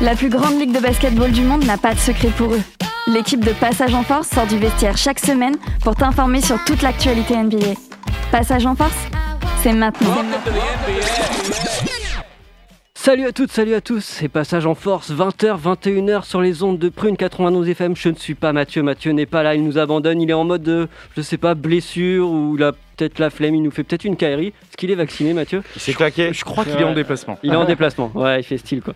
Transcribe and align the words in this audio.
La 0.00 0.14
plus 0.14 0.28
grande 0.28 0.60
ligue 0.60 0.72
de 0.72 0.78
basketball 0.78 1.32
du 1.32 1.42
monde 1.42 1.64
n'a 1.64 1.76
pas 1.76 1.92
de 1.92 1.98
secret 1.98 2.28
pour 2.28 2.54
eux. 2.54 2.77
L'équipe 3.08 3.42
de 3.42 3.52
Passage 3.52 3.94
en 3.94 4.02
Force 4.02 4.28
sort 4.28 4.46
du 4.46 4.58
vestiaire 4.58 4.98
chaque 4.98 5.18
semaine 5.18 5.56
pour 5.82 5.96
t'informer 5.96 6.42
sur 6.42 6.62
toute 6.66 6.82
l'actualité 6.82 7.38
NBA. 7.38 7.72
Passage 8.30 8.66
en 8.66 8.74
Force, 8.74 8.92
c'est 9.62 9.72
maintenant. 9.72 10.14
Salut 12.92 13.24
à 13.24 13.32
toutes, 13.32 13.50
salut 13.50 13.72
à 13.72 13.80
tous, 13.80 14.04
c'est 14.04 14.28
Passage 14.28 14.66
en 14.66 14.74
Force, 14.74 15.10
20h, 15.10 15.58
21h 15.58 16.24
sur 16.24 16.42
les 16.42 16.62
ondes 16.62 16.78
de 16.78 16.90
Prune 16.90 17.16
91 17.16 17.66
FM. 17.66 17.96
Je 17.96 18.10
ne 18.10 18.14
suis 18.14 18.34
pas 18.34 18.52
Mathieu, 18.52 18.82
Mathieu 18.82 19.12
n'est 19.12 19.24
pas 19.24 19.42
là, 19.42 19.54
il 19.54 19.64
nous 19.64 19.78
abandonne, 19.78 20.20
il 20.20 20.28
est 20.28 20.34
en 20.34 20.44
mode, 20.44 20.62
de, 20.62 20.86
je 21.16 21.22
sais 21.22 21.38
pas, 21.38 21.54
blessure 21.54 22.28
ou 22.28 22.56
il 22.58 22.62
a 22.62 22.72
peut-être 22.98 23.18
la 23.18 23.30
flemme, 23.30 23.54
il 23.54 23.62
nous 23.62 23.70
fait 23.70 23.84
peut-être 23.84 24.04
une 24.04 24.16
caillerie. 24.16 24.48
Est-ce 24.48 24.76
qu'il 24.76 24.90
est 24.90 24.96
vacciné, 24.96 25.32
Mathieu? 25.32 25.62
Il 25.76 25.80
s'est 25.80 25.94
claqué. 25.94 26.32
Je 26.32 26.44
crois 26.44 26.64
qu'il 26.64 26.74
est 26.74 26.84
en 26.84 26.94
déplacement. 26.94 27.38
Il 27.42 27.52
est 27.52 27.56
en 27.56 27.64
déplacement, 27.74 28.10
ouais, 28.14 28.40
il 28.40 28.42
fait 28.42 28.58
style 28.58 28.82
quoi. 28.82 28.94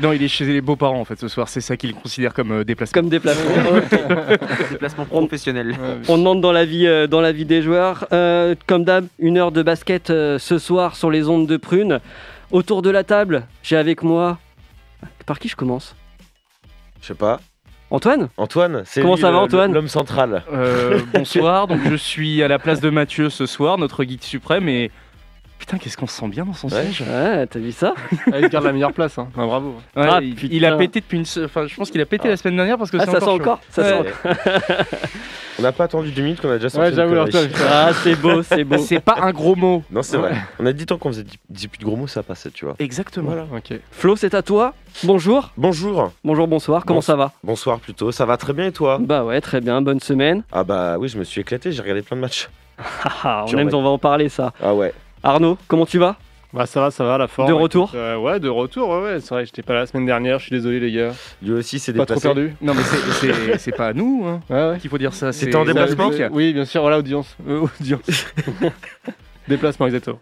Non, 0.00 0.12
il 0.12 0.22
est 0.22 0.28
chez 0.28 0.44
les 0.44 0.60
beaux-parents 0.60 1.00
en 1.00 1.04
fait 1.04 1.18
ce 1.18 1.28
soir. 1.28 1.48
C'est 1.48 1.60
ça 1.60 1.76
qu'il 1.76 1.94
considère 1.94 2.32
comme 2.32 2.52
euh, 2.52 2.64
déplacement. 2.64 3.00
Comme 3.00 3.10
déplacement. 3.10 3.50
Déplacement 4.70 5.04
professionnel. 5.04 5.76
On 6.08 6.18
demande 6.18 6.40
dans 6.40 6.52
la 6.52 6.64
vie, 6.64 6.86
euh, 6.86 7.06
dans 7.06 7.20
la 7.20 7.32
vie 7.32 7.44
des 7.44 7.62
joueurs. 7.62 8.06
Euh, 8.12 8.54
comme 8.66 8.84
d'hab, 8.84 9.06
une 9.18 9.38
heure 9.38 9.52
de 9.52 9.62
basket 9.62 10.10
euh, 10.10 10.38
ce 10.38 10.58
soir 10.58 10.96
sur 10.96 11.10
les 11.10 11.28
ondes 11.28 11.46
de 11.46 11.56
Prune. 11.56 12.00
Autour 12.50 12.82
de 12.82 12.90
la 12.90 13.02
table, 13.04 13.46
j'ai 13.62 13.76
avec 13.76 14.02
moi. 14.02 14.38
Par 15.26 15.38
qui 15.38 15.48
je 15.48 15.56
commence? 15.56 15.96
Je 17.00 17.08
sais 17.08 17.14
pas. 17.14 17.40
Antoine 17.92 18.28
Antoine, 18.38 18.82
c'est 18.86 19.02
Comment 19.02 19.14
lui, 19.16 19.20
ça 19.20 19.30
va, 19.30 19.36
le- 19.38 19.44
Antoine 19.44 19.72
L'homme 19.74 19.88
central. 19.88 20.42
Euh, 20.52 20.98
bonsoir, 21.12 21.66
donc 21.66 21.80
je 21.88 21.94
suis 21.94 22.42
à 22.42 22.48
la 22.48 22.58
place 22.58 22.80
de 22.80 22.88
Mathieu 22.90 23.28
ce 23.28 23.44
soir, 23.46 23.76
notre 23.78 24.02
guide 24.04 24.22
suprême 24.24 24.68
et. 24.68 24.90
Putain, 25.62 25.78
qu'est-ce 25.78 25.96
qu'on 25.96 26.08
se 26.08 26.18
sent 26.18 26.26
bien 26.26 26.44
dans 26.44 26.54
son 26.54 26.66
Ouais. 26.68 26.82
siège. 26.86 27.02
Ouais, 27.08 27.46
t'as 27.46 27.60
vu 27.60 27.70
ça 27.70 27.94
Ah, 28.32 28.40
il 28.40 28.48
garde 28.48 28.64
la 28.64 28.72
meilleure 28.72 28.92
place, 28.92 29.16
hein. 29.16 29.28
Ah, 29.36 29.46
bravo. 29.46 29.76
Ouais, 29.94 30.08
Ah, 30.10 30.18
il, 30.20 30.64
a 30.66 30.76
pété 30.76 30.98
depuis 31.00 31.18
une. 31.18 31.44
Enfin, 31.44 31.68
je 31.68 31.76
pense 31.76 31.88
qu'il 31.88 32.00
a 32.00 32.04
pété 32.04 32.26
la 32.28 32.36
semaine 32.36 32.56
dernière 32.56 32.76
parce 32.78 32.90
que 32.90 32.96
Ah, 32.98 33.04
c'est 33.04 33.12
ça 33.12 33.20
sent 33.20 33.26
chaud. 33.26 33.32
encore 33.34 33.60
Ça 33.70 33.84
sent 33.84 33.94
encore. 33.94 34.34
On 35.60 35.62
n'a 35.62 35.70
pas 35.70 35.84
attendu 35.84 36.10
deux 36.10 36.22
minutes 36.22 36.40
qu'on 36.40 36.50
a 36.50 36.56
déjà 36.56 36.68
sorti 36.68 36.90
Ouais, 36.90 36.96
j'avoue. 36.96 37.14
Ah, 37.70 37.90
c'est 38.02 38.16
beau, 38.16 38.42
c'est 38.42 38.64
beau. 38.64 38.78
C'est 38.78 38.98
pas 38.98 39.18
un 39.22 39.30
gros 39.30 39.54
mot. 39.54 39.84
Non, 39.92 40.02
c'est 40.02 40.16
vrai. 40.16 40.34
On 40.58 40.66
a 40.66 40.72
dit 40.72 40.84
tant 40.84 40.98
qu'on 40.98 41.10
faisait 41.10 41.22
dix- 41.22 41.38
dix 41.48 41.68
plus 41.68 41.78
de 41.78 41.84
gros 41.84 41.94
mots, 41.94 42.08
ça 42.08 42.24
passait, 42.24 42.50
tu 42.50 42.64
vois. 42.64 42.74
Exactement. 42.80 43.28
Voilà. 43.30 43.46
Ok. 43.54 43.78
Flo, 43.92 44.16
c'est 44.16 44.34
à 44.34 44.42
toi. 44.42 44.74
Bonjour. 45.04 45.52
Bonjour. 45.56 46.10
Bonjour, 46.24 46.48
bonsoir. 46.48 46.84
Comment 46.84 46.96
Bon- 46.98 47.02
ça 47.02 47.14
va? 47.14 47.30
Bonsoir 47.44 47.78
plutôt. 47.78 48.10
Ça 48.10 48.26
va 48.26 48.36
très 48.36 48.52
bien 48.52 48.66
et 48.66 48.72
toi? 48.72 48.98
Bah 49.00 49.22
ouais, 49.24 49.40
très 49.40 49.60
bien. 49.60 49.80
Bonne 49.80 50.00
semaine. 50.00 50.42
Ah 50.50 50.64
bah 50.64 50.96
oui, 50.98 51.06
je 51.08 51.18
me 51.18 51.22
suis 51.24 51.40
éclaté, 51.40 51.70
j'ai 51.70 51.82
regardé 51.82 52.02
plein 52.02 52.16
de 52.16 52.22
matchs. 52.22 52.48
On 53.24 53.44
Tu 53.44 53.56
aime, 53.56 53.70
on 53.72 53.82
va 53.82 53.90
en 53.90 53.98
parler 53.98 54.28
ça. 54.28 54.52
Ah 54.60 54.74
ouais. 54.74 54.92
Arnaud, 55.22 55.56
comment 55.68 55.86
tu 55.86 55.98
vas? 55.98 56.16
Bah, 56.52 56.66
ça 56.66 56.80
va, 56.80 56.90
ça 56.90 57.04
va, 57.04 57.16
la 57.16 57.28
forme. 57.28 57.48
De 57.48 57.52
retour? 57.54 57.92
Euh, 57.94 58.16
Ouais, 58.18 58.38
de 58.38 58.48
retour, 58.48 58.88
ouais, 58.90 59.02
ouais. 59.02 59.20
C'est 59.20 59.30
vrai, 59.34 59.46
j'étais 59.46 59.62
pas 59.62 59.72
là 59.72 59.80
la 59.80 59.86
semaine 59.86 60.04
dernière, 60.04 60.38
je 60.38 60.44
suis 60.46 60.50
désolé, 60.54 60.80
les 60.80 60.92
gars. 60.92 61.12
Lui 61.42 61.52
aussi 61.52 61.78
s'est 61.78 61.92
Pas 61.94 62.04
trop 62.04 62.16
déplacé. 62.16 62.34
perdu. 62.34 62.54
Non, 62.60 62.74
mais 62.74 62.82
c'est- 62.82 63.32
c'est 63.32 63.58
c'est 63.58 63.72
pas 63.72 63.86
à 63.88 63.92
nous 63.94 64.24
hein, 64.26 64.40
Ouais, 64.50 64.70
ouais. 64.72 64.78
qu'il 64.78 64.90
faut 64.90 64.98
dire 64.98 65.14
ça. 65.14 65.32
C'était 65.32 65.56
en 65.56 65.62
c'est- 65.64 65.72
déplacement 65.72 66.10
c'est. 66.12 66.28
Oui, 66.30 66.52
bien 66.52 66.66
sûr, 66.66 66.82
voilà, 66.82 66.98
audience. 66.98 67.36
Euh, 67.48 67.66
audience. 67.80 68.26
Déplacement, 69.48 69.86
exactement. 69.86 70.20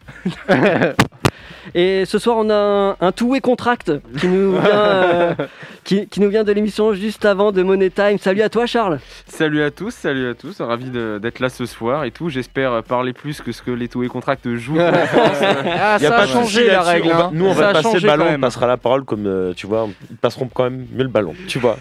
Et 1.74 2.04
ce 2.06 2.18
soir, 2.18 2.36
on 2.38 2.48
a 2.48 2.54
un, 2.54 2.96
un 3.06 3.12
two-way 3.12 3.40
contract 3.40 3.92
qui 4.18 4.28
nous 4.28 4.52
vient, 4.52 4.64
euh, 4.64 5.34
qui, 5.84 6.06
qui 6.08 6.20
nous 6.20 6.28
vient 6.28 6.44
de 6.44 6.52
l'émission 6.52 6.92
juste 6.94 7.24
avant 7.24 7.52
de 7.52 7.62
Money 7.62 7.90
Time. 7.90 8.18
Salut 8.18 8.42
à 8.42 8.48
toi, 8.48 8.66
Charles. 8.66 8.98
Salut 9.26 9.62
à 9.62 9.70
tous, 9.70 9.90
salut 9.92 10.28
à 10.28 10.34
tous, 10.34 10.60
ravi 10.60 10.90
d'être 10.90 11.40
là 11.40 11.48
ce 11.48 11.66
soir 11.66 12.04
et 12.04 12.10
tout. 12.10 12.28
J'espère 12.28 12.82
parler 12.82 13.12
plus 13.12 13.40
que 13.40 13.52
ce 13.52 13.62
que 13.62 13.70
les 13.70 13.88
Tour 13.88 14.04
et 14.04 14.08
Contract 14.08 14.48
jouent. 14.56 14.78
Ah, 14.80 15.96
Y 16.00 16.06
a 16.06 16.08
ça 16.08 16.10
pas 16.10 16.22
a 16.22 16.26
changé 16.26 16.66
la 16.66 16.82
règle. 16.82 17.08
On 17.12 17.16
va- 17.16 17.24
hein. 17.26 17.30
Nous, 17.32 17.46
on 17.46 17.54
Ça 17.54 17.60
va 17.60 17.72
passer 17.82 18.00
le 18.00 18.06
ballon, 18.06 18.26
on 18.36 18.40
passera 18.40 18.66
la 18.66 18.76
parole 18.76 19.04
comme, 19.04 19.26
euh, 19.26 19.52
tu 19.54 19.66
vois, 19.66 19.88
ils 20.10 20.16
passeront 20.16 20.48
quand 20.52 20.64
même 20.64 20.86
mieux 20.92 21.02
le 21.02 21.08
ballon, 21.08 21.34
tu 21.48 21.58
vois. 21.58 21.76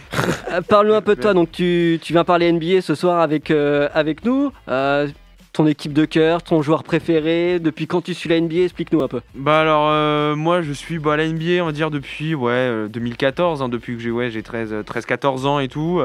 Euh, 0.51 0.61
Parle-nous 0.61 0.93
un 0.93 1.01
peu 1.01 1.15
de 1.15 1.21
toi. 1.21 1.33
Donc, 1.33 1.51
tu, 1.51 1.99
tu 2.01 2.13
viens 2.13 2.23
parler 2.23 2.51
NBA 2.51 2.81
ce 2.81 2.95
soir 2.95 3.19
avec, 3.21 3.51
euh, 3.51 3.87
avec 3.93 4.23
nous. 4.25 4.51
Euh, 4.69 5.07
ton 5.51 5.65
équipe 5.67 5.93
de 5.93 6.05
cœur, 6.05 6.43
ton 6.43 6.61
joueur 6.61 6.83
préféré. 6.83 7.59
Depuis 7.59 7.87
quand 7.87 8.01
tu 8.01 8.13
suis 8.13 8.29
la 8.29 8.39
NBA 8.39 8.61
Explique-nous 8.63 9.01
un 9.03 9.07
peu. 9.07 9.21
Bah 9.35 9.59
alors 9.61 9.87
euh, 9.89 10.35
moi 10.35 10.61
je 10.61 10.71
suis 10.71 10.99
bah, 10.99 11.13
à 11.13 11.17
la 11.17 11.27
NBA 11.27 11.61
on 11.61 11.65
va 11.65 11.71
dire 11.71 11.89
depuis 11.91 12.35
ouais 12.35 12.51
euh, 12.51 12.87
2014 12.87 13.61
hein, 13.61 13.69
depuis 13.69 13.95
que 13.95 14.01
j'ai 14.01 14.11
ouais 14.11 14.29
j'ai 14.29 14.43
13 14.43 14.73
euh, 14.73 14.83
13 14.83 15.05
14 15.05 15.45
ans 15.45 15.59
et 15.59 15.67
tout. 15.67 16.01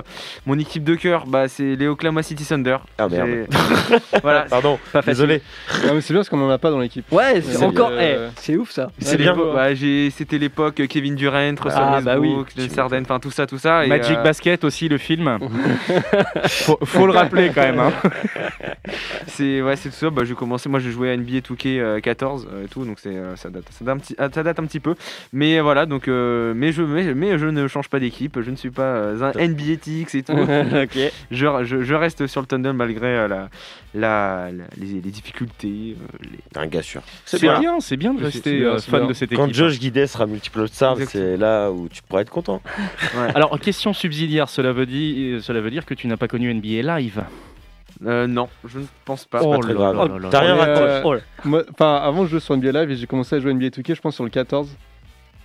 Mon 0.46 0.58
équipe 0.58 0.82
de 0.84 0.94
cœur 0.94 1.26
bah 1.26 1.48
c'est 1.48 1.76
les 1.76 1.86
Oklahoma 1.86 2.22
City 2.22 2.44
Thunder. 2.44 2.78
Ah 2.98 3.08
merde. 3.08 3.46
Voilà. 4.22 4.42
Pardon, 4.48 4.78
Pas 4.92 5.02
désolé. 5.02 5.42
Non, 5.86 5.94
mais 5.94 6.00
c'est 6.00 6.12
bien 6.14 6.20
parce 6.20 6.28
qu'on 6.28 6.40
en 6.40 6.50
a 6.50 6.58
pas 6.58 6.70
dans 6.70 6.78
l'équipe. 6.78 7.04
Ouais, 7.12 7.42
c'est 7.42 7.62
encore. 7.62 7.90
euh, 7.92 8.28
eh, 8.30 8.32
c'est 8.40 8.56
ouf 8.56 8.70
ça. 8.70 8.90
C'est 8.98 9.12
Ouais, 9.12 9.16
bien. 9.18 9.36
Bah, 9.36 9.74
j'ai 9.74 10.10
c'était 10.10 10.38
l'époque 10.38 10.82
Kevin 10.88 11.14
Durant, 11.14 11.54
Russell 11.60 11.82
Ah, 11.84 12.00
bah 12.00 12.16
oui. 12.18 12.28
Westbrook, 12.28 12.48
James 12.56 12.78
Harden, 12.78 13.02
enfin 13.02 13.18
tout 13.20 13.30
ça 13.30 13.46
tout 13.46 13.58
ça. 13.58 13.84
et, 13.84 13.88
Magic 13.88 14.16
euh, 14.18 14.22
Basket 14.22 14.64
aussi, 14.64 14.88
le 14.88 14.98
film. 14.98 15.38
faut, 16.48 16.78
faut 16.84 17.06
le 17.06 17.12
rappeler 17.12 17.50
quand 17.54 17.62
même. 17.62 17.78
hein. 17.80 17.92
C'est 19.36 19.62
ouais, 19.62 19.76
c'est 19.76 19.88
tout 19.90 19.94
ça. 19.96 20.10
Bah, 20.10 20.24
j'ai 20.24 20.34
commencé, 20.34 20.68
moi, 20.68 20.80
j'ai 20.80 20.90
joué 20.90 21.10
à 21.10 21.16
NBA 21.16 21.38
2K 21.38 22.00
14 22.00 22.48
euh, 22.52 22.64
et 22.64 22.68
tout, 22.68 22.84
donc 22.84 22.98
c'est 23.00 23.14
euh, 23.16 23.36
ça 23.36 23.50
date, 23.50 23.64
ça 23.70 23.84
date 23.84 23.94
un 23.94 23.98
petit, 23.98 24.14
ça 24.16 24.42
date 24.42 24.58
un 24.60 24.64
petit 24.66 24.80
peu. 24.80 24.94
Mais 25.32 25.60
voilà, 25.60 25.86
donc 25.86 26.08
euh, 26.08 26.52
mais 26.54 26.72
je 26.72 26.82
mais, 26.82 27.14
mais 27.14 27.38
je 27.38 27.46
ne 27.46 27.66
change 27.68 27.88
pas 27.88 27.98
d'équipe. 28.00 28.40
Je 28.40 28.50
ne 28.50 28.56
suis 28.56 28.70
pas 28.70 28.82
euh, 28.82 29.32
un 29.36 29.48
NBA 29.48 29.76
TX 29.82 30.14
et 30.14 30.22
tout. 30.22 30.32
ok. 30.38 30.98
je, 31.30 31.64
je, 31.64 31.82
je 31.82 31.94
reste 31.94 32.26
sur 32.26 32.40
le 32.40 32.46
Thunder 32.46 32.72
malgré 32.72 33.06
euh, 33.08 33.28
la, 33.28 33.48
la, 33.94 34.50
la- 34.52 34.64
les, 34.76 34.86
les 35.00 35.10
difficultés. 35.10 35.96
euh, 35.98 36.16
les- 36.22 36.60
un 36.60 36.66
gars 36.66 36.82
sûr. 36.82 37.02
C'est 37.24 37.40
bien. 37.40 37.58
bien, 37.60 37.80
c'est 37.80 37.96
bien 37.96 38.14
de 38.14 38.22
rester 38.24 38.58
bien, 38.60 38.68
euh, 38.68 38.78
fan 38.78 39.00
bien. 39.00 39.08
de 39.08 39.14
cette 39.14 39.34
Quand 39.34 39.44
équipe. 39.46 39.56
Josh 39.56 39.78
Guidet 39.78 40.06
sera 40.06 40.26
multiple 40.26 40.68
star, 40.68 40.96
c'est 41.08 41.36
là 41.36 41.70
où 41.70 41.88
tu 41.88 42.02
pourras 42.02 42.22
être 42.22 42.30
content. 42.30 42.62
Alors, 43.34 43.58
question 43.60 43.92
subsidiaire, 43.92 44.48
cela 44.48 44.72
veut, 44.72 44.86
dire, 44.86 45.42
cela 45.42 45.60
veut 45.60 45.70
dire 45.70 45.84
que 45.86 45.94
tu 45.94 46.06
n'as 46.06 46.16
pas 46.16 46.28
connu 46.28 46.52
NBA 46.54 46.98
live. 46.98 47.22
Euh, 48.04 48.26
non, 48.26 48.48
je 48.66 48.78
ne 48.80 48.84
pense 49.04 49.24
pas. 49.24 49.40
Oh 49.42 49.60
là 49.60 50.18
T'as 50.30 50.40
rien 50.40 50.56
euh, 50.58 51.02
Oh 51.04 51.14
avant, 51.84 52.24
je 52.24 52.30
jouais 52.30 52.40
sur 52.40 52.56
NBA 52.56 52.72
Live 52.72 52.90
et 52.90 52.96
j'ai 52.96 53.06
commencé 53.06 53.36
à 53.36 53.40
jouer 53.40 53.54
NBA 53.54 53.66
2K, 53.68 53.94
je 53.94 54.00
pense, 54.00 54.14
sur 54.14 54.24
le 54.24 54.30
14. 54.30 54.68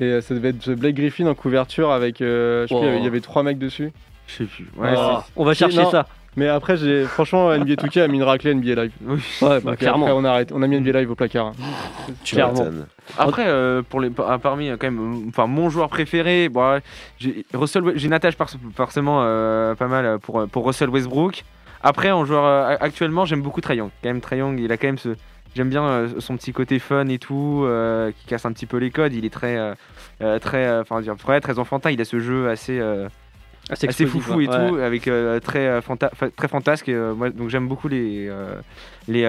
Et 0.01 0.05
euh, 0.05 0.21
ça 0.21 0.33
devait 0.33 0.49
être 0.49 0.71
Blake 0.73 0.95
Griffin 0.95 1.27
en 1.27 1.35
couverture 1.35 1.91
avec. 1.91 2.21
euh, 2.21 2.65
je 2.67 2.73
sais 2.73 2.79
plus, 2.79 2.97
il 2.97 3.03
y 3.03 3.07
avait- 3.07 3.19
trois 3.21 3.43
mecs 3.43 3.59
dessus. 3.59 3.91
Je 4.27 4.33
sais 4.35 4.43
plus. 4.45 4.67
Ouais, 4.77 4.93
Oh, 4.97 5.17
on 5.35 5.43
va 5.43 5.53
chercher 5.53 5.83
non. 5.83 5.91
ça. 5.91 6.07
Mais 6.37 6.47
après, 6.47 6.77
j'ai 6.77 7.03
franchement, 7.05 7.51
NBA 7.57 7.73
2K 7.75 8.01
a 8.03 8.07
mis 8.07 8.17
une 8.17 8.23
raclée 8.23 8.53
NBA 8.53 8.75
Live. 8.83 8.91
oui. 9.01 9.19
Ouais, 9.41 9.59
bah, 9.59 9.71
Donc, 9.71 9.77
clairement. 9.77 10.05
Après, 10.05 10.17
on 10.17 10.23
a, 10.23 10.29
arrêté, 10.29 10.53
on 10.55 10.61
a 10.61 10.67
mis 10.67 10.79
NBA 10.79 10.99
Live 10.99 11.11
au 11.11 11.15
placard. 11.15 11.53
Tu 12.23 12.35
Clairement. 12.35 12.65
Après, 13.17 13.45
euh, 13.47 13.81
pour 13.87 13.99
les, 13.99 14.09
par- 14.09 14.39
parmi 14.39 14.69
euh, 14.69 14.77
quand 14.79 14.89
même, 14.89 15.25
enfin 15.29 15.47
mon 15.47 15.69
joueur 15.69 15.89
préféré, 15.89 16.47
bon, 16.49 16.73
ouais, 16.73 16.81
j'ai 17.19 17.43
une 18.05 18.13
attache 18.13 18.35
par- 18.35 18.49
forcément 18.75 19.19
euh, 19.23 19.75
pas 19.75 19.87
mal 19.87 20.19
pour 20.19 20.47
pour 20.47 20.65
Russell 20.65 20.89
Westbrook. 20.89 21.43
Après, 21.81 22.11
en 22.11 22.25
joueur 22.25 22.45
euh, 22.45 22.75
actuellement, 22.79 23.25
j'aime 23.25 23.41
beaucoup 23.41 23.61
Trae 23.61 23.75
Young. 23.75 23.89
Quand 24.03 24.09
même, 24.09 24.21
Trae 24.21 24.37
Young, 24.37 24.59
il 24.59 24.71
a 24.71 24.77
quand 24.77 24.87
même 24.87 24.97
ce, 24.97 25.09
j'aime 25.55 25.69
bien 25.69 25.83
euh, 25.83 26.07
son 26.19 26.35
petit 26.35 26.51
côté 26.51 26.77
fun 26.79 27.07
et 27.07 27.19
tout, 27.19 27.63
euh, 27.65 28.11
qui 28.11 28.25
casse 28.25 28.45
un 28.45 28.51
petit 28.51 28.65
peu 28.65 28.77
les 28.77 28.91
codes. 28.91 29.13
Il 29.13 29.25
est 29.25 29.29
très, 29.33 29.57
euh, 30.21 30.39
très, 30.39 30.79
enfin 30.79 31.01
très, 31.17 31.39
très 31.39 31.57
enfantin. 31.59 31.89
Il 31.91 32.01
a 32.01 32.05
ce 32.05 32.19
jeu 32.19 32.49
assez, 32.49 32.79
assez 33.69 34.05
foufou 34.05 34.35
ouais. 34.39 34.43
et 34.45 34.47
tout, 34.47 34.75
avec 34.75 35.03
très, 35.43 35.79
fanta- 35.79 36.13
fa- 36.13 36.29
très 36.29 36.47
fantasque. 36.47 36.89
et, 36.89 37.13
moi, 37.15 37.29
donc 37.29 37.49
j'aime 37.49 37.67
beaucoup 37.67 37.87
les, 37.87 38.29
les 39.07 39.21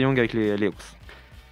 Young 0.00 0.18
avec 0.18 0.32
les, 0.32 0.56
les 0.56 0.66
Hawks. 0.66 0.74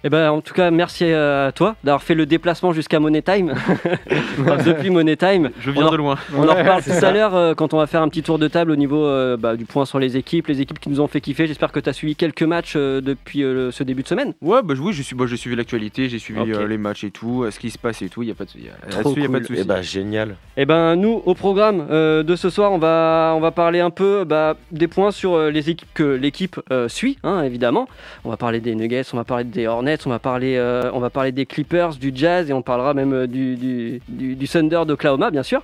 Eh 0.03 0.09
ben, 0.09 0.31
en 0.31 0.41
tout 0.41 0.53
cas, 0.55 0.71
merci 0.71 1.05
à 1.05 1.51
toi 1.53 1.75
d'avoir 1.83 2.01
fait 2.01 2.15
le 2.15 2.25
déplacement 2.25 2.73
jusqu'à 2.73 2.99
Money 2.99 3.21
Time. 3.21 3.53
Enfin, 4.39 4.57
depuis 4.63 4.89
Money 4.89 5.15
Time. 5.15 5.51
Je 5.59 5.69
viens 5.71 5.87
en- 5.87 5.91
de 5.91 5.97
loin. 5.97 6.15
On 6.35 6.47
en 6.47 6.55
reparle 6.55 6.83
tout 6.83 6.89
à 7.05 7.11
l'heure 7.11 7.35
euh, 7.35 7.53
quand 7.53 7.73
on 7.73 7.77
va 7.77 7.85
faire 7.85 8.01
un 8.01 8.09
petit 8.09 8.23
tour 8.23 8.39
de 8.39 8.47
table 8.47 8.71
au 8.71 8.75
niveau 8.75 9.05
euh, 9.05 9.37
bah, 9.37 9.55
du 9.55 9.65
point 9.65 9.85
sur 9.85 9.99
les 9.99 10.17
équipes, 10.17 10.47
les 10.47 10.59
équipes 10.61 10.79
qui 10.79 10.89
nous 10.89 11.01
ont 11.01 11.07
fait 11.07 11.21
kiffer. 11.21 11.45
J'espère 11.45 11.71
que 11.71 11.79
tu 11.79 11.89
as 11.89 11.93
suivi 11.93 12.15
quelques 12.15 12.41
matchs 12.43 12.73
euh, 12.75 12.99
depuis 13.01 13.43
euh, 13.43 13.69
ce 13.71 13.83
début 13.83 14.01
de 14.03 14.07
semaine. 14.07 14.33
Ouais, 14.41 14.61
bah 14.63 14.73
oui, 14.79 14.93
j'ai 14.93 15.03
suivi, 15.03 15.19
bah, 15.19 15.25
j'ai 15.27 15.37
suivi 15.37 15.55
l'actualité, 15.55 16.09
j'ai 16.09 16.17
suivi 16.19 16.51
euh, 16.51 16.67
les 16.67 16.77
matchs 16.79 17.03
et 17.03 17.11
tout, 17.11 17.43
euh, 17.43 17.51
ce 17.51 17.59
qui 17.59 17.69
se 17.69 17.77
passe 17.77 18.01
et 18.01 18.09
tout, 18.09 18.23
il 18.23 18.29
y 18.29 18.31
a 18.31 18.35
pas 18.35 18.45
de, 18.45 18.51
pas 18.51 18.97
de 18.97 19.03
cool. 19.03 19.45
souci. 19.45 19.59
Et 19.61 19.63
bah 19.63 19.81
génial. 19.83 20.35
Eh 20.57 20.65
ben 20.65 20.95
nous 20.95 21.21
au 21.25 21.35
programme 21.35 21.85
euh, 21.91 22.23
de 22.23 22.35
ce 22.35 22.49
soir 22.49 22.71
on 22.71 22.77
va 22.77 23.33
on 23.35 23.39
va 23.39 23.51
parler 23.51 23.79
un 23.79 23.89
peu 23.91 24.23
bah, 24.23 24.55
des 24.71 24.87
points 24.87 25.11
sur 25.11 25.33
euh, 25.35 25.49
les 25.51 25.69
équipes 25.69 25.89
que 25.93 26.03
l'équipe 26.03 26.59
euh, 26.71 26.87
suit 26.87 27.17
hein, 27.23 27.43
évidemment. 27.43 27.87
On 28.25 28.29
va 28.29 28.37
parler 28.37 28.59
des 28.61 28.73
Nuggets, 28.75 29.03
on 29.13 29.17
va 29.17 29.23
parler 29.23 29.43
des 29.43 29.67
Hornets, 29.67 29.90
on 30.05 30.09
va 30.09 30.19
parler 30.19 30.55
euh, 30.57 30.89
on 30.93 30.99
va 30.99 31.09
parler 31.09 31.31
des 31.31 31.45
Clippers, 31.45 31.95
du 31.95 32.11
Jazz 32.13 32.49
et 32.49 32.53
on 32.53 32.61
parlera 32.61 32.93
même 32.93 33.13
euh, 33.13 33.27
du, 33.27 33.55
du, 33.55 34.01
du, 34.07 34.35
du 34.35 34.47
Thunder 34.47 34.81
d'Oklahoma 34.87 35.31
bien 35.31 35.43
sûr. 35.43 35.61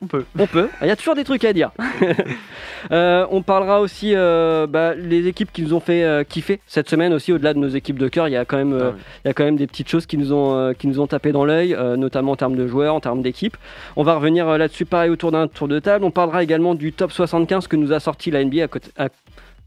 On 0.00 0.06
peut. 0.06 0.24
On 0.38 0.46
peut. 0.46 0.68
Il 0.82 0.88
y 0.88 0.90
a 0.90 0.96
toujours 0.96 1.14
des 1.14 1.24
trucs 1.24 1.44
à 1.44 1.52
dire. 1.52 1.70
Euh, 2.92 3.26
on 3.32 3.42
parlera 3.42 3.80
aussi 3.80 4.12
euh, 4.14 4.68
bah, 4.68 4.94
les 4.94 5.26
équipes 5.26 5.52
qui 5.52 5.62
nous 5.62 5.74
ont 5.74 5.80
fait 5.80 6.04
euh, 6.04 6.22
kiffer 6.22 6.60
cette 6.68 6.88
semaine 6.88 7.12
aussi. 7.12 7.32
Au-delà 7.32 7.52
de 7.52 7.58
nos 7.58 7.66
équipes 7.68 7.98
de 7.98 8.06
cœur, 8.06 8.28
il 8.28 8.32
y 8.32 8.36
a 8.36 8.44
quand 8.44 8.58
même, 8.58 8.78
Ah 8.80 8.90
oui. 8.94 9.00
il 9.24 9.28
y 9.28 9.30
a 9.30 9.34
quand 9.34 9.42
même 9.44 9.56
des 9.56 9.66
petites 9.66 9.88
choses 9.88 10.06
qui 10.06 10.16
nous 10.16 10.32
ont, 10.32 10.72
qui 10.78 10.86
nous 10.86 11.00
ont 11.00 11.08
tapé 11.08 11.32
dans 11.32 11.44
l'œil, 11.44 11.76
notamment 11.96 12.32
en 12.32 12.36
termes 12.36 12.54
de 12.54 12.68
joueurs, 12.68 12.94
en 12.94 13.00
termes 13.00 13.22
d'équipe. 13.22 13.56
On 13.96 14.04
va 14.04 14.14
revenir 14.14 14.46
là-dessus 14.56 14.84
pareil 14.84 15.10
autour 15.10 15.32
d'un 15.32 15.48
tour 15.48 15.66
de 15.66 15.80
table. 15.80 16.04
On 16.04 16.12
parlera 16.12 16.44
également 16.44 16.76
du 16.76 16.92
top 16.92 17.10
75 17.10 17.66
que 17.66 17.74
nous 17.74 17.92
a 17.92 17.98
sorti 17.98 18.30
la 18.30 18.44
NBA 18.44 18.62
à 18.64 18.68
côté- 18.68 18.90
à- 18.96 19.08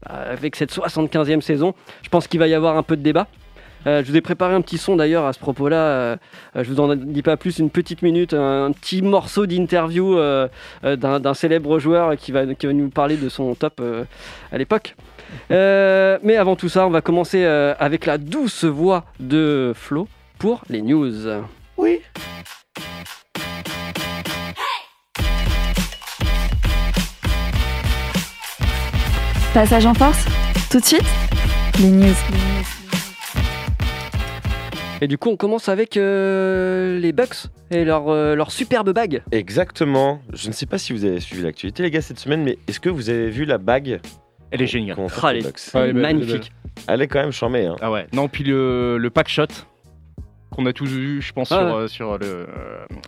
avec 0.06 0.56
cette 0.56 0.70
75e 0.72 1.42
saison. 1.42 1.74
Je 2.02 2.08
pense 2.08 2.26
qu'il 2.26 2.40
va 2.40 2.48
y 2.48 2.54
avoir 2.54 2.78
un 2.78 2.82
peu 2.82 2.96
de 2.96 3.02
débat. 3.02 3.26
Euh, 3.86 4.02
je 4.04 4.10
vous 4.10 4.16
ai 4.16 4.20
préparé 4.20 4.54
un 4.54 4.60
petit 4.60 4.78
son 4.78 4.96
d'ailleurs 4.96 5.24
à 5.24 5.32
ce 5.32 5.38
propos-là. 5.38 5.76
euh, 5.76 6.16
euh, 6.56 6.64
je 6.64 6.70
vous 6.70 6.80
en 6.80 6.94
dis 6.94 7.22
pas 7.22 7.36
plus, 7.36 7.58
une 7.58 7.70
petite 7.70 8.02
minute, 8.02 8.34
un, 8.34 8.66
un 8.66 8.72
petit 8.72 9.02
morceau 9.02 9.46
d'interview 9.46 10.18
euh, 10.18 10.48
d'un 10.84 11.20
d'un 11.20 11.34
célèbre 11.34 11.78
joueur 11.78 12.16
qui 12.16 12.32
va, 12.32 12.54
qui 12.54 12.66
va 12.66 12.72
nous 12.72 12.90
parler 12.90 13.16
de 13.16 13.28
son 13.28 13.54
top 13.54 13.80
euh, 13.80 14.04
à 14.52 14.58
l'époque. 14.58 14.96
Euh, 15.50 16.18
mais 16.22 16.36
avant 16.36 16.56
tout 16.56 16.68
ça, 16.68 16.86
on 16.86 16.90
va 16.90 17.00
commencer 17.00 17.44
euh, 17.44 17.74
avec 17.78 18.04
la 18.06 18.18
douce 18.18 18.64
voix 18.64 19.04
de 19.20 19.72
Flo 19.74 20.08
pour 20.38 20.62
les 20.68 20.82
news. 20.82 21.12
Oui. 21.76 22.00
Passage 29.54 29.86
en 29.86 29.94
force 29.94 30.24
Tout 30.70 30.78
de 30.80 30.84
suite 30.84 31.04
Les 31.80 31.88
news. 31.90 32.14
Et 35.02 35.08
du 35.08 35.16
coup, 35.16 35.30
on 35.30 35.36
commence 35.36 35.68
avec 35.68 35.96
euh, 35.96 36.98
les 36.98 37.12
Bucks 37.12 37.46
et 37.70 37.84
leur, 37.84 38.08
euh, 38.08 38.34
leur 38.34 38.50
superbe 38.50 38.90
bague. 38.92 39.22
Exactement. 39.32 40.20
Je 40.34 40.48
ne 40.48 40.52
sais 40.52 40.66
pas 40.66 40.76
si 40.78 40.92
vous 40.92 41.04
avez 41.04 41.20
suivi 41.20 41.42
l'actualité, 41.42 41.82
les 41.82 41.90
gars, 41.90 42.02
cette 42.02 42.18
semaine, 42.18 42.42
mais 42.42 42.58
est-ce 42.68 42.80
que 42.80 42.90
vous 42.90 43.08
avez 43.08 43.30
vu 43.30 43.44
la 43.46 43.58
bague? 43.58 44.00
Elle 44.50 44.62
est 44.62 44.66
géniale. 44.66 44.96
Ah, 45.22 45.32
les 45.32 45.38
les- 45.40 45.44
Bucks 45.46 45.60
Ouais, 45.74 45.80
elle 45.82 45.90
est 45.90 45.92
belle, 45.92 46.04
elle 46.04 46.10
est 46.10 46.14
Magnifique. 46.14 46.52
Elle 46.86 47.02
est 47.02 47.06
quand 47.08 47.20
même 47.20 47.32
charmée. 47.32 47.66
Hein. 47.66 47.76
Ah 47.80 47.90
ouais. 47.90 48.06
Non, 48.12 48.28
puis 48.28 48.44
le, 48.44 48.98
le 48.98 49.10
pack 49.10 49.28
shot 49.28 49.46
qu'on 50.50 50.66
a 50.66 50.72
tous 50.72 50.88
vu, 50.88 51.22
je 51.22 51.32
pense, 51.32 51.50
Ah 51.52 51.56
sur, 51.58 51.66
ouais. 51.66 51.72
euh, 51.82 51.88
sur 51.88 52.18
le, 52.18 52.26
euh, 52.26 52.46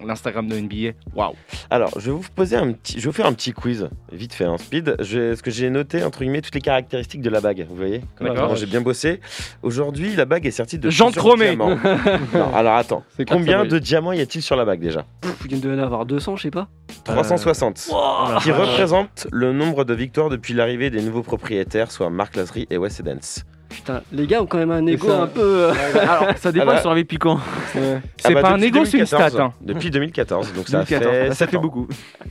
l'Instagram 0.06 0.46
de 0.48 0.56
NBA. 0.58 0.92
Waouh. 1.14 1.34
Alors, 1.70 1.90
je 1.98 2.06
vais 2.06 2.10
vous 2.12 2.24
poser 2.34 2.56
un 2.56 2.72
petit, 2.72 2.94
je 2.94 3.00
vais 3.00 3.06
vous 3.06 3.12
faire 3.12 3.26
un 3.26 3.32
petit 3.32 3.52
quiz, 3.52 3.88
vite 4.12 4.32
fait, 4.32 4.46
en 4.46 4.58
speed. 4.58 4.96
Je, 5.00 5.34
ce 5.34 5.42
que 5.42 5.50
j'ai 5.50 5.70
noté 5.70 6.02
entre 6.04 6.20
guillemets 6.20 6.40
toutes 6.42 6.54
les 6.54 6.60
caractéristiques 6.60 7.22
de 7.22 7.30
la 7.30 7.40
bague. 7.40 7.66
Vous 7.68 7.76
voyez 7.76 8.02
Comment 8.16 8.32
D'accord. 8.34 8.56
j'ai 8.56 8.66
bien 8.66 8.80
bossé. 8.80 9.20
Aujourd'hui, 9.62 10.14
la 10.16 10.24
bague 10.24 10.46
est 10.46 10.50
sortie 10.50 10.78
de 10.78 10.88
Jean. 10.90 11.10
Non, 12.34 12.54
alors 12.54 12.74
attends. 12.76 13.04
C'est 13.16 13.28
Combien 13.28 13.64
de 13.64 13.78
diamants 13.78 14.12
y 14.12 14.20
a-t-il 14.20 14.42
sur 14.42 14.56
la 14.56 14.64
bague 14.64 14.80
déjà? 14.80 15.04
Pff, 15.20 15.36
Il 15.50 15.64
y 15.64 15.68
en 15.68 15.78
avoir 15.78 16.06
200, 16.06 16.36
je 16.36 16.42
sais 16.42 16.50
pas. 16.50 16.68
360. 17.04 17.88
Wow. 17.90 18.38
Qui 18.40 18.52
représente 18.52 19.26
le 19.32 19.52
nombre 19.52 19.84
de 19.84 19.94
victoires 19.94 20.28
depuis 20.28 20.54
l'arrivée 20.54 20.90
des 20.90 21.02
nouveaux 21.02 21.22
propriétaires, 21.22 21.90
soit 21.90 22.10
Mark 22.10 22.36
Lasry 22.36 22.66
et 22.70 22.76
Wes 22.78 23.00
Edens. 23.00 23.44
Putain, 23.72 24.02
les 24.12 24.26
gars 24.26 24.42
ont 24.42 24.46
quand 24.46 24.58
même 24.58 24.70
un 24.70 24.86
ego 24.86 25.10
un 25.10 25.26
peu. 25.26 25.40
euh, 25.40 25.72
Alors, 26.02 26.26
ça 26.36 26.52
dépend 26.52 26.66
Ah 26.68 26.72
bah- 26.74 26.80
sur 26.80 26.90
un 26.90 26.94
vie 26.94 27.04
piquant. 27.04 27.36
Ouais. 27.74 28.00
C'est 28.18 28.28
Ah 28.30 28.34
bah, 28.34 28.42
pas 28.42 28.50
un 28.50 28.56
depuis 28.56 28.66
ego, 28.68 28.84
c'est 28.84 28.98
une 28.98 29.04
2014. 29.04 29.32
stat. 29.32 29.42
hein. 29.44 29.52
Depuis 29.62 29.90
2014, 29.90 30.52
donc 30.54 30.68
ça 30.68 30.78
2014, 30.84 31.12
fait, 31.28 31.34
ça 31.34 31.46
fait 31.46 31.56
beaucoup. 31.58 31.88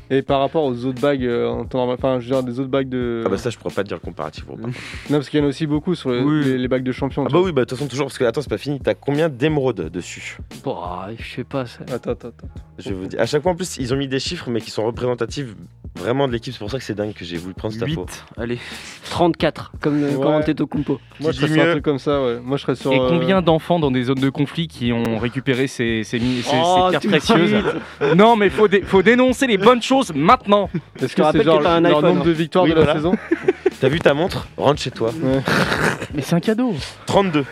Et 0.09 0.21
par 0.21 0.39
rapport 0.39 0.63
aux 0.63 0.85
autres 0.85 1.01
bagues, 1.01 1.25
euh, 1.25 1.47
en 1.49 1.65
temps 1.65 1.79
normal- 1.79 1.97
enfin, 1.99 2.19
je 2.19 2.25
veux 2.29 2.35
dire, 2.35 2.43
des 2.43 2.59
autres 2.59 2.69
bagues 2.69 2.89
de. 2.89 3.23
Ah 3.25 3.29
bah 3.29 3.37
ça, 3.37 3.49
je 3.49 3.57
pourrais 3.57 3.73
pas 3.73 3.83
te 3.83 3.87
dire 3.87 3.97
le 3.97 4.05
comparatif. 4.05 4.45
Non, 5.09 5.17
parce 5.17 5.29
qu'il 5.29 5.39
y 5.39 5.43
en 5.43 5.45
a 5.45 5.49
aussi 5.49 5.67
beaucoup 5.67 5.95
sur 5.95 6.09
le- 6.11 6.21
Oui. 6.23 6.43
les, 6.45 6.57
les 6.57 6.67
bagues 6.67 6.83
de 6.83 6.91
champion. 6.91 7.23
Ah 7.23 7.27
tu 7.27 7.33
bah 7.33 7.39
vois. 7.39 7.47
oui, 7.47 7.51
bah 7.53 7.61
de 7.61 7.65
toute 7.65 7.77
façon 7.77 7.89
toujours 7.89 8.05
parce 8.07 8.17
que 8.17 8.23
attends, 8.23 8.41
c'est 8.41 8.49
pas 8.49 8.57
fini. 8.57 8.79
T'as 8.79 8.93
combien 8.93 9.29
d'émeraudes 9.29 9.89
dessus? 9.89 10.37
Bon, 10.63 10.77
ah, 10.83 11.09
je 11.17 11.35
sais 11.35 11.43
pas. 11.43 11.65
ça- 11.65 11.79
Attends, 11.93 12.11
attends, 12.11 12.27
attends. 12.29 12.47
Je 12.77 12.89
vais 12.89 12.95
vous 12.95 13.07
dire. 13.07 13.19
À 13.19 13.25
chaque 13.25 13.41
fois 13.41 13.51
en 13.51 13.55
plus, 13.55 13.77
ils 13.77 13.93
ont 13.93 13.97
mis 13.97 14.07
des 14.07 14.19
chiffres 14.19 14.49
mais 14.49 14.61
qui 14.61 14.71
sont 14.71 14.85
représentatifs 14.85 15.55
vraiment 15.95 16.27
de 16.27 16.33
l'équipe. 16.33 16.53
C'est 16.53 16.59
pour 16.59 16.71
ça 16.71 16.77
que 16.77 16.83
c'est 16.83 16.93
dingue 16.95 17.13
que 17.13 17.25
j'ai 17.25 17.37
voulu 17.37 17.53
prendre 17.53 17.73
cette 17.73 17.85
8. 17.85 17.91
info. 17.93 18.05
Allez. 18.37 18.57
34, 19.09 19.73
comme, 19.81 20.01
Ouais. 20.03 20.97
Moi, 21.19 21.31
je 21.31 21.37
serais 21.37 21.47
sur 21.47 21.61
un 21.61 21.65
mieux 21.65 21.71
truc 21.71 21.83
comme 21.83 21.99
ça, 21.99 22.21
ouais. 22.23 22.39
Moi, 22.41 22.57
je 22.57 22.61
serais 22.63 22.75
sur. 22.75 22.91
Et 22.93 22.99
euh, 22.99 23.07
combien 23.09 23.41
d'enfants 23.41 23.79
dans 23.79 23.91
des 23.91 24.03
zones 24.03 24.19
de 24.19 24.29
conflit 24.29 24.67
qui 24.67 24.91
ont 24.93 25.17
récupéré 25.17 25.67
ces, 25.67 26.03
ces, 26.03 26.19
ces- 26.19 26.55
Oh, 26.63 26.89
ces 26.91 26.99
de 26.99 27.07
précieuses 27.07 27.55
Non, 28.15 28.35
mais 28.35 28.49
faut, 28.49 28.67
dé- 28.67 28.81
faut 28.81 29.01
dénoncer 29.03 29.47
les 29.47 29.57
bonnes 29.57 29.81
choses 29.81 30.11
maintenant. 30.13 30.69
Est-ce 31.01 31.15
que 31.15 31.21
c'est 31.31 31.43
genre 31.43 31.61
iPhone, 31.99 32.01
nombre 32.13 32.23
de 32.25 32.31
victoires 32.31 32.63
Oui, 32.65 32.71
de 32.71 32.75
la 32.75 32.81
voilà. 32.83 32.93
saison 32.95 33.13
T'as 33.81 33.89
vu 33.89 33.99
ta 33.99 34.13
montre 34.13 34.47
Rentre 34.57 34.79
chez 34.79 34.91
toi. 34.91 35.11
Mais 36.13 36.21
c'est 36.21 36.35
un 36.35 36.39
cadeau. 36.39 36.73
32. 37.07 37.45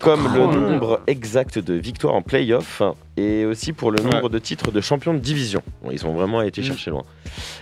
Comme 0.00 0.24
le 0.24 0.40
32. 0.40 0.58
nombre 0.60 1.00
exact 1.06 1.60
de 1.60 1.74
victoires 1.74 2.14
en 2.14 2.22
playoff 2.22 2.82
et 3.16 3.44
aussi 3.44 3.72
pour 3.72 3.92
le 3.92 4.02
Ouais. 4.02 4.10
nombre 4.10 4.28
de 4.28 4.38
titres 4.40 4.72
de 4.72 4.80
champion 4.80 5.14
de 5.14 5.20
division. 5.20 5.62
Bon, 5.84 5.90
ils 5.92 6.04
ont 6.04 6.12
vraiment 6.12 6.42
été 6.42 6.60
chercher 6.62 6.90
loin. 6.90 7.04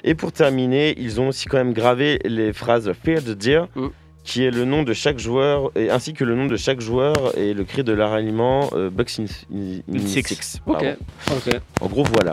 Et 0.05 0.15
pour 0.15 0.33
terminer, 0.33 0.95
ils 0.99 1.21
ont 1.21 1.29
aussi 1.29 1.47
quand 1.49 1.59
même 1.59 1.75
gravé 1.75 2.19
les 2.25 2.55
phrases 2.55 2.91
Fear 3.05 3.21
the 3.23 3.31
Deer. 3.37 3.67
Mm. 3.77 3.89
qui 4.25 4.43
est 4.43 4.51
le 4.51 4.65
nom 4.65 4.85
de 4.85 4.95
chaque 4.95 5.19
joueur, 5.19 5.71
et 5.77 5.91
ainsi 5.91 6.15
que 6.15 6.25
le 6.25 6.35
nom 6.35 6.47
de 6.47 6.57
chaque 6.57 6.81
joueur 6.81 7.37
et 7.37 7.53
le 7.53 7.63
cri 7.65 7.85
de 7.85 7.93
leur 7.93 8.13
aliment 8.15 8.71
euh, 8.73 8.89
Bucks 8.89 9.19
in, 9.21 9.25
in- 9.55 9.99
six. 10.07 10.23
six. 10.27 10.61
Ok. 10.67 10.83
En 11.83 11.87
gros, 11.89 12.05
voilà. 12.05 12.33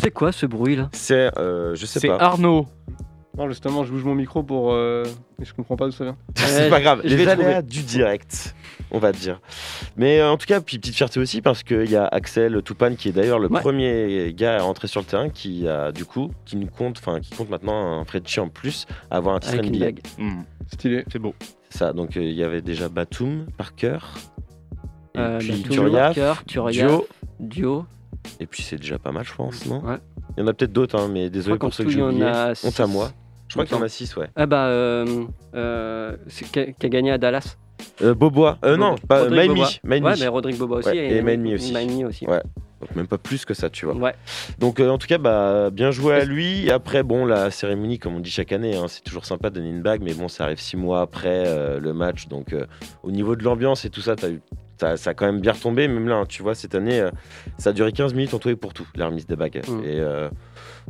C'est 0.00 0.12
quoi 0.12 0.30
ce 0.30 0.46
bruit 0.46 0.76
là? 0.76 0.88
C'est, 0.92 1.36
euh, 1.36 1.74
je 1.74 1.84
sais 1.84 1.98
C'est 1.98 2.06
pas. 2.06 2.18
Arnaud. 2.18 2.68
Non, 3.38 3.48
justement, 3.48 3.84
je 3.84 3.92
bouge 3.92 4.04
mon 4.04 4.14
micro 4.14 4.42
pour. 4.42 4.72
euh, 4.72 5.04
et 5.40 5.44
je 5.44 5.54
comprends 5.54 5.76
pas 5.76 5.86
d'où 5.86 5.92
ça 5.92 6.04
vient. 6.04 6.16
c'est 6.34 6.68
pas 6.68 6.80
grave. 6.80 7.00
je 7.04 7.14
Les 7.16 7.28
aléas 7.28 7.62
du 7.62 7.82
direct, 7.82 8.54
on 8.90 8.98
va 8.98 9.12
dire. 9.12 9.40
Mais 9.96 10.20
euh, 10.20 10.30
en 10.30 10.36
tout 10.36 10.46
cas, 10.46 10.60
puis 10.60 10.78
petite 10.78 10.96
fierté 10.96 11.20
aussi 11.20 11.40
parce 11.40 11.62
qu'il 11.62 11.88
y 11.90 11.96
a 11.96 12.06
Axel 12.06 12.60
Toupane 12.62 12.96
qui 12.96 13.08
est 13.08 13.12
d'ailleurs 13.12 13.38
le 13.38 13.48
Ouais. 13.48 13.60
premier 13.60 14.34
gars 14.36 14.56
à 14.56 14.62
rentrer 14.62 14.88
sur 14.88 15.00
le 15.00 15.06
terrain 15.06 15.28
qui 15.30 15.68
a 15.68 15.92
du 15.92 16.04
coup 16.04 16.30
qui 16.44 16.56
nous 16.56 16.66
compte, 16.66 16.98
enfin 16.98 17.20
qui 17.20 17.30
compte 17.34 17.50
maintenant 17.50 18.00
un 18.00 18.04
Fredchi 18.04 18.40
en 18.40 18.48
plus 18.48 18.86
à 19.10 19.16
avoir 19.18 19.36
un 19.36 19.40
titre 19.40 19.58
Avec 19.58 19.70
NBA. 19.76 19.90
Hmm, 20.18 20.42
Stylé. 20.72 21.04
c'est 21.10 21.18
beau. 21.20 21.34
Ça, 21.70 21.92
donc 21.92 22.16
euh, 22.16 22.22
il 22.22 22.34
y 22.34 22.42
avait 22.42 22.62
déjà 22.62 22.88
Batum, 22.88 23.46
Parker, 23.56 23.98
et 25.14 25.18
Euh, 25.18 25.38
puis 25.38 25.62
Turiaf, 25.62 26.16
Parker, 26.16 26.42
Turiaf, 26.46 26.92
Dio. 27.38 27.86
et 28.40 28.46
puis 28.46 28.62
c'est 28.64 28.76
déjà 28.76 28.98
pas 28.98 29.12
mal, 29.12 29.24
je 29.24 29.34
pense, 29.34 29.66
non? 29.66 29.80
Ouais. 29.84 29.98
Il 30.36 30.40
y 30.40 30.44
en 30.44 30.46
a 30.48 30.52
peut-être 30.52 30.72
d'autres, 30.72 30.98
hein, 30.98 31.08
mais 31.12 31.28
désolé 31.30 31.58
pour 31.58 31.72
ceux 31.74 31.84
que 31.84 31.90
j'ai 31.90 32.02
oubliés. 32.02 32.24
Honte 32.64 32.80
à 32.80 32.86
moi. 32.86 33.10
Je 33.50 33.54
crois 33.54 33.66
qu'il 33.66 33.76
y 33.76 33.80
en 33.80 33.82
a 33.82 33.88
6, 33.88 34.16
ouais. 34.16 34.28
Ah 34.36 34.46
bah, 34.46 34.66
euh, 34.68 35.24
euh, 35.56 36.16
c'est 36.28 36.44
qui 36.50 36.58
a, 36.60 36.66
qui 36.66 36.86
a 36.86 36.88
gagné 36.88 37.10
à 37.10 37.18
Dallas. 37.18 37.56
Euh, 38.00 38.14
Bobois, 38.14 38.58
euh, 38.64 38.76
non, 38.76 38.94
pas 39.08 39.22
Rodrigue 39.24 39.36
Maimi. 39.48 39.48
Bobois. 39.60 39.68
Maimi. 39.84 40.06
Ouais, 40.06 40.14
mais 40.20 40.26
Rodrigue 40.28 40.56
Boba 40.56 40.76
aussi. 40.76 40.88
Ouais, 40.90 41.16
et 41.16 41.22
Maimi 41.22 41.54
aussi. 41.54 41.72
Maimi 41.72 42.04
aussi. 42.04 42.26
Ouais. 42.26 42.42
Donc 42.80 42.94
même 42.94 43.06
pas 43.08 43.18
plus 43.18 43.44
que 43.44 43.52
ça, 43.52 43.68
tu 43.68 43.86
vois. 43.86 43.94
Ouais. 43.96 44.14
Donc 44.60 44.78
euh, 44.80 44.88
en 44.88 44.98
tout 44.98 45.06
cas, 45.08 45.18
bah, 45.18 45.70
bien 45.70 45.90
joué 45.90 46.14
à 46.14 46.24
lui. 46.24 46.70
Après, 46.70 47.02
bon, 47.02 47.26
la 47.26 47.50
cérémonie, 47.50 47.98
comme 47.98 48.14
on 48.14 48.20
dit 48.20 48.30
chaque 48.30 48.52
année, 48.52 48.76
hein, 48.76 48.86
c'est 48.88 49.02
toujours 49.02 49.24
sympa 49.26 49.50
de 49.50 49.56
donner 49.56 49.68
une 49.70 49.82
bague, 49.82 50.00
mais 50.02 50.14
bon, 50.14 50.28
ça 50.28 50.44
arrive 50.44 50.60
six 50.60 50.76
mois 50.76 51.00
après 51.00 51.44
euh, 51.46 51.80
le 51.80 51.92
match. 51.92 52.28
Donc 52.28 52.52
euh, 52.52 52.66
au 53.02 53.10
niveau 53.10 53.34
de 53.34 53.42
l'ambiance 53.42 53.84
et 53.84 53.90
tout 53.90 54.00
ça, 54.00 54.14
t'as 54.16 54.30
eu- 54.30 54.40
t'as- 54.78 54.96
ça 54.96 55.10
a 55.10 55.14
quand 55.14 55.26
même 55.26 55.40
bien 55.40 55.52
retombé. 55.52 55.88
Même 55.88 56.08
là, 56.08 56.16
hein, 56.16 56.26
tu 56.26 56.42
vois, 56.42 56.54
cette 56.54 56.74
année, 56.74 57.00
euh, 57.00 57.10
ça 57.58 57.70
a 57.70 57.72
duré 57.74 57.92
15 57.92 58.14
minutes 58.14 58.32
en 58.34 58.38
tout 58.38 58.48
et 58.48 58.56
pour 58.56 58.72
tout, 58.72 58.86
la 58.94 59.06
remise 59.08 59.26
des 59.26 59.36
bagues. 59.36 59.60
Mm. 59.68 59.80
Et 59.84 60.00
euh, 60.00 60.28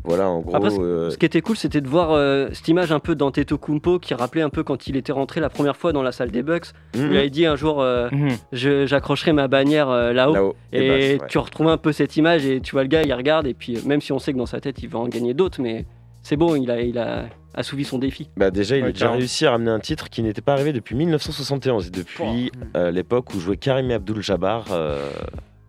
voilà, 0.04 0.28
en 0.28 0.40
gros. 0.40 0.56
Après, 0.56 0.70
euh, 0.78 1.10
Ce 1.10 1.18
qui 1.18 1.26
était 1.26 1.40
cool, 1.42 1.56
c'était 1.56 1.80
de 1.80 1.88
voir 1.88 2.12
euh, 2.12 2.48
cette 2.52 2.66
image 2.68 2.90
un 2.92 3.00
peu 3.00 3.14
d'Antetokounmpo 3.14 3.98
qui 3.98 4.14
rappelait 4.14 4.42
un 4.42 4.48
peu 4.50 4.62
quand 4.62 4.86
il 4.86 4.96
était 4.96 5.12
rentré 5.12 5.40
la 5.40 5.50
première 5.50 5.76
fois 5.76 5.92
dans 5.92 6.02
la 6.02 6.12
salle 6.12 6.30
des 6.30 6.42
Bucks. 6.42 6.68
mm, 6.94 6.98
Il 7.10 7.16
avait 7.16 7.30
dit 7.30 7.46
un 7.46 7.56
jour, 7.56 7.80
euh, 7.80 8.08
Mhm. 8.10 8.30
je- 8.52 8.86
j'accrocherai 8.86 9.32
ma 9.32 9.46
bannière 9.48 9.88
euh, 9.90 10.12
là-haut. 10.12 10.54
Et 10.72 10.88
basse, 10.88 11.22
ouais. 11.22 11.28
tu 11.28 11.38
retrouves 11.38 11.68
un 11.68 11.76
peu 11.78 11.92
cette 11.92 12.16
image 12.16 12.46
et 12.46 12.60
tu 12.60 12.72
vois 12.72 12.82
le 12.82 12.88
gars, 12.88 13.02
il 13.02 13.12
regarde 13.12 13.46
et 13.46 13.54
puis 13.54 13.78
même 13.86 14.00
si 14.00 14.12
on 14.12 14.18
sait 14.18 14.32
que 14.32 14.38
dans 14.38 14.46
sa 14.46 14.60
tête 14.60 14.82
il 14.82 14.88
va 14.88 14.98
en 14.98 15.08
gagner 15.08 15.34
d'autres, 15.34 15.60
mais 15.60 15.84
c'est 16.22 16.36
bon, 16.36 16.54
il 16.56 16.70
a, 16.70 16.80
il 16.80 16.98
a 16.98 17.24
assouvi 17.54 17.84
son 17.84 17.98
défi. 17.98 18.30
Bah 18.36 18.50
déjà, 18.50 18.76
il 18.76 18.82
Ouais, 18.84 18.90
a 18.90 18.92
déjà 18.92 19.10
réussi 19.10 19.44
à 19.44 19.50
ramener 19.50 19.70
un 19.70 19.80
titre 19.80 20.08
qui 20.08 20.22
n'était 20.22 20.40
pas 20.40 20.52
arrivé 20.52 20.72
depuis 20.72 20.94
1971 20.94 21.88
et 21.88 21.90
depuis 21.90 22.52
euh, 22.76 22.90
l'époque 22.90 23.34
où 23.34 23.40
jouait 23.40 23.56
Karim 23.56 23.90
Abdul-Jabbar. 23.90 24.66
euh, 24.70 25.10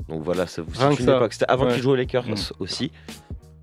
donc 0.09 0.21
voilà, 0.23 0.45
ça 0.45 0.61
vous 0.61 0.69
Rien 0.77 0.91
c'est 0.91 0.99
une 0.99 1.05
ça. 1.05 1.15
époque. 1.17 1.33
C'était 1.33 1.45
avant 1.49 1.65
Ouais. 1.65 1.73
qu'il 1.73 1.81
joue 1.81 1.91
aux 1.91 1.95
Lakers 1.95 2.27
Mm. 2.27 2.35
aussi. 2.59 2.91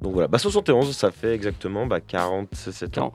Donc 0.03 0.13
voilà, 0.13 0.29
bah 0.29 0.39
71, 0.39 0.95
ça 0.97 1.11
fait 1.11 1.35
exactement 1.35 1.87
bah, 1.87 2.01
47 2.01 2.99
ans. 2.99 3.15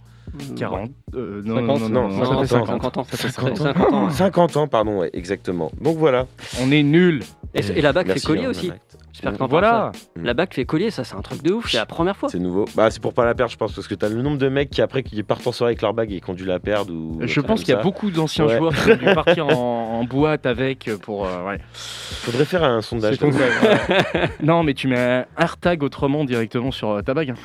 40. 0.56 0.90
euh, 1.16 1.42
non, 1.44 1.56
50, 1.56 1.68
non, 1.68 1.90
non, 1.90 1.90
non, 1.90 2.08
non, 2.10 2.18
Non, 2.18 2.26
ça 2.26 2.40
fait 2.42 2.48
50, 2.48 2.68
50. 2.68 2.98
ans. 2.98 3.04
Ça 3.04 3.18
fait 3.18 3.30
50 3.30 3.58
50. 3.58 3.94
ans. 3.94 4.10
50 4.10 4.58
ans, 4.58 4.68
pardon, 4.68 5.00
ouais, 5.00 5.10
exactement. 5.14 5.72
Donc 5.82 5.98
voilà. 5.98 6.28
On 6.62 6.72
est 6.72 6.84
nuls. 6.84 7.24
Et, 7.54 7.60
et 7.60 7.82
la 7.82 7.94
bague 7.94 8.08
fait 8.08 8.14
Merci, 8.14 8.26
collier 8.28 8.46
hein, 8.46 8.50
aussi. 8.50 8.72
J'espère 9.14 9.34
que 9.34 9.38
t'en 9.38 9.48
Voilà. 9.48 9.92
ça. 9.94 10.00
La 10.22 10.34
bague 10.34 10.52
fait 10.54 10.66
collier, 10.66 10.90
ça 10.90 11.04
c'est 11.04 11.16
un 11.16 11.22
truc 11.22 11.42
de 11.44 11.54
ouf, 11.54 11.70
c'est 11.70 11.78
la 11.78 11.86
première 11.86 12.18
fois. 12.18 12.30
C'est 12.30 12.40
nouveau. 12.40 12.66
Bah 12.76 12.90
c'est 12.90 13.00
pour 13.02 13.14
pas 13.14 13.26
la 13.26 13.36
perdre, 13.36 13.52
je 13.52 13.58
pense, 13.58 13.72
parce 13.72 13.88
que 13.88 13.94
t'as 13.96 14.10
le 14.10 14.22
nombre 14.22 14.40
de 14.40 14.50
mecs 14.50 14.72
qui 14.72 14.82
après 14.82 15.04
qui 15.04 15.22
partent 15.24 15.46
en 15.46 15.52
soirée 15.52 15.72
avec 15.72 15.82
leur 15.84 15.94
bague 15.94 16.12
et 16.12 16.20
qui 16.20 16.30
ont 16.30 16.34
dû 16.34 16.46
la 16.46 16.60
perdre 16.60 16.92
ou. 16.94 17.20
Je 17.22 17.40
pense 17.40 17.60
qu'il 17.62 17.70
y 17.70 17.74
a 17.74 17.78
ça. 17.78 17.84
beaucoup 17.84 18.10
d'anciens 18.10 18.48
Ouais. 18.48 18.58
joueurs 18.58 18.74
qui 18.74 18.92
ont 18.92 18.96
dû 18.96 19.06
partir 19.16 19.48
en, 19.48 20.00
en 20.00 20.04
boîte 20.04 20.46
avec 20.48 20.90
pour. 21.04 21.28
euh, 21.28 21.46
ouais. 21.48 21.60
Faudrait 21.74 22.46
faire 22.46 22.64
un 22.64 22.82
sondage. 22.82 23.18
Non, 24.42 24.64
mais 24.64 24.74
tu 24.74 24.88
mets 24.88 25.00
un 25.00 25.26
AirTag 25.40 25.84
autrement 25.84 26.26
directement 26.26 26.72
sur 26.72 26.90
euh, 26.90 27.02
ta 27.02 27.14
bague. 27.14 27.36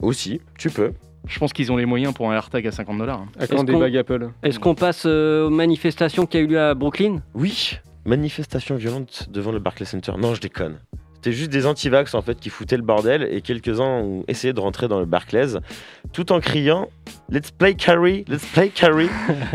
Aussi, 0.00 0.40
tu 0.58 0.70
peux. 0.70 0.92
Je 1.26 1.38
pense 1.38 1.52
qu'ils 1.52 1.72
ont 1.72 1.76
les 1.76 1.86
moyens 1.86 2.12
pour 2.14 2.30
un 2.30 2.34
AirTag 2.34 2.66
à 2.66 2.70
50 2.70 2.98
dollars. 2.98 3.20
hein. 3.22 3.28
À 3.40 3.46
quand 3.46 3.64
des 3.64 3.72
qu'on- 3.72 3.80
bagues 3.80 3.96
Apple? 3.96 4.28
Est-ce 4.42 4.60
qu'on 4.60 4.74
passe 4.74 5.04
euh, 5.06 5.46
aux 5.46 5.50
manifestations 5.50 6.26
qui 6.26 6.36
a 6.36 6.40
eu 6.40 6.46
lieu 6.46 6.60
à 6.60 6.74
Brooklyn? 6.74 7.22
Oui. 7.34 7.78
Manifestation 8.06 8.76
violente 8.76 9.26
devant 9.30 9.50
le 9.50 9.58
Barclays 9.58 9.86
Center. 9.86 10.12
Non, 10.16 10.34
je 10.34 10.40
déconne. 10.40 10.78
C'était 11.14 11.32
juste 11.32 11.50
des 11.50 11.66
antivax 11.66 12.14
en 12.14 12.22
fait 12.22 12.38
qui 12.38 12.50
foutaient 12.50 12.76
le 12.76 12.84
bordel 12.84 13.24
et 13.24 13.40
quelques-uns 13.40 13.84
ont 13.84 14.24
essayé 14.28 14.52
de 14.52 14.60
rentrer 14.60 14.86
dans 14.86 15.00
le 15.00 15.06
Barclays 15.06 15.58
tout 16.12 16.30
en 16.30 16.38
criant 16.38 16.88
Let's 17.28 17.50
play 17.50 17.74
Carry, 17.74 18.24
let's 18.28 18.46
play 18.46 18.68
Carry, 18.68 19.08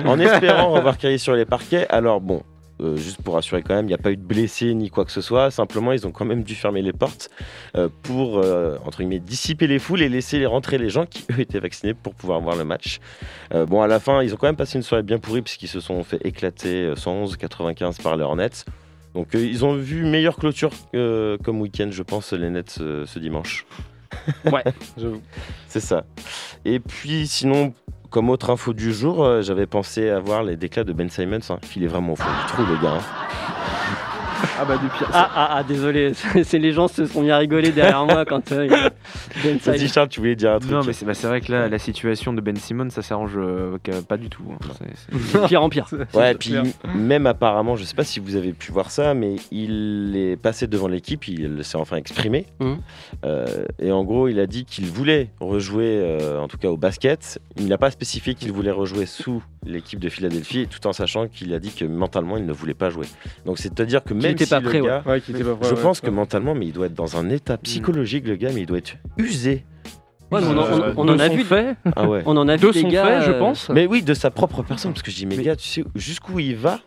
en 0.03 0.20
espérant 0.20 0.72
revoir 0.72 0.98
Carry 0.98 1.17
sur 1.17 1.34
les 1.34 1.46
parquets. 1.46 1.88
Alors 1.88 2.20
bon, 2.20 2.43
euh, 2.81 2.97
juste 2.97 3.21
pour 3.21 3.35
rassurer 3.35 3.61
quand 3.61 3.75
même, 3.75 3.85
il 3.85 3.89
n'y 3.89 3.93
a 3.93 3.97
pas 3.97 4.11
eu 4.11 4.17
de 4.17 4.23
blessés 4.23 4.73
ni 4.73 4.89
quoi 4.89 5.05
que 5.05 5.11
ce 5.11 5.21
soit. 5.21 5.51
Simplement, 5.51 5.91
ils 5.91 6.07
ont 6.07 6.11
quand 6.11 6.25
même 6.25 6.43
dû 6.43 6.55
fermer 6.55 6.81
les 6.81 6.93
portes 6.93 7.29
euh, 7.75 7.89
pour, 8.03 8.39
euh, 8.39 8.77
entre 8.85 9.00
guillemets, 9.00 9.19
dissiper 9.19 9.67
les 9.67 9.79
foules 9.79 10.01
et 10.01 10.09
laisser 10.09 10.45
rentrer 10.45 10.77
les 10.77 10.89
gens 10.89 11.05
qui, 11.05 11.25
eux, 11.31 11.39
étaient 11.39 11.59
vaccinés 11.59 11.93
pour 11.93 12.15
pouvoir 12.15 12.39
voir 12.41 12.55
le 12.55 12.63
match. 12.63 13.00
Bon, 13.67 13.81
à 13.81 13.88
la 13.88 14.00
fin, 14.00 14.23
ils 14.23 14.33
ont 14.33 14.38
quand 14.38 14.47
même 14.47 14.55
passé 14.55 14.77
une 14.77 14.83
soirée 14.83 15.03
bien 15.03 15.19
pourrie 15.19 15.41
puisqu'ils 15.41 15.67
se 15.67 15.79
sont 15.79 16.03
fait 16.03 16.25
éclater 16.25 16.85
euh, 16.85 16.95
111-95 16.95 18.01
par 18.01 18.15
les 18.15 18.23
Hornets. 18.23 18.65
Donc, 19.13 19.29
ils 19.33 19.65
ont 19.65 19.75
vu 19.75 20.05
meilleure 20.05 20.38
clôture 20.38 20.71
comme 20.93 21.59
week-end, 21.59 21.89
je 21.91 22.01
pense, 22.01 22.31
les 22.31 22.50
Nets 22.50 22.71
ce 22.71 23.19
dimanche. 23.19 23.65
J'avoue. 24.97 25.21
C'est 25.67 25.81
ça. 25.81 26.05
Et 26.63 26.79
puis, 26.79 27.27
sinon, 27.27 27.73
comme 28.11 28.29
autre 28.29 28.49
info 28.49 28.73
du 28.73 28.93
jour, 28.93 29.23
euh, 29.23 29.41
j'avais 29.41 29.65
pensé 29.65 30.09
avoir 30.09 30.43
les 30.43 30.57
déclats 30.57 30.83
de 30.83 30.93
Ben 30.93 31.09
Simons. 31.09 31.39
Hein, 31.49 31.57
qu'il 31.61 31.83
est 31.83 31.87
vraiment 31.87 32.13
au 32.13 32.15
fond 32.15 32.29
du 32.29 32.47
trou, 32.51 32.63
le 32.63 32.75
gars. 32.81 32.97
hein. 32.97 33.95
Ah 34.60 34.65
bah 34.65 34.77
du 34.77 34.88
pire. 34.88 35.10
Ah, 35.13 35.29
ah, 35.36 35.55
ah, 35.57 35.63
désolé, 35.63 36.13
c'est 36.43 36.60
les 36.60 36.71
gens 36.71 36.88
se 36.88 37.05
sont 37.05 37.21
mis 37.21 37.31
à 37.31 37.38
rigoler 37.38 37.71
derrière 37.71 38.05
moi 38.05 38.25
quand 38.25 38.51
euh, 38.51 38.67
Ben 39.43 39.57
Vas-y, 39.57 39.88
Charles, 39.88 40.10
tu 40.10 40.19
voulais 40.19 40.36
dire 40.36 40.51
un 40.53 40.60
truc 40.60 40.71
Non, 40.71 40.81
mais 40.86 40.93
c'est 40.93 41.05
bah, 41.05 41.13
vrai 41.24 41.41
que 41.41 41.51
là, 41.51 41.67
la 41.67 41.79
situation 41.79 42.33
de 42.33 42.41
Ben 42.41 42.55
Simmons, 42.55 42.89
ça 42.89 43.01
s'arrange 43.01 43.33
euh, 43.38 43.77
pas 44.07 44.17
du 44.17 44.29
tout. 44.29 44.43
hein. 44.51 45.48
Pire 45.48 45.63
en 45.63 45.69
pire. 45.69 45.88
Ouais, 46.13 46.31
et 46.31 46.36
puis 46.36 46.55
même 46.93 47.25
apparemment, 47.27 47.75
je 47.75 47.83
sais 47.83 47.95
pas 47.95 48.03
si 48.03 48.19
vous 48.19 48.36
avez 48.36 48.53
pu 48.53 48.71
voir 48.71 48.91
ça, 48.91 49.13
mais 49.13 49.36
il 49.51 50.13
est 50.15 50.36
passé 50.38 50.67
devant 50.67 50.88
l'équipe, 50.88 51.27
il 51.27 51.63
s'est 51.63 51.77
enfin 51.77 51.98
exprimé. 51.98 52.45
Mhm. 52.60 52.77
Euh, 53.25 53.65
et 53.79 53.91
en 53.91 54.03
gros, 54.03 54.27
il 54.27 54.39
a 54.39 54.48
dit 54.48 54.65
qu'il 54.65 54.86
voulait 54.86 55.29
rejouer, 55.39 56.00
euh, 56.01 56.39
en 56.39 56.48
tout 56.48 56.57
cas 56.57 56.69
au 56.69 56.77
basket. 56.77 57.39
Il 57.57 57.67
n'a 57.67 57.77
pas 57.77 57.91
spécifié 57.91 58.36
qu'il 58.36 58.51
voulait 58.51 58.71
rejouer 58.71 59.05
sous 59.05 59.43
l'équipe 59.65 60.00
de 60.00 60.10
Philadelphie, 60.10 60.67
tout 60.67 60.86
en 60.88 60.93
sachant 60.93 61.27
qu'il 61.27 61.53
a 61.53 61.60
dit 61.60 61.71
que 61.71 61.86
mentalement, 61.86 62.38
il 62.38 62.45
ne 62.45 62.53
voulait 62.53 62.74
pas 62.74 62.89
jouer. 62.89 63.05
Donc 63.45 63.60
c'est-à-dire 63.60 64.03
que 64.03 64.13
même 64.13 64.30
était 64.31 64.45
si 64.45 64.50
pas 64.50 64.59
le 64.59 64.69
prêt, 64.69 64.81
ouais. 64.81 64.88
gars, 64.88 65.03
Ouais, 65.05 65.21
qui 65.21 65.31
était 65.31 65.43
pas 65.43 65.55
prêt, 65.55 65.69
je 65.69 65.75
ouais, 65.75 65.81
pense 65.81 66.01
que 66.01 66.09
mentalement, 66.09 66.55
mais 66.55 66.67
il 66.67 66.73
doit 66.73 66.85
être 66.88 66.93
dans 66.93 67.17
un 67.17 67.29
état 67.29 67.57
psychologique, 67.57 68.27
le 68.27 68.35
gars, 68.35 68.50
mais 68.53 68.61
il 68.61 68.65
doit 68.65 68.77
être 68.79 68.95
usé. 69.17 69.65
Ouais, 70.31 70.39
on, 70.43 70.57
en- 70.57 70.61
on- 70.61 70.93
on 70.97 71.05
de 71.05 71.11
en 71.13 71.19
a 71.19 71.27
vu. 71.27 71.43
fait, 71.43 71.75
Ah 71.95 72.07
ouais. 72.07 72.23
On 72.25 72.38
en 72.38 72.47
a 72.47 72.55
vu 72.55 72.65
de 72.67 72.71
des 72.71 72.81
son 72.81 72.88
gars. 72.88 73.05
fait, 73.19 73.25
je 73.25 73.31
euh, 73.31 73.39
pense. 73.39 73.69
Mais 73.69 73.85
oui, 73.85 74.01
de 74.01 74.13
sa 74.13 74.31
propre 74.31 74.63
personne, 74.63 74.93
parce 74.93 75.03
que 75.03 75.11
je 75.11 75.17
dis, 75.17 75.25
mais, 75.25 75.35
Mais- 75.35 75.43
gars, 75.43 75.55
tu 75.57 75.67
sais 75.67 75.83
jusqu'où 75.95 76.39
il 76.39 76.55
va 76.55 76.79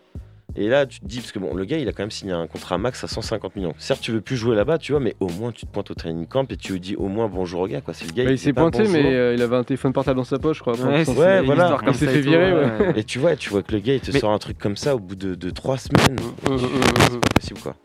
Et 0.57 0.69
là, 0.69 0.85
tu 0.85 0.99
te 1.01 1.05
dis, 1.05 1.19
parce 1.19 1.31
que 1.33 1.39
bon, 1.39 1.53
le 1.53 1.65
gars, 1.65 1.77
il 1.77 1.87
a 1.89 1.91
quand 1.91 2.03
même 2.03 2.11
signé 2.11 2.31
un 2.31 2.47
contrat 2.47 2.77
max 2.77 3.03
à 3.03 3.07
150 3.07 3.55
millions. 3.57 3.73
Certes, 3.77 3.99
tu 4.01 4.11
veux 4.13 4.21
plus 4.21 4.37
jouer 4.37 4.55
là-bas, 4.55 4.77
tu 4.77 4.93
vois, 4.93 5.01
mais 5.01 5.13
au 5.19 5.27
moins, 5.27 5.51
tu 5.51 5.65
te 5.65 5.71
pointes 5.71 5.91
au 5.91 5.95
training 5.95 6.25
camp 6.27 6.49
et 6.51 6.55
tu 6.55 6.73
lui 6.73 6.79
dis 6.79 6.95
au 6.95 7.07
moins 7.07 7.27
bonjour 7.27 7.61
au 7.61 7.67
gars, 7.67 7.81
quoi. 7.81 7.93
C'est 7.93 8.05
le 8.05 8.13
gars, 8.13 8.23
Bah, 8.23 8.31
il 8.31 8.39
s'est 8.39 8.53
pointé, 8.53 8.79
bonjour. 8.79 8.93
mais 8.93 9.13
euh, 9.15 9.33
il 9.33 9.41
avait 9.41 9.57
un 9.57 9.63
téléphone 9.63 9.91
portable 9.91 10.17
dans 10.17 10.23
sa 10.23 10.39
poche, 10.39 10.57
je 10.57 10.61
crois. 10.61 10.75
Ouais, 10.79 11.03
c'est- 11.03 11.11
voilà. 11.13 11.77
Il 11.87 11.93
s'est 11.95 12.07
fait 12.07 12.21
virer, 12.21 12.53
ouais. 12.53 12.93
Et 12.95 13.03
tu 13.03 13.19
vois, 13.19 13.35
tu 13.35 13.49
vois 13.49 13.63
que 13.63 13.73
le 13.73 13.79
gars, 13.79 13.95
il 13.95 13.99
te 13.99 14.11
Mais- 14.11 14.19
sort 14.19 14.31
un 14.31 14.37
truc 14.39 14.57
comme 14.57 14.77
ça 14.77 14.95
au 14.95 14.99
bout 14.99 15.15
de, 15.15 15.35
de 15.35 15.49
trois 15.49 15.77
semaines. 15.77 16.15
hum, 16.47 16.53
hum, 16.55 16.63
hum, 16.63 16.69
C'est 17.11 17.19
pas 17.19 17.29
possible, 17.35 17.59
quoi. 17.59 17.75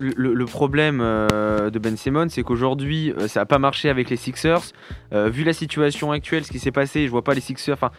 Le, 0.00 0.44
problème 0.46 1.00
euh, 1.02 1.68
de 1.70 1.78
Ben 1.78 1.96
Simmons, 1.96 2.28
c'est 2.30 2.42
qu'aujourd'hui, 2.42 3.12
euh, 3.12 3.28
ça 3.28 3.40
n'a 3.40 3.46
pas 3.46 3.58
marché 3.58 3.90
avec 3.90 4.08
les 4.08 4.16
Sixers. 4.16 4.62
Euh, 5.12 5.28
vu 5.28 5.44
la 5.44 5.52
situation 5.52 6.10
actuelle, 6.10 6.42
ce 6.44 6.50
qui 6.50 6.58
s'est 6.58 6.72
passé, 6.72 7.04
je 7.04 7.10
vois 7.10 7.22
pas 7.22 7.34
les 7.34 7.40
Sixers. 7.42 7.74
Enfin, 7.74 7.90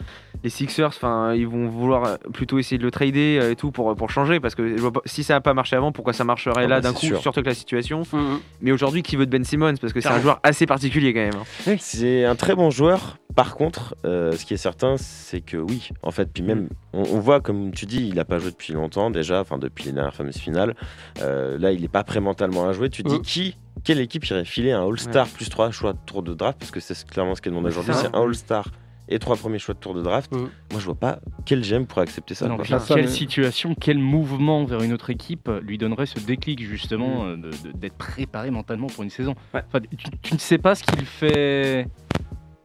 les 0.43 0.49
Sixers, 0.49 0.87
enfin, 0.87 1.33
ils 1.35 1.47
vont 1.47 1.67
vouloir 1.67 2.17
plutôt 2.33 2.57
essayer 2.57 2.79
de 2.79 2.83
le 2.83 2.89
trader 2.91 3.37
euh, 3.39 3.51
et 3.51 3.55
tout 3.55 3.69
pour, 3.71 3.95
pour 3.95 4.09
changer, 4.09 4.39
parce 4.39 4.55
que 4.55 4.75
je 4.75 4.81
vois 4.81 4.91
pas- 4.91 5.01
si 5.05 5.23
ça 5.23 5.35
n'a 5.35 5.41
pas 5.41 5.53
marché 5.53 5.75
avant, 5.75 5.91
pourquoi 5.91 6.13
ça 6.13 6.23
marcherait 6.23 6.63
Ah 6.65 6.67
là 6.67 6.75
bah, 6.77 6.81
d'un 6.81 6.93
coup, 6.93 7.05
sûr. 7.05 7.21
surtout 7.21 7.39
avec 7.39 7.47
la 7.47 7.53
situation. 7.55 8.01
Hum, 8.13 8.19
hum. 8.19 8.39
Mais 8.61 8.71
aujourd'hui, 8.71 9.03
qui 9.03 9.15
veut 9.15 9.25
de 9.27 9.31
Ben 9.31 9.43
Simmons 9.43 9.75
Parce 9.79 9.93
que 9.93 10.01
c'est 10.01 10.09
un 10.09 10.19
joueur 10.21 10.39
assez 10.41 10.65
particulier 10.65 11.13
quand 11.13 11.19
même. 11.19 11.35
hein. 11.67 11.75
C'est 11.79 12.25
un 12.25 12.35
très 12.35 12.55
bon 12.55 12.71
joueur. 12.71 13.17
Par 13.35 13.55
contre, 13.55 13.95
euh, 14.05 14.33
ce 14.33 14.45
qui 14.45 14.53
est 14.53 14.57
certain, 14.57 14.95
c'est 14.97 15.41
que 15.41 15.57
oui, 15.57 15.89
en 16.03 16.11
fait, 16.11 16.29
puis 16.33 16.43
même, 16.43 16.69
on, 16.93 16.99
on 17.03 17.19
voit, 17.19 17.39
comme 17.41 17.71
tu 17.71 17.85
dis, 17.85 18.07
il 18.07 18.15
n'a 18.15 18.25
pas 18.25 18.39
joué 18.39 18.51
depuis 18.51 18.73
longtemps 18.73 19.09
déjà, 19.11 19.39
enfin 19.41 19.57
depuis 19.57 19.85
les 19.85 19.91
dernières 19.93 20.13
fameuses 20.15 20.37
finales. 20.37 20.75
Euh, 21.21 21.57
là, 21.57 21.71
il 21.71 21.81
n'est 21.81 21.87
pas 21.87 22.03
prêt 22.03 22.19
mentalement 22.19 22.67
à 22.67 22.73
jouer. 22.73 22.89
Tu 22.89 23.03
te 23.03 23.09
dis 23.09 23.15
Mm. 23.19 23.21
qui, 23.21 23.57
quelle 23.83 23.99
équipe 23.99 24.25
irait 24.25 24.45
filer 24.45 24.71
un 24.71 24.85
All-Star 24.87 25.27
plus 25.27 25.49
3 25.49 25.71
choix 25.71 25.93
de 25.93 25.99
tour 26.05 26.23
de 26.23 26.33
draft? 26.33 26.57
Parce 26.59 26.71
que 26.71 26.79
c'est 26.79 27.05
clairement 27.07 27.35
ce 27.35 27.41
qu'elle 27.41 27.53
demande 27.53 27.67
aujourd'hui, 27.67 27.93
ça. 27.93 28.01
c'est 28.01 28.15
un 28.15 28.21
All-Star 28.23 28.67
et 29.13 29.19
trois 29.19 29.35
premiers 29.35 29.59
choix 29.59 29.73
de 29.73 29.79
tour 29.79 29.93
de 29.93 30.01
draft. 30.01 30.31
Mm. 30.33 30.37
Moi, 30.37 30.49
je 30.79 30.85
vois 30.85 30.95
pas 30.95 31.19
quel 31.45 31.61
GM 31.63 31.85
pourrait 31.85 32.03
accepter 32.03 32.33
ça. 32.33 32.47
Non, 32.47 32.55
quoi. 32.55 32.63
puis 32.63 32.71
ça, 32.73 32.83
quelle 32.87 33.05
mais- 33.05 33.07
situation, 33.11 33.75
quel 33.79 33.97
mouvement 33.97 34.63
vers 34.63 34.81
une 34.83 34.93
autre 34.93 35.09
équipe 35.09 35.49
lui 35.63 35.77
donnerait 35.77 36.05
ce 36.05 36.19
déclic 36.19 36.61
Mm. 36.61 36.63
justement 36.65 37.25
euh, 37.25 37.35
de- 37.35 37.49
de- 37.49 37.77
d'être 37.77 37.95
préparé 37.97 38.51
mentalement 38.51 38.87
pour 38.87 39.03
une 39.03 39.09
saison? 39.09 39.35
Enfin, 39.53 39.79
tu, 39.97 40.05
tu 40.21 40.33
ne 40.33 40.39
sais 40.39 40.57
pas 40.57 40.75
ce 40.75 40.83
qu'il 40.83 41.05
fait, 41.05 41.87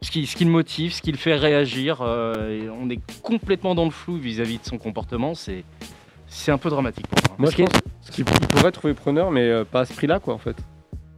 ce 0.01 0.11
qui, 0.11 0.25
ce 0.27 0.35
qui 0.35 0.45
le 0.45 0.51
motive, 0.51 0.93
ce 0.93 1.01
qui 1.01 1.11
le 1.11 1.17
fait 1.17 1.35
réagir. 1.35 2.01
euh, 2.01 2.49
et 2.65 2.69
on 2.69 2.89
est 2.89 2.99
complètement 3.21 3.75
dans 3.75 3.85
le 3.85 3.91
flou 3.91 4.17
vis-à-vis 4.17 4.59
de 4.59 4.65
son 4.65 4.77
comportement. 4.77 5.33
C'est 5.35 5.63
c'est 6.29 6.51
un 6.51 6.57
peu 6.57 6.69
dramatique 6.69 7.07
pour 7.07 7.19
moi. 7.29 7.35
Moi, 7.39 7.51
je 7.51 7.57
pense 7.63 8.09
qu'il 8.11 8.25
il 8.41 8.47
pourrait 8.47 8.71
trouver 8.73 8.93
preneur, 8.93 9.31
mais 9.31 9.49
euh, 9.49 9.63
pas 9.63 9.81
à 9.81 9.85
ce 9.85 9.93
prix-là, 9.93 10.19
quoi, 10.19 10.33
en 10.33 10.37
fait. 10.37 10.57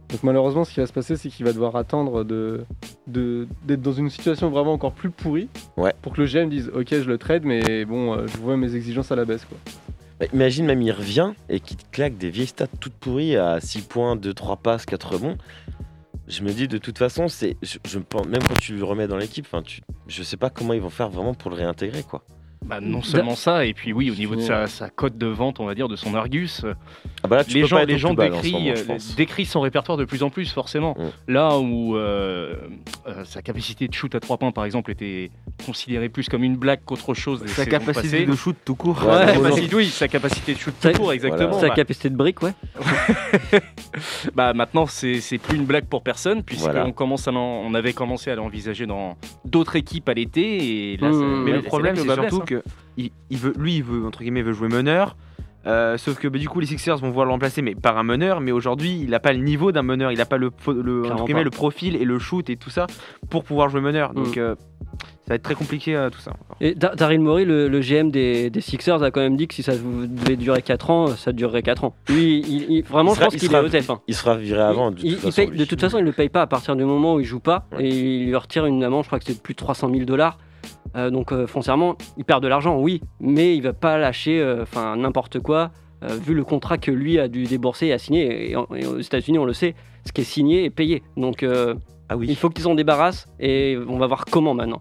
Donc 0.08 0.22
malheureusement, 0.22 0.64
ce 0.64 0.72
qui 0.72 0.80
va 0.80 0.86
se 0.86 0.92
passer, 0.92 1.16
c'est 1.16 1.28
qu'il 1.28 1.44
va 1.46 1.52
devoir 1.52 1.76
attendre 1.76 2.24
de 2.24 2.64
de- 3.06 3.46
d'être 3.64 3.82
dans 3.82 3.92
une 3.92 4.08
situation 4.10 4.50
vraiment 4.50 4.72
encore 4.72 4.92
plus 4.92 5.10
pourrie 5.10 5.48
Ouais. 5.76 5.92
pour 6.02 6.12
que 6.14 6.20
le 6.20 6.26
GM 6.26 6.48
dise 6.48 6.70
Ok, 6.74 6.88
je 6.90 7.08
le 7.08 7.18
trade, 7.18 7.44
mais 7.44 7.84
bon, 7.84 8.14
euh, 8.14 8.26
je 8.26 8.36
vois 8.38 8.56
mes 8.56 8.74
exigences 8.74 9.10
à 9.12 9.16
la 9.16 9.24
baisse. 9.24 9.44
Quoi. 9.44 9.58
Bah, 10.20 10.26
imagine 10.32 10.66
même 10.66 10.82
il 10.82 10.92
revient 10.92 11.32
et 11.48 11.60
qu'il 11.60 11.76
te 11.76 11.84
claque 11.92 12.16
des 12.18 12.30
vieilles 12.30 12.46
stats 12.48 12.66
toutes 12.80 12.92
pourries 12.94 13.36
à 13.36 13.60
6 13.60 13.82
points, 13.82 14.16
2, 14.16 14.34
3 14.34 14.56
passes, 14.56 14.84
4 14.86 15.12
rebonds. 15.14 15.36
Je 16.30 16.44
me 16.44 16.52
dis 16.52 16.68
de 16.68 16.78
toute 16.78 16.96
façon, 16.96 17.26
c'est, 17.26 17.56
je, 17.60 17.98
même 18.28 18.42
quand 18.46 18.58
tu 18.60 18.76
le 18.76 18.84
remets 18.84 19.08
dans 19.08 19.16
l'équipe, 19.16 19.48
je 20.06 20.22
sais 20.22 20.36
pas 20.36 20.48
comment 20.48 20.72
ils 20.74 20.80
vont 20.80 20.88
faire 20.88 21.10
vraiment 21.10 21.34
pour 21.34 21.50
le 21.50 21.56
réintégrer 21.56 22.04
quoi. 22.04 22.24
Bah, 22.64 22.78
non 22.80 23.02
seulement 23.02 23.34
ça, 23.36 23.64
et 23.64 23.72
puis 23.74 23.92
oui, 23.92 24.10
au 24.10 24.14
niveau 24.14 24.36
de 24.36 24.42
sa, 24.42 24.66
sa 24.66 24.90
cote 24.90 25.16
de 25.16 25.26
vente, 25.26 25.58
on 25.60 25.64
va 25.66 25.74
dire, 25.74 25.88
de 25.88 25.96
son 25.96 26.14
Argus, 26.14 26.62
Ah 27.24 27.26
bah 27.28 27.36
là, 27.36 27.44
tu 27.44 27.54
les 27.54 27.66
gens, 27.66 27.82
les 27.84 27.98
gens 27.98 28.14
décrient, 28.14 28.52
moment, 28.52 28.74
euh, 28.90 28.98
décrient 29.16 29.46
son 29.46 29.60
répertoire 29.62 29.96
de 29.98 30.04
plus 30.04 30.22
en 30.22 30.30
plus, 30.30 30.52
forcément. 30.52 30.96
Là 31.26 31.58
où 31.58 31.96
euh, 31.96 32.54
euh, 33.08 33.24
sa 33.24 33.40
capacité 33.42 33.88
de 33.88 33.94
shoot 33.94 34.14
à 34.14 34.20
3 34.20 34.36
points, 34.36 34.52
par 34.52 34.66
exemple, 34.66 34.90
était 34.92 35.30
considérée 35.64 36.08
plus 36.10 36.28
comme 36.28 36.44
une 36.44 36.56
blague 36.56 36.80
qu'autre 36.84 37.14
chose. 37.14 37.42
des 37.42 37.48
Sa 37.48 37.64
capacité 37.66 38.18
passées. 38.18 38.26
de 38.26 38.36
shoot 38.36 38.56
tout 38.64 38.74
court. 38.74 38.98
Ouais, 39.04 39.04
Sa 39.04 39.18
Ouais, 39.40 39.48
capacité- 39.50 39.76
oui, 39.76 39.86
sa 39.86 40.08
capacité 40.08 40.54
de 40.54 40.58
shoot 40.58 40.74
Sa- 40.80 40.92
tout 40.92 41.00
court, 41.00 41.12
exactement. 41.12 41.58
Sa 41.58 41.68
Bah, 41.68 41.74
capacité 41.74 42.10
de 42.10 42.16
brique, 42.16 42.42
ouais. 42.42 42.52
bah, 44.34 44.52
maintenant, 44.52 44.86
c'est 44.86 45.20
c'est 45.20 45.38
plus 45.38 45.56
une 45.56 45.64
blague 45.64 45.86
pour 45.86 46.02
personne, 46.02 46.42
puisqu'on 46.42 46.70
Voilà. 46.72 46.92
commence 46.92 47.26
à 47.26 47.32
l'en- 47.32 47.62
on 47.62 47.74
avait 47.74 47.92
commencé 47.92 48.30
à 48.30 48.34
l'envisager 48.34 48.86
dans 48.86 49.16
d'autres 49.44 49.76
équipes 49.76 50.08
à 50.08 50.14
l'été. 50.14 50.92
Et 50.92 50.96
là, 50.98 51.08
Mmh. 51.10 51.12
ça- 51.14 51.26
Mais 51.44 51.52
le 51.52 51.62
problème, 51.62 51.96
c'est 51.96 52.02
surtout 52.04 52.38
blesse, 52.38 52.49
que 52.50 52.62
il, 52.96 53.10
il 53.30 53.38
veut, 53.38 53.54
lui, 53.58 53.76
il 53.76 53.82
veut 53.82 54.04
entre 54.06 54.20
guillemets, 54.20 54.42
veut 54.42 54.52
jouer 54.52 54.68
meneur. 54.68 55.16
Euh, 55.66 55.98
sauf 55.98 56.18
que 56.18 56.26
bah, 56.26 56.38
du 56.38 56.48
coup, 56.48 56.58
les 56.60 56.66
Sixers 56.66 56.96
vont 56.96 57.08
vouloir 57.08 57.26
le 57.26 57.32
remplacer, 57.32 57.60
mais 57.60 57.74
par 57.74 57.98
un 57.98 58.02
meneur. 58.02 58.40
Mais 58.40 58.50
aujourd'hui, 58.50 58.98
il 59.02 59.10
n'a 59.10 59.20
pas 59.20 59.32
le 59.34 59.40
niveau 59.40 59.72
d'un 59.72 59.82
meneur. 59.82 60.10
Il 60.10 60.16
n'a 60.16 60.24
pas 60.24 60.38
le, 60.38 60.48
fo- 60.48 60.72
le, 60.72 61.00
entre 61.00 61.02
Clairement 61.08 61.24
guillemets, 61.26 61.40
pas. 61.40 61.44
le 61.44 61.50
profil 61.50 61.96
et 61.96 62.04
le 62.06 62.18
shoot 62.18 62.48
et 62.48 62.56
tout 62.56 62.70
ça 62.70 62.86
pour 63.28 63.44
pouvoir 63.44 63.68
jouer 63.68 63.82
meneur. 63.82 64.14
Donc, 64.14 64.36
Mm. 64.36 64.40
euh, 64.40 64.54
ça 64.98 65.06
va 65.28 65.34
être 65.34 65.42
très 65.42 65.54
compliqué 65.54 65.94
euh, 65.94 66.08
tout 66.08 66.18
ça. 66.18 66.30
encore. 66.30 66.56
Et 66.62 66.74
Da- 66.74 66.94
Daryl 66.94 67.20
Morey, 67.20 67.44
le, 67.44 67.68
le 67.68 67.80
GM 67.80 68.10
des, 68.10 68.48
des 68.48 68.60
Sixers, 68.62 69.02
a 69.02 69.10
quand 69.10 69.20
même 69.20 69.36
dit 69.36 69.48
que 69.48 69.54
si 69.54 69.62
ça 69.62 69.74
devait 69.76 70.36
durer 70.36 70.62
4 70.62 70.88
ans, 70.90 71.06
ça 71.08 71.30
durerait 71.32 71.62
4 71.62 71.84
ans. 71.84 71.94
Lui, 72.08 72.38
il, 72.40 72.72
il- 72.78 72.82
vraiment, 72.82 73.12
Il 73.12 73.16
je 73.16 73.20
pense 73.20 73.34
il 73.34 73.38
qu'il 73.40 73.48
est 73.48 73.52
sera- 73.52 73.62
OTF. 73.62 73.90
hein. 73.90 74.00
Il 74.08 74.14
sera 74.14 74.36
viré 74.38 74.62
avant. 74.62 74.90
De 74.92 74.96
il, 74.96 75.02
toute 75.02 75.10
il 75.12 75.16
façon, 75.18 75.36
paye- 75.42 75.50
lui. 75.50 75.58
de 75.58 75.64
toute 75.66 75.80
façon, 75.82 75.98
il 75.98 76.02
ne 76.02 76.06
le 76.06 76.12
paye 76.14 76.30
pas 76.30 76.40
à 76.40 76.46
partir 76.46 76.74
du 76.74 76.84
moment 76.86 77.16
où 77.16 77.20
il 77.20 77.26
joue 77.26 77.38
pas. 77.38 77.66
Ouais. 77.76 77.84
Et 77.84 77.90
il 78.22 78.26
lui 78.28 78.34
retire 78.36 78.64
une 78.64 78.82
amende, 78.82 79.02
je 79.02 79.08
crois 79.08 79.18
que 79.18 79.26
c'est 79.26 79.42
plus 79.42 79.52
de 79.52 79.58
300 79.58 79.90
000 79.92 80.04
dollars. 80.06 80.38
Euh, 80.96 81.10
donc 81.10 81.32
euh, 81.32 81.46
foncièrement, 81.46 81.96
il 82.16 82.24
perd 82.24 82.42
de 82.42 82.48
l'argent, 82.48 82.78
oui, 82.78 83.00
mais 83.20 83.56
il 83.56 83.62
va 83.62 83.72
pas 83.72 83.96
lâcher 83.98 84.40
euh, 84.40 84.64
n'importe 84.96 85.38
quoi, 85.40 85.70
vu 86.02 86.32
le 86.34 86.44
contrat 86.44 86.78
que 86.78 86.90
lui 86.90 87.18
a 87.18 87.28
dû 87.28 87.44
débourser 87.44 87.88
et 87.88 87.92
a 87.92 87.98
signé. 87.98 88.50
Et, 88.50 88.56
en- 88.56 88.66
et 88.74 88.86
aux 88.86 88.98
États-Unis, 88.98 89.38
on 89.38 89.44
le 89.44 89.52
sait, 89.52 89.74
ce 90.06 90.12
qui 90.12 90.22
est 90.22 90.24
signé 90.24 90.64
est 90.64 90.70
payé. 90.70 91.02
Donc 91.16 91.44
Ah 92.08 92.16
oui. 92.16 92.26
il 92.28 92.36
faut 92.36 92.48
qu'ils 92.48 92.64
s'en 92.64 92.74
débarrassent 92.74 93.26
et 93.38 93.76
on 93.86 93.98
va 93.98 94.06
voir 94.06 94.24
comment 94.24 94.54
maintenant. 94.54 94.80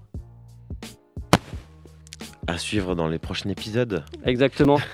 À 2.50 2.58
suivre 2.58 2.96
dans 2.96 3.08
les 3.08 3.20
prochains 3.20 3.50
épisodes. 3.50 4.04
Exactement. 4.26 4.80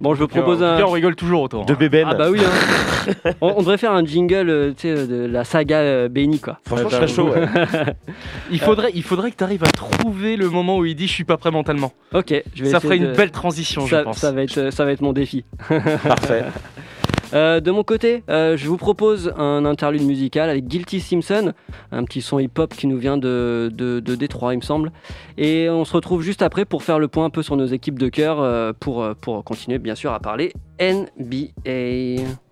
Bon, 0.00 0.14
je 0.14 0.20
vous 0.20 0.28
propose 0.28 0.62
un. 0.62 0.82
on 0.82 0.90
rigole 0.90 1.14
toujours 1.16 1.42
autour. 1.42 1.64
De 1.64 1.72
hein. 1.72 1.76
Bébène. 1.78 2.08
Ah 2.10 2.14
bah 2.14 2.30
oui, 2.30 2.40
hein. 2.44 3.32
on, 3.40 3.54
on 3.56 3.60
devrait 3.60 3.78
faire 3.78 3.92
un 3.92 4.04
jingle 4.04 4.50
euh, 4.50 4.72
tu 4.76 4.94
sais, 4.94 5.06
de 5.06 5.24
la 5.24 5.44
saga 5.44 5.78
euh, 5.78 6.08
Benny 6.08 6.38
quoi. 6.40 6.58
Franchement, 6.66 6.88
je 6.90 6.94
serais 6.96 7.08
chaud. 7.08 7.30
ouais. 7.30 7.46
Il 8.50 8.60
faudrait, 8.60 8.90
il 8.94 9.02
faudrait 9.02 9.30
que 9.30 9.36
tu 9.36 9.44
arrives 9.44 9.64
à 9.64 9.68
trouver 9.68 10.36
le 10.36 10.50
moment 10.50 10.78
où 10.78 10.84
il 10.84 10.94
dit 10.94 11.06
je 11.06 11.12
suis 11.12 11.24
pas 11.24 11.36
prêt 11.36 11.50
mentalement. 11.50 11.92
Ok, 12.12 12.34
je 12.54 12.64
vais 12.64 12.70
Ça 12.70 12.80
ferait 12.80 12.96
une 12.96 13.12
belle 13.12 13.30
transition, 13.30 13.86
ça, 13.86 14.00
je 14.00 14.04
pense. 14.04 14.18
ça 14.18 14.32
va 14.32 14.42
être, 14.42 14.72
ça 14.72 14.84
va 14.84 14.92
être 14.92 15.00
mon 15.00 15.12
défi. 15.12 15.44
Parfait. 15.68 16.44
Euh, 17.32 17.60
de 17.60 17.70
mon 17.70 17.82
côté, 17.82 18.22
euh, 18.28 18.56
je 18.56 18.68
vous 18.68 18.76
propose 18.76 19.32
un 19.36 19.64
interlude 19.64 20.02
musical 20.02 20.48
avec 20.48 20.66
Guilty 20.66 21.00
Simpson, 21.00 21.52
un 21.92 22.04
petit 22.04 22.22
son 22.22 22.38
hip-hop 22.38 22.74
qui 22.74 22.86
nous 22.86 22.98
vient 22.98 23.16
de, 23.16 23.70
de, 23.72 24.14
Détroit, 24.14 24.54
il 24.54 24.58
me 24.58 24.62
semble. 24.62 24.92
Et 25.36 25.68
on 25.68 25.84
se 25.84 25.92
retrouve 25.92 26.22
juste 26.22 26.42
après 26.42 26.64
pour 26.64 26.82
faire 26.82 26.98
le 26.98 27.08
point 27.08 27.24
un 27.26 27.30
peu 27.30 27.42
sur 27.42 27.56
nos 27.56 27.66
équipes 27.66 27.98
de 27.98 28.08
cœur, 28.08 28.40
euh, 28.40 28.72
pour 28.78 29.14
continuer 29.44 29.78
bien 29.78 29.94
sûr 29.94 30.12
à 30.12 30.20
parler 30.20 30.52
NBA. 30.80 32.45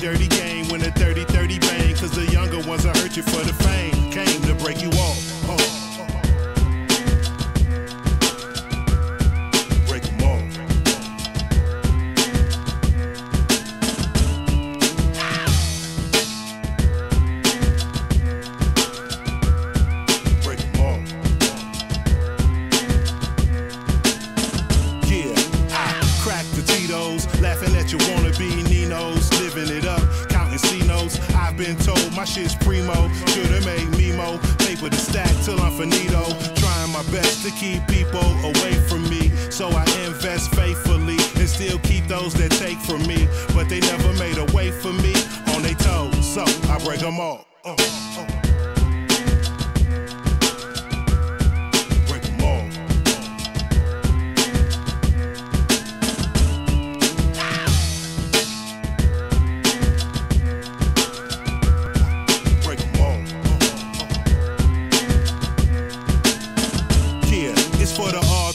Dirty, 0.00 0.28
game 0.28 0.66
when 0.68 0.80
a 0.82 0.90
30 0.90 1.24
30 1.24 1.58
bang. 1.58 1.94
Cause 1.94 2.10
the 2.12 2.26
younger 2.32 2.58
ones 2.66 2.84
will 2.84 2.94
hurt 2.94 3.16
you 3.16 3.22
for 3.22 3.44
the 3.44 3.52
fame. 3.52 3.99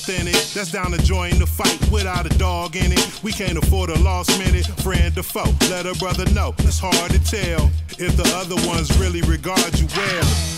That's 0.08 0.72
down 0.72 0.92
to 0.92 1.00
join 1.00 1.40
the 1.40 1.48
fight 1.48 1.80
without 1.92 2.28
a 2.28 2.38
dog 2.38 2.76
in 2.76 2.92
it. 2.92 3.24
We 3.24 3.32
can't 3.32 3.58
afford 3.58 3.90
a 3.90 3.98
lost 4.00 4.38
minute. 4.38 4.68
Friend 4.84 5.18
or 5.18 5.24
foe, 5.24 5.52
let 5.72 5.88
a 5.88 5.98
brother 5.98 6.30
know. 6.32 6.54
It's 6.60 6.78
hard 6.78 7.12
to 7.12 7.20
tell 7.24 7.72
if 7.98 8.16
the 8.16 8.32
other 8.36 8.56
ones 8.68 8.96
really 9.00 9.24
regard 9.24 9.80
you 9.80 9.88
well. 9.98 10.55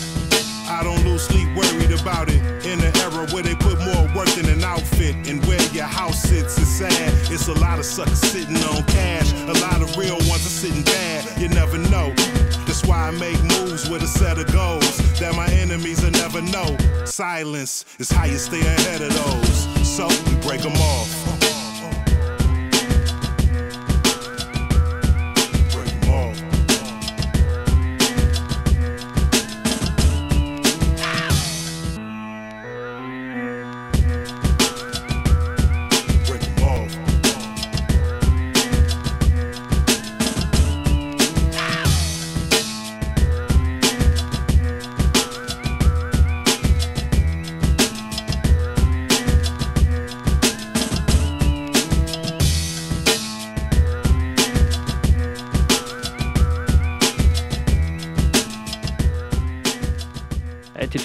I 0.68 0.82
don't 0.82 1.02
lose 1.04 1.22
sleep 1.22 1.48
worried 1.56 1.92
about 1.98 2.28
it. 2.28 2.40
In 2.66 2.78
the 2.78 2.92
era 3.04 3.26
where 3.32 3.42
they 3.42 3.54
put 3.54 3.78
more 3.80 4.04
work 4.14 4.36
in 4.36 4.46
an 4.48 4.62
outfit 4.62 5.14
and 5.28 5.44
where 5.46 5.60
your 5.72 5.84
house 5.84 6.22
sits 6.22 6.58
is 6.58 6.68
sad. 6.68 7.12
It's 7.32 7.48
a 7.48 7.54
lot 7.54 7.78
of 7.78 7.84
suckers 7.84 8.20
sitting 8.20 8.56
on 8.56 8.84
cash. 8.84 9.32
A 9.32 9.56
lot 9.64 9.80
of 9.82 9.96
real 9.96 10.18
ones 10.28 10.44
are 10.46 10.56
sitting 10.62 10.82
bad. 10.82 11.40
You 11.40 11.48
never 11.48 11.78
know. 11.78 12.12
That's 12.66 12.84
why 12.84 13.08
I 13.08 13.10
make 13.12 13.40
moves 13.44 13.88
with 13.88 14.02
a 14.02 14.06
set 14.06 14.38
of 14.38 14.52
goals 14.52 14.98
that 15.18 15.34
my 15.34 15.48
enemies 15.48 16.02
will 16.02 16.10
never 16.12 16.42
know. 16.42 16.76
Silence 17.04 17.84
is 17.98 18.10
how 18.10 18.26
you 18.26 18.38
stay 18.38 18.60
ahead 18.60 19.00
of 19.00 19.12
those. 19.14 19.88
So 19.88 20.06
we 20.28 20.36
break 20.46 20.60
them 20.60 20.76
off. 20.76 21.17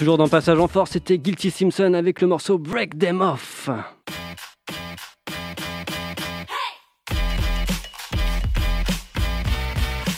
Toujours 0.03 0.17
dans 0.17 0.27
Passage 0.27 0.59
en 0.59 0.67
Force, 0.67 0.91
c'était 0.91 1.17
Guilty 1.17 1.49
Simpson 1.49 1.93
avec 1.93 2.19
le 2.19 2.27
morceau 2.27 2.57
Break 2.57 2.99
Them 2.99 3.21
Off. 3.21 3.69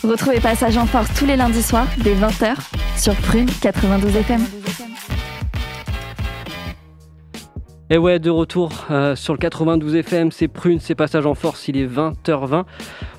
Retrouvez 0.04 0.40
Passage 0.40 0.76
en 0.78 0.88
Force 0.88 1.14
tous 1.14 1.28
les 1.28 1.36
lundis 1.36 1.62
soirs 1.62 1.86
dès 2.04 2.16
20h 2.16 2.56
sur 2.98 3.14
Prune 3.14 3.46
92 3.62 4.16
FM. 4.16 4.42
Et 7.92 8.00
ouais, 8.00 8.18
de 8.18 8.32
retour 8.32 8.72
euh, 8.90 9.16
sur 9.16 9.34
le 9.34 9.38
92 9.38 9.98
FM, 9.98 10.32
c'est 10.32 10.48
Prune, 10.48 10.80
c'est 10.80 10.96
Passage 10.96 11.28
en 11.28 11.36
Force, 11.36 11.68
il 11.68 11.78
est 11.78 11.86
20h20. 11.86 12.64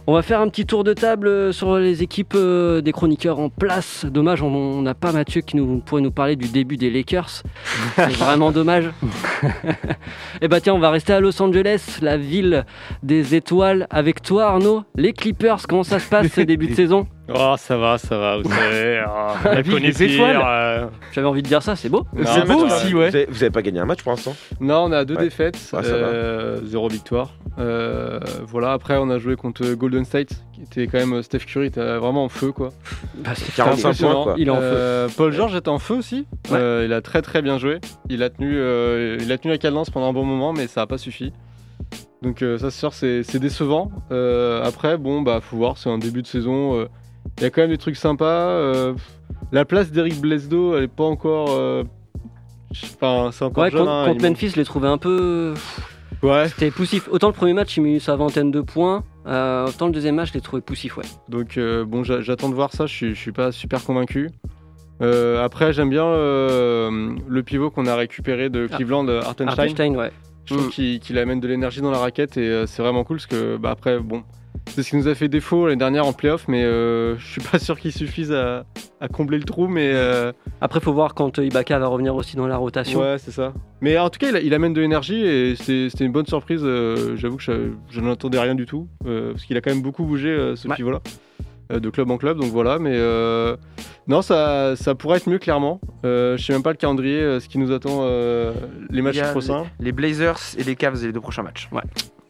On 0.08 0.12
va 0.14 0.22
faire 0.22 0.40
un 0.40 0.48
petit 0.48 0.66
tour 0.66 0.84
de 0.84 0.92
table 0.92 1.26
euh, 1.26 1.50
sur 1.50 1.76
les 1.78 2.04
équipes 2.04 2.34
euh, 2.36 2.80
des 2.80 2.92
chroniqueurs 2.92 3.40
en 3.40 3.48
place. 3.48 4.06
Dommage, 4.08 4.40
on 4.40 4.80
n'a 4.80 4.94
pas 4.94 5.10
Mathieu 5.10 5.40
qui 5.40 5.56
nous, 5.56 5.78
pourrait 5.80 6.00
nous 6.00 6.12
parler 6.12 6.36
du 6.36 6.46
début 6.48 6.76
des 6.76 6.90
Lakers. 6.90 7.42
C'est 7.96 8.12
vraiment 8.12 8.52
dommage. 8.52 8.88
Et 10.42 10.46
bah 10.46 10.60
tiens, 10.60 10.74
on 10.74 10.78
va 10.78 10.90
rester 10.90 11.12
à 11.12 11.18
Los 11.18 11.42
Angeles, 11.42 11.98
la 12.02 12.16
ville 12.16 12.64
des 13.02 13.34
étoiles. 13.34 13.88
Avec 13.90 14.22
toi 14.22 14.44
Arnaud, 14.46 14.84
les 14.94 15.12
Clippers, 15.12 15.66
comment 15.68 15.82
ça 15.82 15.98
se 15.98 16.08
passe 16.08 16.28
ce 16.28 16.40
début 16.42 16.68
de 16.68 16.74
saison? 16.76 17.08
Oh, 17.28 17.56
ça 17.58 17.76
va, 17.76 17.98
ça 17.98 18.16
va, 18.16 18.36
vous 18.36 18.48
savez. 18.48 19.02
on 19.44 19.48
La 19.48 19.62
des 19.62 19.90
pire, 19.90 20.00
étoiles. 20.12 20.40
euh, 20.46 20.86
J'avais 21.10 21.26
envie 21.26 21.42
de 21.42 21.48
dire 21.48 21.60
ça, 21.60 21.74
c'est 21.74 21.88
beau. 21.88 22.06
Non, 22.14 22.22
C'est 22.24 22.46
beau 22.46 22.64
aussi, 22.66 22.92
Vous 22.92 22.98
ouais. 23.00 23.06
avez, 23.08 23.26
vous 23.28 23.42
avez 23.42 23.50
pas 23.50 23.62
gagné 23.62 23.80
un 23.80 23.84
match 23.84 24.04
pour 24.04 24.12
l'instant 24.12 24.36
Non, 24.60 24.84
on 24.84 24.92
a 24.92 25.04
deux 25.04 25.16
Ouais. 25.16 25.24
défaites, 25.24 25.58
Ouais, 25.72 25.80
euh, 25.84 26.60
zéro 26.62 26.86
victoire. 26.88 27.30
Euh, 27.58 28.20
voilà, 28.46 28.72
après 28.74 28.96
on 28.98 29.10
a 29.10 29.18
joué 29.18 29.34
contre 29.34 29.66
Golden 29.74 29.95
State, 30.04 30.44
qui 30.52 30.62
était 30.62 30.86
quand 30.86 30.98
même 31.04 31.22
Steph 31.22 31.40
Curry, 31.46 31.66
était 31.66 31.80
vraiment 31.98 32.24
en 32.24 32.28
feu 32.28 32.52
quoi. 32.52 32.70
Bah, 33.18 33.30
c'est 33.34 33.54
45 33.54 33.88
Impressionnant. 33.88 34.12
points, 34.14 34.22
quoi. 34.24 34.34
Il 34.38 34.48
est 34.48 34.50
en 34.50 34.56
feu. 34.56 34.60
Euh, 34.62 35.08
Paul 35.16 35.32
George 35.32 35.54
était 35.54 35.68
en 35.68 35.78
feu 35.78 35.94
aussi. 35.94 36.26
Ouais. 36.50 36.56
Euh, 36.58 36.82
il 36.86 36.92
a 36.92 37.00
très 37.00 37.22
très 37.22 37.42
bien 37.42 37.58
joué. 37.58 37.80
Il 38.08 38.22
a 38.22 38.30
tenu, 38.30 38.56
euh, 38.56 39.16
il 39.20 39.30
a 39.32 39.38
tenu 39.38 39.52
la 39.52 39.58
cadence 39.58 39.90
pendant 39.90 40.08
un 40.08 40.12
bon 40.12 40.24
moment, 40.24 40.52
mais 40.52 40.66
ça 40.66 40.82
n'a 40.82 40.86
pas 40.86 40.98
suffi. 40.98 41.32
Donc 42.22 42.42
euh, 42.42 42.58
ça 42.58 42.70
c'est 42.70 42.78
sûr, 42.78 42.92
c'est 42.94 43.22
c'est 43.22 43.38
décevant. 43.38 43.90
Euh, 44.10 44.62
après, 44.64 44.96
bon 44.98 45.22
bah 45.22 45.40
faut 45.40 45.56
voir, 45.56 45.76
c'est 45.78 45.90
un 45.90 45.98
début 45.98 46.22
de 46.22 46.26
saison. 46.26 46.74
euh, 46.78 46.86
Il 47.38 47.42
y 47.42 47.46
a 47.46 47.50
quand 47.50 47.60
même 47.62 47.70
des 47.70 47.78
trucs 47.78 47.96
sympas. 47.96 48.24
euh, 48.48 48.94
la 49.52 49.64
place 49.64 49.90
d'Eric 49.92 50.20
Blesdo, 50.20 50.76
elle 50.76 50.84
est 50.84 50.88
pas 50.88 51.04
encore. 51.04 51.50
euh, 51.50 51.84
Enfin, 52.72 53.30
c'est 53.32 53.44
encore 53.44 53.64
Ouais, 53.64 53.70
jeune. 53.70 53.80
contre, 53.80 53.90
hein, 53.92 54.06
contre 54.08 54.22
Memphis, 54.28 54.50
je 54.50 54.56
l'ai 54.56 54.64
trouvé 54.64 54.88
un 54.88 54.98
peu. 54.98 55.54
Ouais. 56.22 56.48
C'était 56.48 56.70
poussif. 56.70 57.08
Autant 57.10 57.28
le 57.28 57.32
premier 57.32 57.52
match, 57.52 57.76
il 57.76 57.82
m'a 57.82 57.88
eu 57.88 58.00
sa 58.00 58.16
vingtaine 58.16 58.50
de 58.50 58.60
points. 58.60 59.04
Euh, 59.26 59.66
autant 59.68 59.86
le 59.86 59.92
deuxième 59.92 60.14
match, 60.14 60.28
je 60.28 60.34
l'ai 60.34 60.40
trouvé 60.40 60.62
poussif, 60.62 60.96
ouais. 60.96 61.04
Donc 61.28 61.58
euh, 61.58 61.84
bon, 61.84 62.04
j'a- 62.04 62.20
j'attends 62.20 62.48
de 62.48 62.54
voir 62.54 62.72
ça. 62.72 62.86
Je 62.86 63.12
suis, 63.14 63.32
pas 63.32 63.52
super 63.52 63.82
convaincu. 63.84 64.30
Euh, 65.02 65.44
après, 65.44 65.72
j'aime 65.72 65.90
bien 65.90 66.04
le 66.06 67.40
pivot 67.44 67.70
qu'on 67.70 67.86
a 67.86 67.94
récupéré 67.96 68.48
de 68.48 68.68
Ah. 68.70 68.76
Cleveland, 68.76 69.06
Hartenstein. 69.08 69.48
Hartenstein, 69.48 69.96
ouais. 69.96 70.12
Je 70.44 70.54
trouve 70.54 70.68
Mm. 70.68 70.98
qu'il 71.00 71.18
amène 71.18 71.40
de 71.40 71.48
l'énergie 71.48 71.80
dans 71.80 71.90
la 71.90 71.98
raquette 71.98 72.36
et 72.36 72.64
c'est 72.66 72.80
vraiment 72.82 73.02
cool 73.04 73.16
parce 73.16 73.26
que 73.26 73.56
bah, 73.56 73.70
après, 73.70 73.98
bon, 73.98 74.22
c'est 74.68 74.82
ce 74.82 74.90
qui 74.90 74.96
nous 74.96 75.08
a 75.08 75.14
fait 75.14 75.28
défaut 75.28 75.66
l'année 75.66 75.78
dernière 75.78 76.06
en 76.06 76.12
playoff, 76.12 76.46
mais 76.48 76.64
euh, 76.64 77.16
je 77.18 77.26
suis 77.26 77.40
pas 77.40 77.58
sûr 77.58 77.78
qu'il 77.78 77.92
suffise 77.92 78.32
à, 78.32 78.64
à 79.00 79.08
combler 79.08 79.38
le 79.38 79.44
trou, 79.44 79.68
mais 79.68 79.90
euh, 79.94 80.32
Après, 80.60 80.80
faut 80.80 80.92
voir 80.92 81.14
quand 81.14 81.38
euh, 81.38 81.44
Ibaka 81.44 81.78
va 81.78 81.86
revenir 81.86 82.14
aussi 82.14 82.36
dans 82.36 82.46
la 82.46 82.56
rotation. 82.56 83.00
ouais, 83.00 83.16
c'est 83.18 83.30
ça. 83.30 83.52
Mais 83.80 83.98
en 83.98 84.10
tout 84.10 84.18
cas, 84.18 84.30
il, 84.38 84.46
il 84.46 84.54
amène 84.54 84.72
de 84.74 84.80
l'énergie 84.80 85.20
et 85.24 85.54
c'était 85.56 86.04
une 86.04 86.12
bonne 86.12 86.26
surprise. 86.26 86.62
euh, 86.64 87.16
J'avoue 87.16 87.36
que 87.36 87.42
je, 87.42 87.52
je 87.90 88.00
n'en 88.00 88.12
attendais 88.12 88.38
rien 88.40 88.54
du 88.54 88.66
tout 88.66 88.88
euh, 89.06 89.32
parce 89.32 89.44
qu'il 89.44 89.56
a 89.56 89.60
quand 89.60 89.70
même 89.70 89.82
beaucoup 89.82 90.04
bougé 90.04 90.52
ce 90.56 90.68
Ouais. 90.68 90.76
pivot-là. 90.76 91.00
de 91.80 91.90
club 91.90 92.10
en 92.10 92.16
club, 92.16 92.38
donc 92.40 92.50
voilà, 92.52 92.78
mais 92.78 92.96
non, 94.08 94.22
ça, 94.22 94.76
ça 94.76 94.94
pourrait 94.94 95.16
être 95.16 95.28
mieux 95.28 95.38
clairement. 95.38 95.80
Je 96.04 96.36
sais 96.38 96.52
même 96.52 96.62
pas 96.62 96.70
le 96.70 96.76
calendrier, 96.76 97.40
ce 97.40 97.48
qui 97.48 97.58
nous 97.58 97.72
attend 97.72 98.06
les 98.90 99.02
matchs 99.02 99.20
prochains. 99.32 99.64
Les 99.80 99.92
Blazers 99.92 100.38
et 100.58 100.64
les 100.64 100.76
Cavs 100.76 101.02
et 101.02 101.06
les 101.06 101.12
deux 101.12 101.20
prochains 101.20 101.42
matchs. 101.42 101.68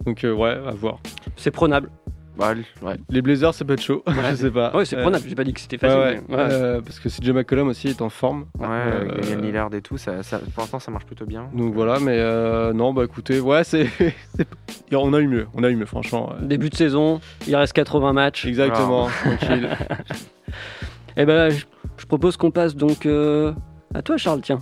Donc 0.06 0.22
euh, 0.24 0.32
ouais, 0.32 0.50
à 0.66 0.70
voir. 0.70 1.00
C'est 1.36 1.50
prenable. 1.50 1.90
Bah, 2.38 2.52
ouais. 2.82 2.96
Les 3.08 3.22
Blazers, 3.22 3.54
ça 3.54 3.64
peut 3.64 3.72
être 3.74 3.82
chaud. 3.82 4.02
je 4.30 4.34
sais 4.36 4.50
pas. 4.50 4.74
Ouais, 4.76 4.84
c'est 4.84 4.96
Euh, 4.96 5.02
prenable. 5.02 5.24
J'ai 5.28 5.34
pas 5.34 5.44
dit 5.44 5.52
que 5.54 5.60
c'était 5.60 5.78
facile. 5.78 5.98
ouais. 5.98 6.20
mais- 6.28 6.34
ouais. 6.36 6.42
Euh, 6.50 6.80
parce 6.82 7.00
que 7.00 7.08
CJ 7.08 7.30
McCollum 7.32 7.68
aussi 7.68 7.88
est 7.88 8.02
en 8.02 8.10
forme. 8.10 8.46
Ouais, 8.58 8.66
Euh, 8.68 9.40
Lillard 9.40 9.72
et 9.74 9.80
tout, 9.82 9.96
ça, 9.96 10.22
ça- 10.22 10.38
pour 10.38 10.62
l'instant 10.62 10.78
ça 10.78 10.90
marche 10.90 11.06
plutôt 11.06 11.24
bien. 11.26 11.48
Donc 11.54 11.72
voilà, 11.74 11.98
mais 11.98 12.16
euh, 12.18 12.72
non, 12.72 12.92
bah 12.92 13.04
écoutez, 13.04 13.40
ouais, 13.40 13.64
c'est. 13.64 13.86
on 14.92 15.12
a 15.14 15.20
eu 15.20 15.26
mieux, 15.26 15.46
on 15.54 15.64
a 15.64 15.70
eu 15.70 15.76
mieux, 15.76 15.86
franchement. 15.86 16.30
ouais. 16.30 16.46
Début 16.46 16.68
de 16.70 16.76
saison, 16.76 17.20
il 17.46 17.56
reste 17.56 17.72
80 17.72 18.12
matchs. 18.12 18.44
Exactement, 18.46 19.08
tranquille. 19.08 19.68
Et 21.16 21.24
ben, 21.24 21.50
je, 21.50 21.64
je 21.96 22.06
propose 22.06 22.36
qu'on 22.36 22.50
passe 22.50 22.76
donc 22.76 23.06
euh, 23.06 23.52
à 23.94 24.02
toi, 24.02 24.16
Charles. 24.18 24.40
Tiens, 24.42 24.58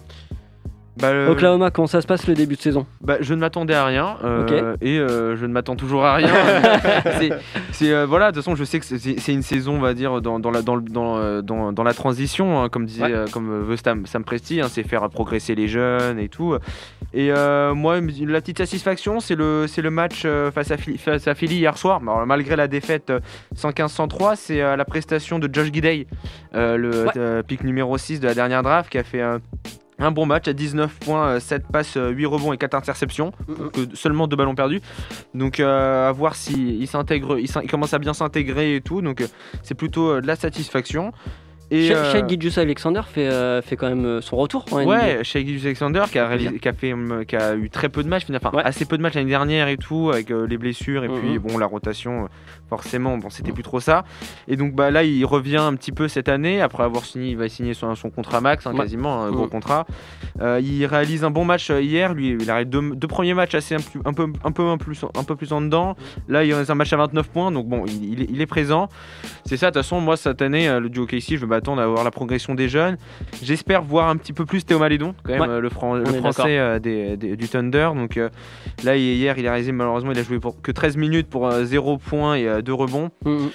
Bah, 0.96 1.08
euh, 1.08 1.30
Oklahoma, 1.32 1.70
comment 1.70 1.88
ça 1.88 2.00
se 2.00 2.06
passe 2.06 2.26
le 2.28 2.34
début 2.34 2.54
de 2.54 2.60
saison? 2.60 2.86
Bah, 3.00 3.16
je 3.20 3.34
ne 3.34 3.40
m'attendais 3.40 3.74
à 3.74 3.84
rien 3.84 4.16
euh, 4.22 4.76
et 4.80 4.98
euh, 4.98 5.36
je 5.36 5.44
ne 5.44 5.52
m'attends 5.52 5.74
toujours 5.74 6.04
à 6.04 6.14
rien. 6.14 6.28
c'est, 7.72 8.04
voilà, 8.04 8.30
de 8.30 8.36
toute 8.36 8.44
façon, 8.44 8.54
je 8.54 8.62
sais 8.64 8.78
que 8.78 8.86
c'est, 8.86 9.32
une 9.32 9.42
saison, 9.42 9.74
on 9.76 9.80
va 9.80 9.92
dire, 9.94 10.20
dans, 10.22 10.38
dans 10.38 10.50
la, 10.52 10.62
dans, 10.62 10.76
le- 10.76 10.82
dans, 10.82 11.42
dans, 11.42 11.72
dans 11.72 11.82
la 11.82 11.94
transition, 11.94 12.62
hein, 12.62 12.68
comme 12.68 12.86
disait, 12.86 13.02
Ouais. 13.04 13.24
comme 13.32 13.62
veut 13.64 13.76
Sam, 13.76 14.06
Sam 14.06 14.24
Presti, 14.24 14.60
hein, 14.60 14.68
c'est 14.70 14.84
faire 14.84 15.08
progresser 15.10 15.54
les 15.54 15.66
jeunes 15.68 16.18
et 16.20 16.28
tout. 16.28 16.56
Et 17.12 17.30
moi, 17.74 18.00
la 18.00 18.40
petite 18.40 18.58
satisfaction, 18.58 19.18
c'est 19.20 19.34
le, 19.34 19.66
c'est 19.66 19.82
le 19.82 19.90
match 19.90 20.26
face, 20.54 20.70
à 20.70 20.76
Philly, 20.76 20.98
face 20.98 21.26
à 21.26 21.34
Philly 21.34 21.56
hier 21.56 21.76
soir. 21.76 22.00
Alors, 22.02 22.24
malgré 22.26 22.54
la 22.56 22.68
défaite 22.68 23.10
euh, 23.10 23.20
115-103, 23.56 24.36
c'est 24.36 24.58
la 24.76 24.84
prestation 24.84 25.38
de 25.38 25.48
Josh 25.52 25.72
Gidey, 25.72 26.06
le 26.52 27.06
Ouais. 27.06 27.42
pick 27.42 27.64
numéro 27.64 27.98
6 27.98 28.20
de 28.20 28.26
la 28.28 28.34
dernière 28.34 28.62
draft, 28.62 28.90
qui 28.90 28.98
a 28.98 29.04
fait 29.04 29.20
un, 29.20 29.40
un 29.98 30.10
bon 30.10 30.26
match 30.26 30.48
à 30.48 30.52
19 30.52 30.92
points, 31.00 31.26
euh, 31.28 31.40
7 31.40 31.66
passes, 31.68 31.96
euh, 31.96 32.10
8 32.10 32.26
rebonds 32.26 32.52
et 32.52 32.58
4 32.58 32.74
interceptions. 32.74 33.32
Que 33.72 33.94
seulement 33.94 34.26
2 34.26 34.36
ballons 34.36 34.54
perdus. 34.54 34.80
Donc 35.34 35.60
euh, 35.60 36.08
à 36.08 36.12
voir 36.12 36.34
s'il 36.34 36.80
il 36.82 36.86
s'intègre, 36.86 37.38
il, 37.38 37.48
commence 37.70 37.94
à 37.94 37.98
bien 37.98 38.14
s'intégrer 38.14 38.76
et 38.76 38.80
tout. 38.80 39.02
Donc 39.02 39.20
euh, 39.20 39.26
c'est 39.62 39.74
plutôt 39.74 40.10
euh, 40.10 40.20
de 40.20 40.26
la 40.26 40.36
satisfaction. 40.36 41.12
Et, 41.70 41.86
Shai 41.88 41.94
euh, 41.94 42.28
Gilgeous-Alexander 42.28 43.00
fait, 43.10 43.26
euh, 43.26 43.62
fait 43.62 43.76
quand 43.76 43.88
même 43.88 44.04
euh, 44.04 44.20
son 44.20 44.36
retour 44.36 44.66
en. 44.70 44.84
Ouais, 44.84 45.24
Shai 45.24 45.40
Alexander 45.64 46.02
qui 46.12 46.18
a, 46.18 46.28
réalisé- 46.28 46.58
qui, 46.60 46.68
a 46.68 46.72
fait, 46.74 46.94
qui 47.26 47.36
a 47.36 47.54
eu 47.56 47.70
très 47.70 47.88
peu 47.88 48.02
de 48.02 48.08
matchs, 48.08 48.24
enfin 48.32 48.50
Ouais. 48.56 48.62
assez 48.62 48.84
peu 48.84 48.98
de 48.98 49.02
matchs 49.02 49.14
l'année 49.14 49.30
dernière 49.30 49.68
et 49.68 49.78
tout, 49.78 50.10
avec 50.12 50.30
euh, 50.30 50.46
les 50.46 50.58
blessures 50.58 51.04
et 51.04 51.08
Mhm. 51.08 51.18
puis 51.20 51.38
bon 51.38 51.56
la 51.56 51.66
rotation, 51.66 52.24
euh, 52.24 52.26
forcément, 52.68 53.18
bon 53.18 53.30
c'était 53.30 53.52
plus 53.52 53.62
trop 53.62 53.80
ça. 53.80 54.04
Et 54.48 54.56
donc 54.56 54.74
bah 54.74 54.90
là 54.90 55.04
il 55.04 55.24
revient 55.24 55.56
un 55.58 55.74
petit 55.74 55.92
peu 55.92 56.08
cette 56.08 56.28
année 56.28 56.60
après 56.60 56.82
avoir 56.82 57.04
signé, 57.04 57.30
il 57.30 57.36
va 57.36 57.48
signer 57.48 57.74
son, 57.74 57.94
son 57.94 58.10
contrat 58.10 58.40
max 58.40 58.66
hein, 58.66 58.72
Ouais. 58.72 58.80
quasiment, 58.80 59.22
un 59.22 59.30
gros 59.30 59.46
contrat. 59.48 59.86
Euh, 60.40 60.60
il 60.62 60.84
réalise 60.86 61.24
un 61.24 61.30
bon 61.30 61.44
match 61.44 61.70
euh, 61.70 61.80
hier, 61.80 62.14
lui 62.14 62.36
il 62.40 62.50
arrête 62.50 62.68
deux, 62.70 62.94
deux 62.94 63.08
premiers 63.08 63.34
matchs 63.34 63.54
assez 63.54 63.74
un, 63.74 63.78
peu- 63.78 64.00
un 64.04 64.12
peu 64.12 64.26
un 64.44 64.52
peu 64.52 64.62
un 64.68 64.78
plus 64.78 65.04
un 65.16 65.24
peu 65.24 65.36
plus 65.36 65.52
en 65.52 65.60
dedans. 65.60 65.96
Là 66.28 66.44
il 66.44 66.52
réalise 66.52 66.70
un 66.70 66.74
match 66.74 66.92
à 66.92 66.96
29 66.96 67.28
points, 67.28 67.52
donc 67.52 67.66
bon 67.68 67.84
il, 67.86 68.04
il 68.12 68.22
est, 68.22 68.26
il 68.30 68.40
est 68.40 68.46
présent. 68.46 68.88
C'est 69.44 69.56
ça, 69.56 69.66
de 69.70 69.74
toute 69.74 69.82
façon 69.82 70.00
moi 70.00 70.16
cette 70.16 70.42
année 70.42 70.68
euh, 70.68 70.80
le 70.80 70.88
duo 70.88 71.06
KC 71.06 71.36
je 71.36 71.36
vais 71.38 71.46
m'attendre 71.46 71.80
à 71.82 71.86
voir 71.86 72.04
la 72.04 72.10
progression 72.10 72.54
des 72.54 72.68
jeunes. 72.68 72.96
J'espère 73.42 73.82
voir 73.82 74.08
un 74.08 74.16
petit 74.16 74.32
peu 74.32 74.44
plus 74.46 74.64
Théo 74.64 74.78
Malédon, 74.78 75.14
quand 75.22 75.32
même, 75.32 75.40
Ouais. 75.42 75.60
le, 75.60 75.68
Fran- 75.68 76.04
français 76.04 76.58
euh, 76.58 76.78
des- 76.78 77.16
des- 77.16 77.36
du 77.36 77.48
Thunder. 77.48 77.90
Donc 77.94 78.16
euh, 78.16 78.28
là, 78.84 78.96
hier, 78.96 79.36
il 79.38 79.46
a 79.46 79.50
réalisé, 79.50 79.72
malheureusement, 79.72 80.12
il 80.12 80.18
a 80.18 80.22
joué 80.22 80.38
pour 80.38 80.60
que 80.62 80.72
13 80.72 80.96
minutes 80.96 81.28
pour 81.28 81.50
0 81.50 81.98
points 81.98 82.36
et 82.36 82.53
2 82.62 82.72
rebonds. 82.72 83.10
Mhm. 83.24 83.50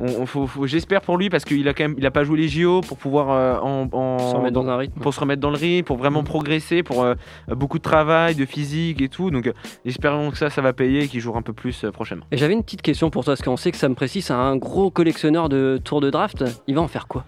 On, 0.00 0.06
on- 0.22 0.26
faut- 0.26 0.46
faut- 0.46 0.66
J'espère 0.66 1.00
pour 1.00 1.16
lui 1.18 1.28
parce 1.28 1.44
qu'il 1.44 1.66
a 1.66 1.74
quand 1.74 1.82
même, 1.82 1.94
il 1.98 2.06
a 2.06 2.12
pas 2.12 2.22
joué 2.22 2.38
les 2.38 2.46
JO 2.48 2.82
pour 2.82 2.98
pouvoir 2.98 3.30
euh, 3.32 3.58
en, 3.58 3.88
en- 3.90 4.18
Se 4.30 4.36
remettre 4.36 4.54
dans 4.54 4.68
un 4.68 4.76
rythme. 4.76 5.00
pour 5.00 5.12
se 5.12 5.18
remettre 5.18 5.40
dans 5.40 5.50
le 5.50 5.56
rythme, 5.56 5.84
pour 5.86 5.96
vraiment 5.96 6.20
Mhm. 6.20 6.26
progresser, 6.26 6.82
pour 6.84 7.02
euh, 7.02 7.14
beaucoup 7.48 7.78
de 7.78 7.82
travail, 7.82 8.36
de 8.36 8.44
physique 8.44 9.02
et 9.02 9.08
tout. 9.08 9.32
Donc 9.32 9.48
euh, 9.48 9.52
espérons 9.84 10.30
que 10.30 10.36
ça, 10.36 10.50
ça 10.50 10.62
va 10.62 10.72
payer 10.72 11.04
et 11.04 11.08
qu'il 11.08 11.18
jouera 11.20 11.40
un 11.40 11.42
peu 11.42 11.52
plus 11.52 11.82
euh, 11.84 11.90
prochainement. 11.90 12.26
Et 12.30 12.36
j'avais 12.36 12.52
une 12.52 12.62
petite 12.62 12.82
question 12.82 13.10
pour 13.10 13.24
toi, 13.24 13.32
parce 13.32 13.42
qu'on 13.42 13.56
sait 13.56 13.72
que 13.72 13.76
Sam 13.76 13.96
Presti, 13.96 14.22
c'est 14.22 14.32
un 14.34 14.56
gros 14.56 14.90
collectionneur 14.92 15.48
de 15.48 15.80
tours 15.82 16.00
de 16.00 16.10
draft. 16.10 16.44
Il 16.68 16.76
va 16.76 16.82
en 16.82 16.88
faire 16.88 17.08
quoi? 17.08 17.24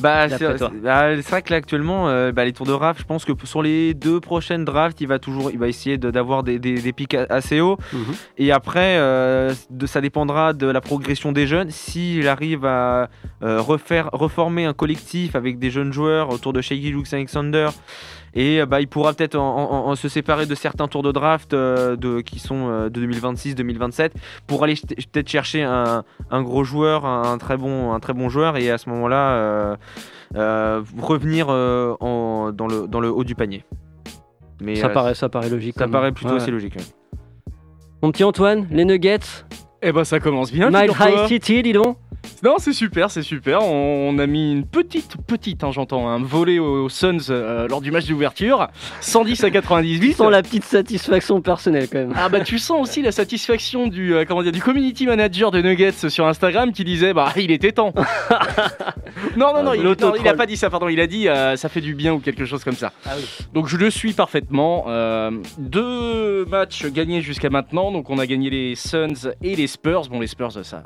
Bah, 0.00 0.28
c'est 0.38 0.44
bah, 0.82 1.16
c'est 1.16 1.30
vrai 1.30 1.42
que 1.42 1.50
là 1.50 1.56
actuellement, 1.56 2.08
euh, 2.08 2.32
bah, 2.32 2.44
les 2.44 2.52
tours 2.52 2.66
de 2.66 2.72
draft, 2.72 3.00
je 3.00 3.04
pense 3.04 3.24
que 3.24 3.32
sur 3.44 3.62
les 3.62 3.94
deux 3.94 4.20
prochaines 4.20 4.64
drafts, 4.64 5.00
il 5.00 5.08
va 5.08 5.18
toujours, 5.18 5.50
il 5.50 5.58
va 5.58 5.68
essayer 5.68 5.98
de- 5.98 6.10
d'avoir 6.10 6.42
des, 6.42 6.58
des, 6.58 6.74
des 6.80 6.92
pics 6.92 7.14
assez 7.14 7.60
hauts. 7.60 7.76
Et 8.36 8.52
après, 8.52 8.96
euh, 8.98 9.52
de, 9.70 9.86
ça 9.86 10.00
dépendra 10.00 10.52
de 10.52 10.66
la 10.66 10.80
progression 10.80 11.32
des 11.32 11.46
jeunes. 11.46 11.70
S'il 11.70 12.28
arrive 12.28 12.64
à 12.64 13.08
euh, 13.42 13.60
refaire, 13.60 14.10
reformer 14.12 14.64
un 14.66 14.72
collectif 14.74 15.34
avec 15.34 15.58
des 15.58 15.70
jeunes 15.70 15.92
joueurs 15.92 16.30
autour 16.30 16.52
de 16.52 16.60
Shaggy 16.60 16.90
Lux 16.90 17.12
Alexander. 17.12 17.68
Et 18.34 18.60
euh, 18.60 18.66
bah, 18.66 18.80
il 18.80 18.88
pourra 18.88 19.12
peut-être 19.14 19.36
en- 19.36 19.56
en- 19.70 19.90
en 19.90 19.94
se 19.96 20.08
séparer 20.08 20.46
de 20.46 20.54
certains 20.54 20.86
tours 20.88 21.02
de 21.02 21.12
draft 21.12 21.54
euh, 21.54 21.96
de, 21.96 22.20
qui 22.20 22.38
sont 22.38 22.68
euh, 22.68 22.88
de 22.90 23.06
2026-2027 23.06 24.10
pour 24.46 24.62
aller 24.64 24.74
peut-être 24.74 25.28
chercher 25.28 25.62
un, 25.62 26.04
un 26.30 26.42
gros 26.42 26.64
joueur, 26.64 27.04
un, 27.06 27.32
un 27.32 27.38
très 27.38 27.56
bon, 27.56 27.92
un 27.92 28.00
très 28.00 28.12
bon 28.12 28.28
joueur 28.28 28.56
et 28.56 28.70
à 28.70 28.78
ce 28.78 28.88
moment-là 28.90 29.76
revenir 30.98 31.48
en- 31.48 32.52
dans, 32.52 32.66
le, 32.66 32.86
dans 32.86 33.00
le 33.00 33.10
haut 33.10 33.24
du 33.24 33.34
panier. 33.34 33.64
Mais 34.60 34.74
ça, 34.76 34.88
euh, 34.88 34.92
paraît, 34.92 35.14
ça 35.14 35.28
paraît 35.28 35.50
logique. 35.50 35.76
ça 35.78 35.88
paraît 35.88 36.12
plutôt 36.12 36.32
Ouais. 36.32 36.36
assez 36.36 36.50
logique. 36.50 36.74
ouais. 36.76 37.52
Mon 38.02 38.10
petit 38.12 38.24
Antoine, 38.24 38.66
les 38.70 38.84
Nuggets, 38.84 39.18
Eh 39.82 39.92
ben 39.92 40.04
ça 40.04 40.18
commence 40.20 40.50
bien. 40.52 40.70
Figure-toi. 40.70 41.08
High 41.08 41.28
City, 41.28 41.62
dis 41.62 41.72
donc. 41.72 41.96
Non, 42.42 42.56
c'est 42.58 42.72
super, 42.72 43.10
c'est 43.10 43.22
super. 43.22 43.62
On, 43.62 44.10
on 44.10 44.18
a 44.18 44.26
mis 44.26 44.52
une 44.52 44.66
petite, 44.66 45.16
petite, 45.26 45.62
hein, 45.64 45.70
j'entends, 45.72 46.08
un 46.08 46.22
volet 46.22 46.58
aux 46.58 46.88
Suns 46.88 47.30
euh, 47.30 47.68
lors 47.68 47.80
du 47.80 47.90
match 47.90 48.06
d'ouverture, 48.06 48.68
110 49.00 49.44
à 49.44 49.50
98. 49.50 50.14
Sans 50.16 50.28
la 50.28 50.42
petite 50.42 50.64
satisfaction 50.64 51.40
personnelle 51.40 51.88
quand 51.90 51.98
même. 51.98 52.12
Ah 52.16 52.28
bah 52.28 52.40
tu 52.40 52.58
sens 52.58 52.80
aussi 52.80 53.02
la 53.02 53.12
satisfaction 53.12 53.86
du 53.86 54.14
euh, 54.14 54.24
comment 54.26 54.42
dire 54.42 54.52
du 54.52 54.60
community 54.60 55.06
manager 55.06 55.50
de 55.52 55.62
Nuggets 55.62 56.08
sur 56.08 56.26
Instagram 56.26 56.72
qui 56.72 56.84
disait 56.84 57.14
bah 57.14 57.32
il 57.36 57.50
était 57.52 57.72
temps. 57.72 57.94
non 59.36 59.52
non 59.54 59.62
non, 59.62 59.72
il, 59.74 59.78
non, 59.78 59.90
L'autotroll. 59.90 60.20
il 60.20 60.28
a 60.28 60.34
pas 60.34 60.46
dit 60.46 60.56
ça 60.56 60.70
pardon, 60.70 60.88
il 60.88 61.00
a 61.00 61.06
dit 61.06 61.28
euh, 61.28 61.56
ça 61.56 61.68
fait 61.68 61.80
du 61.80 61.94
bien 61.94 62.14
ou 62.14 62.18
quelque 62.18 62.44
chose 62.44 62.64
comme 62.64 62.76
ça. 62.76 62.92
Ah 63.06 63.12
oui. 63.16 63.24
Donc 63.54 63.68
je 63.68 63.76
le 63.76 63.90
suis 63.90 64.12
parfaitement. 64.12 64.86
Euh, 64.88 65.30
deux 65.58 66.44
matchs 66.46 66.86
gagnés 66.86 67.20
jusqu'à 67.20 67.50
maintenant, 67.50 67.90
donc 67.92 68.10
on 68.10 68.18
a 68.18 68.26
gagné 68.26 68.50
les 68.50 68.74
Suns 68.74 69.30
et 69.42 69.54
les 69.56 69.67
Spurs. 69.68 70.08
Bon 70.10 70.18
les 70.18 70.26
Spurs 70.26 70.52
ça 70.64 70.82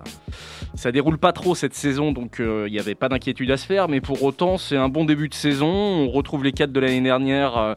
ça 0.75 0.90
déroule 0.92 1.18
pas 1.18 1.33
trop 1.33 1.55
cette 1.55 1.75
saison, 1.75 2.12
donc 2.12 2.40
euh, 2.40 2.64
il 2.68 2.73
n'y 2.73 2.79
avait 2.79 2.95
pas 2.95 3.09
d'inquiétude 3.09 3.51
à 3.51 3.57
se 3.57 3.66
faire, 3.66 3.88
mais 3.88 4.01
pour 4.01 4.23
autant 4.23 4.59
c'est 4.59 4.77
un 4.77 4.88
bon 4.88 5.05
début 5.05 5.29
de 5.29 5.35
saison. 5.35 5.66
On 5.68 6.11
retrouve 6.11 6.45
les 6.45 6.53
quatre 6.53 6.73
de 6.73 6.81
l'année 6.81 7.01
dernière. 7.01 7.57
euh, 7.57 7.75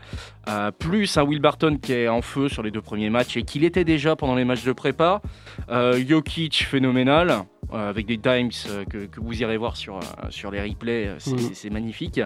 euh, 0.48 0.70
plus 0.70 1.18
un 1.18 1.24
Will 1.24 1.40
Barton 1.42 1.78
qui 1.82 1.92
est 1.94 2.08
en 2.08 2.22
feu 2.22 2.50
sur 2.50 2.62
les 2.62 2.70
deux 2.70 2.82
premiers 2.82 3.10
matchs 3.10 3.36
et 3.36 3.42
qu'il 3.42 3.64
était 3.64 3.84
déjà 3.84 4.16
pendant 4.16 4.36
les 4.36 4.46
matchs 4.46 4.64
de 4.64 4.74
prépa. 4.74 5.22
Euh, 5.70 6.00
Jokic 6.08 6.66
phénoménal, 6.70 7.46
euh, 7.74 7.90
avec 7.90 8.06
des 8.06 8.20
times 8.20 8.52
euh, 8.70 8.86
que, 8.86 9.06
que 9.08 9.20
vous 9.20 9.42
irez 9.42 9.58
voir 9.58 9.76
sur, 9.76 9.96
euh, 9.98 10.02
sur 10.30 10.52
les 10.52 10.62
replays, 10.62 11.08
euh, 11.08 11.16
c'est 11.18 11.32
Mhm. 11.32 11.50
c'est 11.54 11.70
magnifique. 11.72 12.22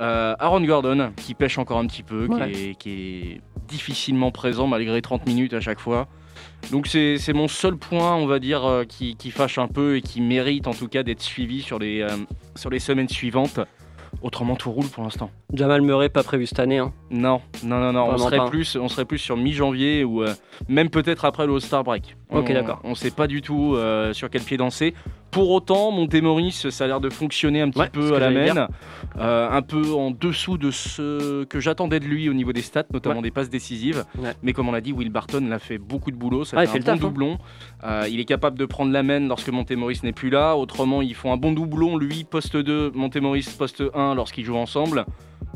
Euh, 0.00 0.34
Aaron 0.38 0.60
Gordon 0.62 1.10
qui 1.16 1.34
pêche 1.34 1.58
encore 1.58 1.78
un 1.78 1.86
petit 1.88 2.04
peu, 2.04 2.26
Ouais. 2.26 2.52
qui, 2.52 2.62
est, 2.70 2.74
qui 2.76 2.90
est 2.92 3.40
difficilement 3.66 4.30
présent 4.30 4.66
malgré 4.68 5.02
30 5.02 5.26
minutes 5.26 5.52
à 5.54 5.60
chaque 5.60 5.80
fois. 5.80 6.06
Donc 6.70 6.86
c'est 6.86 7.32
mon 7.32 7.48
seul 7.48 7.76
point, 7.76 8.14
on 8.14 8.26
va 8.26 8.38
dire, 8.38 8.64
euh, 8.64 8.84
qui, 8.84 9.16
qui 9.16 9.30
fâche 9.30 9.58
un 9.58 9.66
peu 9.66 9.96
et 9.96 10.02
qui 10.02 10.20
mérite 10.20 10.66
en 10.66 10.74
tout 10.74 10.88
cas 10.88 11.02
d'être 11.02 11.22
suivi 11.22 11.62
sur 11.62 11.78
les, 11.78 12.00
euh, 12.02 12.08
sur 12.54 12.70
les 12.70 12.78
semaines 12.78 13.08
suivantes. 13.08 13.60
Autrement, 14.22 14.56
tout 14.56 14.70
roule 14.72 14.88
pour 14.88 15.04
l'instant. 15.04 15.30
Jamal 15.54 15.82
Murray 15.82 16.08
pas 16.08 16.22
prévu 16.24 16.46
cette 16.46 16.58
année. 16.58 16.78
Hein. 16.78 16.92
Non, 17.10 17.40
non, 17.62 17.78
non, 17.78 17.92
non. 17.92 18.08
On 18.10 18.18
serait, 18.18 18.38
pas. 18.38 18.48
plus, 18.50 18.76
on 18.76 18.88
serait 18.88 19.04
plus 19.04 19.18
sur 19.18 19.36
mi-janvier 19.36 20.04
ou 20.04 20.22
euh, 20.22 20.34
même 20.68 20.90
peut-être 20.90 21.24
après 21.24 21.46
le 21.46 21.54
All-Star 21.54 21.84
Break. 21.84 22.16
Ok, 22.30 22.46
On- 22.50 22.52
d'accord. 22.54 22.80
On 22.84 22.94
sait 22.94 23.12
pas 23.12 23.26
du 23.28 23.40
tout 23.40 23.76
sur 24.12 24.28
quel 24.28 24.42
pied 24.42 24.56
danser. 24.56 24.94
Pour 25.30 25.50
autant, 25.50 25.92
Montémoris, 25.92 26.68
ça 26.70 26.84
a 26.84 26.86
l'air 26.88 27.00
de 27.00 27.08
fonctionner 27.08 27.60
un 27.60 27.70
petit 27.70 27.78
Ouais, 27.80 27.88
peu 27.88 28.14
à 28.16 28.18
la 28.18 28.30
main. 28.30 28.68
Euh, 29.18 29.48
un 29.50 29.62
peu 29.62 29.92
en 29.94 30.10
dessous 30.10 30.58
de 30.58 30.70
ce 30.70 31.44
que 31.44 31.60
j'attendais 31.60 32.00
de 32.00 32.04
lui 32.06 32.28
au 32.28 32.32
niveau 32.32 32.52
des 32.52 32.62
stats, 32.62 32.84
notamment 32.92 33.22
des 33.22 33.30
passes 33.30 33.48
décisives. 33.50 34.04
Ouais. 34.18 34.32
Mais 34.42 34.52
comme 34.52 34.68
on 34.68 34.72
l'a 34.72 34.80
dit, 34.80 34.92
Will 34.92 35.10
Barton 35.10 35.46
l'a 35.48 35.58
fait 35.58 35.78
beaucoup 35.78 36.10
de 36.10 36.16
boulot. 36.16 36.44
Ça 36.44 36.56
Ah, 36.58 36.66
fait 36.66 36.78
un 36.78 36.80
bon 36.80 36.84
taf, 36.84 36.94
hein. 36.94 36.98
doublon. 36.98 37.38
Euh, 37.84 38.06
il 38.10 38.18
est 38.18 38.24
capable 38.24 38.58
de 38.58 38.64
prendre 38.66 38.92
la 38.92 39.02
main 39.02 39.20
lorsque 39.20 39.50
Montémoris 39.50 40.02
n'est 40.02 40.12
plus 40.12 40.30
là. 40.30 40.56
Autrement, 40.56 41.00
ils 41.02 41.14
font 41.14 41.32
un 41.32 41.36
bon 41.36 41.52
doublon. 41.52 41.96
Lui, 41.96 42.24
poste 42.24 42.56
2, 42.56 42.90
Montémoris, 42.94 43.48
poste 43.50 43.82
1 43.94 44.14
lorsqu'ils 44.14 44.44
jouent 44.44 44.56
ensemble. 44.56 45.04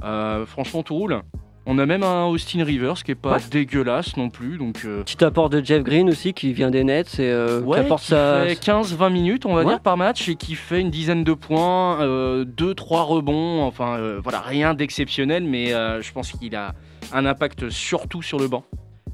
Euh, 0.05 0.47
franchement, 0.47 0.83
tout 0.83 0.95
roule. 0.95 1.21
On 1.67 1.79
a 1.79 1.87
même 1.87 2.03
un 2.03 2.27
Austin 2.27 2.63
Rivers 2.63 3.03
qui 3.03 3.13
est 3.13 3.15
pas 3.15 3.37
Ouais. 3.37 3.43
dégueulasse 3.51 4.17
non 4.19 4.29
plus. 4.29 4.59
Donc, 4.59 4.83
euh, 4.85 5.03
Petit 5.03 5.25
apport 5.25 5.49
de 5.49 5.65
Jeff 5.65 5.83
Green 5.83 6.11
aussi 6.11 6.35
qui 6.35 6.53
vient 6.53 6.71
des 6.71 6.85
Nets 6.85 7.19
et 7.19 7.23
euh, 7.31 7.61
qui 7.61 7.67
ouais, 7.67 7.79
apporte 7.79 8.03
qui 8.03 8.09
sa. 8.09 8.45
fait 8.45 8.55
15-20 8.61 9.11
minutes, 9.11 9.47
on 9.47 9.55
va 9.55 9.63
Ouais. 9.63 9.69
dire, 9.69 9.81
par 9.81 9.97
match 9.97 10.29
et 10.29 10.35
qui 10.35 10.57
fait 10.57 10.81
une 10.81 10.91
dizaine 10.91 11.25
de 11.25 11.33
points, 11.33 12.01
2-3 12.45 13.05
rebonds. 13.05 13.63
Enfin, 13.63 13.97
euh, 13.99 14.21
voilà, 14.23 14.41
rien 14.41 14.75
d'exceptionnel, 14.75 15.45
mais 15.45 15.73
euh, 15.73 16.03
je 16.03 16.13
pense 16.13 16.33
qu'il 16.33 16.55
a 16.55 16.75
un 17.13 17.25
impact 17.25 17.71
surtout 17.71 18.21
sur 18.21 18.39
le 18.39 18.47
banc. 18.49 18.65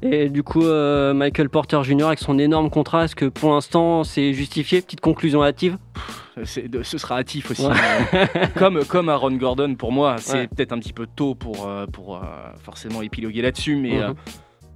Et 0.03 0.29
du 0.31 0.43
coup, 0.43 0.65
euh, 0.65 1.13
Michael 1.15 1.51
Porter 1.51 1.83
Jr. 1.85 2.05
avec 2.07 2.19
son 2.21 2.39
énorme 2.39 2.71
contrat, 2.71 3.05
est-ce 3.05 3.15
que 3.15 3.27
pour 3.27 3.51
l'instant 3.53 4.03
c'est 4.05 4.33
justifié? 4.33 4.81
Petite 4.81 5.01
conclusion 5.01 5.43
hâtive 5.45 5.77
de- 6.69 6.83
ce 6.83 6.97
sera 6.97 7.19
hâtif 7.19 7.51
aussi. 7.51 7.67
Ouais. 7.67 7.73
Comme, 8.57 8.83
comme 8.87 9.09
Aaron 9.11 9.33
Gordon, 9.33 9.75
pour 9.75 9.93
moi, 9.93 10.17
c'est 10.19 10.33
Ouais. 10.35 10.47
peut-être 10.47 10.73
un 10.73 10.79
petit 10.79 10.95
peu 10.95 11.07
tôt 11.07 11.35
pour, 11.35 11.67
euh, 11.67 11.87
pour 11.87 12.17
euh, 12.17 12.21
forcément 12.63 13.03
épiloguer 13.03 13.43
là-dessus, 13.43 13.77
mais 13.77 13.97
Mhm. 13.97 14.03
euh, 14.03 14.13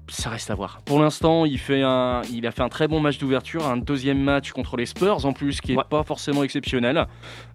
ça 0.09 0.29
reste 0.31 0.51
à 0.51 0.55
voir. 0.55 0.81
Pour 0.85 1.01
l'instant, 1.01 1.45
il, 1.47 1.59
fait 1.59 1.83
un, 1.83 2.21
il 2.33 2.47
a 2.47 2.51
fait 2.51 2.63
un 2.63 2.69
très 2.69 2.89
bon 2.89 3.01
match 3.01 3.19
d'ouverture, 3.19 3.67
un 3.67 3.77
deuxième 3.79 4.21
match 4.21 4.53
contre 4.53 4.77
les 4.77 4.87
Spurs 4.87 5.25
en 5.25 5.33
plus, 5.33 5.61
qui 5.61 5.73
n'est 5.73 5.79
Ouais. 5.79 5.85
pas 5.89 6.03
forcément 6.03 6.45
exceptionnel. 6.45 7.07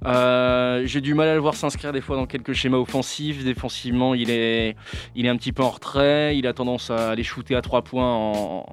Euh, 0.06 0.82
J'ai 0.86 1.02
du 1.02 1.14
mal 1.14 1.28
à 1.28 1.34
le 1.36 1.40
voir 1.40 1.54
s'inscrire 1.54 1.92
des 1.94 2.02
fois 2.02 2.16
dans 2.16 2.26
quelques 2.26 2.54
schémas 2.54 2.78
offensifs. 2.78 3.44
Défensivement, 3.44 4.16
il 4.16 4.30
est, 4.32 4.76
il 5.16 5.26
est 5.26 5.30
un 5.30 5.38
petit 5.38 5.52
peu 5.52 5.64
en 5.64 5.70
retrait. 5.70 6.38
Il 6.38 6.48
a 6.48 6.54
tendance 6.54 6.90
à 6.90 7.10
aller 7.12 7.24
shooter 7.24 7.56
à 7.56 7.62
trois 7.62 7.84
points 7.84 8.12
en, 8.16 8.66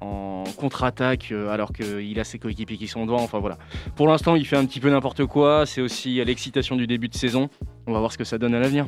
en 0.00 0.44
contre-attaque, 0.58 1.28
euh, 1.32 1.48
alors 1.50 1.72
qu'il 1.72 2.20
a 2.20 2.24
ses 2.24 2.38
coéquipiers 2.38 2.76
qui 2.76 2.88
sont 2.88 3.06
devant. 3.06 3.22
Enfin 3.22 3.38
voilà. 3.38 3.56
Pour 3.96 4.06
l'instant, 4.06 4.34
il 4.36 4.44
fait 4.46 4.56
un 4.56 4.66
petit 4.66 4.80
peu 4.80 4.90
n'importe 4.90 5.24
quoi. 5.24 5.64
C'est 5.66 5.80
aussi 5.80 6.20
à 6.20 6.24
l'excitation 6.24 6.76
du 6.76 6.86
début 6.86 7.08
de 7.08 7.14
saison. 7.14 7.48
On 7.86 7.92
va 7.92 7.98
voir 8.00 8.12
ce 8.12 8.18
que 8.18 8.24
ça 8.24 8.36
donne 8.38 8.54
à 8.54 8.60
l'avenir. 8.60 8.86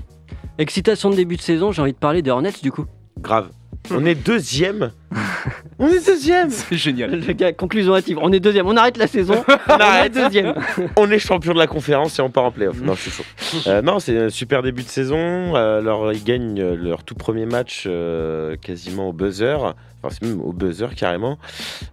Excitation 0.59 1.11
de 1.11 1.16
début 1.16 1.37
de 1.37 1.42
saison, 1.42 1.72
j'ai 1.72 1.83
envie 1.83 1.92
de 1.92 1.99
parler 1.99 2.20
des 2.22 2.31
Hornets 2.31 2.53
du 2.62 2.70
coup. 2.72 2.85
Grave. 3.18 3.51
On 3.90 4.05
est 4.05 4.14
deuxième. 4.14 4.92
On 5.79 5.88
est 5.88 6.05
deuxième. 6.07 6.51
C'est 6.51 6.77
génial. 6.77 7.20
Le 7.20 7.33
gars, 7.33 7.53
conclusion 7.53 7.94
hâtive, 7.94 8.18
on 8.22 8.33
est 8.33 8.40
deuxième, 8.40 8.66
on 8.66 8.77
arrête 8.77 8.96
la 8.96 9.07
saison, 9.07 9.44
on 9.68 9.72
arrête. 9.72 10.16
est 10.16 10.22
deuxième. 10.22 10.55
On 10.96 11.11
est 11.11 11.18
champion 11.18 11.53
de 11.53 11.59
la 11.59 11.66
conférence 11.66 12.18
et 12.18 12.22
on 12.22 12.31
part 12.31 12.44
en 12.44 12.51
playoff. 12.51 12.81
Non, 12.81 12.94
je 12.94 13.03
suis 13.03 13.11
chaud. 13.11 13.25
Euh, 13.66 13.83
non, 13.83 13.99
c'est 13.99 14.16
un 14.18 14.31
super 14.31 14.62
début 14.62 14.83
de 14.83 14.88
saison. 14.88 15.55
Euh, 15.55 15.81
alors, 15.81 16.12
ils 16.14 16.25
gagnent 16.25 16.61
euh, 16.61 16.75
leur 16.77 17.05
tout 17.05 17.14
premier 17.14 17.44
match 17.44 17.85
euh, 17.87 18.57
quasiment 18.57 19.11
au 19.11 19.12
buzzer. 19.12 19.75
Enfin, 20.03 20.09
c'est 20.18 20.22
même 20.27 20.40
au 20.40 20.53
buzzer 20.55 20.94
carrément. 20.94 21.38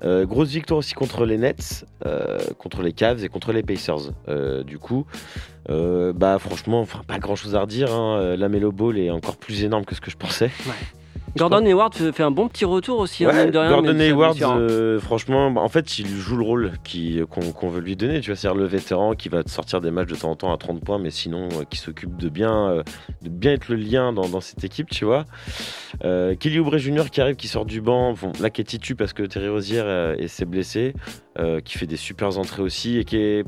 Euh, 0.05 0.25
grosse 0.25 0.49
victoire 0.49 0.77
aussi 0.79 0.93
contre 0.93 1.25
les 1.25 1.37
Nets, 1.37 1.85
euh, 2.05 2.39
contre 2.57 2.83
les 2.83 2.93
Cavs 2.93 3.23
et 3.23 3.27
contre 3.27 3.51
les 3.51 3.63
Pacers. 3.63 4.11
Euh, 4.29 4.63
du 4.63 4.77
coup, 4.79 5.05
euh, 5.69 6.13
bah 6.13 6.39
franchement, 6.39 6.79
enfin, 6.79 7.01
pas 7.05 7.19
grand 7.19 7.35
chose 7.35 7.53
à 7.55 7.59
redire. 7.61 7.93
Hein. 7.93 8.35
La 8.37 8.47
Melo 8.47 8.71
Ball 8.71 8.97
est 8.97 9.09
encore 9.09 9.35
plus 9.35 9.63
énorme 9.65 9.83
que 9.83 9.93
ce 9.93 9.99
que 10.01 10.09
je 10.09 10.17
pensais. 10.17 10.51
Gordon 11.35 11.65
Hayward 11.65 11.93
fait 11.93 12.23
un 12.23 12.31
bon 12.31 12.47
petit 12.47 12.65
retour 12.65 12.99
aussi, 12.99 13.25
hein, 13.25 13.29
Ouais, 13.29 13.51
de 13.51 13.57
rien. 13.57 13.69
Gordon 13.69 13.99
Hayward, 13.99 14.37
euh, 14.41 14.99
franchement, 14.99 15.49
bah, 15.49 15.61
en 15.61 15.69
fait, 15.69 15.97
il 15.97 16.07
joue 16.07 16.37
le 16.37 16.43
rôle 16.43 16.71
qu'on 17.29 17.69
veut 17.69 17.81
lui 17.81 17.95
donner. 17.95 18.21
Tu 18.21 18.29
vois, 18.29 18.35
c'est-à-dire 18.35 18.59
le 18.59 18.67
vétéran 18.67 19.13
qui 19.13 19.29
va 19.29 19.43
te 19.43 19.49
sortir 19.49 19.81
des 19.81 19.89
matchs 19.89 20.09
de 20.09 20.15
temps 20.15 20.31
en 20.31 20.35
temps 20.35 20.53
à 20.53 20.57
30 20.57 20.83
points, 20.83 20.99
mais 20.99 21.09
sinon 21.09 21.49
euh, 21.53 21.63
qui 21.69 21.77
s'occupe 21.77 22.17
de 22.17 22.29
bien, 22.29 22.69
euh, 22.69 22.83
de 23.23 23.29
bien 23.29 23.53
être 23.53 23.69
le 23.69 23.75
lien 23.75 24.13
dans, 24.13 24.27
dans 24.29 24.41
cette 24.41 24.63
équipe, 24.63 24.89
tu 24.89 25.05
vois. 25.05 25.25
Kelly 26.01 26.59
Oubre 26.59 26.77
Jr. 26.77 27.09
qui 27.11 27.21
arrive, 27.21 27.35
qui 27.35 27.47
sort 27.47 27.65
du 27.65 27.81
banc, 27.81 28.13
bon, 28.13 28.31
là 28.39 28.49
qui 28.49 28.61
est 28.61 28.65
titu 28.65 28.95
parce 28.95 29.13
que 29.13 29.23
Terry 29.23 29.47
Rozier 29.47 29.83
et 30.17 30.27
s'est 30.27 30.45
blessé, 30.45 30.93
qui 31.63 31.77
fait 31.77 31.85
des 31.87 31.97
super 31.97 32.37
entrées 32.37 32.61
aussi 32.61 32.97
et 32.97 33.05
qui 33.05 33.17
est 33.17 33.43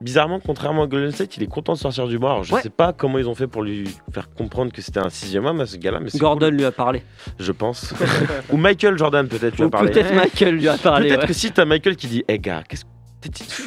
bizarrement, 0.00 0.40
contrairement 0.44 0.82
à 0.84 0.86
Golden 0.86 1.10
State, 1.12 1.36
il 1.36 1.42
est 1.42 1.46
content 1.46 1.72
de 1.74 1.78
sortir 1.78 2.06
du 2.08 2.18
banc. 2.18 2.30
Alors, 2.30 2.44
je 2.44 2.54
Ouais. 2.54 2.62
sais 2.62 2.70
pas 2.70 2.92
comment 2.92 3.18
ils 3.18 3.28
ont 3.28 3.34
fait 3.34 3.46
pour 3.46 3.62
lui 3.62 3.88
faire 4.12 4.32
comprendre 4.34 4.72
que 4.72 4.80
c'était 4.82 5.00
un 5.00 5.10
sixième 5.10 5.46
homme 5.46 5.60
à 5.60 5.66
ce 5.66 5.76
gars-là, 5.76 6.00
mais 6.00 6.10
Gordon 6.16 6.46
cool, 6.48 6.56
lui 6.56 6.64
a 6.64 6.72
parlé. 6.72 7.02
je 7.38 7.52
pense. 7.52 7.92
Ou 8.52 8.56
Michael 8.56 8.96
Jordan 8.98 9.26
peut-être 9.28 9.56
lui 9.56 9.64
a 9.64 9.68
parlé. 9.68 9.90
peut-être 9.90 10.14
Michael 10.14 10.54
lui 10.56 10.68
a 10.68 10.76
parlé. 10.78 11.08
Peut-être 11.08 11.20
ouais. 11.22 11.26
que 11.26 11.32
si 11.32 11.50
t'as 11.52 11.64
Michael 11.64 11.96
qui 11.96 12.06
dit, 12.08 12.24
hé 12.28 12.38
gars, 12.38 12.62
qu'est-ce 12.68 12.84
que. 12.84 12.90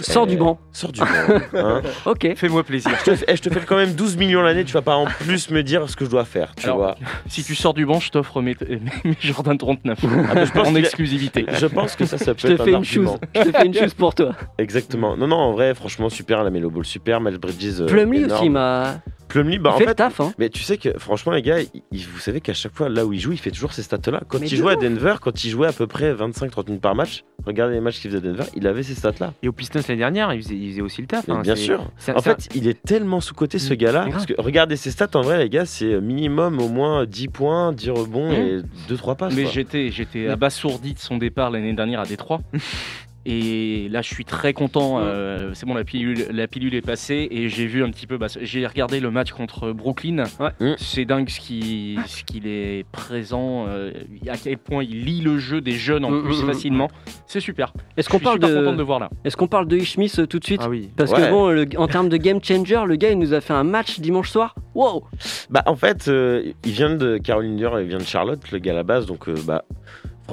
Sors 0.01 0.25
du 0.27 0.35
banc. 0.37 0.59
Sors 0.71 0.91
du 0.91 0.99
banc. 0.99 1.05
hein. 1.53 1.81
Ok. 2.05 2.27
Fais-moi 2.35 2.63
plaisir. 2.63 2.91
je, 2.99 3.11
te 3.11 3.15
fais, 3.15 3.35
je 3.35 3.41
te 3.41 3.49
fais 3.49 3.59
quand 3.65 3.75
même 3.75 3.93
12 3.93 4.17
millions 4.17 4.41
l'année, 4.41 4.63
tu 4.63 4.73
vas 4.73 4.81
pas 4.81 4.95
en 4.95 5.05
plus 5.05 5.49
me 5.51 5.61
dire 5.63 5.89
ce 5.89 5.95
que 5.95 6.05
je 6.05 6.09
dois 6.09 6.25
faire, 6.25 6.53
tu 6.55 6.65
Alors, 6.65 6.77
vois. 6.77 6.95
Si 7.27 7.43
tu 7.43 7.53
sors 7.55 7.73
du 7.73 7.85
banc, 7.85 7.99
je 7.99 8.09
t'offre 8.11 8.41
mes, 8.41 8.55
mes, 8.67 8.79
mes 9.03 9.15
Jordan 9.19 9.57
39 9.57 9.99
Ah, 10.33 10.45
je 10.45 10.51
pense 10.51 10.67
en 10.67 10.75
exclusivité. 10.75 11.45
Je 11.59 11.65
pense 11.67 11.95
que 11.95 12.05
ça, 12.05 12.17
ça 12.17 12.33
Je 12.37 12.41
peut 12.47 12.47
te 12.47 12.53
être 12.53 12.63
fais 12.65 12.73
un 12.73 12.79
une 12.79 12.83
chose. 12.85 13.07
argument. 13.07 13.19
Je 13.35 13.41
te 13.51 13.57
fais 13.57 13.65
une 13.67 13.73
chose 13.73 13.93
pour 13.93 14.15
toi. 14.15 14.31
Exactement. 14.57 15.15
Non, 15.17 15.27
non, 15.27 15.37
en 15.37 15.51
vrai, 15.53 15.73
franchement, 15.75 16.09
super, 16.09 16.43
la 16.43 16.49
Melo 16.49 16.69
Ball, 16.69 16.85
super. 16.85 17.21
Miles 17.21 17.37
Bridges. 17.37 17.81
euh, 17.81 17.85
Plumlee 17.85 18.25
aussi 18.25 18.49
m'a 18.49 18.95
Plumlee, 19.29 19.57
bah 19.57 19.71
en 19.71 19.77
fait 19.77 19.85
le 19.85 19.89
fait. 19.89 19.95
taf. 19.95 20.19
Hein. 20.19 20.31
Mais 20.37 20.49
tu 20.49 20.61
sais 20.61 20.77
que 20.77 20.99
franchement 20.99 21.31
les 21.31 21.41
gars, 21.41 21.57
il- 21.91 22.05
vous 22.05 22.19
savez 22.19 22.39
qu'à 22.39 22.53
chaque 22.53 22.75
fois 22.75 22.87
là 22.87 23.03
où 23.03 23.13
il 23.13 23.19
joue, 23.19 23.31
il 23.31 23.39
fait 23.39 23.49
toujours 23.49 23.73
ces 23.73 23.81
stats 23.81 23.97
là. 24.11 24.21
Quand 24.27 24.39
Mais 24.39 24.47
il 24.47 24.55
jouait 24.57 24.73
à. 24.73 24.75
Denver, 24.75 25.15
quand 25.21 25.43
il 25.43 25.49
jouait 25.49 25.67
à 25.69 25.71
peu 25.71 25.87
près 25.87 26.13
25-30 26.13 26.67
minutes 26.67 26.81
par 26.83 26.93
match, 26.93 27.23
regardez 27.47 27.73
les 27.73 27.79
matchs 27.81 27.99
qu'il 27.99 28.11
faisait 28.11 28.19
à 28.21 28.21
Denver, 28.31 28.43
il 28.55 28.67
avait 28.67 28.83
ces 28.83 28.93
stats 28.93 29.13
là. 29.19 29.33
Et 29.43 29.47
au 29.49 29.51
Pistons 29.51 29.81
l'année 29.87 29.99
dernière, 29.99 30.33
il 30.33 30.41
faisait, 30.41 30.55
il 30.55 30.69
faisait 30.71 30.81
aussi 30.81 31.01
le 31.01 31.07
taf. 31.07 31.27
Hein, 31.29 31.41
bien 31.41 31.55
sûr. 31.57 31.85
En 32.15 32.21
fait, 32.21 32.47
il 32.55 32.67
est 32.67 32.81
tellement 32.81 33.19
sous-côté 33.19 33.59
ce 33.59 33.73
Mm. 33.73 33.77
gars-là. 33.77 33.99
Grave. 34.03 34.11
Parce 34.13 34.25
que 34.25 34.33
regardez 34.37 34.77
ses 34.77 34.89
stats, 34.89 35.09
en 35.15 35.21
vrai, 35.21 35.37
les 35.39 35.49
gars, 35.49 35.65
c'est 35.65 35.99
minimum 35.99 36.59
au 36.61 36.69
moins 36.69 37.05
10 37.05 37.27
points, 37.27 37.73
10 37.73 37.89
rebonds 37.89 38.31
Mm. 38.31 38.33
et 38.35 38.61
2-3 38.87 39.15
passes. 39.15 39.35
Mais 39.35 39.45
j'étais, 39.47 39.91
j'étais 39.91 40.27
abasourdi 40.29 40.93
de 40.93 40.99
son 40.99 41.17
départ 41.17 41.51
l'année 41.51 41.73
dernière 41.73 41.99
à 41.99 42.05
Détroit. 42.05 42.41
Et 43.25 43.87
là, 43.89 44.01
je 44.01 44.07
suis 44.13 44.25
très 44.25 44.53
content. 44.53 44.99
euh, 44.99 45.51
c'est 45.53 45.65
bon, 45.65 45.73
la 45.75 45.83
pilule, 45.83 46.25
la 46.31 46.47
pilule 46.47 46.75
est 46.75 46.81
passée 46.81 47.27
et 47.31 47.47
j'ai 47.49 47.65
vu 47.67 47.83
un 47.83 47.89
petit 47.89 48.05
peu. 48.07 48.17
bah, 48.17 48.27
j'ai 48.41 48.67
regardé 48.67 48.99
le 48.99 49.11
match 49.11 49.31
contre 49.31 49.71
Brooklyn. 49.71 50.23
Ouais. 50.39 50.49
Mm. 50.59 50.73
C'est 50.77 51.05
dingue 51.05 51.29
ce 51.29 51.39
qui- 51.39 51.97
ce 52.05 52.23
qu'il 52.23 52.47
est 52.47 52.85
présent, 52.91 53.65
euh, 53.69 53.91
à 54.27 54.35
quel 54.37 54.57
point 54.57 54.83
il 54.83 55.05
lit 55.05 55.21
le 55.21 55.37
jeu 55.39 55.61
des 55.61 55.71
jeunes 55.71 56.03
en 56.05 56.11
Mm, 56.11 56.23
plus 56.23 56.41
mm, 56.41 56.43
mm. 56.43 56.47
facilement. 56.47 56.87
C'est 57.27 57.39
super. 57.39 57.71
Est-ce 57.95 58.07
Je 58.07 58.11
qu'on 58.11 58.17
suis 58.17 58.23
parle 58.25 58.35
super 58.37 58.49
content 58.49 58.61
de 58.67 58.71
de 58.73 58.77
le 58.77 58.83
voir 58.83 58.99
là. 58.99 59.09
Est-ce 59.23 59.37
qu'on 59.37 59.47
parle 59.47 59.67
de 59.67 59.77
Ishmis 59.77 60.11
euh, 60.19 60.25
tout 60.25 60.39
de 60.39 60.43
suite 60.45 60.61
Ah 60.63 60.69
oui. 60.69 60.89
Parce 60.95 61.11
Ouais. 61.11 61.21
que 61.21 61.29
bon, 61.29 61.49
le- 61.49 61.67
en 61.77 61.87
termes 61.87 62.09
de 62.09 62.17
game 62.17 62.39
changer, 62.43 62.83
le 62.85 62.95
gars 62.95 63.09
il 63.11 63.19
nous 63.19 63.33
a 63.33 63.39
fait 63.41 63.53
un 63.53 63.63
match 63.63 63.99
dimanche 63.99 64.29
soir. 64.29 64.55
Wow. 64.75 65.03
Bah, 65.49 65.63
en 65.67 65.75
fait, 65.75 66.07
euh, 66.07 66.51
il 66.65 66.71
vient 66.71 66.93
de 66.95 67.17
Caroline 67.17 67.55
Dior, 67.55 67.79
il 67.79 67.87
vient 67.87 67.99
de 67.99 68.03
Charlotte, 68.03 68.39
le 68.51 68.57
gars 68.59 68.71
à 68.71 68.75
la 68.75 68.83
base. 68.83 69.05
Donc, 69.05 69.29
euh, 69.29 69.35
bah, 69.45 69.63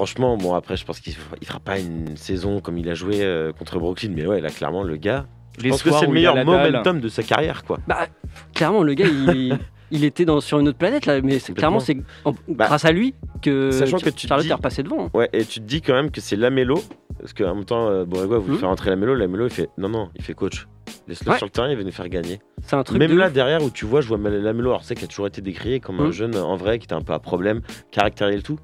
franchement, 0.00 0.38
bon, 0.38 0.54
après, 0.54 0.78
je 0.78 0.84
pense 0.86 0.98
qu'il 1.00 1.12
fera, 1.14 1.36
il 1.42 1.46
fera 1.46 1.60
pas 1.60 1.78
une 1.78 2.16
saison 2.16 2.60
comme 2.60 2.78
il 2.78 2.88
a 2.88 2.94
joué 2.94 3.22
euh, 3.22 3.52
contre 3.52 3.78
Brooklyn. 3.78 4.12
Mais 4.14 4.26
ouais, 4.26 4.40
là, 4.40 4.48
clairement, 4.48 4.82
le 4.82 4.96
gars, 4.96 5.26
je 5.58 5.64
Les 5.64 5.68
pense 5.70 5.82
que 5.82 5.90
soirs 5.90 6.00
c'est 6.00 6.06
le 6.06 6.12
où 6.12 6.16
il 6.16 6.22
y 6.22 6.26
a 6.26 6.32
meilleur 6.32 6.46
la 6.46 6.62
dalle. 6.62 6.72
momentum 6.72 7.00
de 7.00 7.08
sa 7.10 7.22
carrière, 7.22 7.64
quoi. 7.64 7.78
Bah 7.86 8.06
clairement 8.54 8.82
le 8.82 8.94
gars 8.94 9.06
il, 9.08 9.58
il 9.90 10.04
était 10.04 10.24
dans, 10.24 10.40
sur 10.40 10.58
une 10.58 10.68
autre 10.68 10.78
planète 10.78 11.04
là, 11.04 11.20
mais 11.20 11.38
c'est- 11.38 11.52
clairement 11.52 11.80
c'est 11.80 11.98
en- 12.24 12.32
Bah, 12.48 12.66
grâce 12.68 12.84
à 12.86 12.92
lui 12.92 13.14
que 13.42 13.70
sachant 13.72 13.98
que 13.98 14.08
tu 14.08 14.22
te 14.22 14.28
Charlotte 14.28 14.46
dis- 14.46 14.50
est 14.50 14.54
repassé 14.54 14.82
devant. 14.82 15.06
hein. 15.06 15.10
Ouais, 15.12 15.28
et 15.34 15.44
tu 15.44 15.60
te 15.60 15.64
dis 15.66 15.82
quand 15.82 15.92
même 15.92 16.10
que 16.10 16.20
c'est 16.22 16.36
Lamelo, 16.36 16.80
parce 17.18 17.34
qu'en 17.34 17.54
même 17.54 17.64
temps, 17.66 17.88
euh, 17.88 18.04
Borrego 18.06 18.34
a 18.34 18.38
voulu 18.38 18.54
Mhm. 18.54 18.58
faire 18.60 18.68
entrer 18.70 18.88
Lamelo. 18.90 19.14
Lamelo, 19.14 19.46
il 19.48 19.50
fait 19.52 19.68
non, 19.76 19.88
non, 19.90 20.08
il 20.14 20.22
fait 20.22 20.32
coach. 20.34 20.66
Laisse-le 21.08 21.32
Ouais. 21.32 21.36
sur 21.38 21.46
le 21.46 21.50
terrain, 21.50 21.68
il 21.68 21.76
va 21.76 21.82
nous 21.84 21.90
faire 21.92 22.08
gagner. 22.08 22.38
C'est 22.62 22.76
un 22.76 22.82
truc 22.84 22.98
Même 22.98 23.10
de 23.10 23.16
là, 23.16 23.26
ouf. 23.26 23.32
derrière, 23.32 23.62
où 23.62 23.70
tu 23.70 23.84
vois, 23.84 24.00
je 24.00 24.08
vois 24.08 24.18
Lamelo, 24.18 24.70
alors 24.70 24.84
c'est 24.84 24.94
qu'il 24.94 25.04
a 25.04 25.08
toujours 25.08 25.26
été 25.26 25.42
décrié 25.42 25.80
comme 25.80 26.00
un 26.00 26.06
Mhm. 26.06 26.12
jeune 26.12 26.36
en 26.36 26.56
vrai 26.56 26.78
qui 26.78 26.84
était 26.84 26.94
un 26.94 27.02
peu 27.02 27.12
à 27.12 27.18
problème, 27.18 27.60
caractériel 27.90 28.38
et 28.38 28.42
tout. 28.42 28.58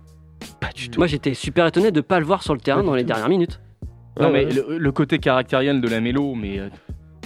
Pas 0.61 0.70
du 0.75 0.88
tout. 0.90 0.99
Moi 1.01 1.07
j'étais 1.07 1.35
super 1.35 1.66
étonné 1.66 1.90
de 1.90 2.01
pas 2.01 2.18
le 2.20 2.27
voir 2.27 2.42
sur 2.42 2.55
le 2.55 2.61
terrain 2.61 2.81
Pas 2.81 2.87
dans 2.87 2.94
les 2.94 3.03
tout. 3.03 3.09
dernières 3.09 3.29
minutes. 3.29 3.61
Non, 4.18 4.31
Ouais, 4.31 4.46
mais 4.46 4.55
ouais. 4.57 4.62
le, 4.70 4.79
le 4.79 4.92
côté 4.92 5.18
caractériel 5.18 5.81
de 5.81 5.88
la 5.88 6.01
mélo, 6.01 6.35
mais 6.35 6.59
euh, 6.59 6.68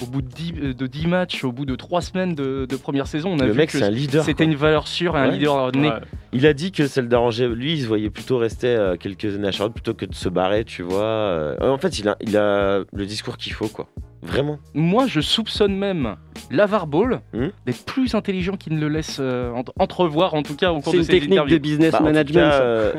au 0.03 0.07
bout 0.07 0.23
de 0.23 0.29
10, 0.29 0.55
euh, 0.63 0.75
de 0.75 0.87
10 0.87 1.07
matchs, 1.07 1.45
au 1.45 1.53
bout 1.53 1.65
de 1.67 1.75
3 1.77 2.01
semaines 2.01 2.35
de, 2.35 2.67
de 2.69 2.77
première 2.77 3.07
saison, 3.07 3.31
on 3.33 3.39
a 3.39 3.47
le 3.47 3.53
vu 3.53 3.59
mec, 3.59 3.71
que 3.71 3.79
c'est 3.79 3.85
un 3.85 3.91
leader. 3.91 4.25
c'était 4.25 4.45
quoi. 4.45 4.53
une 4.53 4.59
valeur 4.59 4.89
sûre 4.89 5.17
et 5.17 5.21
un 5.21 5.29
Ouais. 5.29 5.33
leader 5.39 5.73
né. 5.77 5.91
Il 6.33 6.47
a 6.47 6.53
dit 6.53 6.71
que 6.73 6.87
ça 6.87 7.01
le 7.03 7.09
dérangeait. 7.09 7.49
Lui, 7.49 7.73
il 7.75 7.83
se 7.83 7.87
voyait 7.87 8.11
plutôt 8.11 8.39
rester 8.39 8.69
euh, 8.69 8.97
quelques 8.97 9.35
années 9.35 9.49
à 9.49 9.53
Charlotte 9.53 9.75
plutôt 9.75 9.95
que 9.95 10.07
de 10.07 10.15
se 10.15 10.29
barrer, 10.29 10.65
tu 10.65 10.83
vois. 10.83 11.03
Euh, 11.03 11.57
En 11.61 11.79
fait, 11.79 11.99
il 11.99 12.09
a, 12.09 12.17
il 12.21 12.37
a 12.37 12.81
le 12.93 13.07
discours 13.07 13.37
qu'il 13.37 13.53
faut, 13.53 13.69
quoi. 13.69 13.89
Vraiment. 14.23 14.59
Moi, 14.75 15.07
je 15.07 15.21
soupçonne 15.23 15.75
même 15.75 16.17
Lavar 16.51 16.87
Ball 16.87 17.21
Hmm 17.33 17.49
d'être 17.65 17.85
plus 17.87 18.15
intelligent 18.15 18.55
qu'il 18.59 18.75
ne 18.75 18.81
le 18.81 18.89
laisse 18.91 19.17
euh, 19.19 19.51
ent- 19.53 19.65
entrevoir, 19.79 20.35
en 20.35 20.43
tout 20.43 20.57
cas 20.57 20.73
au 20.73 20.81
cours 20.81 20.93
C'est 20.93 20.99
de 20.99 21.03
une 21.03 21.09
technique 21.09 21.47
de 21.47 21.57
business 21.57 21.93
Bah, 21.93 22.01
management. 22.01 22.35
cas, 22.51 22.61
euh, 22.61 22.93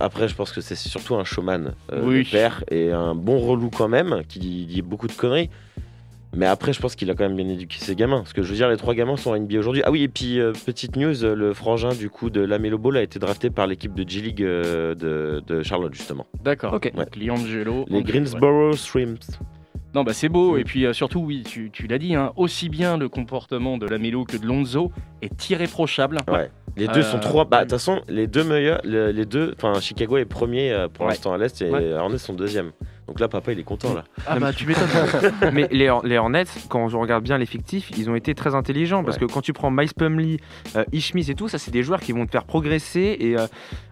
après, 0.00 0.26
je 0.26 0.34
pense 0.34 0.52
que 0.52 0.62
c'est 0.62 0.74
surtout 0.74 1.16
un 1.16 1.24
showman, 1.24 1.74
euh, 1.92 2.00
Oui. 2.02 2.20
le 2.20 2.24
père, 2.30 2.64
et 2.70 2.90
un 2.92 3.14
bon 3.14 3.38
relou 3.40 3.68
quand 3.68 3.88
même, 3.88 4.22
qui 4.26 4.38
dit, 4.38 4.64
dit 4.64 4.80
beaucoup 4.80 5.06
de 5.06 5.12
conneries. 5.12 5.50
Mais 6.36 6.46
après, 6.46 6.72
je 6.72 6.80
pense 6.80 6.94
qu'il 6.96 7.10
a 7.10 7.14
quand 7.14 7.24
même 7.28 7.36
bien 7.36 7.48
éduqué 7.48 7.76
ses 7.78 7.94
gamins. 7.94 8.18
Parce 8.18 8.32
que 8.32 8.42
je 8.42 8.48
veux 8.50 8.56
dire, 8.56 8.68
les 8.68 8.76
trois 8.76 8.94
gamins 8.94 9.16
sont 9.16 9.30
en 9.30 9.38
NBA 9.38 9.58
aujourd'hui. 9.58 9.82
Ah 9.84 9.90
oui, 9.90 10.02
et 10.02 10.08
puis, 10.08 10.40
euh, 10.40 10.52
petite 10.66 10.96
news, 10.96 11.24
euh, 11.24 11.34
le 11.34 11.52
frangin 11.54 11.90
du 11.90 12.10
coup 12.10 12.30
de 12.30 12.40
Lamelo 12.40 12.78
Ball 12.78 12.96
a 12.96 13.02
été 13.02 13.18
drafté 13.18 13.50
par 13.50 13.66
l'équipe 13.66 13.94
de 13.94 14.08
G-League 14.08 14.42
euh, 14.42 14.94
de, 14.94 15.42
de 15.46 15.62
Charlotte, 15.62 15.94
justement. 15.94 16.26
D'accord. 16.42 16.72
Ok. 16.74 16.92
Donc, 16.94 17.16
Liangelo. 17.16 17.24
Les 17.24 17.30
Angelo, 17.30 17.84
ouais. 17.90 18.02
Greensboro 18.02 18.72
Shrimps. 18.72 19.38
Non, 19.94 20.02
bah 20.02 20.12
c'est 20.12 20.28
beau. 20.28 20.56
Mm. 20.56 20.58
Et 20.58 20.64
puis 20.64 20.86
euh, 20.86 20.92
surtout, 20.92 21.20
oui, 21.20 21.44
tu, 21.46 21.70
tu 21.72 21.86
l'as 21.86 21.98
dit, 21.98 22.16
hein, 22.16 22.32
aussi 22.34 22.68
bien 22.68 22.96
le 22.98 23.08
comportement 23.08 23.78
de 23.78 23.86
la 23.86 23.98
Mélo 23.98 24.24
que 24.24 24.36
de 24.36 24.44
Lonzo 24.44 24.90
est 25.22 25.50
irréprochable. 25.50 26.18
Ouais. 26.26 26.50
Les 26.76 26.88
deux 26.88 26.98
Euh, 27.00 27.02
sont 27.04 27.20
trois. 27.20 27.44
Bah, 27.44 27.58
de 27.58 27.62
toute 27.62 27.70
façon, 27.78 28.00
les 28.08 28.26
deux 28.26 28.42
meilleurs, 28.42 28.80
le- 28.82 29.12
les 29.12 29.24
deux, 29.24 29.54
enfin, 29.56 29.78
Chicago 29.80 30.16
est 30.16 30.24
premier 30.24 30.72
euh, 30.72 30.88
pour 30.88 31.04
Ouais. 31.04 31.12
l'instant 31.12 31.32
à 31.32 31.38
l'Est 31.38 31.62
et 31.62 31.70
Ouais. 31.70 31.92
Hornets 31.92 32.18
sont 32.18 32.32
deuxième. 32.34 32.72
Donc 33.06 33.20
là, 33.20 33.28
papa, 33.28 33.52
il 33.52 33.58
est 33.58 33.64
content, 33.64 33.92
là. 33.94 34.04
Ah 34.26 34.38
bah 34.38 34.52
tu 34.52 34.66
m'étonnes. 34.66 34.88
Mais 35.52 35.68
les, 35.70 35.88
Hor- 35.90 36.04
les 36.06 36.16
Hornets, 36.16 36.44
quand 36.68 36.92
on 36.94 37.00
regarde 37.00 37.22
bien 37.22 37.36
l'effectif, 37.36 37.90
ils 37.98 38.08
ont 38.08 38.14
été 38.14 38.34
très 38.34 38.54
intelligents 38.54 39.04
parce 39.04 39.18
que 39.18 39.26
quand 39.26 39.42
tu 39.42 39.52
prends 39.52 39.70
Miles 39.70 39.92
Plumlee, 39.94 40.38
euh, 40.76 40.84
Ishmis 40.92 41.30
et 41.30 41.34
tout, 41.34 41.48
ça 41.48 41.58
c'est 41.58 41.70
des 41.70 41.82
joueurs 41.82 42.00
qui 42.00 42.12
vont 42.12 42.24
te 42.24 42.30
faire 42.30 42.44
progresser 42.44 43.16
et 43.20 43.36
euh, 43.38 43.46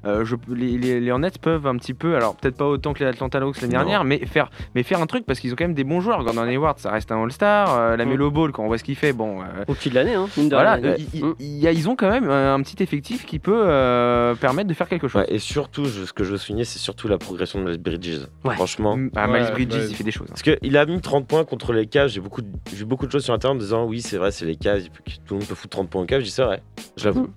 euh, 0.06 0.24
je, 0.24 0.36
les, 0.48 0.78
les- 0.78 1.00
les 1.00 1.10
Hornets 1.10 1.30
peuvent 1.40 1.66
un 1.66 1.76
petit 1.76 1.92
peu, 1.94 2.16
alors 2.16 2.36
peut-être 2.36 2.56
pas 2.56 2.66
autant 2.66 2.94
que 2.94 3.00
les 3.00 3.06
Atlanta 3.10 3.38
Hawks 3.38 3.60
l'année 3.60 3.74
Non. 3.74 3.80
dernière, 3.80 4.04
mais 4.04 4.18
faire, 4.24 4.50
mais 4.74 4.82
faire 4.82 5.00
un 5.02 5.06
truc 5.06 5.26
parce 5.26 5.40
qu'ils 5.40 5.52
ont 5.52 5.56
quand 5.56 5.64
même 5.64 5.74
des 5.74 5.84
bons 5.84 6.00
joueurs. 6.00 6.24
Gordon 6.24 6.42
Hayward, 6.48 6.78
ça 6.78 6.90
reste 6.90 7.12
un 7.12 7.22
All-Star. 7.22 7.76
euh, 7.78 7.96
la 7.96 8.04
Mm. 8.06 8.08
Melo 8.08 8.30
Ball, 8.30 8.50
quand 8.52 8.64
on 8.64 8.66
voit 8.68 8.78
ce 8.78 8.84
qu'il 8.84 8.96
fait, 8.96 9.12
bon. 9.12 9.42
euh, 9.42 9.44
Au-dessus 9.68 9.90
de 9.90 9.94
l'année, 9.94 10.14
hein, 10.14 10.26
mine 10.36 10.48
de 10.48 10.54
voilà, 10.54 10.74
rien. 10.74 10.84
euh, 10.84 10.96
il- 11.14 11.24
Mm. 11.24 11.34
il- 11.38 11.46
il 11.46 11.58
y 11.58 11.68
a- 11.68 11.72
ils 11.72 11.88
ont 11.88 11.96
quand 11.96 12.10
même 12.10 12.28
euh, 12.30 12.54
un 12.54 12.62
petit 12.62 12.82
effectif 12.82 13.26
qui 13.26 13.38
peut 13.38 13.62
euh, 13.66 14.34
permettre 14.34 14.68
de 14.68 14.74
faire 14.74 14.88
quelque 14.88 15.06
chose. 15.08 15.20
Ouais, 15.22 15.34
et 15.34 15.38
surtout, 15.38 15.84
je- 15.84 16.04
ce 16.06 16.12
que 16.14 16.24
je 16.24 16.32
veux 16.32 16.38
souligner, 16.38 16.64
c'est 16.64 16.78
surtout 16.78 17.08
la 17.08 17.18
progression 17.18 17.62
de 17.62 17.68
Miles 17.70 17.78
Bridges. 17.78 18.20
Ouais. 18.44 18.54
Franchement. 18.54 18.98
Ah, 19.16 19.30
Ouais, 19.30 19.40
Miles 19.40 19.52
Bridges, 19.52 19.74
ouais. 19.74 19.86
il 19.90 19.96
fait 19.96 20.04
des 20.04 20.10
choses. 20.10 20.26
hein. 20.28 20.34
Parce 20.34 20.42
qu'il 20.42 20.76
a 20.76 20.86
mis 20.86 21.00
30 21.00 21.26
points 21.26 21.44
contre 21.44 21.72
les 21.72 21.86
Cavs. 21.86 22.08
J'ai 22.08 22.20
beaucoup, 22.20 22.42
vu 22.72 22.84
beaucoup 22.84 23.06
de 23.06 23.12
choses 23.12 23.24
sur 23.24 23.34
Internet 23.34 23.56
en 23.56 23.62
disant 23.62 23.84
oui, 23.86 24.00
c'est 24.00 24.18
vrai, 24.18 24.30
c'est 24.32 24.44
les 24.46 24.56
Cavs, 24.56 24.82
tout 25.24 25.34
le 25.34 25.40
monde 25.40 25.48
peut 25.48 25.54
foutre 25.54 25.76
30 25.76 25.90
points 25.90 26.02
aux 26.02 26.06
Cavs. 26.06 26.20
Je 26.20 26.24
dis 26.26 26.30
c'est 26.30 26.44
vrai, 26.44 26.62
j'avoue. 26.96 27.28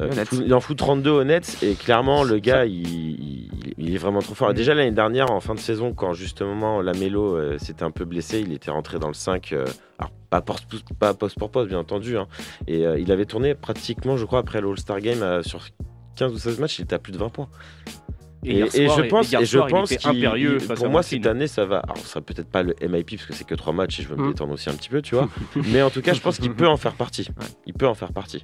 Euh, 0.00 0.08
il, 0.32 0.54
en 0.54 0.60
fout 0.60 0.78
32 0.78 1.10
au 1.10 1.24
Nets 1.24 1.58
et 1.62 1.74
clairement 1.74 2.24
le 2.24 2.38
gars 2.38 2.64
il, 2.64 2.72
il- 2.88 3.50
il 3.76 3.94
est 3.94 3.98
vraiment 3.98 4.20
trop 4.20 4.34
fort. 4.34 4.50
Et 4.50 4.54
déjà 4.54 4.72
l'année 4.72 4.92
dernière 4.92 5.30
en 5.30 5.40
fin 5.40 5.54
de 5.54 5.58
saison 5.58 5.92
quand 5.92 6.14
justement 6.14 6.80
Lamelo 6.80 7.36
euh, 7.36 7.58
s'était 7.58 7.82
un 7.82 7.90
peu 7.90 8.06
blessé, 8.06 8.40
il 8.40 8.50
était 8.54 8.70
rentré 8.70 8.98
dans 8.98 9.08
le 9.08 9.12
5 9.14 9.52
euh, 9.52 9.66
alors 9.98 10.10
pas 10.30 10.40
poste, 10.40 10.64
pas 10.98 11.12
poste 11.12 11.38
pour 11.38 11.50
poste 11.50 11.68
bien 11.68 11.78
entendu 11.80 12.16
hein. 12.16 12.28
et 12.66 12.86
euh, 12.86 12.98
il 12.98 13.12
avait 13.12 13.26
tourné 13.26 13.54
pratiquement 13.54 14.16
je 14.16 14.24
crois 14.24 14.38
après 14.38 14.62
l'All-Star 14.62 15.00
Game 15.00 15.22
euh, 15.22 15.42
sur 15.42 15.66
15 16.16 16.32
ou 16.32 16.38
16 16.38 16.60
matchs, 16.60 16.78
il 16.78 16.82
était 16.84 16.94
à 16.94 16.98
plus 16.98 17.12
de 17.12 17.18
20 17.18 17.28
points. 17.28 17.48
Et, 18.44 18.54
hier 18.54 18.66
et 18.74 18.86
soir, 18.86 18.96
je 18.98 19.02
pense, 19.08 19.32
et 19.34 19.38
je 19.40 19.44
soir, 19.44 19.66
pense 19.68 19.92
impérieux 20.06 20.58
pour 20.74 20.88
moi 20.88 21.02
cette 21.02 21.26
année 21.26 21.46
ça 21.46 21.66
va. 21.66 21.78
Alors 21.80 21.98
ça 21.98 22.04
sera 22.06 22.20
peut-être 22.22 22.48
pas 22.50 22.62
le 22.62 22.74
MIP 22.80 23.16
parce 23.16 23.26
que 23.26 23.34
c'est 23.34 23.44
que 23.46 23.54
trois 23.54 23.72
matchs 23.74 24.00
et 24.00 24.02
je 24.02 24.08
veux 24.08 24.16
me 24.16 24.24
Mm. 24.24 24.28
détendre 24.28 24.52
aussi 24.54 24.70
un 24.70 24.74
petit 24.74 24.88
peu, 24.88 25.02
tu 25.02 25.14
vois. 25.14 25.28
Mais 25.72 25.82
en 25.82 25.90
tout 25.90 26.00
cas, 26.00 26.14
je 26.14 26.20
pense 26.20 26.38
qu'il 26.38 26.52
peut 26.54 26.66
en 26.68 26.76
faire 26.78 26.94
partie. 26.94 27.28
Il 27.66 27.74
peut 27.74 27.86
en 27.86 27.94
faire 27.94 28.12
partie. 28.12 28.42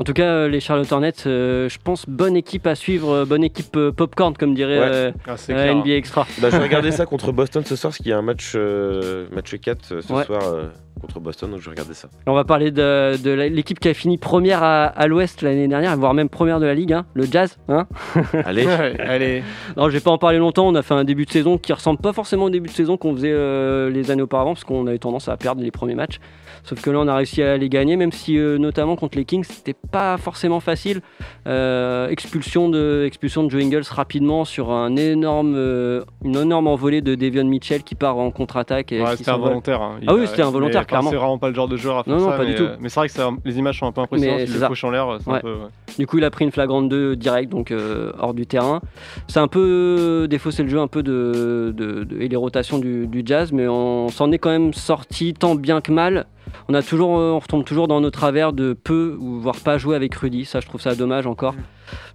En 0.00 0.02
tout 0.04 0.14
cas, 0.14 0.24
euh, 0.24 0.48
les 0.48 0.60
Charlotte 0.60 0.90
Hornets, 0.90 1.12
euh, 1.26 1.68
je 1.68 1.76
pense, 1.84 2.08
bonne 2.08 2.34
équipe 2.34 2.66
à 2.66 2.74
suivre, 2.74 3.10
euh, 3.12 3.24
bonne 3.26 3.44
équipe 3.44 3.76
euh, 3.76 3.92
popcorn, 3.92 4.34
comme 4.34 4.54
dirait 4.54 4.78
Ouais. 4.80 4.86
euh, 4.88 5.12
Ah, 5.28 5.32
euh, 5.32 5.36
clair. 5.54 5.74
NBA 5.76 5.90
Extra. 5.90 6.26
Bah, 6.40 6.48
je 6.50 6.56
vais 6.56 6.62
regarder 6.62 6.90
ça 6.90 7.04
contre 7.04 7.32
Boston 7.32 7.62
ce 7.66 7.76
soir, 7.76 7.90
parce 7.90 7.98
qu'il 7.98 8.06
y 8.08 8.12
a 8.12 8.16
un 8.16 8.22
match, 8.22 8.52
euh, 8.54 9.26
match 9.30 9.54
4 9.60 9.92
euh, 9.92 10.00
ce 10.00 10.10
Ouais. 10.10 10.24
soir 10.24 10.40
euh, 10.42 10.68
contre 11.02 11.20
Boston, 11.20 11.50
donc 11.50 11.60
je 11.60 11.66
vais 11.66 11.72
regarder 11.72 11.92
ça. 11.92 12.08
On 12.26 12.32
va 12.32 12.44
parler 12.44 12.70
de, 12.70 13.14
l'équipe 13.50 13.78
qui 13.78 13.90
a 13.90 13.94
fini 13.94 14.16
première 14.16 14.62
à, 14.62 14.84
à 14.86 15.06
l'Ouest 15.06 15.42
l'année 15.42 15.68
dernière, 15.68 15.94
voire 15.98 16.14
même 16.14 16.30
première 16.30 16.60
de 16.60 16.66
la 16.66 16.74
Ligue, 16.74 16.94
hein, 16.94 17.04
le 17.12 17.24
Jazz. 17.30 17.58
Hein 17.68 17.86
Allez, 18.46 18.66
allez. 19.00 19.42
non, 19.76 19.90
je 19.90 19.92
vais 19.94 20.00
pas 20.00 20.12
en 20.12 20.18
parler 20.18 20.38
longtemps. 20.38 20.66
On 20.66 20.74
a 20.76 20.82
fait 20.82 20.94
un 20.94 21.04
début 21.04 21.26
de 21.26 21.30
saison 21.30 21.58
qui 21.58 21.74
ressemble 21.74 22.00
pas 22.00 22.14
forcément 22.14 22.44
au 22.46 22.50
début 22.50 22.70
de 22.70 22.74
saison 22.74 22.96
qu'on 22.96 23.14
faisait 23.14 23.32
euh, 23.34 23.90
les 23.90 24.10
années 24.10 24.22
auparavant, 24.22 24.54
parce 24.54 24.64
qu'on 24.64 24.86
avait 24.86 24.98
tendance 24.98 25.28
à 25.28 25.36
perdre 25.36 25.62
les 25.62 25.70
premiers 25.70 25.94
matchs. 25.94 26.20
Sauf 26.64 26.80
que 26.82 26.90
là, 26.90 26.98
on 27.00 27.08
a 27.08 27.14
réussi 27.16 27.42
à 27.42 27.56
les 27.56 27.68
gagner, 27.68 27.96
même 27.96 28.12
si 28.12 28.38
euh, 28.38 28.58
notamment 28.58 28.96
contre 28.96 29.16
les 29.18 29.24
Kings, 29.24 29.44
c'était 29.44 29.74
pas 29.90 30.16
forcément 30.18 30.60
facile. 30.60 31.00
Euh, 31.46 32.08
expulsion 32.08 32.68
de 32.68 33.04
expulsion 33.06 33.42
de 33.44 33.50
Joe 33.50 33.62
Ingles 33.62 33.82
rapidement 33.90 34.44
sur 34.44 34.70
un 34.70 34.94
énorme, 34.96 35.54
euh, 35.56 36.02
une 36.24 36.36
énorme 36.36 36.66
envolée 36.66 37.00
de 37.00 37.14
Devion 37.14 37.44
Mitchell 37.44 37.82
qui 37.82 37.94
part 37.94 38.18
en 38.18 38.30
contre-attaque. 38.30 38.90
Ouais, 38.92 39.16
c'était 39.16 39.30
involontaire. 39.30 39.80
hein. 39.82 39.98
Ah 40.06 40.14
oui, 40.14 40.26
c'était 40.26 40.42
involontaire, 40.42 40.86
clairement. 40.86 41.10
C'est 41.10 41.16
vraiment 41.16 41.38
pas 41.38 41.48
le 41.48 41.54
genre 41.54 41.68
de 41.68 41.76
joueur 41.76 41.98
à 41.98 42.04
faire 42.04 42.14
Non, 42.14 42.20
non, 42.20 42.30
ça. 42.30 42.36
pas 42.36 42.44
mais, 42.44 42.50
du 42.50 42.54
tout. 42.56 42.68
Mais 42.80 42.88
c'est 42.88 43.00
vrai 43.00 43.08
que 43.08 43.14
ça- 43.14 43.30
les 43.44 43.58
images 43.58 43.78
sont 43.78 43.86
un 43.86 43.92
peu 43.92 44.00
impressionnantes. 44.02 44.40
C'est 44.46 44.58
le 44.58 44.86
en 44.86 44.90
l'air. 44.90 45.18
c'est 45.20 45.30
un 45.30 45.34
Ouais. 45.34 45.40
peu, 45.40 45.52
ouais. 45.54 45.96
Du 45.98 46.06
coup, 46.06 46.18
il 46.18 46.24
a 46.24 46.30
pris 46.30 46.44
une 46.44 46.52
flagrante 46.52 46.88
2 46.88 47.16
direct, 47.16 47.50
donc 47.50 47.72
hors 48.18 48.34
du 48.34 48.46
terrain. 48.46 48.80
C'est 49.28 49.40
un 49.40 49.48
peu 49.48 50.26
défaussé 50.28 50.62
le 50.62 50.68
jeu, 50.68 50.78
un 50.78 50.86
peu 50.88 51.02
de, 51.02 51.72
de- 51.76 52.04
de- 52.04 52.20
et 52.20 52.28
les 52.28 52.36
rotations 52.36 52.78
du, 52.78 53.06
du 53.06 53.22
jazz, 53.24 53.52
mais 53.52 53.66
on 53.68 54.08
s'en 54.08 54.30
est 54.32 54.38
quand 54.38 54.50
même 54.50 54.72
sorti 54.72 55.34
tant 55.34 55.54
bien 55.54 55.80
que 55.80 55.92
mal. 55.92 56.26
On 56.68 56.74
a 56.74 56.82
toujours, 56.82 57.18
euh, 57.18 57.30
on 57.32 57.38
retombe 57.38 57.64
toujours 57.64 57.88
dans 57.88 58.00
nos 58.00 58.10
travers 58.10 58.52
de 58.52 58.72
peu 58.72 59.16
ou 59.20 59.40
voire 59.40 59.56
pas 59.56 59.78
jouer 59.78 59.96
avec 59.96 60.14
Rudy. 60.14 60.44
Ça, 60.44 60.60
je 60.60 60.66
trouve 60.66 60.80
ça 60.80 60.94
dommage 60.94 61.26
encore. 61.26 61.54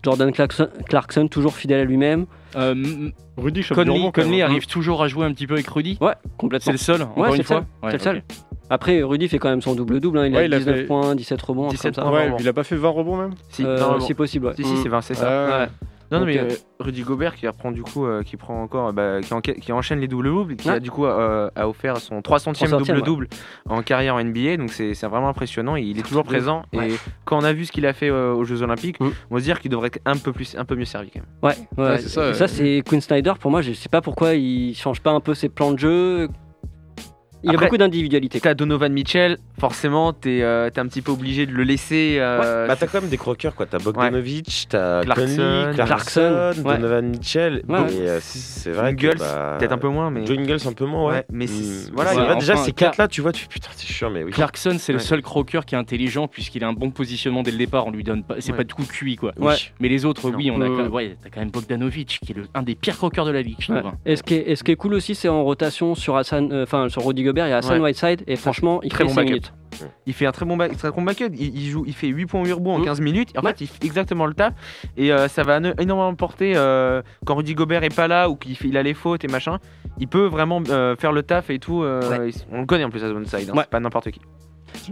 Jordan 0.04 0.32
Clarkson, 0.32 0.68
Clarkson, 0.88 1.28
toujours 1.28 1.54
fidèle 1.56 1.82
à 1.82 1.84
lui-même. 1.86 2.26
Euh, 2.56 3.10
Rudy 3.38 3.62
Conley, 3.64 4.12
Conley 4.14 4.30
même. 4.38 4.42
arrive 4.50 4.66
toujours 4.68 5.04
à 5.04 5.08
jouer 5.10 5.26
un 5.26 5.34
petit 5.34 5.48
peu 5.48 5.56
avec 5.56 5.68
Rudy. 5.68 5.98
Ouais, 6.00 6.14
C'est 6.24 6.38
complètement. 6.38 6.72
le 6.72 6.78
seul, 6.78 7.02
encore 7.02 7.18
Ouais, 7.18 7.24
c'est 7.32 7.36
une 7.36 7.42
le 7.42 7.48
seul. 7.48 7.58
fois. 7.58 7.66
Ouais, 7.84 7.92
C'est 7.92 7.98
le 7.98 8.04
seul. 8.04 8.24
Après, 8.70 9.04
Rudy 9.04 9.28
fait 9.28 9.38
quand 9.38 9.50
même 9.50 9.62
son 9.62 9.76
double-double. 9.76 10.18
hein. 10.20 10.28
Il 10.28 10.34
Ouais, 10.34 10.40
a 10.42 10.46
il 10.46 10.54
a 10.54 10.58
19 10.60 10.76
fait- 10.78 10.84
points, 10.86 11.16
17 11.16 11.42
rebonds, 11.42 11.66
un 11.66 11.68
truc 11.68 11.78
17 11.78 11.96
comme 11.96 12.06
ça. 12.06 12.12
Ouais, 12.12 12.32
il 12.40 12.48
a 12.48 12.54
pas 12.54 12.64
fait 12.64 12.76
20 12.76 12.90
rebonds 12.90 13.18
même 13.18 13.32
Si, 13.50 13.64
Euh, 13.66 13.78
non, 13.80 14.00
si 14.00 14.14
possible, 14.14 14.48
ouais. 14.48 14.54
si, 14.56 14.64
si, 14.64 14.78
c'est 14.78 14.90
20, 14.90 15.02
c'est 15.02 15.14
ça. 15.16 15.60
Ouais. 15.60 15.68
Non, 16.12 16.20
non, 16.20 16.26
mais 16.26 16.38
euh, 16.38 16.48
Rudy 16.80 17.02
Gobert 17.04 17.36
qui 17.36 17.48
reprend 17.48 17.72
du 17.72 17.82
coup, 17.82 18.06
euh, 18.06 18.22
qui 18.24 18.38
prend 18.38 18.62
encore, 18.62 18.94
bah, 18.94 19.22
qui, 19.22 19.34
enca- 19.34 19.60
qui 19.60 19.72
enchaîne 19.72 20.00
les 20.00 20.08
double 20.08 20.28
doubles, 20.30 20.56
qui 20.56 20.68
Ouais. 20.70 20.76
a 20.76 20.80
du 20.80 20.92
coup 20.92 21.06
euh, 21.06 21.50
a 21.56 21.68
offert 21.68 21.98
son 21.98 22.20
300e 22.22 22.54
300e, 22.54 22.78
double 22.86 23.02
double 23.02 23.28
en 23.68 23.82
carrière 23.82 24.16
en 24.16 24.24
NBA, 24.24 24.58
donc 24.58 24.72
c'est 24.72 24.94
c'est 24.94 25.08
vraiment 25.08 25.30
impressionnant. 25.30 25.76
et 25.76 25.82
Il 25.82 25.98
est 26.00 26.04
toujours 26.04 26.24
présent 26.24 26.64
Ouais. 26.74 26.92
et 26.92 26.96
quand 27.26 27.38
on 27.40 27.44
a 27.44 27.54
vu 27.54 27.66
ce 27.66 27.72
qu'il 27.72 27.86
a 27.86 27.94
fait 27.94 28.10
euh, 28.10 28.34
aux 28.34 28.44
Jeux 28.44 28.62
Olympiques, 28.62 29.00
Mm. 29.00 29.10
on 29.32 29.36
va 29.36 29.40
se 29.42 29.46
dire 29.46 29.60
qu'il 29.60 29.72
devrait 29.72 29.88
être 29.88 30.00
un 30.06 30.16
peu 30.18 30.32
plus, 30.32 30.56
un 30.58 30.66
peu 30.66 30.76
mieux 30.76 30.86
servi 30.86 31.10
quand 31.12 31.20
même. 31.22 31.30
Ouais, 31.42 31.56
ouais. 31.84 31.90
Ouais, 31.92 31.98
c'est 32.00 32.10
ça, 32.10 32.24
Et 32.26 32.28
ouais. 32.30 32.34
ça 32.36 32.48
c'est 32.48 32.84
Quinn 32.88 33.02
Snyder. 33.02 33.34
Pour 33.40 33.50
moi, 33.52 33.62
je 33.62 33.74
sais 33.74 33.90
pas 33.90 34.02
pourquoi 34.02 34.36
il 34.36 34.76
change 34.76 35.02
pas 35.02 35.12
un 35.12 35.20
peu 35.20 35.34
ses 35.34 35.50
plans 35.50 35.72
de 35.72 35.80
jeu. 35.80 36.30
Il 37.46 37.52
Après, 37.52 37.66
a 37.66 37.68
beaucoup 37.68 37.78
d'individualité. 37.78 38.40
T'as 38.40 38.56
Donovan 38.56 38.92
Mitchell, 38.92 39.38
forcément, 39.60 40.14
t'es 40.14 40.42
euh, 40.42 40.70
t'es 40.72 40.80
un 40.80 40.88
petit 40.88 41.02
peu 41.04 41.12
obligé 41.12 41.46
de 41.46 41.52
le 41.52 41.64
laisser. 41.64 42.18
euh, 42.20 42.66
bah, 42.68 42.76
t'as 42.76 42.88
quand 42.88 43.02
même 43.02 43.10
des 43.10 43.18
croqueurs, 43.18 43.54
quoi. 43.56 43.66
T'as 43.68 43.78
Bogdanovic, 43.78 44.66
t'as 44.70 45.02
Clarkson, 45.04 45.26
Conley, 45.38 45.76
Clarkson, 45.76 45.86
Clarkson, 45.86 46.64
ouais. 46.66 46.78
Donovan 46.78 47.06
Mitchell. 47.08 47.62
Ouais, 47.68 47.80
ouais. 47.80 47.90
Euh, 48.02 48.20
c'est 48.22 48.72
vrai 48.72 48.90
Ingles, 48.90 49.14
que. 49.16 49.20
bah, 49.20 49.56
peut-être 49.60 49.72
un 49.72 49.78
peu 49.78 49.90
moins, 49.90 50.10
mais 50.10 50.26
Joe 50.26 50.38
Ingles 50.38 50.58
un 50.68 50.74
peu 50.74 50.86
moins, 50.86 51.06
ouais. 51.10 51.14
Ouais, 51.18 51.26
mais 51.32 51.48
c'est- 51.48 51.92
Mm. 51.92 51.94
voilà, 51.96 52.16
ouais, 52.16 52.26
vrai, 52.26 52.36
déjà 52.36 52.54
enfin, 52.54 52.64
ces 52.64 52.72
quatre-là, 52.72 53.08
tu 53.08 53.22
vois, 53.22 53.32
tu 53.32 53.48
putain, 53.48 53.70
c'est 53.76 53.88
chiant, 53.88 54.10
mais 54.10 54.24
oui. 54.24 54.32
Clarkson, 54.32 54.76
c'est 54.80 54.92
le 54.92 54.98
Ouais. 54.98 55.04
seul 55.04 55.22
croqueur 55.22 55.66
qui 55.66 55.76
est 55.76 55.78
intelligent 55.78 56.28
puisqu'il 56.28 56.64
a 56.64 56.68
un 56.68 56.74
bon 56.74 56.90
positionnement 56.92 57.44
dès 57.44 57.52
le 57.52 57.58
départ. 57.58 57.86
On 57.88 57.92
lui 57.92 58.04
donne 58.04 58.24
pas, 58.24 58.36
c'est 58.40 58.52
Ouais. 58.52 58.58
pas 58.58 58.64
de 58.64 58.74
coup 58.74 58.84
cuit 58.86 59.16
quoi. 59.18 59.34
Ouais. 59.38 59.56
Mais 59.80 59.88
les 59.90 60.06
autres, 60.06 60.30
oui, 60.32 60.50
on 60.52 60.62
a 60.62 60.68
quand, 60.68 60.88
ouais, 60.90 61.16
t'as 61.24 61.30
quand 61.30 61.40
même 61.42 61.52
Bogdanovic 61.52 62.20
qui 62.26 62.32
est 62.32 62.36
le, 62.36 62.44
un 62.54 62.64
des 62.64 62.76
pires 62.76 62.98
croqueurs 62.98 63.26
de 63.26 63.32
la 63.32 63.42
ligue, 63.42 63.58
je 63.60 63.72
Ouais. 63.72 63.80
trouve. 63.82 63.92
hein. 63.94 63.98
Et 64.06 64.16
ce, 64.16 64.24
qui 64.24 64.34
est, 64.36 64.50
et 64.50 64.56
ce 64.56 64.64
qui 64.64 64.72
est 64.72 64.76
cool 64.76 64.94
aussi, 64.96 65.16
c'est 65.16 65.30
en 65.30 65.44
rotation 65.44 65.96
sur 65.96 66.16
Hassan, 66.18 66.52
euh, 66.52 66.64
enfin 66.64 66.90
sur 66.90 67.06
Rudy 67.06 67.24
Gobert, 67.36 67.48
il 67.48 67.52
y 67.52 67.54
a 67.54 67.58
Hassan 67.58 67.80
Ouais. 67.82 67.90
Whiteside 67.90 68.24
et 68.28 68.36
franchement, 68.38 68.80
il 68.84 68.90
Très 68.90 69.00
fait 69.00 69.04
bon 69.06 69.10
5 69.10 69.16
backup. 69.16 69.30
minutes. 69.30 69.54
Il 70.06 70.14
fait 70.14 70.26
un 70.26 70.32
très 70.32 70.46
bon, 70.46 70.56
back, 70.56 70.78
très 70.78 70.90
bon 70.90 71.02
backup. 71.02 71.32
Il, 71.34 71.54
il 71.58 71.70
joue, 71.70 71.84
il 71.86 71.94
fait 71.94 72.08
8 72.08 72.26
points 72.28 72.44
8 72.46 72.54
rebonds 72.54 72.76
en 72.76 72.80
Mm. 72.80 72.86
15 72.86 73.02
minutes. 73.02 73.34
En 73.38 73.42
Ouais. 73.42 73.52
fait, 73.52 73.62
il 73.62 73.68
fait 73.68 73.84
exactement 73.84 74.26
le 74.26 74.34
taf. 74.34 74.54
Et 74.96 75.12
euh, 75.12 75.28
ça 75.28 75.44
va 75.44 75.60
no- 75.60 75.74
énormément 75.78 76.16
porter 76.16 76.54
euh, 76.56 77.02
quand 77.26 77.36
Rudy 77.36 77.56
Gobert 77.56 77.84
est 77.84 77.94
pas 77.94 78.08
là 78.08 78.30
ou 78.30 78.38
qu'il 78.38 78.56
il 78.64 78.78
a 78.78 78.84
les 78.84 78.94
fautes 78.94 79.26
et 79.26 79.28
machin. 79.28 79.60
Il 79.98 80.08
peut 80.08 80.26
vraiment 80.28 80.62
euh, 80.70 80.96
faire 80.96 81.12
le 81.12 81.24
taf 81.24 81.50
et 81.50 81.60
tout. 81.60 81.84
euh, 81.84 82.00
Ouais. 82.20 82.32
On 82.54 82.62
le 82.62 82.66
connaît 82.66 82.86
en 82.86 82.90
plus 82.90 83.04
à 83.04 83.10
Zone 83.10 83.26
Side. 83.26 83.50
hein, 83.50 83.54
Ouais. 83.58 83.64
C'est 83.64 83.70
pas 83.70 83.80
n'importe 83.82 84.12
qui. 84.12 84.22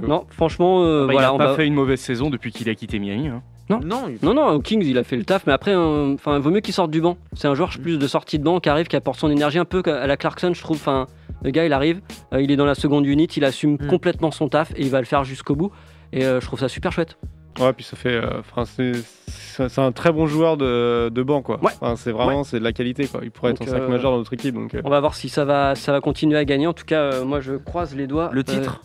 Non, 0.01 0.25
franchement, 0.29 0.83
euh, 0.83 1.05
Bah, 1.07 1.13
voilà. 1.13 1.27
il 1.27 1.31
a 1.31 1.33
on 1.33 1.37
pas 1.37 1.47
va- 1.47 1.55
fait 1.55 1.65
une 1.67 1.73
mauvaise 1.75 1.99
saison 2.01 2.29
depuis 2.29 2.51
qu'il 2.51 2.69
a 2.69 2.75
quitté 2.75 2.99
Miami. 2.99 3.27
hein. 3.29 3.41
Non. 3.69 3.79
Non, 3.79 4.03
il- 4.09 4.25
Non, 4.27 4.59
Kings, 4.59 4.83
il 4.85 4.97
a 4.97 5.03
fait 5.03 5.15
le 5.15 5.23
taf, 5.23 5.47
mais 5.47 5.53
après, 5.53 5.71
euh, 5.73 6.13
enfin, 6.13 6.37
vaut 6.39 6.49
mieux 6.51 6.59
qu'il 6.59 6.73
sorte 6.73 6.91
du 6.91 6.99
banc. 7.01 7.17
C'est 7.33 7.47
un 7.47 7.55
joueur 7.55 7.69
plus 7.81 7.97
de 7.97 8.07
sortie 8.07 8.37
de 8.39 8.43
banc 8.43 8.59
qui 8.59 8.69
arrive, 8.69 8.87
qui 8.87 8.95
apporte 8.95 9.19
son 9.19 9.29
énergie 9.29 9.59
un 9.59 9.65
peu 9.65 9.81
à 9.85 10.05
la 10.07 10.17
Clarkson, 10.17 10.53
je 10.53 10.61
trouve. 10.61 10.77
Enfin, 10.77 11.07
le 11.43 11.51
gars, 11.51 11.65
il 11.65 11.71
arrive, 11.73 12.01
euh, 12.33 12.41
il 12.41 12.51
est 12.51 12.55
dans 12.57 12.65
la 12.65 12.75
seconde 12.75 13.05
unit, 13.05 13.25
il 13.25 13.45
assume 13.45 13.73
Mm. 13.75 13.87
complètement 13.87 14.31
son 14.31 14.49
taf 14.49 14.71
et 14.71 14.81
il 14.81 14.89
va 14.89 14.99
le 14.99 15.05
faire 15.05 15.23
jusqu'au 15.23 15.55
bout. 15.55 15.71
Et 16.11 16.25
euh, 16.25 16.39
je 16.41 16.45
trouve 16.45 16.59
ça 16.59 16.67
super 16.67 16.91
chouette. 16.91 17.17
Ouais, 17.59 17.71
puis 17.71 17.83
ça 17.85 17.95
fait. 17.95 18.15
euh, 18.15 18.39
Enfin, 18.39 18.63
c'est 18.65 19.79
un 19.79 19.91
très 19.91 20.11
bon 20.11 20.25
joueur 20.25 20.57
de, 20.57 21.09
de 21.09 21.23
banc, 21.23 21.41
quoi. 21.43 21.59
Ouais. 21.63 21.71
Enfin, 21.79 21.95
c'est 21.95 22.11
vraiment 22.11 22.43
c'est 22.43 22.57
de 22.59 22.63
la 22.63 22.73
qualité, 22.73 23.07
quoi. 23.07 23.21
Il 23.23 23.31
pourrait 23.31 23.53
Donc, 23.53 23.61
être 23.61 23.67
un 23.69 23.77
5 23.77 23.83
euh, 23.83 23.87
majeur 23.89 24.11
dans 24.11 24.17
notre 24.17 24.33
équipe, 24.33 24.55
donc. 24.55 24.73
euh, 24.73 24.81
On 24.83 24.89
va 24.89 24.99
voir 24.99 25.13
si 25.15 25.29
ça 25.29 25.45
va, 25.45 25.75
ça 25.75 25.91
va 25.91 26.01
continuer 26.01 26.37
à 26.37 26.45
gagner. 26.45 26.65
En 26.67 26.73
tout 26.73 26.85
cas, 26.85 27.01
euh, 27.01 27.23
moi, 27.25 27.39
je 27.41 27.53
croise 27.53 27.95
les 27.95 28.07
doigts. 28.07 28.29
Le 28.33 28.39
Euh, 28.41 28.43
titre 28.43 28.81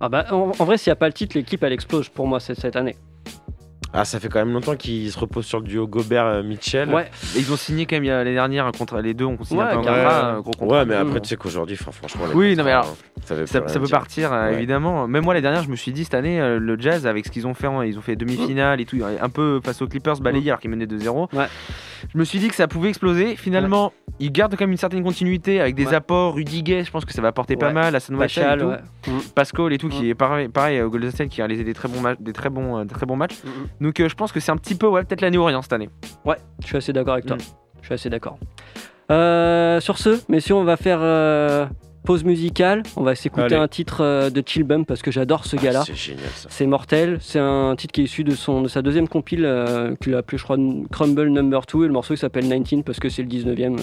ah 0.00 0.08
bah, 0.08 0.24
en, 0.32 0.50
en 0.58 0.64
vrai, 0.64 0.78
s'il 0.78 0.90
n'y 0.90 0.92
a 0.92 0.96
pas 0.96 1.06
le 1.08 1.12
titre, 1.12 1.36
l'équipe, 1.36 1.62
elle 1.62 1.72
explose 1.72 2.08
pour 2.08 2.26
moi 2.26 2.38
cette, 2.40 2.58
cette 2.60 2.76
année. 2.76 2.96
Ah, 3.94 4.04
ça 4.04 4.18
fait 4.20 4.28
quand 4.28 4.38
même 4.38 4.52
longtemps 4.54 4.74
qu'ils 4.76 5.10
se 5.12 5.18
reposent 5.18 5.44
sur 5.46 5.60
le 5.60 5.66
duo 5.66 5.86
Gobert-Mitchell. 5.86 6.88
Ouais, 6.88 7.10
Et 7.36 7.40
Ils 7.40 7.52
ont 7.52 7.56
signé 7.56 7.84
quand 7.86 7.96
même 7.96 8.04
il 8.04 8.08
y 8.08 8.10
a- 8.10 8.18
l'année 8.18 8.32
dernière 8.34 8.66
un 8.66 8.72
contrat. 8.72 9.02
Les 9.02 9.12
deux 9.14 9.24
ont 9.26 9.36
signé 9.44 9.60
Ouais, 9.62 9.68
un, 9.70 9.76
contrat, 9.76 10.30
un 10.32 10.40
gros 10.40 10.50
contrat. 10.52 10.78
Ouais, 10.78 10.84
mais 10.86 10.94
après, 10.94 11.18
Mm. 11.18 11.22
tu 11.22 11.28
sais 11.28 11.36
qu'aujourd'hui, 11.36 11.76
franchement. 11.76 12.26
les 12.28 12.34
Oui, 12.34 12.56
non, 12.56 12.64
mais 12.64 12.70
alors, 12.72 12.96
ça, 13.24 13.34
peut 13.60 13.68
dire. 13.80 13.90
partir 13.90 14.32
euh, 14.32 14.48
Ouais. 14.48 14.54
évidemment. 14.54 15.06
Même 15.06 15.24
moi 15.24 15.34
l'année 15.34 15.42
dernière, 15.42 15.62
je 15.62 15.68
me 15.68 15.76
suis 15.76 15.92
dit 15.92 16.04
cette 16.04 16.14
année 16.14 16.40
euh, 16.40 16.58
le 16.58 16.78
Jazz 16.80 17.06
avec 17.06 17.26
ce 17.26 17.30
qu'ils 17.30 17.46
ont 17.46 17.54
fait, 17.54 17.66
hein, 17.66 17.84
ils 17.84 17.98
ont 17.98 18.02
fait 18.02 18.16
demi-finale 18.16 18.80
et 18.80 18.84
tout, 18.86 18.98
un 19.20 19.28
peu 19.28 19.60
face 19.64 19.82
aux 19.82 19.86
Clippers 19.88 20.20
balayés 20.20 20.50
alors 20.50 20.60
qu'ils 20.60 20.70
menaient 20.70 20.86
2-0. 20.86 21.28
Ouais. 21.32 21.46
Je 22.12 22.18
me 22.18 22.24
suis 22.24 22.38
dit 22.38 22.48
que 22.48 22.54
ça 22.56 22.66
pouvait 22.68 22.88
exploser. 22.88 23.36
Finalement, 23.36 23.92
ils 24.18 24.32
gardent 24.32 24.52
quand 24.56 24.64
même 24.64 24.72
une 24.72 24.76
certaine 24.76 25.04
continuité 25.04 25.60
avec 25.60 25.74
des 25.74 25.86
Ouais. 25.86 25.94
apports. 25.94 26.34
Rudy 26.34 26.62
Gay, 26.62 26.82
je 26.84 26.90
pense 26.90 27.04
que 27.04 27.12
ça 27.12 27.22
va 27.22 27.28
apporter 27.28 27.56
pas 27.56 27.72
mal. 27.72 27.94
Hassan 27.94 28.16
Whiteside 28.16 28.44
et 28.54 28.58
tout. 28.58 28.66
ouais. 28.66 28.78
Pascal 29.34 29.72
et 29.72 29.78
tout 29.78 29.86
Mm. 29.88 29.90
qui 29.90 30.08
est 30.10 30.14
pareil, 30.14 30.48
pareil 30.48 30.80
au 30.82 30.90
Golden 30.90 31.10
State 31.10 31.28
qui 31.28 31.40
a 31.40 31.44
réalisé 31.44 31.64
des 31.64 31.74
très 31.74 31.88
bons 31.88 32.02
des 32.18 32.32
très 32.32 32.50
bons, 32.50 32.78
euh, 32.78 32.84
des 32.84 32.94
très 32.94 33.06
bons 33.06 33.16
matchs. 33.16 33.36
Donc 33.82 33.98
euh, 33.98 34.08
je 34.08 34.14
pense 34.14 34.32
que 34.32 34.40
c'est 34.40 34.52
un 34.52 34.56
petit 34.56 34.76
peu 34.76 34.86
ouais 34.86 35.02
peut-être 35.02 35.20
l'année 35.20 35.38
Orient 35.38 35.60
cette 35.60 35.72
année. 35.72 35.90
Ouais, 36.24 36.36
je 36.60 36.66
suis 36.68 36.76
assez 36.76 36.92
d'accord 36.92 37.14
avec 37.14 37.26
toi. 37.26 37.36
Mm. 37.36 37.40
Je 37.80 37.86
suis 37.86 37.94
assez 37.94 38.10
d'accord. 38.10 38.38
Euh, 39.10 39.80
sur 39.80 39.98
ce, 39.98 40.20
messieurs, 40.30 40.54
on 40.54 40.64
va 40.64 40.76
faire 40.76 41.00
euh, 41.02 41.66
pause 42.04 42.24
musicale. 42.24 42.82
On 42.96 43.02
va 43.02 43.14
s'écouter 43.14 43.44
Allez. 43.44 43.56
un 43.56 43.68
titre 43.68 44.00
euh, 44.02 44.30
de 44.30 44.42
Chill 44.44 44.64
Bum 44.64 44.84
parce 44.84 45.02
que 45.02 45.10
j'adore 45.10 45.44
ce 45.44 45.56
Ah, 45.58 45.62
gars-là. 45.62 45.82
C'est 45.86 45.94
génial 45.94 46.24
ça. 46.34 46.48
C'est 46.50 46.66
mortel. 46.66 47.18
C'est 47.20 47.38
un 47.38 47.74
titre 47.76 47.92
qui 47.92 48.00
est 48.02 48.04
issu 48.04 48.24
de, 48.24 48.34
son, 48.34 48.62
de 48.62 48.68
sa 48.68 48.82
deuxième 48.82 49.08
compile 49.08 49.44
euh, 49.44 49.94
qu'il 50.00 50.14
a 50.14 50.18
appelé, 50.18 50.38
je 50.38 50.44
crois, 50.44 50.56
Crumble 50.90 51.28
Number 51.28 51.60
2. 51.72 51.84
Et 51.84 51.86
le 51.86 51.92
morceau 51.92 52.14
il 52.14 52.18
s'appelle 52.18 52.44
19 52.48 52.84
parce 52.84 52.98
que 53.00 53.08
c'est 53.08 53.22
le 53.22 53.28
19e 53.28 53.78
euh, 53.78 53.82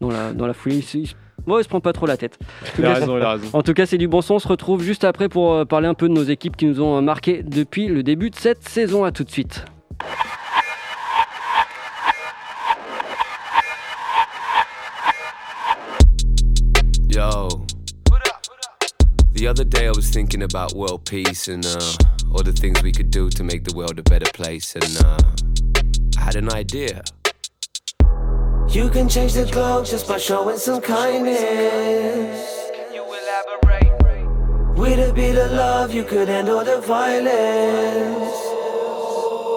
dans, 0.00 0.10
la, 0.10 0.32
dans 0.32 0.46
la 0.46 0.54
foulée. 0.54 0.76
Il, 0.76 0.82
se- 0.82 0.98
il 0.98 1.06
se- 1.08 1.14
ouais, 1.46 1.60
il 1.60 1.64
se 1.64 1.68
prend 1.68 1.80
pas 1.80 1.92
trop 1.92 2.06
la 2.06 2.16
tête. 2.16 2.38
Il 2.78 2.84
a 2.86 2.94
raison, 2.94 3.16
il 3.16 3.22
a 3.22 3.32
raison. 3.32 3.46
En 3.52 3.62
tout 3.62 3.74
cas, 3.74 3.86
c'est 3.86 3.98
du 3.98 4.08
bon 4.08 4.20
son. 4.22 4.34
On 4.34 4.38
se 4.38 4.48
retrouve 4.48 4.82
juste 4.82 5.04
après 5.04 5.28
pour 5.28 5.52
euh, 5.52 5.64
parler 5.64 5.88
un 5.88 5.94
peu 5.94 6.08
de 6.08 6.14
nos 6.14 6.24
équipes 6.24 6.56
qui 6.56 6.66
nous 6.66 6.80
ont 6.80 7.00
marqué 7.02 7.42
depuis 7.42 7.88
le 7.88 8.02
début 8.02 8.30
de 8.30 8.36
cette 8.36 8.68
saison. 8.68 9.04
À 9.04 9.10
tout 9.12 9.24
de 9.24 9.30
suite. 9.30 9.64
The 19.32 19.48
other 19.48 19.64
day 19.64 19.88
I 19.88 19.90
was 19.90 20.08
thinking 20.08 20.44
about 20.44 20.74
world 20.74 21.04
peace 21.04 21.48
and 21.48 21.66
uh, 21.66 21.80
all 22.32 22.44
the 22.44 22.52
things 22.52 22.80
we 22.80 22.92
could 22.92 23.10
do 23.10 23.28
to 23.30 23.42
make 23.42 23.64
the 23.64 23.74
world 23.74 23.98
a 23.98 24.04
better 24.04 24.30
place, 24.32 24.76
and 24.76 24.96
uh, 25.04 25.18
I 26.16 26.20
had 26.20 26.36
an 26.36 26.48
idea. 26.52 27.02
You 28.68 28.88
can 28.88 29.08
change 29.08 29.32
the 29.32 29.48
globe 29.50 29.86
just 29.86 30.06
by 30.06 30.18
showing 30.18 30.58
some 30.58 30.80
kindness. 30.80 31.40
With 34.76 35.10
a 35.10 35.12
bit 35.12 35.36
of 35.38 35.50
love, 35.50 35.92
you 35.92 36.04
could 36.04 36.28
end 36.28 36.48
all 36.48 36.64
the 36.64 36.80
violence. 36.82 38.57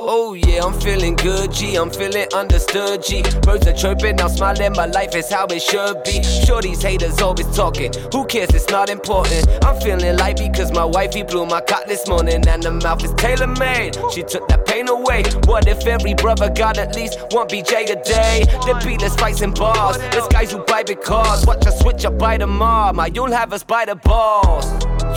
Oh 0.04 0.34
yeah, 0.34 0.64
I'm 0.64 0.74
feeling 0.82 1.16
good, 1.16 1.52
G. 1.52 1.76
I'm 1.76 1.92
feeling 1.92 2.26
understood, 2.34 3.04
G. 3.04 3.22
Birds 3.44 3.68
are 3.68 3.74
chirping, 3.74 4.20
I'm 4.20 4.30
smiling. 4.30 4.74
My 4.74 4.88
life 4.88 5.14
is 5.14 5.30
how 5.30 5.46
it 5.46 5.62
should 5.62 6.04
be. 6.04 6.24
Sure, 6.24 6.60
these 6.60 6.82
haters 6.82 7.22
always 7.22 7.46
talking. 7.56 7.94
Who 8.12 8.26
cares? 8.26 8.50
It's 8.50 8.68
not 8.70 8.90
important. 8.90 9.48
I'm 9.64 9.80
feeling 9.80 10.18
light 10.18 10.38
because 10.38 10.72
my 10.72 10.86
wifey 10.86 11.22
blew 11.22 11.46
my 11.46 11.62
cock 11.62 11.86
this 11.86 12.08
morning, 12.08 12.48
and 12.48 12.64
the 12.64 12.72
mouth 12.72 13.04
is 13.04 13.14
tailor 13.14 13.46
made. 13.46 13.96
She 14.12 14.24
took 14.24 14.48
that 14.48 14.66
pain 14.66 14.90
away. 14.90 15.22
What 15.46 15.68
if 15.68 15.86
every 15.86 16.16
brother 16.16 16.50
got 16.50 16.80
at 16.80 16.96
least 16.96 17.20
one 17.30 17.48
BJ 17.48 17.92
a 17.92 18.04
day? 18.04 18.46
The 18.66 18.82
beatless 18.82 19.20
fights 19.20 19.42
and 19.42 19.54
bars. 19.54 20.00
There's 20.00 20.28
guys 20.30 20.52
who 20.52 20.64
buy 20.64 20.82
because 20.82 21.46
watch 21.46 21.68
us 21.68 21.80
switch 21.80 22.06
up 22.06 22.18
by 22.18 22.40
the 22.40 22.48
mob. 22.48 22.96
My 22.96 23.06
you'll 23.06 23.32
have 23.32 23.54
us 23.54 23.64
by 23.64 23.86
the 23.86 23.96
balls. 23.96 24.66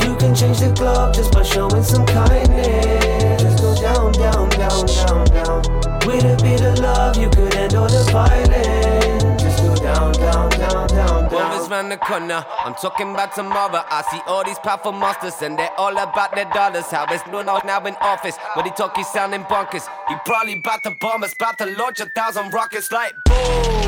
You 0.04 0.14
can 0.16 0.34
change 0.34 0.60
the 0.60 0.74
globe 0.76 1.14
just 1.14 1.32
by 1.32 1.42
showing 1.42 1.82
some 1.82 2.04
kindness. 2.04 3.53
Down, 3.84 4.12
down, 4.12 4.48
down, 4.48 4.86
down, 4.86 5.24
down. 5.26 5.62
With 6.06 6.24
a 6.24 6.38
bit 6.42 6.62
of 6.62 6.78
love, 6.78 7.18
you 7.18 7.28
could 7.28 7.52
handle 7.52 7.86
the 7.86 8.02
violence. 8.10 9.42
Just 9.42 9.58
go 9.58 9.74
down, 9.76 10.10
down, 10.12 10.48
down, 10.48 10.88
down, 10.88 11.28
down. 11.28 11.52
Always 11.52 11.68
round 11.68 11.92
the 11.92 11.98
corner. 11.98 12.46
I'm 12.64 12.72
talking 12.76 13.10
about 13.10 13.34
tomorrow. 13.34 13.84
I 13.86 14.02
see 14.10 14.22
all 14.26 14.42
these 14.42 14.58
powerful 14.58 14.92
monsters, 14.92 15.42
and 15.42 15.58
they're 15.58 15.78
all 15.78 15.92
about 15.92 16.34
their 16.34 16.46
dollars. 16.46 16.86
How 16.86 17.04
it's 17.10 17.26
known 17.26 17.44
now 17.44 17.84
in 17.84 17.94
office. 18.00 18.38
When 18.54 18.64
he 18.64 18.70
talk, 18.70 18.96
he's 18.96 19.06
sounding 19.08 19.42
bonkers. 19.42 19.86
He 20.08 20.14
probably 20.24 20.54
about 20.54 20.82
to 20.84 20.92
bomb 20.92 21.22
us, 21.22 21.34
about 21.34 21.58
to 21.58 21.66
launch 21.66 22.00
a 22.00 22.06
thousand 22.06 22.54
rockets 22.54 22.90
like 22.90 23.12
boom. 23.26 23.83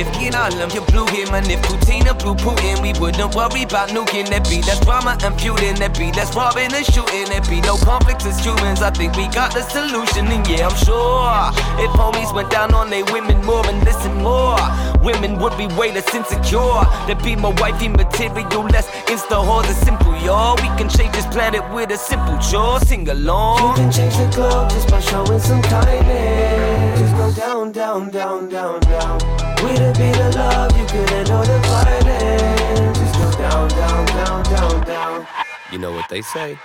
If 0.00 0.08
Iran 0.16 0.70
you 0.70 0.80
blew 0.80 1.04
him, 1.12 1.34
and 1.34 1.46
if 1.46 1.60
Putin 1.60 2.08
blew 2.20 2.34
Putin, 2.34 2.80
we 2.80 2.98
wouldn't 2.98 3.34
worry 3.34 3.64
about 3.64 3.90
nuking. 3.90 4.30
There 4.30 4.40
be 4.40 4.62
less 4.62 4.80
drama 4.80 5.18
and 5.22 5.38
feuding, 5.38 5.74
there 5.74 5.90
be 5.90 6.10
less 6.12 6.34
robbing 6.34 6.72
and 6.72 6.86
shooting, 6.86 7.26
there 7.28 7.42
be 7.42 7.60
no 7.60 7.76
conflicts 7.76 8.24
as 8.24 8.42
humans. 8.42 8.80
I 8.80 8.88
think 8.92 9.14
we 9.14 9.28
got 9.28 9.52
the 9.52 9.60
solution, 9.60 10.26
and 10.28 10.48
yeah, 10.48 10.68
I'm 10.68 10.76
sure 10.80 11.52
if 11.84 11.90
homies 12.00 12.34
went 12.34 12.50
down 12.50 12.72
on 12.72 12.88
they 12.88 13.02
women 13.12 13.44
more 13.44 13.66
and 13.68 13.84
listen 13.84 14.14
more, 14.22 14.56
women 15.04 15.38
would 15.38 15.54
be 15.58 15.66
way 15.76 15.92
less 15.92 16.08
insecure. 16.14 16.80
There'd 17.06 17.22
be 17.22 17.36
more 17.36 17.52
wifey 17.60 17.88
material, 17.88 18.64
less 18.72 18.88
insta 19.04 19.36
whores. 19.44 19.68
It's 19.68 19.80
simple, 19.80 20.16
y'all. 20.24 20.56
We 20.56 20.68
can 20.80 20.88
change 20.88 21.12
this 21.12 21.26
planet 21.26 21.62
with 21.74 21.90
a 21.90 21.98
simple 21.98 22.38
chore. 22.38 22.80
Sing 22.80 23.06
along. 23.06 23.76
You 23.76 23.84
can 23.84 23.92
change 23.92 24.16
the 24.16 24.30
globe 24.34 24.70
just 24.70 24.88
by 24.88 25.00
showing 25.00 25.40
some 25.40 25.60
kindness. 25.60 27.00
Just 27.00 27.16
go 27.16 27.32
down, 27.32 27.72
down, 27.72 28.08
down, 28.08 28.48
down, 28.48 28.80
down. 28.80 29.49
With 29.62 29.80
a 29.80 29.92
bit 29.98 30.18
of 30.18 30.34
love, 30.34 30.76
you 30.78 30.86
could 30.86 31.10
handle 31.10 31.42
the 31.42 31.58
violence. 31.68 32.98
Just 32.98 33.38
go 33.38 33.38
down, 33.38 33.68
down, 33.68 34.06
down, 34.06 34.42
down, 34.44 34.86
down. 34.86 35.26
You 35.70 35.78
know 35.78 35.92
what 35.92 36.08
they 36.08 36.22
say? 36.22 36.58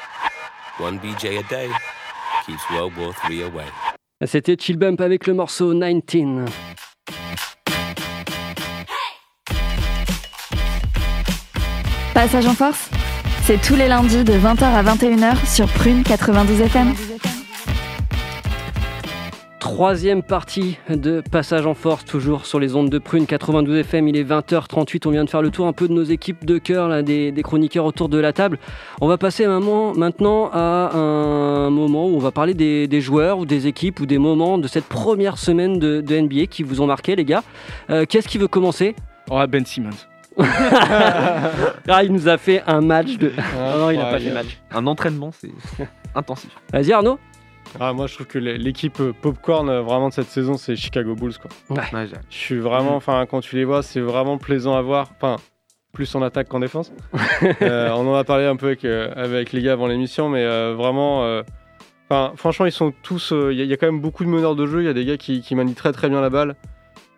One 0.77 0.99
BJ 0.99 1.39
a 1.39 1.43
day 1.49 1.69
keeps 2.45 2.63
World 2.71 2.95
War 2.97 3.13
III 3.29 3.43
away. 3.43 3.65
C'était 4.25 4.55
Chill 4.57 4.77
Bump 4.77 5.01
avec 5.01 5.27
le 5.27 5.33
morceau 5.33 5.73
19. 5.73 6.49
Passage 12.13 12.47
en 12.47 12.53
force, 12.53 12.89
c'est 13.43 13.61
tous 13.61 13.75
les 13.75 13.89
lundis 13.89 14.23
de 14.23 14.33
20h 14.33 14.63
à 14.63 14.83
21h 14.83 15.45
sur 15.45 15.67
Prune 15.67 16.01
92 16.03 16.61
FM. 16.61 16.93
Troisième 19.65 20.21
partie 20.21 20.77
de 20.89 21.23
Passage 21.31 21.65
en 21.65 21.73
Force, 21.73 22.05
toujours 22.05 22.45
sur 22.45 22.59
les 22.59 22.75
ondes 22.75 22.91
de 22.91 22.99
Prune 22.99 23.25
92 23.25 23.79
FM. 23.79 24.07
Il 24.07 24.15
est 24.15 24.23
20h38. 24.23 25.07
On 25.07 25.09
vient 25.09 25.23
de 25.23 25.29
faire 25.29 25.41
le 25.41 25.49
tour 25.49 25.65
un 25.65 25.73
peu 25.73 25.87
de 25.87 25.93
nos 25.93 26.03
équipes 26.03 26.45
de 26.45 26.59
cœur, 26.59 26.87
là, 26.87 27.01
des, 27.01 27.31
des 27.31 27.41
chroniqueurs 27.41 27.85
autour 27.85 28.07
de 28.07 28.19
la 28.19 28.31
table. 28.31 28.59
On 29.01 29.07
va 29.07 29.17
passer 29.17 29.47
maintenant 29.47 30.51
à 30.53 30.95
un 30.95 31.71
moment 31.71 32.05
où 32.05 32.15
on 32.15 32.19
va 32.19 32.29
parler 32.29 32.53
des, 32.53 32.87
des 32.87 33.01
joueurs 33.01 33.39
ou 33.39 33.47
des 33.47 33.65
équipes 33.65 34.01
ou 34.01 34.05
des 34.05 34.19
moments 34.19 34.59
de 34.59 34.67
cette 34.67 34.85
première 34.85 35.39
semaine 35.39 35.79
de, 35.79 35.99
de 35.99 36.15
NBA 36.15 36.45
qui 36.45 36.61
vous 36.61 36.81
ont 36.81 36.87
marqué, 36.87 37.15
les 37.15 37.25
gars. 37.25 37.41
Euh, 37.89 38.05
Qu'est-ce 38.07 38.27
qui 38.27 38.37
veut 38.37 38.47
commencer? 38.47 38.95
Oh, 39.31 39.41
Ben 39.49 39.65
Simmons. 39.65 39.89
Ah, 41.87 42.03
il 42.03 42.11
nous 42.11 42.27
a 42.27 42.37
fait 42.37 42.61
un 42.67 42.81
match 42.81 43.17
de. 43.17 43.31
Ah 43.37 43.77
non, 43.79 43.89
il 43.89 43.97
n'a 43.97 44.11
pas 44.11 44.19
fait 44.19 44.31
match. 44.31 44.59
Un 44.71 44.85
entraînement, 44.85 45.31
c'est 45.31 45.49
intensif. 46.13 46.51
Vas-y, 46.71 46.91
Arnaud. 46.91 47.17
Ah, 47.79 47.93
moi, 47.93 48.07
je 48.07 48.15
trouve 48.15 48.27
que 48.27 48.39
l'é- 48.39 48.57
l'équipe 48.57 48.99
euh, 48.99 49.13
popcorn 49.13 49.69
euh, 49.69 49.81
vraiment 49.81 50.09
de 50.09 50.13
cette 50.13 50.27
saison, 50.29 50.55
c'est 50.57 50.75
Chicago 50.75 51.15
Bulls. 51.15 51.37
Quoi. 51.37 51.51
Ouais, 51.77 51.83
Je 52.29 52.35
suis 52.37 52.59
vraiment, 52.59 52.95
enfin, 52.95 53.25
quand 53.29 53.41
tu 53.41 53.55
les 53.55 53.65
vois, 53.65 53.83
c'est 53.83 53.99
vraiment 53.99 54.37
plaisant 54.37 54.75
à 54.75 54.81
voir. 54.81 55.11
Enfin, 55.17 55.35
plus 55.93 56.13
en 56.15 56.21
attaque 56.21 56.47
qu'en 56.49 56.59
défense. 56.59 56.91
Euh, 57.61 57.89
on 57.93 58.07
en 58.07 58.15
a 58.15 58.23
parlé 58.23 58.45
un 58.45 58.55
peu 58.55 58.67
avec, 58.67 58.83
euh, 58.85 59.11
avec 59.15 59.51
les 59.53 59.61
gars 59.61 59.73
avant 59.73 59.87
l'émission, 59.87 60.27
mais 60.29 60.43
euh, 60.43 60.73
vraiment, 60.75 61.23
euh, 61.23 61.41
enfin, 62.09 62.33
franchement, 62.35 62.65
ils 62.65 62.71
sont 62.71 62.93
tous. 63.03 63.31
euh, 63.31 63.53
Il 63.53 63.57
y, 63.57 63.61
a- 63.61 63.63
il 63.65 63.69
y 63.69 63.73
a 63.73 63.77
quand 63.77 63.87
même 63.87 64.01
beaucoup 64.01 64.23
de 64.25 64.29
meneurs 64.29 64.55
de 64.55 64.65
jeu. 64.65 64.81
Il 64.81 64.85
y 64.85 64.89
a 64.89 64.93
des 64.93 65.05
gars 65.05 65.17
qui, 65.17 65.41
qui 65.41 65.55
manient 65.55 65.73
très 65.75 65.91
très 65.93 66.09
bien 66.09 66.21
la 66.21 66.29
balle. 66.29 66.55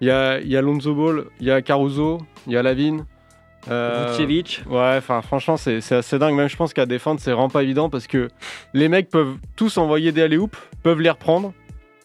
Il 0.01 0.07
y 0.07 0.11
a, 0.11 0.39
il 0.39 0.47
y 0.47 0.55
a 0.55 0.61
Lonzo 0.61 0.93
Ball, 0.93 1.25
il 1.39 1.47
y 1.47 1.51
a 1.51 1.61
Caruso, 1.63 2.19
il 2.45 2.53
y 2.53 2.57
a 2.57 2.61
Lavine. 2.63 3.05
Euh, 3.70 4.11
Vucevic. 4.11 4.63
Ouais, 4.70 4.95
enfin 4.97 5.22
franchement 5.22 5.57
c'est 5.57 5.82
c'est 5.82 5.95
assez 5.95 6.20
dingue. 6.20 6.36
Même 6.36 6.49
je 6.49 6.55
pense 6.55 6.74
qu'à 6.74 6.86
défendre 6.86 7.20
c'est 7.20 7.32
vraiment 7.32 7.49
pas 7.49 7.63
évident 7.63 7.89
parce 7.89 8.07
que 8.07 8.30
les 8.74 8.89
mecs 8.89 9.09
peuvent 9.09 9.36
tous 9.55 9.78
envoyer 9.78 10.11
des 10.11 10.22
alley 10.22 10.38
peuvent 10.84 11.01
les 11.01 11.09
reprendre, 11.09 11.53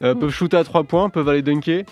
euh, 0.03 0.15
peuvent 0.15 0.31
shooter 0.31 0.57
à 0.57 0.65
trois 0.65 0.85
points, 0.85 1.09
peuvent 1.09 1.29
aller 1.29 1.43
dunker. 1.43 1.85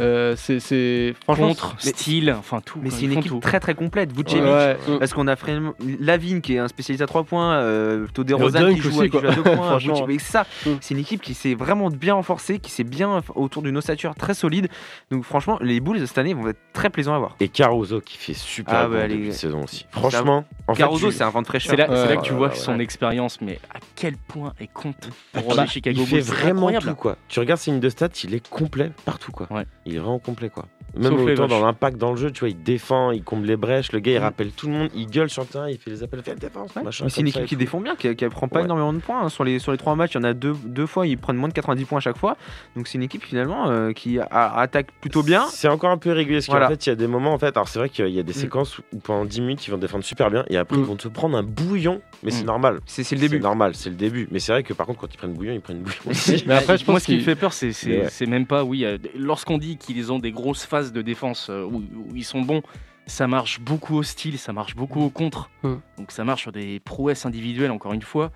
Euh, 0.00 0.34
c'est 0.36 1.14
Contre, 1.26 1.76
Mais- 1.84 1.90
style, 1.92 2.34
enfin 2.38 2.60
tout. 2.64 2.78
Mais 2.82 2.90
c'est 2.90 3.04
une 3.04 3.12
équipe 3.12 3.30
tout. 3.32 3.38
très 3.40 3.60
très 3.60 3.74
complète. 3.74 4.12
Vucevic, 4.12 4.42
Ouais. 4.42 4.76
parce 4.98 5.12
qu'on 5.12 5.26
a 5.28 5.34
vraiment 5.34 5.74
Lavigne 6.00 6.40
qui 6.40 6.54
est 6.54 6.58
un 6.58 6.68
spécialiste 6.68 7.02
à 7.02 7.06
3 7.06 7.24
points, 7.24 7.54
euh, 7.54 8.06
Todé 8.12 8.34
Rosanne 8.34 8.74
qui 8.74 8.80
joue, 8.80 8.88
aussi, 9.00 9.10
qui 9.10 9.18
joue 9.18 9.26
à 9.26 9.34
2 9.34 9.42
points. 9.42 9.78
Ça, 10.18 10.46
Mm. 10.66 10.70
c'est 10.80 10.94
une 10.94 11.00
équipe 11.00 11.22
qui 11.22 11.34
s'est 11.34 11.54
vraiment 11.54 11.88
bien 11.90 12.14
renforcée, 12.14 12.58
qui 12.58 12.70
s'est 12.70 12.84
bien 12.84 13.22
autour 13.34 13.62
d'une 13.62 13.76
ossature 13.76 14.14
très 14.14 14.34
solide. 14.34 14.68
Donc 15.10 15.24
franchement, 15.24 15.58
les 15.60 15.80
Bulls 15.80 16.06
cette 16.06 16.18
année 16.18 16.34
vont 16.34 16.48
être 16.48 16.58
très 16.72 16.90
plaisants 16.90 17.14
à 17.14 17.18
voir. 17.18 17.36
Et 17.40 17.48
Caruso 17.48 18.00
qui 18.00 18.16
fait 18.16 18.34
super 18.34 18.74
Ah 18.74 18.86
bon 18.88 18.94
ouais, 18.94 19.08
depuis 19.08 19.24
les- 19.26 19.32
saison 19.32 19.64
aussi. 19.64 19.86
Franchement, 19.90 20.44
en 20.68 20.74
Caruso, 20.74 21.08
tu- 21.10 21.16
c'est 21.16 21.24
un 21.24 21.30
vent 21.30 21.42
de 21.42 21.46
fraîcheur. 21.46 21.70
C'est 21.70 21.76
là, 21.76 21.90
Ouais, 21.90 22.16
que 22.16 22.22
tu 22.22 22.32
ouais, 22.32 22.38
vois 22.38 22.48
ouais, 22.48 22.54
son 22.54 22.76
ouais. 22.76 22.82
expérience, 22.84 23.40
mais 23.40 23.58
à 23.74 23.78
quel 23.96 24.16
point 24.16 24.52
elle 24.58 24.68
compte 24.68 25.08
pour 25.32 25.54
Bah, 25.54 25.62
les 25.64 25.68
Chicago 25.68 26.00
il 26.02 26.06
fait 26.06 26.20
vraiment 26.20 26.70
tout 26.78 26.94
quoi. 26.94 27.16
Tu 27.28 27.40
regardes 27.40 27.60
ses 27.60 27.70
lignes 27.70 27.80
de 27.80 27.88
stats, 27.88 28.08
il 28.24 28.34
est 28.34 28.46
complet 28.48 28.90
partout 29.04 29.32
quoi. 29.32 29.48
Il 29.90 29.96
est 29.96 29.98
vraiment 29.98 30.20
complet 30.20 30.50
quoi. 30.50 30.66
Même 30.96 31.12
Sauf 31.12 31.20
autant 31.20 31.46
dans 31.46 31.64
l'impact 31.64 31.96
dans 31.98 32.10
le 32.10 32.16
jeu, 32.16 32.30
tu 32.30 32.40
vois, 32.40 32.48
il 32.48 32.62
défend, 32.62 33.10
il 33.12 33.22
comble 33.22 33.46
les 33.46 33.56
brèches, 33.56 33.92
le 33.92 34.00
gars 34.00 34.12
il 34.12 34.18
rappelle 34.18 34.50
tout 34.50 34.66
le 34.66 34.72
monde, 34.72 34.88
il 34.94 35.06
gueule 35.06 35.30
sur 35.30 35.42
le 35.42 35.48
terrain, 35.48 35.68
il 35.70 35.78
fait 35.78 35.90
les 35.90 36.02
appels, 36.02 36.22
fait 36.22 36.30
la 36.32 36.36
défense, 36.36 36.74
Ouais. 36.74 36.82
machin. 36.82 37.04
Mais 37.04 37.10
c'est 37.10 37.20
une 37.20 37.28
équipe 37.28 37.44
qui 37.44 37.54
tout. 37.54 37.60
défend 37.60 37.80
bien, 37.80 37.94
qui, 37.96 38.14
qui 38.16 38.26
prend 38.28 38.48
pas 38.48 38.58
Ouais. 38.60 38.64
énormément 38.64 38.92
de 38.92 38.98
points. 38.98 39.22
hein. 39.22 39.28
Sur, 39.28 39.44
les, 39.44 39.58
sur 39.58 39.72
les 39.72 39.78
trois 39.78 39.94
matchs, 39.94 40.12
il 40.14 40.18
y 40.18 40.20
en 40.20 40.24
a 40.24 40.32
deux, 40.34 40.54
deux 40.64 40.86
fois, 40.86 41.06
ils 41.06 41.16
prennent 41.18 41.36
moins 41.36 41.48
de 41.48 41.54
90 41.54 41.84
points 41.84 41.98
à 41.98 42.00
chaque 42.00 42.16
fois. 42.18 42.36
Donc 42.76 42.88
c'est 42.88 42.98
une 42.98 43.04
équipe 43.04 43.24
finalement 43.24 43.68
euh, 43.70 43.92
qui 43.92 44.18
a- 44.18 44.58
attaque 44.58 44.88
plutôt 45.00 45.22
bien. 45.22 45.46
C'est 45.50 45.68
encore 45.68 45.90
un 45.90 45.98
peu 45.98 46.10
irrégulier 46.10 46.38
parce 46.38 46.46
qu'en 46.46 46.52
Voilà. 46.54 46.68
fait, 46.68 46.86
il 46.86 46.88
y 46.88 46.92
a 46.92 46.96
des 46.96 47.06
moments 47.06 47.32
en 47.34 47.38
fait. 47.38 47.56
Alors 47.56 47.68
c'est 47.68 47.78
vrai 47.78 47.88
qu'il 47.88 48.08
y 48.08 48.18
a 48.18 48.22
des 48.22 48.32
Mm. 48.32 48.34
séquences 48.34 48.78
où 48.92 48.98
pendant 48.98 49.24
10 49.24 49.40
minutes 49.40 49.66
ils 49.66 49.70
vont 49.70 49.78
défendre 49.78 50.04
super 50.04 50.30
bien 50.30 50.44
et 50.48 50.56
après 50.56 50.76
Mm. 50.76 50.80
ils 50.80 50.86
vont 50.86 50.96
te 50.96 51.08
prendre 51.08 51.36
un 51.36 51.42
bouillon, 51.42 52.00
mais 52.22 52.30
c'est 52.30 52.42
Mm. 52.42 52.46
normal. 52.46 52.80
C'est 52.86 53.04
c'est 53.04 53.14
le 53.14 53.20
début. 53.20 53.36
C'est 53.36 53.42
normal, 53.42 53.74
c'est 53.74 53.90
le 53.90 53.96
début. 53.96 54.28
Mais 54.30 54.38
c'est 54.40 54.52
vrai 54.52 54.62
que 54.62 54.72
par 54.74 54.86
contre, 54.86 55.00
quand 55.00 55.12
ils 55.14 55.16
prennent 55.16 55.34
bouillon, 55.34 55.52
ils 55.54 55.60
prennent 55.60 55.78
bouillon 55.80 55.96
aussi. 56.10 56.42
Mais 56.46 56.54
après 56.54 56.76
je 56.78 56.84
Moi, 56.84 56.94
pense 56.94 57.02
ce 57.02 57.06
qui 57.06 57.16
me 57.16 57.20
fait 57.22 57.36
peur, 57.36 57.52
c'est 57.52 58.26
même 58.26 58.46
pas, 58.46 58.64
oui, 58.64 58.84
euh, 58.84 58.98
lorsqu'on 59.16 59.58
dit 59.58 59.76
qu'ils 59.76 60.12
ont 60.12 60.18
des 60.18 60.32
grosses 60.32 60.64
phases 60.80 60.92
de 60.92 61.02
défense 61.02 61.48
euh, 61.50 61.64
où, 61.64 61.76
où 61.78 62.16
ils 62.16 62.24
sont 62.24 62.40
bons, 62.42 62.62
ça 63.06 63.26
marche 63.26 63.60
beaucoup 63.60 63.96
au 63.96 64.02
style, 64.02 64.38
ça 64.38 64.52
marche 64.52 64.74
beaucoup 64.76 65.00
au 65.02 65.10
contre. 65.10 65.50
Hmm. 65.62 65.74
Donc 65.98 66.10
ça 66.12 66.24
marche 66.24 66.42
sur 66.42 66.52
des 66.52 66.80
prouesses 66.80 67.26
individuelles, 67.26 67.70
encore 67.70 67.92
une 67.92 68.02
fois. 68.02 68.30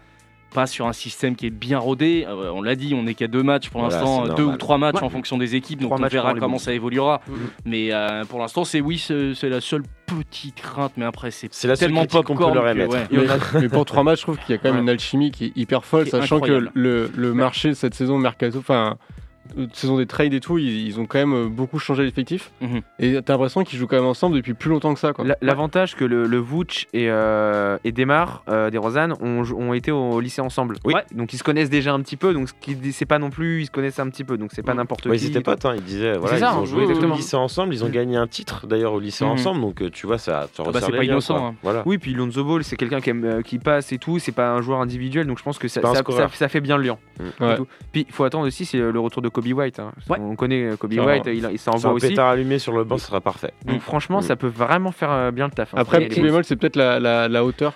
Pas 0.53 0.66
sur 0.68 0.86
un 0.86 0.92
système 0.92 1.34
qui 1.34 1.47
est 1.47 1.51
bien 1.51 1.78
rodé. 1.80 2.24
Euh, 2.28 2.53
on 2.55 2.62
l'a 2.62 2.76
dit, 2.76 2.95
on 2.95 3.03
n'est 3.03 3.14
qu'à 3.14 3.26
deux 3.26 3.42
matchs 3.42 3.70
pour 3.70 3.80
Voilà, 3.80 3.97
l'instant, 3.97 4.22
deux 4.22 4.28
normal. 4.42 4.55
ou 4.55 4.57
trois 4.59 4.78
matchs 4.78 4.95
Ouais. 4.97 5.03
en 5.03 5.09
fonction 5.11 5.36
des 5.36 5.57
équipes. 5.57 5.80
Donc 5.80 5.92
on 5.99 6.07
verra 6.07 6.34
comment 6.34 6.59
ça 6.59 6.72
évoluera. 6.72 7.20
Mhm. 7.26 7.34
Mais 7.64 7.88
euh, 7.92 8.24
pour 8.24 8.38
l'instant, 8.38 8.64
c'est 8.64 8.80
oui, 8.80 8.99
c'est 8.99 9.49
la 9.49 9.61
seule 9.61 9.82
petite 10.07 10.55
crainte. 10.57 10.92
Mais 10.97 11.05
après, 11.07 11.30
c'est 11.32 11.53
C'est 11.53 11.66
la 11.66 11.74
seule 11.74 11.88
tellement 11.88 12.07
critique 12.07 12.24
qu'on 12.26 12.36
peut 12.36 12.55
leur 12.55 12.72
que, 12.72 12.86
ouais. 12.86 13.07
mais, 13.11 13.26
mais 13.62 13.68
pour 13.68 13.84
trois 13.84 14.05
matchs, 14.05 14.18
je 14.18 14.22
trouve 14.24 14.38
qu'il 14.38 14.53
y 14.55 14.55
a 14.55 14.59
quand 14.59 14.68
même 14.68 14.76
Ouais. 14.76 14.82
une 14.82 14.90
alchimie 14.90 15.32
qui 15.32 15.47
est 15.47 15.53
hyper 15.57 15.84
folle, 15.84 16.07
est 16.07 16.11
sachant 16.11 16.36
incroyable. 16.36 16.66
que 16.72 16.78
le, 16.78 17.11
le 17.16 17.34
marché 17.34 17.70
de 17.70 17.74
cette 17.74 17.95
saison 17.95 18.18
mercato, 18.18 18.59
enfin 18.59 18.97
saison 19.72 19.99
des 19.99 20.07
trades 20.07 20.32
et 20.34 20.40
tout, 20.40 20.59
ils, 20.59 20.86
ils 20.86 20.99
ont 21.01 21.07
quand 21.07 21.18
même 21.18 21.34
euh, 21.34 21.49
beaucoup 21.49 21.78
changé 21.78 22.03
l'effectif. 22.05 22.51
Mhm. 22.61 22.80
Et 22.99 23.12
t'as 23.22 23.34
l'impression 23.34 23.62
qu'ils 23.64 23.78
jouent 23.78 23.86
quand 23.86 23.97
même 23.97 24.05
ensemble 24.07 24.36
depuis 24.36 24.55
plus 24.55 24.70
longtemps 24.70 24.95
que 24.95 25.01
ça. 25.01 25.12
L'avantage 25.42 25.95
que 25.97 26.05
le, 26.05 26.26
le 26.26 26.38
Vooch 26.38 26.86
et, 26.92 27.11
euh, 27.11 27.78
et 27.84 27.92
Demar, 27.92 28.42
euh, 28.49 28.70
des 28.70 28.78
Rosanne, 28.78 29.14
ont, 29.20 29.42
ont 29.57 29.72
été 29.74 29.90
au, 29.92 30.20
lycée 30.20 30.40
ensemble. 30.40 30.76
Oui. 30.84 30.95
Donc 31.14 31.32
ils 31.32 31.38
se 31.38 31.45
connaissent 31.45 31.70
déjà 31.70 31.92
un 31.92 32.01
petit 32.01 32.16
peu. 32.16 32.32
Donc 32.32 32.49
c'est 32.92 33.07
pas 33.07 33.18
non 33.18 33.30
plus, 33.30 33.62
ils 33.62 33.66
se 33.66 33.70
connaissent 33.70 33.99
un 33.99 34.09
petit 34.09 34.24
peu. 34.24 34.36
Donc 34.38 34.51
c'est 34.53 34.62
pas 34.62 34.74
Mm. 34.74 34.78
n'importe 34.78 35.07
Ouais, 35.07 35.16
qui. 35.16 35.24
ils 35.26 35.28
étaient 35.30 35.40
potes, 35.40 35.64
hein, 35.66 35.74
ils 35.76 35.82
disaient, 35.84 36.16
voilà, 36.16 36.34
C'est 36.36 36.40
ça, 36.40 36.51
ils 36.55 36.59
ont 36.59 36.62
hein, 36.62 36.64
joué 36.64 36.82
exactement. 36.84 37.14
lycée 37.14 37.36
ensemble, 37.36 37.74
ils 37.74 37.84
ont 37.84 37.88
Mm. 37.88 37.92
gagné 37.92 38.16
un 38.16 38.26
titre 38.26 38.66
d'ailleurs 38.66 38.92
au 38.95 39.01
lycée 39.01 39.24
Mhm. 39.24 39.30
ensemble, 39.32 39.61
donc 39.61 39.82
euh, 39.82 39.90
tu 39.90 40.07
vois, 40.07 40.18
ça, 40.18 40.49
ça 40.55 40.62
bah, 40.62 40.70
resserre 40.70 40.84
c'est 40.86 40.90
pas 40.92 40.99
liens, 41.03 41.12
innocent, 41.12 41.47
hein. 41.49 41.55
Voilà. 41.62 41.82
Oui, 41.86 41.99
puis 41.99 42.12
Lonzo 42.14 42.42
Ball, 42.45 42.64
c'est 42.64 42.76
quelqu'un 42.76 43.01
qui, 43.01 43.11
aime, 43.11 43.24
euh, 43.24 43.42
qui 43.42 43.59
passe 43.59 43.92
et 43.92 43.99
tout. 43.99 44.18
C'est 44.18 44.32
pas 44.32 44.51
un 44.53 44.62
joueur 44.62 44.80
individuel. 44.80 45.26
Donc 45.26 45.38
je 45.38 45.45
pense 45.45 45.59
que 45.59 45.68
ça, 45.68 45.80
ça, 45.82 46.03
ça- 46.09 46.28
ça 46.32 46.49
fait 46.49 46.61
bien 46.61 46.76
le 46.76 46.82
lien. 46.84 46.99
Ouais. 47.40 47.57
Tout. 47.57 47.66
Puis 47.92 48.05
il 48.09 48.12
faut 48.12 48.24
attendre 48.24 48.47
aussi, 48.47 48.64
c'est 48.64 48.78
le 48.78 48.99
retour 49.01 49.22
de 49.22 49.28
Kobe 49.35 49.47
White. 49.53 49.78
hein. 49.80 49.93
Ouais. 50.09 50.18
On 50.20 50.35
connaît 50.37 50.62
euh, 50.70 50.76
Kobe 50.76 50.95
Ça 50.95 51.05
White, 51.05 51.24
va. 51.26 51.32
il, 51.32 51.39
il 51.39 51.43
C'est 51.59 51.59
s'envoie 51.70 51.91
un 51.91 51.95
aussi. 51.95 52.09
pétard 52.09 52.28
allumé 52.30 52.59
sur 52.59 52.72
le 52.74 52.85
banc, 52.85 52.97
ce 52.97 53.07
sera 53.09 53.20
parfait. 53.20 53.53
Donc 53.66 53.80
franchement, 53.82 54.20
Mm. 54.20 54.22
ça 54.22 54.37
peut 54.37 54.47
vraiment 54.47 54.93
faire 54.93 55.11
euh, 55.11 55.30
bien 55.30 55.47
le 55.47 55.51
taf. 55.53 55.74
hein. 55.74 55.78
Après, 55.78 56.03
Et 56.03 56.09
petit 56.09 56.20
bémol, 56.22 56.45
c'est 56.45 56.57
peut-être 56.57 56.76
la, 56.76 56.99
la, 57.01 57.28
la 57.28 57.45
hauteur. 57.45 57.74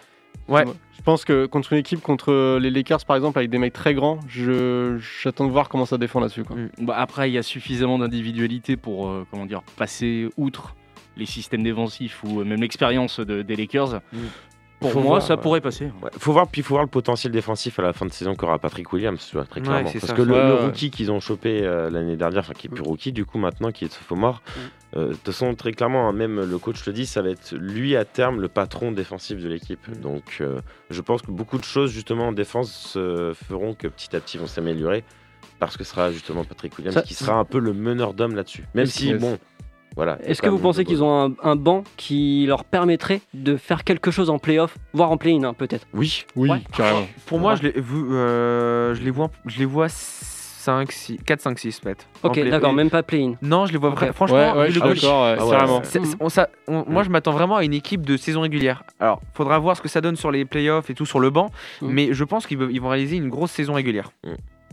Ouais. 0.48 0.64
Je 0.96 1.02
pense 1.02 1.24
que 1.24 1.46
contre 1.46 1.72
une 1.74 1.78
équipe, 1.78 2.00
contre 2.00 2.58
les 2.58 2.70
Lakers 2.70 3.04
par 3.06 3.16
exemple, 3.16 3.38
avec 3.38 3.50
des 3.50 3.58
mecs 3.58 3.72
très 3.74 3.92
grands, 3.94 4.18
je 4.28 4.98
j'attends 5.22 5.46
de 5.46 5.50
voir 5.52 5.68
comment 5.68 5.84
ça 5.86 5.98
défend 5.98 6.20
là-dessus. 6.20 6.42
Mm. 6.42 6.84
Bah, 6.86 6.94
après, 6.96 7.28
il 7.30 7.34
y 7.34 7.38
a 7.38 7.42
suffisamment 7.42 7.98
d'individualité 7.98 8.76
pour 8.76 9.08
euh, 9.08 9.26
comment 9.30 9.44
dire, 9.46 9.62
passer 9.76 10.28
outre 10.36 10.74
les 11.16 11.26
systèmes 11.26 11.64
défensifs 11.64 12.22
ou 12.24 12.40
euh, 12.40 12.44
même 12.44 12.60
l'expérience 12.60 13.18
de- 13.20 13.42
des 13.42 13.56
Lakers. 13.56 14.00
Pour 14.80 14.92
Faut 14.92 15.00
moi, 15.00 15.08
voir, 15.08 15.22
ça 15.22 15.34
ouais. 15.34 15.40
pourrait 15.40 15.60
passer. 15.60 15.86
Ouais, 16.02 16.10
faut 16.18 16.32
voir, 16.32 16.46
puis 16.46 16.60
il 16.60 16.64
faut 16.64 16.74
voir 16.74 16.84
le 16.84 16.88
potentiel 16.88 17.32
défensif 17.32 17.78
à 17.80 17.82
la 17.82 17.92
fin 17.92 18.06
de 18.06 18.12
saison 18.12 18.36
qu'aura 18.36 18.58
Patrick 18.60 18.92
Williams, 18.92 19.18
très 19.50 19.60
clairement. 19.60 19.90
Parce 19.90 20.06
ça. 20.06 20.14
que 20.14 20.22
le, 20.22 20.54
rookie 20.54 20.90
qu'ils 20.90 21.10
ont 21.10 21.18
chopé 21.18 21.62
euh, 21.64 21.90
l'année 21.90 22.16
dernière, 22.16 22.40
enfin 22.40 22.52
qui 22.52 22.68
est 22.68 22.70
plus 22.70 22.82
rookie 22.82 23.10
du 23.12 23.24
coup 23.24 23.38
maintenant, 23.38 23.72
qui 23.72 23.86
est 23.86 23.92
sophomore, 23.92 24.40
euh, 24.96 25.08
de 25.08 25.12
toute 25.14 25.26
façon, 25.26 25.54
très 25.56 25.72
clairement, 25.72 26.08
hein, 26.08 26.12
même 26.12 26.40
le 26.40 26.58
coach 26.58 26.86
le 26.86 26.92
dit, 26.92 27.06
ça 27.06 27.22
va 27.22 27.30
être 27.30 27.54
lui 27.56 27.96
à 27.96 28.04
terme 28.04 28.40
le 28.40 28.46
patron 28.48 28.92
défensif 28.92 29.42
de 29.42 29.48
l'équipe. 29.48 29.90
Donc 30.00 30.38
euh, 30.40 30.60
je 30.90 31.00
pense 31.00 31.22
que 31.22 31.32
beaucoup 31.32 31.58
de 31.58 31.64
choses 31.64 31.90
justement 31.90 32.28
en 32.28 32.32
défense 32.32 32.94
euh, 32.96 33.34
feront 33.34 33.74
que 33.74 33.88
petit 33.88 34.14
à 34.14 34.20
petit 34.20 34.38
vont 34.38 34.46
s'améliorer. 34.46 35.02
Parce 35.58 35.76
que 35.76 35.82
ce 35.82 35.90
sera 35.90 36.12
justement 36.12 36.44
Patrick 36.44 36.78
Williams 36.78 36.94
Ça- 36.94 37.02
qui 37.02 37.14
sera 37.14 37.34
un 37.34 37.44
peu 37.44 37.58
le 37.58 37.72
meneur 37.72 38.14
d'homme 38.14 38.36
là-dessus. 38.36 38.64
Même 38.74 38.86
si, 38.86 39.12
bon, 39.14 39.38
voilà. 39.98 40.16
Est-ce 40.22 40.40
que 40.40 40.48
vous 40.48 40.58
pensez 40.60 40.84
qu'ils 40.84 41.02
ont 41.02 41.24
un, 41.26 41.32
un 41.42 41.56
banc 41.56 41.82
qui 41.96 42.44
leur 42.46 42.64
permettrait 42.64 43.20
de 43.34 43.56
faire 43.56 43.82
quelque 43.82 44.12
chose 44.12 44.30
en 44.30 44.38
playoff, 44.38 44.76
voire 44.92 45.10
en 45.10 45.16
play-in 45.16 45.42
hein, 45.42 45.54
peut-être? 45.54 45.88
Oui, 45.92 46.24
Oui, 46.36 46.48
Ouais. 46.50 46.60
carrément. 46.76 47.06
Pour 47.26 47.40
moi, 47.40 47.56
je 47.56 47.64
les, 47.64 47.72
vu- 47.72 48.12
euh, 48.12 48.94
je 48.94 49.02
les 49.02 49.10
vois, 49.10 49.28
je 49.44 49.58
les 49.58 49.64
vois 49.64 49.88
5, 49.88 50.92
6, 50.92 51.18
4, 51.26 51.40
5, 51.40 51.58
6 51.58 51.80
peut-être. 51.80 52.06
En 52.22 52.28
Ok, 52.28 52.38
d'accord, 52.48 52.72
même 52.74 52.90
pas 52.90 53.02
play-in. 53.02 53.34
Non, 53.42 53.66
je 53.66 53.72
les 53.72 53.78
vois 53.78 53.88
Ok. 53.90 53.96
vraiment. 53.96 54.12
Franchement, 54.12 54.52
Ouais, 54.52 54.58
ouais, 54.58 54.66
vu 54.68 54.74
je 54.74 54.80
coach- 54.80 55.04
Ah 55.04 56.28
s'a- 56.28 56.48
on- 56.68 56.84
moi, 56.88 57.02
je 57.02 57.08
m'attends 57.10 57.32
vraiment 57.32 57.56
à 57.56 57.64
une 57.64 57.74
équipe 57.74 58.06
de 58.06 58.16
saison 58.16 58.42
régulière. 58.42 58.84
Alors, 59.00 59.20
faudra 59.34 59.58
voir 59.58 59.76
ce 59.76 59.82
que 59.82 59.88
ça 59.88 60.00
donne 60.00 60.14
sur 60.16 60.30
les 60.30 60.44
playoffs 60.44 60.90
et 60.90 60.94
tout 60.94 61.06
sur 61.06 61.18
le 61.18 61.30
banc, 61.30 61.50
Mhm. 61.82 61.90
mais 61.90 62.12
je 62.12 62.22
pense 62.22 62.46
qu'ils 62.46 62.58
vont 62.58 62.88
réaliser 62.88 63.16
une 63.16 63.30
grosse 63.30 63.50
saison 63.50 63.72
régulière. 63.72 64.12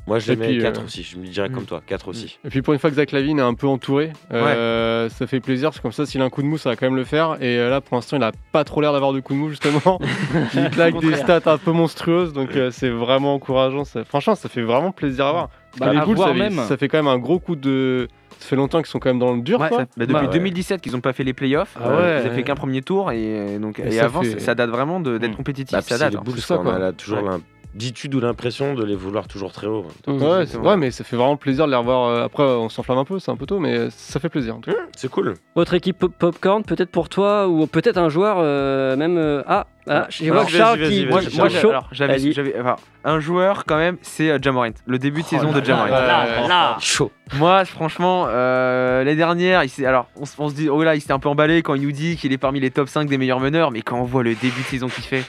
Moi 0.08 0.20
je 0.20 0.28
les 0.28 0.34
Et 0.34 0.36
mets 0.36 0.48
puis, 0.48 0.60
4 0.62 0.80
euh, 0.82 0.86
aussi. 0.86 1.04
Je 1.04 1.18
me 1.18 1.26
dirais 1.26 1.50
Mm. 1.50 1.54
comme 1.54 1.66
toi, 1.66 1.82
4 1.86 2.08
aussi. 2.10 2.38
Et 2.46 2.50
puis 2.50 2.62
pour 2.62 2.74
une 2.74 2.80
fois 2.80 2.90
que 2.90 2.96
Zach 2.98 3.12
Lavine 3.12 3.40
est 3.40 3.44
un 3.44 3.54
peu 3.54 3.68
entouré, 3.68 4.12
euh, 4.34 5.10
ça 5.10 5.28
fait 5.28 5.40
plaisir 5.40 5.70
parce 5.70 5.78
que 5.78 5.82
comme 5.84 5.92
ça, 5.92 6.06
s'il 6.06 6.22
a 6.22 6.26
un 6.26 6.30
coup 6.30 6.42
de 6.42 6.48
mou, 6.48 6.58
ça 6.58 6.70
va 6.70 6.76
quand 6.76 6.86
même 6.86 6.96
le 6.96 7.04
faire. 7.04 7.38
Et 7.42 7.58
euh, 7.58 7.70
là, 7.70 7.82
pour 7.82 7.96
l'instant, 7.96 8.18
il 8.18 8.24
a 8.24 8.32
pas 8.52 8.64
trop 8.64 8.82
l'air 8.82 8.94
d'avoir 8.94 9.14
de 9.14 9.20
coup 9.20 9.34
de 9.34 9.40
mou 9.40 9.50
justement. 9.50 10.00
il 10.54 10.70
claque 10.70 11.00
des 11.00 11.16
stats 11.16 11.42
un 11.46 11.58
peu 11.58 11.72
monstrueuses, 11.72 12.34
donc 12.34 12.56
euh, 12.56 12.72
c'est 12.72 12.90
vraiment 12.90 13.34
encourageant. 13.34 13.84
Ça- 13.86 14.04
Franchement, 14.04 14.36
ça 14.36 14.50
fait 14.50 14.62
vraiment 14.62 14.92
plaisir 14.92 15.26
à 15.26 15.32
voir. 15.32 15.50
Bah, 15.80 15.92
les 15.92 15.98
à 16.00 16.06
Bulls, 16.06 16.16
voir 16.16 16.30
ça, 16.30 16.34
fait- 16.34 16.40
même. 16.40 16.60
ça 16.66 16.78
fait 16.78 16.88
quand 16.88 16.98
même 16.98 17.08
un 17.08 17.18
gros 17.18 17.40
coup 17.40 17.56
de. 17.56 18.08
Ça 18.40 18.48
fait 18.50 18.56
longtemps 18.58 18.80
qu'ils 18.80 18.88
sont 18.88 19.00
quand 19.00 19.10
même 19.10 19.20
dans 19.20 19.34
le 19.34 19.42
dur, 19.42 19.60
Ouais, 19.62 19.70
quoi. 19.70 19.78
ça- 19.80 19.84
Bah, 19.98 20.06
depuis 20.06 20.14
Bah, 20.14 20.22
ouais. 20.24 20.28
2017 20.34 20.82
qu'ils 20.82 20.92
n'ont 20.92 21.00
pas 21.00 21.14
fait 21.14 21.24
les 21.24 21.34
playoffs, 21.34 21.76
Ah 21.80 21.88
euh, 21.88 21.98
ouais, 21.98 22.22
ils 22.24 22.28
ont 22.28 22.30
fait 22.32 22.36
ouais. 22.38 22.44
qu'un 22.44 22.56
premier 22.56 22.82
tour 22.82 23.12
et, 23.12 23.58
donc, 23.60 23.80
Et 23.80 23.88
et, 23.88 23.92
ça 23.92 24.06
avant 24.06 24.22
fait- 24.22 24.40
ça 24.40 24.56
date 24.56 24.70
vraiment 24.70 25.00
d'être 25.00 25.32
Mm. 25.32 25.36
compétitif. 25.36 25.72
Bah, 25.72 25.82
ça 25.82 25.98
date. 25.98 26.12
les 26.12 26.18
hein. 26.18 26.22
Bulls, 26.24 26.36
c'est 26.36 26.42
ça, 26.42 26.56
quoi, 26.56 26.66
quoi. 26.66 26.76
on 26.80 26.84
a 26.84 26.92
toujours 26.92 27.24
Ouais. 27.24 27.30
L'habitude 27.76 28.16
ou 28.16 28.22
l'impression 28.22 28.74
de 28.74 28.84
les 28.86 28.96
vouloir 28.96 29.28
toujours 29.28 29.52
très 29.52 29.68
haut. 29.68 29.86
Mhm. 30.08 30.22
Ouais, 30.22 30.46
c'est- 30.46 30.58
mais 30.78 30.92
ça 30.92 31.04
fait 31.04 31.18
vraiment 31.18 31.36
plaisir 31.36 31.66
de 31.66 31.72
les 31.72 31.78
revoir. 31.78 32.08
euh, 32.10 32.24
Après, 32.24 32.44
on 32.44 32.70
s'enflamme 32.70 33.00
un 33.00 33.04
peu, 33.04 33.20
c'est 33.20 33.32
un 33.32 33.36
peu 33.36 33.46
tôt, 33.46 33.60
mais 33.60 33.90
ça 33.90 34.20
fait 34.20 34.30
plaisir. 34.30 34.56
en 34.56 34.60
tout 34.60 34.72
cas. 34.72 34.78
C'est 34.96 35.10
cool. 35.10 35.34
Autre 35.56 35.74
équipe 35.74 35.98
pop- 36.00 36.16
popcorn, 36.18 36.64
peut-être 36.64 36.90
pour 36.90 37.10
toi, 37.10 37.48
ou 37.50 37.68
peut-être 37.68 37.98
un 37.98 38.08
joueur, 38.10 38.38
euh, 38.40 38.96
même. 38.96 39.18
euh, 39.18 39.44
ah, 39.46 39.68
ah, 39.90 40.08
je 40.10 40.32
vois 40.32 40.46
Charles 40.48 40.88
qui. 40.88 41.06
Moi, 41.06 41.20
j'avais, 41.22 42.14
Vas-y. 42.18 42.32
j'avais- 42.32 42.56
enfin, 42.60 42.78
un 43.04 43.20
joueur 43.20 43.66
quand 43.66 43.78
même, 43.78 43.98
c'est 44.02 44.30
euh, 44.32 44.40
Jamorant. 44.42 44.70
Le 44.86 44.98
début 44.98 45.22
de 45.24 45.28
saison 45.28 45.48
Oh 45.52 45.54
là 45.54 45.60
de 45.60 45.66
Jamorant. 45.66 45.88
là 45.90 46.08
là 46.08 46.42
Ouais. 46.44 46.48
là. 46.48 46.78
Chaud. 46.80 47.12
Moi, 47.38 47.66
franchement, 47.66 48.26
euh, 48.30 49.00
l'année 49.04 49.18
dernière, 49.18 49.64
il 49.64 49.70
s'est- 49.70 49.86
alors 49.86 50.08
on 50.18 50.26
se 50.50 50.56
dit, 50.56 50.70
oh 50.70 50.82
là, 50.84 50.96
il 50.96 51.02
s'était 51.02 51.14
un 51.14 51.20
peu 51.20 51.30
emballé 51.30 51.62
quand 51.62 51.74
il 51.76 51.82
nous 51.84 51.92
dit 51.92 52.16
qu'il 52.16 52.32
est 52.32 52.38
parmi 52.38 52.60
les 52.62 52.72
top 52.72 52.88
5 52.88 53.10
des 53.10 53.18
meilleurs 53.18 53.40
meneurs, 53.42 53.72
mais 53.72 53.82
quand 53.82 54.00
on 54.00 54.04
voit 54.06 54.24
le 54.24 54.34
début 54.36 54.62
de 54.62 54.66
saison 54.66 54.88
qu'il 54.88 55.04
fait, 55.04 55.24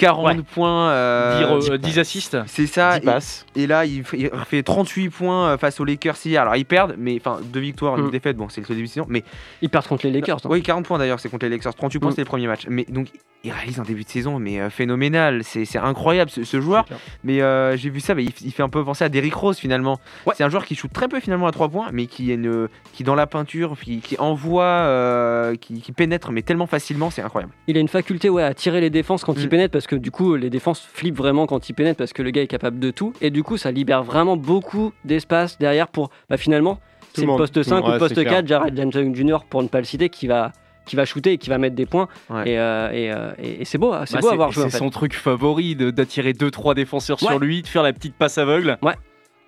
40 0.00 0.24
Ouais. 0.38 0.42
points, 0.54 0.90
euh, 0.90 1.38
Dire, 1.38 1.72
euh, 1.74 1.78
10 1.78 1.90
10 1.92 1.98
assists. 1.98 2.36
c'est 2.46 2.66
ça. 2.66 2.98
10 2.98 3.02
Et, 3.02 3.04
passes. 3.06 3.46
et 3.56 3.66
là, 3.66 3.84
il 3.84 4.02
fait, 4.04 4.18
il 4.18 4.30
fait 4.46 4.62
38 4.62 5.10
points 5.10 5.50
euh, 5.50 5.58
face 5.58 5.78
aux 5.80 5.84
Lakers 5.84 6.16
hier. 6.24 6.42
Alors, 6.42 6.56
ils 6.56 6.64
perdent, 6.64 6.94
mais 6.98 7.16
enfin, 7.20 7.38
deux 7.44 7.60
victoires, 7.60 7.98
une 7.98 8.06
Mm. 8.06 8.10
défaite. 8.10 8.36
Bon, 8.36 8.48
c'est 8.48 8.60
le 8.62 8.74
début 8.74 8.86
de 8.86 8.92
saison. 8.92 9.06
Mais 9.08 9.22
Ils 9.62 9.68
perdent 9.68 9.86
contre 9.86 10.06
les 10.06 10.12
Lakers. 10.12 10.38
hein. 10.44 10.48
oui, 10.50 10.62
40 10.62 10.84
points 10.86 10.98
d'ailleurs, 10.98 11.20
c'est 11.20 11.28
contre 11.28 11.44
les 11.46 11.50
Lakers. 11.50 11.74
38 11.74 11.98
points, 12.00 12.08
Mm. 12.08 12.12
c'était 12.12 12.22
le 12.22 12.26
premier 12.26 12.46
match. 12.46 12.66
Mais 12.68 12.84
donc, 12.88 13.08
il 13.42 13.52
réalise 13.52 13.78
un 13.80 13.84
début 13.84 14.04
de 14.04 14.08
saison, 14.08 14.38
mais 14.38 14.60
euh, 14.60 14.68
phénoménal. 14.70 15.42
C'est 15.44 15.64
c'est 15.64 15.78
incroyable 15.78 16.30
ce, 16.30 16.44
ce 16.44 16.60
joueur. 16.60 16.84
C'est. 16.88 16.94
Mais 17.24 17.40
euh, 17.40 17.76
j'ai 17.76 17.88
vu 17.90 18.00
ça, 18.00 18.14
mais 18.14 18.24
il, 18.24 18.32
il 18.44 18.52
fait 18.52 18.62
un 18.62 18.68
peu 18.68 18.84
penser 18.84 19.04
à 19.04 19.08
Derrick 19.08 19.34
Rose 19.34 19.58
finalement. 19.58 19.98
Ouais. 20.26 20.34
C'est 20.36 20.44
un 20.44 20.48
joueur 20.50 20.64
qui 20.66 20.74
shoot 20.74 20.92
très 20.92 21.08
peu 21.08 21.20
finalement 21.20 21.46
à 21.46 21.52
3 21.52 21.68
points, 21.68 21.88
mais 21.92 22.06
qui 22.06 22.30
est 22.30 22.34
une, 22.34 22.68
qui 22.92 23.02
dans 23.02 23.14
la 23.14 23.26
peinture, 23.26 23.76
qui, 23.82 24.00
qui 24.00 24.18
envoie, 24.18 24.64
euh, 24.64 25.56
qui, 25.56 25.80
qui 25.80 25.92
pénètre, 25.92 26.32
mais 26.32 26.42
tellement 26.42 26.66
facilement, 26.66 27.10
c'est 27.10 27.22
incroyable. 27.22 27.52
Il 27.66 27.76
a 27.76 27.80
une 27.80 27.88
faculté 27.88 28.28
ouais, 28.28 28.42
à 28.42 28.52
tirer 28.54 28.80
les 28.80 28.90
défenses 28.90 29.24
quand 29.24 29.34
il 29.38 29.46
Mm. 29.46 29.48
pénètre 29.48 29.72
parce 29.72 29.86
que 29.86 29.89
du 29.96 30.10
coup 30.10 30.34
les 30.36 30.50
défenses 30.50 30.80
flippent 30.80 31.16
vraiment 31.16 31.46
quand 31.46 31.68
il 31.68 31.72
pénètre 31.74 31.98
parce 31.98 32.12
que 32.12 32.22
le 32.22 32.30
gars 32.30 32.42
est 32.42 32.46
capable 32.46 32.78
de 32.78 32.90
tout 32.90 33.12
et 33.20 33.30
du 33.30 33.42
coup 33.42 33.56
ça 33.56 33.70
libère 33.70 34.02
vraiment 34.02 34.36
beaucoup 34.36 34.92
d'espace 35.04 35.58
derrière 35.58 35.88
pour 35.88 36.10
bah, 36.28 36.36
finalement 36.36 36.78
c'est 37.14 37.22
le 37.26 37.36
poste 37.36 37.54
Tout 37.54 37.60
le 37.60 37.64
5 37.64 37.74
monde, 37.80 37.84
ou 37.88 37.92
ouais, 37.92 37.98
poste 37.98 38.14
c'est 38.14 38.22
clair. 38.24 38.36
4 38.36 38.46
Jared 38.48 38.76
Jackson 38.76 39.12
Jr 39.14 39.38
pour 39.48 39.62
ne 39.62 39.68
pas 39.68 39.78
le 39.78 39.84
citer 39.84 40.08
qui 40.08 40.26
va 40.26 40.52
qui 40.86 40.96
va 40.96 41.04
shooter 41.04 41.32
et 41.34 41.38
qui 41.38 41.50
va 41.50 41.58
mettre 41.58 41.76
des 41.76 41.86
points 41.86 42.08
Ouais. 42.30 42.50
et, 42.52 42.58
euh, 42.58 42.90
et, 42.92 43.12
euh, 43.12 43.30
et- 43.40 43.64
c'est 43.64 43.78
beau 43.78 43.92
c'est 44.06 44.14
Bah, 44.14 44.20
beau 44.22 44.28
à 44.30 44.34
voir 44.36 44.50
jouer 44.50 44.62
c'est 44.62 44.66
en 44.68 44.70
fait. 44.70 44.78
son 44.78 44.90
truc 44.90 45.14
favori 45.14 45.76
de- 45.76 45.90
d'attirer 45.90 46.32
2-3 46.32 46.74
défenseurs 46.74 47.22
Ouais. 47.22 47.28
sur 47.28 47.38
lui, 47.38 47.62
de 47.62 47.66
faire 47.68 47.82
la 47.82 47.92
petite 47.92 48.14
passe 48.16 48.38
aveugle. 48.38 48.76
Ouais. 48.82 48.94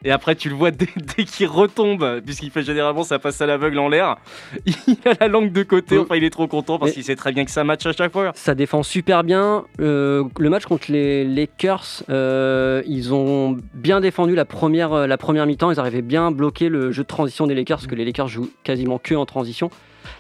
Et 0.05 0.11
après, 0.11 0.35
tu 0.35 0.49
le 0.49 0.55
vois 0.55 0.71
dès, 0.71 0.89
dès 1.17 1.25
qu'il 1.25 1.47
retombe, 1.47 2.21
puisqu'il 2.25 2.51
fait 2.51 2.63
généralement 2.63 3.03
sa 3.03 3.19
passe 3.19 3.41
à 3.41 3.47
l'aveugle 3.47 3.79
en 3.79 3.89
l'air. 3.89 4.17
Il 4.67 4.97
a 5.05 5.15
la 5.21 5.29
langue 5.29 5.53
de 5.53 5.63
côté, 5.63 5.99
enfin, 5.99 6.17
il 6.17 6.25
est 6.25 6.31
trop 6.31 6.47
content 6.47 6.79
parce 6.79 6.93
qu'il 6.93 7.05
sait 7.05 7.17
très 7.17 7.33
bien 7.33 7.45
que 7.45 7.51
ça 7.51 7.65
match 7.65 7.87
à 7.87 7.93
chaque 7.93 8.13
fois. 8.13 8.33
ça 8.35 8.55
défend 8.55 8.83
super 8.83 9.25
bien. 9.25 9.65
Euh, 9.81 10.25
le 10.39 10.51
match 10.51 10.65
contre 10.65 10.91
les 10.91 11.25
Lakers, 11.25 12.03
euh, 12.11 12.83
ils 12.87 13.15
ont 13.15 13.57
bien 13.75 14.01
défendu 14.01 14.35
la 14.35 14.45
première, 14.45 14.93
euh, 14.93 15.07
la 15.07 15.17
première 15.17 15.47
mi-temps. 15.47 15.71
Ils 15.71 15.81
arrivaient 15.81 16.03
bien 16.03 16.29
à 16.29 16.31
bloquer 16.31 16.69
le 16.69 16.93
jeu 16.93 17.03
de 17.03 17.09
transition 17.09 17.47
des 17.47 17.55
Lakers, 17.55 17.79
parce 17.79 17.87
que 17.87 17.95
les 17.95 18.05
Lakers 18.05 18.29
jouent 18.29 18.51
quasiment 18.65 18.99
que 18.99 19.15
en 19.15 19.27
transition. 19.27 19.71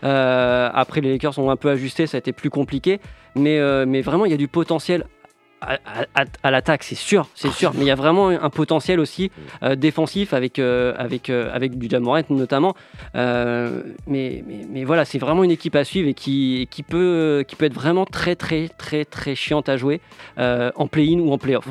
Après, 0.03 1.01
les 1.01 1.13
Lakers 1.13 1.39
ont 1.39 1.51
un 1.51 1.57
peu 1.57 1.71
ajusté, 1.71 2.07
ça 2.07 2.17
a 2.17 2.21
été 2.21 2.33
plus 2.33 2.51
compliqué. 2.51 3.01
Mais, 3.35 3.59
mais 3.87 4.01
vraiment, 4.01 4.25
il 4.25 4.31
y 4.31 4.35
a 4.35 4.39
du 4.39 4.49
potentiel. 4.49 5.07
À, 5.63 6.51
l'attaque, 6.51 6.83
c'est 6.83 6.97
sûr, 6.97 7.29
c'est 7.35 7.53
sûr, 7.53 7.73
mais 7.75 7.83
il 7.83 7.87
y 7.87 7.91
a 7.91 7.95
vraiment 7.95 8.29
un 8.29 8.51
potentiel 8.51 8.99
aussi 8.99 9.31
euh, 9.63 9.77
défensif 9.77 10.35
avec, 10.35 10.59
euh, 10.59 10.93
avec, 10.99 11.31
euh, 11.31 11.51
avec 11.55 11.79
du 11.79 11.89
Jamorant 11.89 12.23
notamment. 12.31 12.75
Euh, 13.15 13.83
mais, 14.09 14.43
mais, 14.47 14.67
mais 14.69 14.85
voilà, 14.85 15.05
c'est 15.05 15.19
vraiment 15.19 15.45
une 15.45 15.53
équipe 15.53 15.77
à 15.77 15.85
suivre 15.85 16.09
et 16.09 16.15
qui, 16.15 16.67
qui, 16.71 16.83
peut, 16.83 17.45
qui 17.47 17.55
peut 17.55 17.67
être 17.67 17.75
vraiment 17.75 18.05
très 18.05 18.35
très 18.35 18.69
très 18.69 19.05
très 19.05 19.35
chiante 19.35 19.69
à 19.69 19.77
jouer 19.77 20.01
en 20.37 20.87
play-in 20.89 21.21
ou 21.21 21.33
en 21.33 21.39
play-off. 21.39 21.69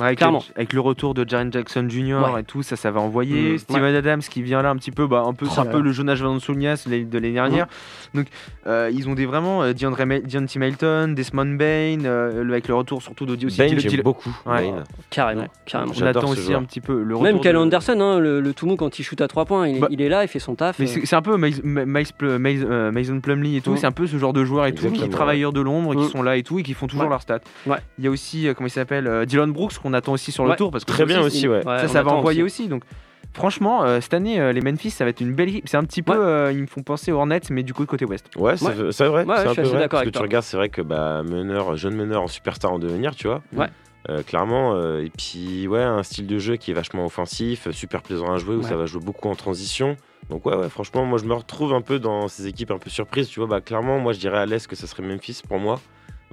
Avec, 0.00 0.18
Clairement. 0.18 0.42
avec 0.54 0.72
le 0.72 0.80
retour 0.80 1.14
de 1.14 1.28
Jaren 1.28 1.52
Jackson 1.52 1.86
Jr. 1.88 2.14
Ouais. 2.34 2.40
et 2.40 2.44
tout, 2.44 2.62
ça, 2.62 2.76
ça 2.76 2.90
va 2.90 3.00
envoyer. 3.00 3.54
Mm. 3.54 3.58
Steven 3.58 3.94
Adams 3.94 4.20
qui 4.20 4.42
vient 4.42 4.62
là 4.62 4.70
un 4.70 4.76
petit 4.76 4.90
peu, 4.90 5.06
bah, 5.06 5.22
un 5.26 5.32
peu, 5.32 5.46
Oh 5.48 5.52
c'est 5.54 5.60
un 5.60 5.66
peu 5.66 5.80
le 5.80 5.92
Jonas 5.92 6.16
de 6.16 6.90
l'année- 6.90 7.04
de 7.04 7.14
l'année 7.18 7.32
dernière. 7.32 7.66
Donc, 8.14 8.26
euh, 8.66 8.90
ils 8.92 9.08
ont 9.08 9.14
des 9.14 9.26
vraiment 9.26 9.62
euh, 9.62 9.72
Deontay 9.72 10.58
Melton, 10.58 11.12
Desmond 11.16 11.56
Bain, 11.56 12.04
euh, 12.04 12.42
le- 12.44 12.52
avec 12.52 12.68
le 12.68 12.74
retour 12.74 13.02
surtout 13.02 13.26
aussi. 13.28 13.58
Bain, 13.58 13.68
j'aime 13.78 14.02
beaucoup. 14.02 14.34
Ouais. 14.46 14.70
Bain. 14.70 14.84
Carrément, 15.10 15.42
Ouais. 15.42 15.48
carrément. 15.66 15.92
On 15.98 16.02
attend 16.06 16.28
aussi 16.30 16.42
joueur. 16.46 16.60
un 16.60 16.64
petit 16.64 16.80
peu 16.80 17.02
le 17.02 17.14
retour. 17.14 17.22
Même 17.22 17.40
Cal 17.40 17.54
de- 17.54 17.58
Anderson, 17.58 18.00
hein, 18.00 18.18
le, 18.18 18.40
le 18.40 18.52
tout 18.54 18.66
mou 18.66 18.76
quand 18.76 18.98
il 18.98 19.02
shoot 19.02 19.20
à 19.20 19.28
3 19.28 19.44
points, 19.44 19.68
il, 19.68 19.76
est- 19.76 19.80
Bah, 19.80 19.88
il 19.90 20.00
est 20.02 20.08
là, 20.08 20.22
il 20.24 20.28
fait 20.28 20.38
son 20.38 20.54
taf. 20.54 20.78
Mais 20.78 20.86
euh. 20.88 21.00
c'est 21.04 21.16
un 21.16 21.22
peu 21.22 21.32
euh, 21.32 22.90
Mason 22.92 23.20
Plumlee 23.20 23.56
et 23.56 23.60
tout, 23.60 23.72
Mm. 23.72 23.76
c'est 23.76 23.86
un 23.86 23.92
peu 23.92 24.06
ce 24.06 24.16
genre 24.18 24.32
de 24.32 24.44
joueurs 24.44 24.66
et 24.66 24.72
tout, 24.72 24.82
qui 24.82 24.86
Exactement, 24.88 25.16
travailleurs 25.16 25.52
de 25.52 25.60
l'ombre, 25.60 25.94
qui 25.94 26.02
Mm. 26.06 26.08
sont 26.10 26.22
là 26.22 26.36
et 26.36 26.42
tout, 26.42 26.58
et 26.58 26.62
qui 26.62 26.74
font 26.74 26.86
toujours 26.86 27.04
Ouais. 27.04 27.10
leur 27.10 27.22
stat. 27.22 27.40
Ouais. 27.66 27.78
Il 27.98 28.04
y 28.04 28.08
a 28.08 28.10
aussi, 28.10 28.48
euh, 28.48 28.54
comment 28.54 28.66
il 28.66 28.70
s'appelle, 28.70 29.26
Dylan 29.26 29.52
Brooks, 29.52 29.78
qu'on 29.86 29.92
attend 29.94 30.12
aussi 30.12 30.32
sur 30.32 30.44
le 30.44 30.50
Ouais. 30.50 30.56
tour, 30.56 30.70
parce 30.70 30.84
que 30.84 30.90
Très 30.90 31.02
ça 31.04 31.06
bien 31.06 31.20
aussi, 31.20 31.38
aussi, 31.38 31.48
ouais. 31.48 31.64
Ouais, 31.66 31.88
ça, 31.88 32.02
va 32.02 32.10
envoyer 32.12 32.42
aussi. 32.42 32.68
Donc, 32.68 32.82
franchement, 33.34 33.84
euh, 33.84 34.00
cette 34.00 34.14
année, 34.14 34.40
euh, 34.40 34.52
les 34.52 34.60
Memphis, 34.60 34.90
ça 34.90 35.04
va 35.04 35.10
être 35.10 35.20
une 35.20 35.32
belle 35.34 35.48
équipe. 35.50 35.68
C'est 35.68 35.76
un 35.76 35.84
petit 35.84 36.02
peu, 36.02 36.12
Ouais. 36.12 36.18
euh, 36.18 36.52
ils 36.52 36.62
me 36.62 36.66
font 36.66 36.82
penser 36.82 37.12
aux 37.12 37.16
Hornets, 37.18 37.40
mais 37.50 37.62
du 37.62 37.72
coup, 37.74 37.84
côté 37.86 38.04
ouest. 38.04 38.26
Ouais, 38.36 38.56
c'est 38.56 38.92
c'est 38.92 39.06
vrai. 39.06 39.24
Ouais, 39.24 39.34
c'est 39.36 39.44
je 39.44 39.48
un 39.48 39.52
suis 39.52 39.62
peu 39.62 39.68
assez 39.68 39.76
vrai. 39.76 39.88
Parce 39.88 40.04
que 40.04 40.10
tu 40.10 40.18
regardes, 40.18 40.44
c'est 40.44 40.56
vrai 40.56 40.68
que 40.68 40.82
bah, 40.82 41.22
meneur, 41.22 41.76
jeune 41.76 41.94
meneur 41.94 42.22
en 42.22 42.28
superstar 42.28 42.72
en 42.72 42.78
devenir, 42.78 43.14
tu 43.14 43.28
vois. 43.28 43.42
Ouais. 43.54 43.68
Euh, 44.08 44.22
clairement. 44.22 44.74
euh, 44.74 45.04
et 45.04 45.10
puis, 45.10 45.66
ouais, 45.68 45.82
un 45.82 46.02
style 46.04 46.26
de 46.28 46.38
jeu 46.38 46.56
qui 46.56 46.70
est 46.70 46.74
vachement 46.74 47.04
offensif, 47.04 47.68
super 47.72 48.02
plaisant 48.02 48.32
à 48.32 48.38
jouer, 48.38 48.54
où 48.56 48.60
Ouais. 48.60 48.68
ça 48.68 48.76
va 48.76 48.86
jouer 48.86 49.00
beaucoup 49.04 49.28
en 49.28 49.34
transition. 49.34 49.96
Donc, 50.30 50.46
ouais, 50.46 50.56
ouais, 50.56 50.68
franchement, 50.68 51.04
moi, 51.04 51.18
je 51.18 51.24
me 51.24 51.34
retrouve 51.34 51.72
un 51.72 51.80
peu 51.80 51.98
dans 51.98 52.26
ces 52.28 52.46
équipes 52.48 52.70
un 52.72 52.78
peu 52.78 52.90
surprises. 52.90 53.28
Tu 53.28 53.40
vois, 53.40 53.48
bah, 53.48 53.60
clairement, 53.60 53.98
moi, 53.98 54.12
je 54.12 54.18
dirais 54.18 54.38
à 54.38 54.46
l'Est 54.46 54.66
que 54.68 54.76
ça 54.76 54.86
serait 54.86 55.02
Memphis 55.04 55.42
pour 55.48 55.58
moi. 55.58 55.80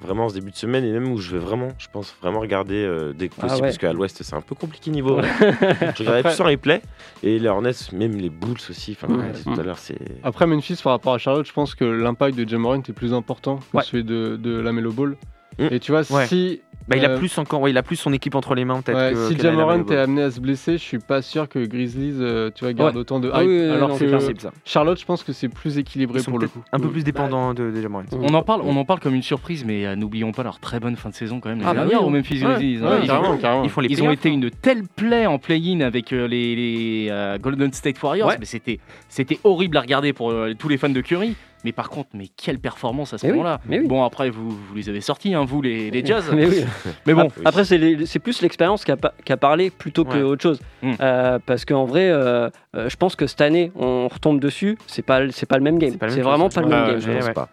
Vraiment, 0.02 0.24
en 0.24 0.28
ce 0.28 0.34
début 0.34 0.50
de 0.50 0.56
semaine, 0.56 0.84
et 0.84 0.90
même 0.92 1.10
où 1.12 1.18
je 1.18 1.30
vais 1.30 1.38
vraiment, 1.38 1.68
je 1.78 1.86
pense 1.92 2.14
vraiment 2.20 2.40
regarder 2.40 2.74
euh, 2.84 3.12
dès 3.12 3.28
que 3.28 3.34
Ah 3.38 3.42
possible, 3.42 3.62
ouais. 3.62 3.68
parce 3.68 3.78
qu'à 3.78 3.92
l'Ouest, 3.92 4.22
c'est 4.22 4.34
un 4.34 4.40
peu 4.40 4.54
compliqué 4.56 4.90
niveau. 4.90 5.20
je 5.40 5.98
regardais 6.00 6.18
Après- 6.18 6.22
plus 6.34 6.40
en 6.40 6.44
replay. 6.46 6.82
Et 7.22 7.38
les 7.38 7.48
Hornets, 7.48 7.70
même 7.92 8.16
les 8.16 8.28
Bulls 8.28 8.56
aussi. 8.68 8.96
Enfin, 9.00 9.12
Ouais. 9.14 9.32
tout 9.44 9.58
à 9.58 9.62
l'heure, 9.62 9.78
c'est. 9.78 9.96
Après 10.24 10.46
Memphis, 10.46 10.80
par 10.82 10.92
rapport 10.92 11.14
à 11.14 11.18
Charlotte, 11.18 11.46
je 11.46 11.52
pense 11.52 11.74
que 11.76 11.84
l'impact 11.84 12.36
de 12.36 12.46
Jamorant 12.48 12.74
est 12.82 12.92
plus 12.92 13.14
important 13.14 13.60
que 13.72 13.82
celui 13.84 14.02
de, 14.04 14.36
de 14.36 14.58
la 14.58 14.72
Melo 14.72 14.90
Ball. 14.92 15.16
Mm. 15.58 15.68
Et 15.70 15.78
tu 15.80 15.92
vois, 15.92 16.02
Ouais. 16.12 16.26
si 16.26 16.60
Bah, 16.86 16.96
il 16.98 17.04
a 17.04 17.10
Euh, 17.10 17.18
plus 17.18 17.38
encore, 17.38 17.62
ouais, 17.62 17.70
il 17.70 17.78
a 17.78 17.82
plus 17.82 17.96
son 17.96 18.12
équipe 18.12 18.34
entre 18.34 18.54
les 18.54 18.64
mains 18.66 18.82
peut-être. 18.82 18.98
Ouais, 18.98 19.12
que- 19.14 19.28
si 19.34 19.38
Jamorant 19.40 19.86
est 19.86 19.96
amené 19.96 20.22
à 20.22 20.30
se 20.30 20.38
blesser, 20.38 20.72
je 20.72 20.82
suis 20.82 20.98
pas 20.98 21.22
sûr 21.22 21.48
que 21.48 21.64
Grizzlies, 21.64 22.16
euh, 22.20 22.50
tu 22.54 22.64
vois, 22.64 22.74
garde 22.74 22.94
Ouais. 22.94 23.00
autant 23.00 23.20
de 23.20 23.28
hype. 23.28 23.34
Ah 23.36 23.44
oui, 23.44 23.70
alors 23.70 23.96
c'est 23.96 24.06
possible, 24.06 24.38
ça. 24.40 24.50
Charlotte, 24.66 25.00
je 25.00 25.04
pense 25.06 25.22
que 25.24 25.32
c'est 25.32 25.48
plus 25.48 25.78
équilibré 25.78 26.18
Ils 26.18 26.22
sont 26.22 26.30
pour 26.30 26.40
le 26.40 26.48
coup. 26.48 26.62
un 26.72 26.78
peu 26.78 26.88
plus 26.90 27.02
dépendants 27.02 27.54
de, 27.54 27.70
de 27.70 27.80
Jamorant. 27.80 28.04
On 28.12 28.34
en 28.34 28.42
parle, 28.42 28.60
on 28.64 28.76
en 28.76 28.84
parle 28.84 29.00
comme 29.00 29.14
une 29.14 29.22
surprise, 29.22 29.64
mais 29.64 29.86
euh, 29.86 29.96
n'oublions 29.96 30.32
pas 30.32 30.42
leur 30.42 30.58
très 30.60 30.78
bonne 30.78 30.96
fin 30.96 31.08
de 31.08 31.14
saison 31.14 31.40
quand 31.40 31.48
même. 31.48 31.60
Ah 31.62 31.68
l'année 31.72 31.76
bah 31.78 31.80
dernière 31.88 32.02
oui, 32.02 32.06
au. 32.06 32.10
Memphis 32.10 32.44
Ouais, 32.44 32.54
Grizzlies. 32.54 32.80
ouais, 32.82 32.86
hein. 32.88 32.98
Ils- 33.02 33.06
carrément, 33.08 33.36
carrément. 33.38 33.64
Ils 33.64 33.70
font 33.70 33.80
les 33.80 33.88
Ils 33.88 34.02
ont 34.02 34.10
été 34.10 34.28
une 34.28 34.50
telle 34.50 34.82
play 34.94 35.26
en 35.26 35.38
play-in 35.38 35.80
avec 35.80 36.12
euh, 36.12 36.28
les, 36.28 36.54
les, 36.54 37.08
euh, 37.10 37.38
Golden 37.38 37.72
State 37.72 38.02
Warriors, 38.02 38.28
Ouais. 38.28 38.36
mais 38.38 38.44
c'était 38.44 38.78
c'était 39.08 39.38
horrible 39.44 39.76
à 39.78 39.80
regarder 39.80 40.12
pour 40.12 40.30
euh, 40.32 40.52
tous 40.58 40.68
les 40.68 40.76
fans 40.76 40.90
de 40.90 41.00
Curry. 41.00 41.34
Mais 41.64 41.72
par 41.72 41.88
contre, 41.88 42.10
mais 42.14 42.28
quelle 42.28 42.58
performance 42.58 43.14
à 43.14 43.18
ce 43.18 43.26
oui, 43.26 43.32
moment-là. 43.32 43.60
oui. 43.68 43.86
Bon 43.86 44.04
après 44.04 44.28
vous, 44.30 44.50
vous 44.50 44.74
les 44.74 44.88
avez 44.90 45.00
sortis, 45.00 45.34
hein, 45.34 45.44
vous 45.44 45.62
les, 45.62 45.90
les 45.90 46.04
Jazz. 46.04 46.30
Mais 46.34 46.46
oui. 46.46 46.64
Mais 47.06 47.14
bon, 47.14 47.22
Ap- 47.22 47.32
Après, 47.46 47.64
c'est 47.64 48.18
plus 48.18 48.42
l'expérience 48.42 48.84
qui 48.84 48.92
a, 48.92 48.96
qui 49.24 49.32
a 49.32 49.36
parlé 49.36 49.70
plutôt 49.70 50.04
que 50.04 50.14
Ouais. 50.18 50.22
autre 50.22 50.42
chose. 50.42 50.60
Mm. 50.82 50.92
Euh, 51.00 51.38
parce 51.44 51.64
qu'en 51.64 51.84
vrai, 51.86 52.10
euh, 52.10 52.50
euh, 52.76 52.88
je 52.88 52.96
pense 52.96 53.16
que 53.16 53.26
cette 53.26 53.40
année, 53.40 53.72
on 53.76 54.08
retombe 54.08 54.40
dessus. 54.40 54.76
C'est 54.86 55.02
pas, 55.02 55.20
pas 55.48 55.56
le 55.56 55.62
même 55.62 55.78
game. 55.78 55.96
C'est 55.98 56.08
chose, 56.10 56.18
vraiment 56.20 56.48
pas 56.50 56.60
le 56.60 56.68
même 56.68 56.86
game. 56.86 57.00
Je 57.00 57.10
pense 57.10 57.26
ouais. 57.26 57.32
pas. 57.32 57.48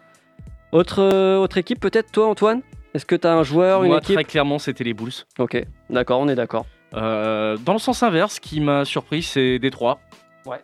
Autre, 0.74 1.00
euh, 1.02 1.38
autre 1.38 1.58
équipe, 1.58 1.80
peut-être 1.80 2.12
toi, 2.12 2.28
Antoine? 2.28 2.62
Est-ce 2.94 3.06
que 3.06 3.16
tu 3.16 3.26
as 3.26 3.34
un 3.34 3.44
joueur, 3.44 3.84
une 3.86 3.94
équipe? 3.94 4.16
très 4.16 4.24
clairement 4.26 4.60
c'était 4.60 4.84
les 4.84 4.94
Bulls. 4.94 5.14
Ok, 5.40 5.62
d'accord, 5.90 6.20
on 6.20 6.28
est 6.28 6.36
d'accord. 6.36 6.66
Euh, 6.94 7.56
dans 7.66 7.72
le 7.74 7.80
sens 7.80 8.04
inverse, 8.04 8.36
ce 8.36 8.40
qui 8.42 8.60
m'a 8.60 8.84
surpris, 8.84 9.24
c'est 9.24 9.60
Détroit. 9.60 10.00
Ouais. 10.46 10.58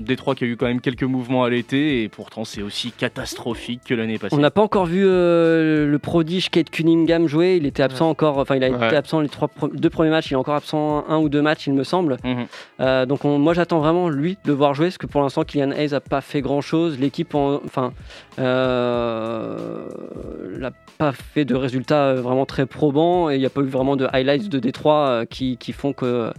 Détroit 0.00 0.34
qui 0.34 0.44
a 0.44 0.46
eu 0.46 0.56
quand 0.56 0.66
même 0.66 0.80
quelques 0.80 1.02
mouvements 1.02 1.44
à 1.44 1.50
l'été 1.50 2.02
et 2.02 2.08
pourtant 2.08 2.44
c'est 2.44 2.62
aussi 2.62 2.92
catastrophique 2.92 3.80
que 3.84 3.94
l'année 3.94 4.18
passée. 4.18 4.34
On 4.34 4.38
n'a 4.38 4.50
pas 4.50 4.62
encore 4.62 4.86
vu 4.86 5.02
euh, 5.04 5.86
le 5.90 5.98
prodige 5.98 6.50
Kate 6.50 6.70
Cunningham 6.70 7.26
jouer. 7.26 7.56
Il 7.56 7.66
était 7.66 7.82
absent 7.82 8.08
encore. 8.08 8.38
Enfin, 8.38 8.56
il 8.56 8.64
a 8.64 8.70
Ouais. 8.70 8.86
été 8.86 8.96
absent 8.96 9.20
les 9.20 9.28
trois, 9.28 9.50
deux 9.74 9.90
premiers 9.90 10.10
matchs. 10.10 10.30
Il 10.30 10.34
est 10.34 10.36
encore 10.36 10.54
absent 10.54 11.04
un 11.08 11.18
ou 11.18 11.28
deux 11.28 11.42
matchs, 11.42 11.66
il 11.66 11.72
me 11.74 11.84
semble. 11.84 12.16
Mhm. 12.24 12.46
Euh, 12.80 13.06
donc 13.06 13.24
on- 13.24 13.38
moi 13.38 13.54
j'attends 13.54 13.78
vraiment 13.80 14.08
lui 14.08 14.38
de 14.44 14.52
voir 14.52 14.74
jouer 14.74 14.86
parce 14.86 14.98
que 14.98 15.06
pour 15.06 15.20
l'instant 15.22 15.42
Kylian 15.44 15.70
Hayes 15.72 15.94
a 15.94 16.00
pas 16.00 16.20
fait 16.20 16.40
grand 16.40 16.60
chose. 16.60 16.98
L'équipe 16.98 17.34
en- 17.34 17.60
enfin 17.64 17.92
euh, 18.38 19.88
n'a 20.58 20.70
pas 20.98 21.12
fait 21.12 21.44
de 21.44 21.54
résultats 21.54 22.06
euh, 22.08 22.20
vraiment 22.20 22.46
très 22.46 22.66
probants 22.66 23.30
et 23.30 23.34
il 23.36 23.40
n'y 23.40 23.46
a 23.46 23.50
pas 23.50 23.60
eu 23.60 23.66
vraiment 23.68 23.96
de 23.96 24.06
highlights 24.12 24.48
de 24.48 24.58
Détroit 24.58 25.08
euh, 25.08 25.24
qui, 25.24 25.56
qui 25.56 25.72
font 25.72 25.92
que 25.92 26.32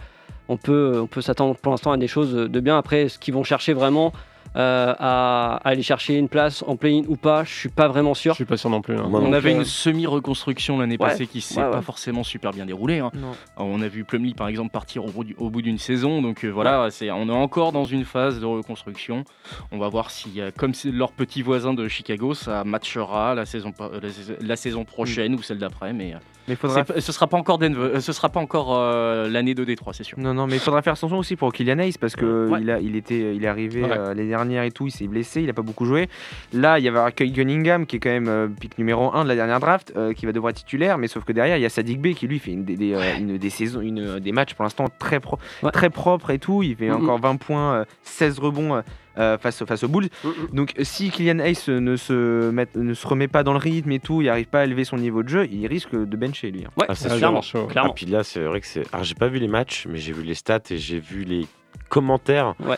on 0.49 0.57
peut, 0.57 0.99
on 1.01 1.07
peut 1.07 1.21
s'attendre 1.21 1.55
pour 1.55 1.71
l'instant 1.71 1.91
à 1.91 1.97
des 1.97 2.07
choses 2.07 2.33
de 2.33 2.59
bien. 2.59 2.77
Après, 2.77 3.07
ce 3.07 3.17
qu'ils 3.17 3.33
vont 3.33 3.43
chercher 3.43 3.73
vraiment 3.73 4.11
euh, 4.55 4.93
à, 4.97 5.55
à 5.63 5.67
aller 5.69 5.83
chercher 5.83 6.15
une 6.17 6.29
place 6.29 6.63
en 6.67 6.75
play-in 6.75 7.03
ou 7.07 7.15
pas, 7.15 7.43
je 7.43 7.53
suis 7.53 7.69
pas 7.69 7.87
vraiment 7.87 8.13
Je 8.13 8.19
sûr. 8.21 8.35
suis 8.35 8.45
pas 8.45 8.57
sûr 8.57 8.69
non 8.69 8.81
plus. 8.81 8.95
hein. 8.97 9.09
On 9.11 9.31
avait 9.33 9.53
euh, 9.53 9.57
une 9.57 9.65
semi-reconstruction 9.65 10.77
l'année 10.79 10.93
ouais, 10.99 11.07
passée 11.07 11.27
qui 11.27 11.41
s'est 11.41 11.59
ouais, 11.59 11.65
ouais. 11.65 11.71
pas 11.71 11.81
forcément 11.81 12.23
super 12.23 12.51
bien 12.51 12.65
déroulée. 12.65 12.99
hein. 12.99 13.11
Non. 13.13 13.31
On 13.57 13.81
a 13.81 13.87
vu 13.87 14.03
Plumlee 14.03 14.33
par 14.33 14.47
exemple 14.47 14.71
partir 14.71 15.05
au 15.05 15.09
bout 15.09 15.23
du- 15.23 15.35
au 15.37 15.49
bout 15.49 15.61
d'une 15.61 15.77
saison, 15.77 16.21
donc 16.21 16.43
euh, 16.43 16.49
voilà, 16.49 16.89
c'est, 16.91 17.11
on 17.11 17.27
est 17.27 17.31
encore 17.31 17.71
dans 17.71 17.83
une 17.85 18.05
phase 18.05 18.39
de 18.39 18.45
reconstruction. 18.45 19.23
On 19.71 19.77
va 19.77 19.87
voir 19.89 20.09
si, 20.11 20.39
euh, 20.41 20.51
comme 20.57 20.73
c'est 20.73 20.91
leur 20.91 21.11
petit 21.11 21.41
voisin 21.41 21.73
de 21.73 21.87
Chicago, 21.87 22.33
ça 22.33 22.63
matchera 22.63 23.35
la 23.35 23.45
saison, 23.45 23.71
pa- 23.71 23.89
euh, 23.93 23.99
la, 24.01 24.09
sais- 24.09 24.37
la 24.41 24.55
saison 24.55 24.83
prochaine 24.85 25.35
ou 25.35 25.41
celle 25.41 25.59
d'après, 25.59 25.93
mais 25.93 26.13
euh, 26.13 26.17
Mais 26.47 26.55
faudra. 26.55 26.83
ce 26.99 27.11
sera 27.11 27.27
pas 27.27 27.37
encore 27.37 27.57
Denver, 27.59 27.79
euh, 27.95 27.99
ce 27.99 28.13
sera 28.13 28.29
pas 28.29 28.39
encore 28.39 28.75
euh, 28.75 29.29
l'année 29.29 29.53
de 29.55 29.63
Détroit, 29.63 29.93
c'est 29.93 30.03
sûr. 30.03 30.17
Non, 30.19 30.33
non, 30.33 30.47
mais 30.47 30.55
il 30.55 30.59
faudra 30.59 30.81
faire 30.81 30.93
attention 30.93 31.17
aussi 31.17 31.35
pour 31.35 31.53
Kylian 31.53 31.79
Hayes 31.79 31.95
parce 31.99 32.15
que 32.15 32.47
Ouais. 32.49 32.61
il, 32.61 32.71
a, 32.71 32.79
il, 32.79 32.95
était, 32.95 33.35
il 33.35 33.43
est 33.43 33.47
arrivé 33.47 33.83
Ouais. 33.83 33.91
euh, 33.91 34.07
l'année 34.13 34.27
dernière 34.29 34.38
et 34.47 34.71
tout, 34.71 34.87
il 34.87 34.91
s'est 34.91 35.07
blessé, 35.07 35.41
il 35.41 35.49
a 35.49 35.53
pas 35.53 35.61
beaucoup 35.61 35.85
joué. 35.85 36.09
Là, 36.53 36.79
il 36.79 36.85
y 36.85 36.87
avait 36.87 37.11
Cunningham 37.11 37.85
qui 37.85 37.97
est 37.97 37.99
quand 37.99 38.09
même 38.09 38.27
euh, 38.27 38.47
pick 38.47 38.77
numéro 38.77 39.13
1 39.13 39.23
de 39.23 39.27
la 39.29 39.35
dernière 39.35 39.59
draft 39.59 39.93
euh, 39.95 40.13
qui 40.13 40.25
va 40.25 40.31
devoir 40.31 40.51
être 40.51 40.57
titulaire, 40.57 40.97
mais 40.97 41.07
sauf 41.07 41.23
que 41.23 41.31
derrière, 41.33 41.57
il 41.57 41.61
y 41.61 41.65
a 41.65 41.69
Sadik 41.69 41.99
Bey 42.01 42.13
qui 42.13 42.27
lui 42.27 42.39
fait 42.39 42.51
une, 42.51 42.63
des, 42.65 42.75
des, 42.75 42.93
euh, 42.93 43.17
une 43.17 43.37
des 43.37 43.49
saisons, 43.49 43.81
une, 43.81 44.19
des 44.19 44.31
matchs 44.31 44.53
pour 44.53 44.63
l'instant 44.63 44.85
très, 44.99 45.19
pro, 45.19 45.37
Ouais. 45.63 45.71
très 45.71 45.89
propres 45.89 46.29
et 46.31 46.39
tout. 46.39 46.63
Il 46.63 46.75
fait 46.75 46.91
encore 46.91 47.19
20 47.19 47.35
points, 47.37 47.73
euh, 47.73 47.85
16 48.03 48.39
rebonds. 48.39 48.75
euh, 48.75 48.81
euh, 49.17 49.37
face, 49.37 49.65
face 49.65 49.83
aux 49.83 49.89
Bulls. 49.89 50.07
Donc 50.53 50.73
si 50.81 51.09
Kylian 51.09 51.39
Hayes 51.39 51.57
ne 51.67 51.97
se, 51.97 52.51
met- 52.51 52.67
ne 52.75 52.93
se 52.93 53.05
remet 53.05 53.27
pas 53.27 53.43
dans 53.43 53.51
le 53.51 53.57
rythme 53.59 53.91
et 53.91 53.99
tout, 53.99 54.21
il 54.21 54.27
n'arrive 54.27 54.45
pas 54.45 54.61
à 54.61 54.63
élever 54.63 54.85
son 54.85 54.95
niveau 54.95 55.23
de 55.23 55.27
jeu, 55.29 55.45
il 55.51 55.67
risque 55.67 55.91
de 55.93 56.15
bencher 56.15 56.51
lui. 56.51 56.63
hein. 56.63 56.69
Ouais, 56.77 56.85
Ah, 56.87 56.95
c'est 56.95 57.09
sûr. 57.09 57.17
clairement. 57.17 57.41
chaud. 57.41 57.65
Ah, 57.67 57.71
clairement. 57.71 57.93
puis 57.93 58.05
là, 58.05 58.23
c'est 58.23 58.39
vrai 58.43 58.61
que 58.61 58.67
c'est. 58.67 58.83
Alors, 58.93 59.03
j'ai 59.03 59.15
pas 59.15 59.27
vu 59.27 59.39
les 59.39 59.49
matchs, 59.49 59.87
mais 59.89 59.97
j'ai 59.97 60.13
vu 60.13 60.23
les 60.23 60.35
stats 60.35 60.59
et 60.69 60.77
j'ai 60.77 60.99
vu 60.99 61.23
les 61.25 61.47
commentaires. 61.89 62.55
Ouais. 62.65 62.77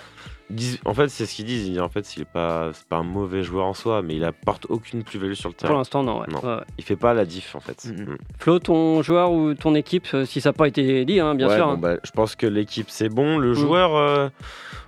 En 0.86 0.94
fait, 0.94 1.08
c'est 1.10 1.26
ce 1.26 1.36
qu'ils 1.36 1.46
disent. 1.46 1.68
Ils 1.68 1.72
disent, 1.72 1.82
en 1.82 1.90
fait, 1.90 2.16
il 2.16 2.22
est 2.24 2.32
pas, 2.32 2.72
c'est 2.74 2.88
pas 2.88 2.98
un 2.98 3.04
mauvais 3.04 3.44
joueur 3.44 3.66
en 3.66 3.74
soi, 3.74 4.02
mais 4.02 4.16
il 4.16 4.24
apporte 4.24 4.66
aucune 4.70 5.04
plus-value 5.04 5.34
sur 5.34 5.50
le 5.50 5.54
Pour 5.54 5.62
terrain. 5.68 5.78
l'instant, 5.78 6.04
non. 6.04 6.20
ouais. 6.22 6.28
Non. 6.32 6.40
Ouais, 6.40 6.56
ouais. 6.56 6.64
Il 6.78 6.84
fait 6.84 6.96
pas 6.96 7.14
la 7.14 7.26
diff, 7.26 7.56
en 7.56 7.60
fait. 7.60 7.86
Mm. 7.86 8.16
Flo, 8.40 8.60
ton 8.60 9.02
joueur 9.02 9.32
ou 9.32 9.54
ton 9.54 9.76
équipe, 9.76 10.08
euh, 10.14 10.26
si 10.26 10.42
ça 10.42 10.50
n'a 10.50 10.54
pas 10.54 10.68
été 10.68 11.06
dit, 11.06 11.20
hein, 11.20 11.36
bien 11.36 11.48
Ouais, 11.48 11.56
sûr. 11.56 11.66
bon, 11.68 11.74
hein. 11.74 11.78
bah, 11.78 11.96
je 12.04 12.12
pense 12.12 12.36
que 12.36 12.46
l'équipe 12.48 12.90
c'est 12.90 13.10
bon. 13.10 13.38
Le 13.38 13.52
Mm. 13.52 13.56
joueur, 13.56 13.96
euh, 13.96 14.30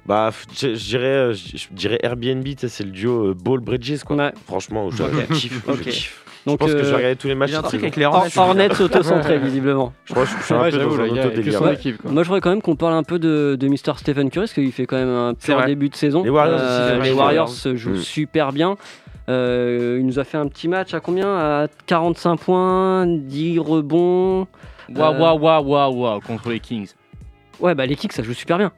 bah, 0.06 0.32
je 0.54 0.76
je 0.76 0.86
dirais, 0.86 1.06
euh, 1.06 1.34
je 1.34 1.58
je 1.58 1.68
dirais 1.72 1.99
Airbnb, 2.04 2.43
tu 2.43 2.56
sais, 2.58 2.70
c'est 2.70 2.84
le 2.84 2.91
duo 2.91 3.30
euh, 3.30 3.34
Ball 3.34 3.60
Bridges, 3.60 4.04
quoi. 4.04 4.16
Ouais. 4.18 4.32
Franchement, 4.47 4.89
je, 4.91 5.04
Ok. 5.04 5.10
je 5.30 5.34
kiffe. 5.36 5.62
je 5.68 5.72
Ok. 5.72 5.82
kiffe. 5.82 6.20
Donc, 6.45 6.56
je 6.60 6.66
pense 6.66 6.74
que 6.74 6.80
je 6.80 6.84
euh, 6.84 6.89
vais 6.89 6.95
regarder 6.97 7.16
tous 7.16 7.28
les 7.30 7.36
matchs. 7.36 7.51
Il 7.51 7.54
y 7.54 7.56
a 7.56 7.60
un 7.60 7.64
truc 7.64 7.82
avec 7.82 7.95
les 7.95 8.04
Or- 8.06 8.16
Hornets. 8.16 8.38
Hornets 8.38 8.82
auto-centré, 8.82 9.39
visiblement. 9.39 9.93
Je 10.04 10.14
pense 10.14 10.30
que 10.30 10.39
je 10.41 10.43
suis 10.43 10.54
un 10.54 10.62
Ouais, 10.62 10.72
peu 10.72 10.78
dans 10.78 10.84
un 10.99 11.10
auto 11.10 11.30
que 11.30 11.72
équipe. 11.74 11.97
quoi. 12.01 12.12
Moi, 12.12 12.24
je 12.24 12.28
voudrais 12.28 12.41
quand 12.41 12.49
même 12.49 12.62
qu'on 12.62 12.76
parle 12.76 12.95
un 12.95 13.04
peu 13.04 13.18
de, 13.18 13.56
de 13.58 13.68
Mr. 13.70 13.93
Stephen 13.95 14.30
Curry, 14.30 14.43
parce 14.47 14.54
qu'il 14.54 14.70
fait 14.74 14.86
quand 14.86 14.97
même 14.97 15.08
un 15.08 15.34
pur 15.36 15.64
début 15.66 15.88
de 15.88 15.95
saison. 15.95 16.20
Euh, 16.20 16.24
Les 16.26 16.30
Warriors 16.32 16.60
les 17.01 17.10
les 17.10 17.12
Warriors 17.14 17.47
se 17.49 17.76
jouent 17.78 17.91
Mm. 17.91 17.97
super 17.97 18.51
bien. 18.51 18.76
Euh, 19.30 19.97
il 20.01 20.06
nous 20.06 20.20
a 20.20 20.26
fait 20.26 20.38
un 20.38 20.47
petit 20.49 20.68
match 20.68 20.93
à 20.93 20.99
combien? 20.99 21.34
À 21.34 21.68
45 21.86 22.36
points, 22.41 23.06
10 23.08 23.60
rebonds. 23.60 24.47
Waouh, 24.93 25.14
Euh, 25.14 25.20
waouh, 25.20 25.39
waouh, 25.39 25.64
waouh, 25.66 25.95
waouh, 25.95 26.20
contre 26.20 26.49
les 26.49 26.60
Kings. 26.60 26.89
Ouais, 27.60 27.76
bah 27.76 27.86
les 27.86 27.95
Kicks, 27.95 28.14
ça 28.14 28.24
joue 28.24 28.34
super 28.34 28.58
bien. 28.58 28.72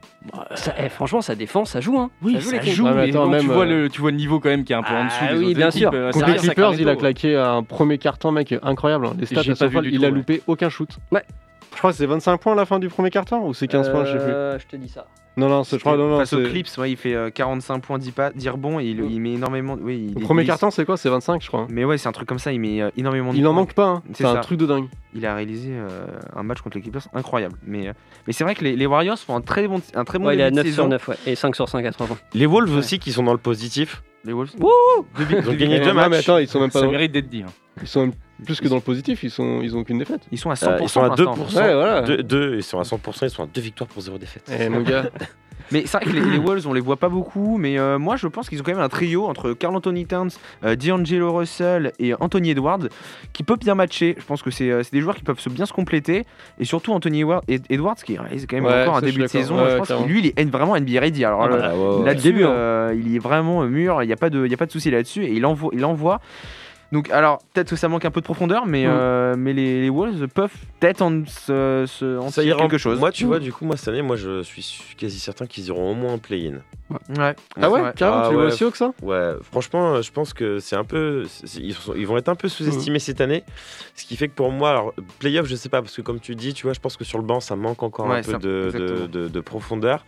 Ça- 0.54 0.74
eh, 0.78 0.88
franchement, 0.88 1.22
ça 1.22 1.34
défend, 1.34 1.64
ça 1.64 1.80
joue. 1.80 1.98
Hein. 1.98 2.10
Oui, 2.22 2.34
ça 2.34 2.40
joue 2.40 2.50
ça 2.50 2.56
les 2.56 2.60
Kings. 2.62 2.72
joue, 2.74 2.84
Ouais, 2.84 2.94
mais 2.94 3.06
tu, 3.40 3.46
vois 3.46 3.64
euh, 3.66 3.82
le, 3.84 3.88
tu 3.88 4.00
vois 4.00 4.10
le 4.10 4.16
niveau 4.16 4.38
quand 4.40 4.48
même 4.50 4.64
qui 4.64 4.72
est 4.72 4.76
un 4.76 4.82
peu 4.82 4.92
en 4.94 5.02
Ah 5.02 5.04
dessous 5.06 5.34
des 5.34 5.38
oui, 5.38 5.46
autres 5.46 5.56
bien 5.56 5.68
équipes, 5.68 5.80
sûr. 5.80 5.90
euh, 5.94 6.10
Contre 6.12 6.26
les 6.26 6.36
Clippers, 6.36 6.54
il 6.56 6.74
a 6.74 6.76
Sacramento. 6.76 7.00
claqué 7.00 7.36
un 7.36 7.62
premier 7.62 7.98
carton, 7.98 8.32
mec, 8.32 8.54
incroyable. 8.62 9.06
hein. 9.06 9.14
Les 9.18 9.26
stats, 9.26 9.36
pas 9.36 9.42
il 9.82 9.98
tout, 9.98 10.04
a 10.04 10.08
ouais. 10.08 10.10
loupé 10.10 10.42
aucun 10.46 10.68
shoot. 10.68 10.90
Ouais. 11.10 11.22
Je 11.72 11.78
crois 11.78 11.90
que 11.90 11.96
c'est 11.96 12.06
25 12.06 12.38
points 12.38 12.52
à 12.52 12.56
la 12.56 12.64
fin 12.66 12.78
du 12.78 12.88
premier 12.88 13.10
carton 13.10 13.46
ou 13.46 13.54
c'est 13.54 13.66
15 13.66 13.90
points, 13.90 14.04
je 14.04 14.12
sais 14.12 14.24
plus. 14.24 14.32
Euh, 14.32 14.58
je 14.58 14.66
te 14.66 14.76
dis 14.76 14.88
ça. 14.88 15.06
Non, 15.38 15.48
non, 15.50 15.64
c'est- 15.64 15.76
je 15.76 15.80
crois, 15.82 15.96
non, 15.98 16.08
non, 16.08 16.18
Face 16.18 16.32
aux 16.32 16.42
Clips, 16.42 16.68
ouais, 16.78 16.90
il 16.92 16.96
fait 16.96 17.14
euh, 17.14 17.28
45 17.30 17.80
points, 17.82 17.98
10, 17.98 18.10
pas, 18.12 18.30
10 18.30 18.48
rebonds 18.48 18.80
et 18.80 18.86
il, 18.86 19.00
il 19.10 19.20
met 19.20 19.34
énormément. 19.34 19.76
Oui, 19.78 20.06
il 20.08 20.14
Le 20.14 20.20
premier 20.24 20.46
carton, 20.46 20.70
c'est 20.70 20.86
quoi? 20.86 20.96
C'est 20.96 21.10
25, 21.10 21.42
je 21.42 21.48
crois. 21.48 21.66
Mais 21.68 21.84
ouais, 21.84 21.98
c'est 21.98 22.08
un 22.08 22.12
truc 22.12 22.26
comme 22.26 22.38
ça, 22.38 22.52
il 22.52 22.60
met 22.60 22.80
euh, 22.80 22.90
énormément 22.96 23.32
de 23.32 23.38
Il 23.38 23.46
en 23.46 23.52
manque 23.52 23.74
pas, 23.74 23.86
hein. 23.86 24.02
C'est 24.14 24.18
c'est 24.22 24.24
un 24.24 24.36
truc 24.40 24.58
de 24.58 24.64
dingue. 24.66 24.86
Il 25.14 25.26
a 25.26 25.34
réalisé 25.34 25.70
euh, 25.72 26.06
un 26.34 26.42
match 26.42 26.60
contre 26.62 26.76
les 26.78 26.82
Clippers 26.82 27.02
incroyable. 27.12 27.56
Mais, 27.66 27.88
euh, 27.88 27.92
mais 28.26 28.32
c'est 28.32 28.44
vrai 28.44 28.54
que 28.54 28.64
les, 28.64 28.76
les 28.76 28.86
Warriors 28.86 29.18
font 29.18 29.36
un 29.36 29.40
très 29.42 29.68
bon, 29.68 29.80
un 29.94 30.04
très 30.04 30.18
bon 30.18 30.26
Ouais, 30.26 30.36
il 30.36 30.40
est 30.40 30.44
à 30.44 30.50
début 30.50 30.62
de 30.62 30.64
9 30.64 30.66
saison. 30.66 30.82
sur 30.84 30.88
9, 30.88 31.08
ouais. 31.08 31.16
Et 31.26 31.34
5 31.34 31.54
sur 31.54 31.68
5 31.68 31.84
à 31.84 31.92
3 31.92 32.06
points. 32.06 32.18
Les 32.34 32.46
Wolves 32.46 32.74
aussi 32.76 32.98
qui 32.98 33.12
sont 33.12 33.22
dans 33.22 33.32
le 33.32 33.38
positif. 33.38 34.02
Les 34.24 34.32
Wolves. 34.32 34.50
Ils 34.58 35.48
ont 35.48 35.52
gagné 35.54 35.78
deux 35.80 35.88
non, 35.92 35.94
mais 35.94 36.08
matchs. 36.08 36.20
attends, 36.20 36.38
ils 36.38 36.48
sont 36.48 36.60
même 36.60 36.70
pas 36.70 36.80
Ça 36.80 36.86
dans- 36.86 36.90
mérite 36.92 37.12
d'être 37.12 37.28
dit. 37.28 37.42
hein. 37.42 37.52
Ils 37.82 37.86
sont 37.86 38.00
même 38.00 38.12
plus 38.44 38.60
que 38.60 38.68
dans 38.68 38.74
le 38.76 38.80
positif, 38.80 39.22
ils 39.22 39.30
sont 39.30 39.60
ils 39.62 39.74
ont 39.76 39.80
aucune 39.80 39.98
défaite. 39.98 40.22
Ils 40.32 40.38
sont 40.38 40.50
à 40.50 40.54
100%. 40.54 40.68
Euh, 40.68 40.78
ils 40.82 40.88
sont 40.88 41.02
à 41.02 41.08
pour 41.08 41.16
2%. 41.16 41.38
l'instant. 41.40 41.60
Ouais, 41.60 41.74
voilà. 41.74 42.02
Deux- 42.02 42.22
deux, 42.22 42.54
ils 42.56 42.62
sont 42.62 42.78
à 42.78 42.82
100%, 42.84 43.26
ils 43.26 43.30
sont 43.30 43.42
à 43.42 43.46
2 43.46 43.60
victoires 43.60 43.88
pour 43.88 44.02
0 44.02 44.18
défaite. 44.18 44.50
Eh 44.60 44.68
mon 44.68 44.82
gars, 44.82 45.10
Mais 45.72 45.82
c'est 45.84 45.96
vrai 45.96 46.06
que 46.06 46.10
les, 46.12 46.20
les 46.20 46.38
Wolves, 46.38 46.68
on 46.68 46.72
les 46.74 46.80
voit 46.80 46.96
pas 46.96 47.08
beaucoup. 47.08 47.58
Mais 47.58 47.76
euh, 47.76 47.98
moi, 47.98 48.14
je 48.14 48.28
pense 48.28 48.48
qu'ils 48.48 48.60
ont 48.60 48.62
quand 48.62 48.70
même 48.70 48.80
un 48.80 48.88
trio 48.88 49.26
entre 49.26 49.52
Carl 49.52 49.74
Anthony 49.74 50.06
Towns, 50.06 50.30
euh, 50.64 50.76
D'Angelo 50.76 51.32
Russell 51.32 51.90
et 51.98 52.14
Anthony 52.20 52.50
Edwards 52.50 52.86
qui 53.32 53.42
peut 53.42 53.56
bien 53.56 53.74
matcher. 53.74 54.14
Je 54.16 54.24
pense 54.24 54.42
que 54.42 54.52
c'est 54.52 54.70
euh, 54.70 54.84
c'est 54.84 54.92
des 54.92 55.00
joueurs 55.00 55.16
qui 55.16 55.24
peuvent 55.24 55.40
se 55.40 55.48
bien 55.48 55.66
se 55.66 55.72
compléter. 55.72 56.24
Et 56.60 56.64
surtout 56.64 56.92
Anthony 56.92 57.22
Edward- 57.22 57.42
Ed- 57.48 57.66
Edwards 57.68 57.96
qui 57.96 58.16
réalise 58.16 58.46
quand 58.48 58.56
même 58.56 58.66
Ouais, 58.66 58.82
encore 58.82 58.98
un 58.98 59.00
début 59.00 59.22
de 59.22 59.26
saison. 59.26 59.56
Ouais, 59.60 59.70
je 59.72 59.76
pense 59.78 59.86
clairement. 59.88 60.04
que 60.04 60.08
lui, 60.10 60.20
il 60.20 60.26
est 60.40 60.44
vraiment 60.50 60.76
NBA 60.76 61.00
ready. 61.00 61.24
Alors, 61.24 61.42
Ah 61.42 61.48
bah, 61.48 61.74
ouais, 61.74 61.96
ouais. 61.98 62.04
Là-dessus, 62.04 62.28
début, 62.28 62.44
hein. 62.44 62.50
euh, 62.50 62.94
il 63.04 63.16
est 63.16 63.18
vraiment 63.18 63.64
mûr, 63.64 64.04
il 64.04 64.06
n'y 64.06 64.12
a 64.12 64.16
pas 64.16 64.30
de, 64.30 64.44
il 64.44 64.50
y 64.52 64.54
a 64.54 64.58
pas 64.58 64.66
de 64.66 64.70
souci 64.72 64.92
là-dessus 64.92 65.24
et 65.24 65.32
il 65.32 65.44
envoie, 65.46 65.70
il 65.72 65.84
envoie. 65.84 66.20
Donc, 66.92 67.10
alors 67.10 67.38
peut-être 67.52 67.70
que 67.70 67.76
ça 67.76 67.88
manque 67.88 68.04
un 68.04 68.10
peu 68.10 68.20
de 68.20 68.24
profondeur, 68.24 68.64
mais, 68.66 68.84
Mm. 68.86 68.90
euh, 68.90 69.34
mais 69.36 69.52
les, 69.52 69.80
les 69.82 69.90
Wolves 69.90 70.28
peuvent 70.28 70.52
peut-être 70.78 71.02
en, 71.02 71.24
se, 71.26 71.84
se- 71.88 72.18
en 72.18 72.30
Ça 72.30 72.42
tirer 72.42 72.56
quelque 72.60 72.78
chose. 72.78 72.98
Moi, 73.00 73.10
tu 73.10 73.24
vois, 73.24 73.38
du 73.40 73.52
coup, 73.52 73.64
moi 73.64 73.76
cette 73.76 73.88
année, 73.88 74.02
moi 74.02 74.14
je 74.16 74.42
suis 74.42 74.64
quasi 74.96 75.18
certain 75.18 75.46
qu'ils 75.46 75.66
iront 75.66 75.90
au 75.90 75.94
moins 75.94 76.12
en 76.14 76.18
play-in. 76.18 76.60
Ouais. 77.18 77.34
ah 77.60 77.68
ouais, 77.70 77.80
Ouais. 77.80 77.92
carrément, 77.96 78.18
Ah 78.22 78.26
tu 78.26 78.30
le 78.30 78.36
vois 78.36 78.46
ouais. 78.46 78.52
aussi 78.52 78.62
haut 78.64 78.70
que 78.70 78.76
ça? 78.76 78.92
Ouais, 79.02 79.32
franchement, 79.42 80.00
je 80.00 80.12
pense 80.12 80.32
que 80.32 80.60
c'est 80.60 80.76
un 80.76 80.84
peu. 80.84 81.24
Ils, 81.58 81.74
sont- 81.74 81.94
ils 81.96 82.06
vont 82.06 82.16
être 82.16 82.28
un 82.28 82.36
peu 82.36 82.48
sous-estimés 82.48 83.00
cette 83.00 83.20
année. 83.20 83.42
Ce 83.96 84.04
qui 84.04 84.16
fait 84.16 84.28
que 84.28 84.34
pour 84.34 84.52
moi, 84.52 84.70
alors, 84.70 84.94
playoff, 85.18 85.46
je 85.48 85.56
sais 85.56 85.68
pas, 85.68 85.82
parce 85.82 85.96
que 85.96 86.02
comme 86.02 86.20
tu 86.20 86.36
dis, 86.36 86.54
tu 86.54 86.62
vois, 86.62 86.72
je 86.74 86.78
pense 86.80 86.96
que 86.96 87.02
sur 87.04 87.18
le 87.18 87.24
banc, 87.24 87.40
ça 87.40 87.56
manque 87.56 87.82
encore 87.82 88.08
un 88.12 88.22
peu 88.22 88.32
ça- 88.32 88.38
de, 88.38 88.38
de, 88.38 88.64
exactement. 88.66 89.06
de- 89.08 89.28
de 89.28 89.40
profondeur. 89.40 90.04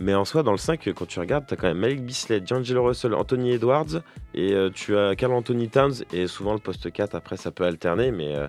Mais 0.00 0.14
en 0.14 0.24
soi, 0.24 0.42
dans 0.42 0.52
le 0.52 0.58
5, 0.58 0.88
quand 0.94 1.06
tu 1.06 1.18
regardes, 1.18 1.46
tu 1.46 1.54
as 1.54 1.56
quand 1.56 1.66
même 1.66 1.78
Malik 1.78 2.04
Bisley, 2.04 2.40
D'Angelo 2.40 2.84
Russell, 2.84 3.14
Anthony 3.14 3.52
Edwards, 3.52 4.00
et 4.34 4.52
euh, 4.52 4.70
tu 4.72 4.96
as 4.96 5.16
Carl 5.16 5.32
Anthony 5.32 5.68
Towns, 5.68 6.04
et 6.12 6.26
souvent 6.28 6.52
le 6.52 6.60
poste 6.60 6.92
4, 6.92 7.14
après, 7.14 7.36
ça 7.36 7.50
peut 7.50 7.64
alterner, 7.64 8.10
mais. 8.12 8.36
euh, 8.36 8.46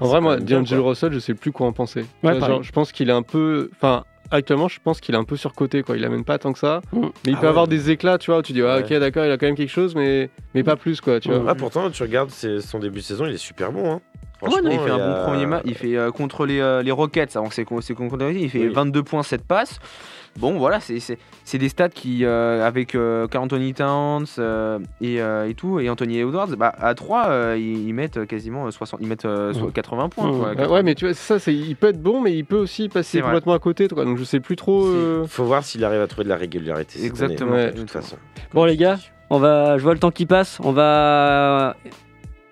En 0.00 0.06
vrai, 0.08 0.20
moi, 0.20 0.36
D'Angelo. 0.38 0.88
Russell, 0.88 1.12
je 1.12 1.20
sais 1.20 1.34
plus 1.34 1.52
quoi 1.52 1.66
en 1.68 1.72
penser. 1.72 2.04
Ouais, 2.24 2.38
genre, 2.40 2.62
je 2.62 2.72
pense 2.72 2.90
qu'il 2.90 3.08
est 3.08 3.12
un 3.12 3.22
peu. 3.22 3.70
Enfin, 3.76 4.04
actuellement, 4.32 4.66
je 4.66 4.80
pense 4.82 5.00
qu'il 5.00 5.14
est 5.14 5.18
un 5.18 5.22
peu 5.24 5.36
surcoté, 5.36 5.82
quoi. 5.84 5.96
Il 5.96 6.04
amène 6.04 6.24
pas 6.24 6.38
tant 6.38 6.52
que 6.52 6.58
ça. 6.58 6.80
Mm. 6.92 7.00
Mais 7.02 7.08
il 7.26 7.34
Ah 7.34 7.36
peut 7.36 7.42
ouais. 7.42 7.48
avoir 7.48 7.68
des 7.68 7.90
éclats, 7.90 8.18
tu 8.18 8.32
vois, 8.32 8.40
où 8.40 8.42
tu 8.42 8.52
dis, 8.52 8.62
ah, 8.62 8.76
Ouais. 8.78 8.82
ok, 8.82 8.92
d'accord, 8.98 9.24
il 9.24 9.30
a 9.30 9.38
quand 9.38 9.46
même 9.46 9.54
quelque 9.54 9.70
chose, 9.70 9.94
mais, 9.94 10.28
mais 10.54 10.64
pas 10.64 10.74
plus, 10.74 11.00
quoi, 11.00 11.20
tu 11.20 11.30
vois. 11.30 11.44
Ah, 11.46 11.54
pourtant, 11.54 11.88
tu 11.90 12.02
regardes 12.02 12.30
c'est- 12.30 12.60
son 12.60 12.80
début 12.80 12.98
de 12.98 13.04
saison, 13.04 13.24
il 13.26 13.34
est 13.34 13.38
super 13.38 13.70
bon. 13.70 13.92
Hein. 13.92 14.00
Ouais, 14.42 14.60
non, 14.60 14.70
il 14.72 14.78
fait 14.80 14.90
un 14.90 14.98
bon 14.98 15.12
a- 15.12 15.24
premier 15.24 15.46
match. 15.46 15.62
Il 15.66 15.74
fait 15.76 15.96
euh, 15.96 16.10
contre 16.10 16.44
les, 16.44 16.58
euh, 16.58 16.82
les 16.82 16.90
Rockets, 16.90 17.36
avant 17.36 17.48
que 17.48 17.54
c'est 17.54 17.64
Rockets, 17.64 18.34
il 18.42 18.50
fait 18.50 18.66
Oui. 18.66 18.72
22 18.74 19.02
points, 19.04 19.22
7 19.22 19.44
passes. 19.46 19.78
Bon, 20.38 20.58
voilà, 20.58 20.80
c'est- 20.80 20.98
c'est 21.00 21.18
c'est 21.44 21.58
des 21.58 21.68
stats 21.68 21.88
qui, 21.90 22.24
euh, 22.24 22.66
avec 22.66 22.94
euh, 22.94 23.28
Carl 23.28 23.44
Anthony 23.44 23.72
Towns 23.74 24.24
euh, 24.38 24.78
et, 25.00 25.20
euh, 25.20 25.48
et 25.48 25.54
tout, 25.54 25.78
et 25.78 25.88
Anthony 25.88 26.18
Edwards, 26.18 26.48
bah, 26.56 26.72
à 26.78 26.94
3, 26.94 27.54
ils, 27.56 27.86
ils 27.88 27.92
mettent 27.94 28.26
quasiment 28.26 28.70
60, 28.70 28.98
ils 29.02 29.06
mettent 29.06 29.26
euh, 29.26 29.52
so- 29.52 29.68
80 29.70 30.08
points. 30.08 30.30
Quoi, 30.32 30.54
Ouais, 30.54 30.66
ouais, 30.66 30.82
mais 30.82 30.94
tu 30.94 31.04
vois, 31.04 31.14
c'est 31.14 31.34
ça, 31.34 31.38
c'est- 31.38 31.54
il 31.54 31.76
peut 31.76 31.88
être 31.88 32.02
bon, 32.02 32.20
mais 32.20 32.34
il 32.36 32.44
peut 32.44 32.56
aussi 32.56 32.88
passer 32.88 33.20
vrai. 33.20 33.28
complètement 33.30 33.52
à 33.52 33.58
côté. 33.58 33.86
Quoi. 33.88 34.04
Donc 34.04 34.18
je 34.18 34.24
sais 34.24 34.40
plus 34.40 34.56
trop. 34.56 34.86
euh, 34.86 35.24
Faut 35.28 35.44
voir 35.44 35.62
s'il 35.64 35.84
arrive 35.84 36.00
à 36.00 36.06
trouver 36.06 36.24
de 36.24 36.30
la 36.30 36.36
régularité. 36.36 37.04
Exactement. 37.04 37.52
année, 37.52 37.64
Ouais. 37.66 37.72
de 37.72 37.78
toute 37.80 37.90
façon. 37.90 38.16
Bon 38.52 38.64
les 38.64 38.76
gars, 38.76 38.98
on 39.30 39.38
va, 39.38 39.78
je 39.78 39.82
vois 39.82 39.92
le 39.94 40.00
temps 40.00 40.10
qui 40.10 40.26
passe, 40.26 40.58
on 40.64 40.72
va 40.72 41.76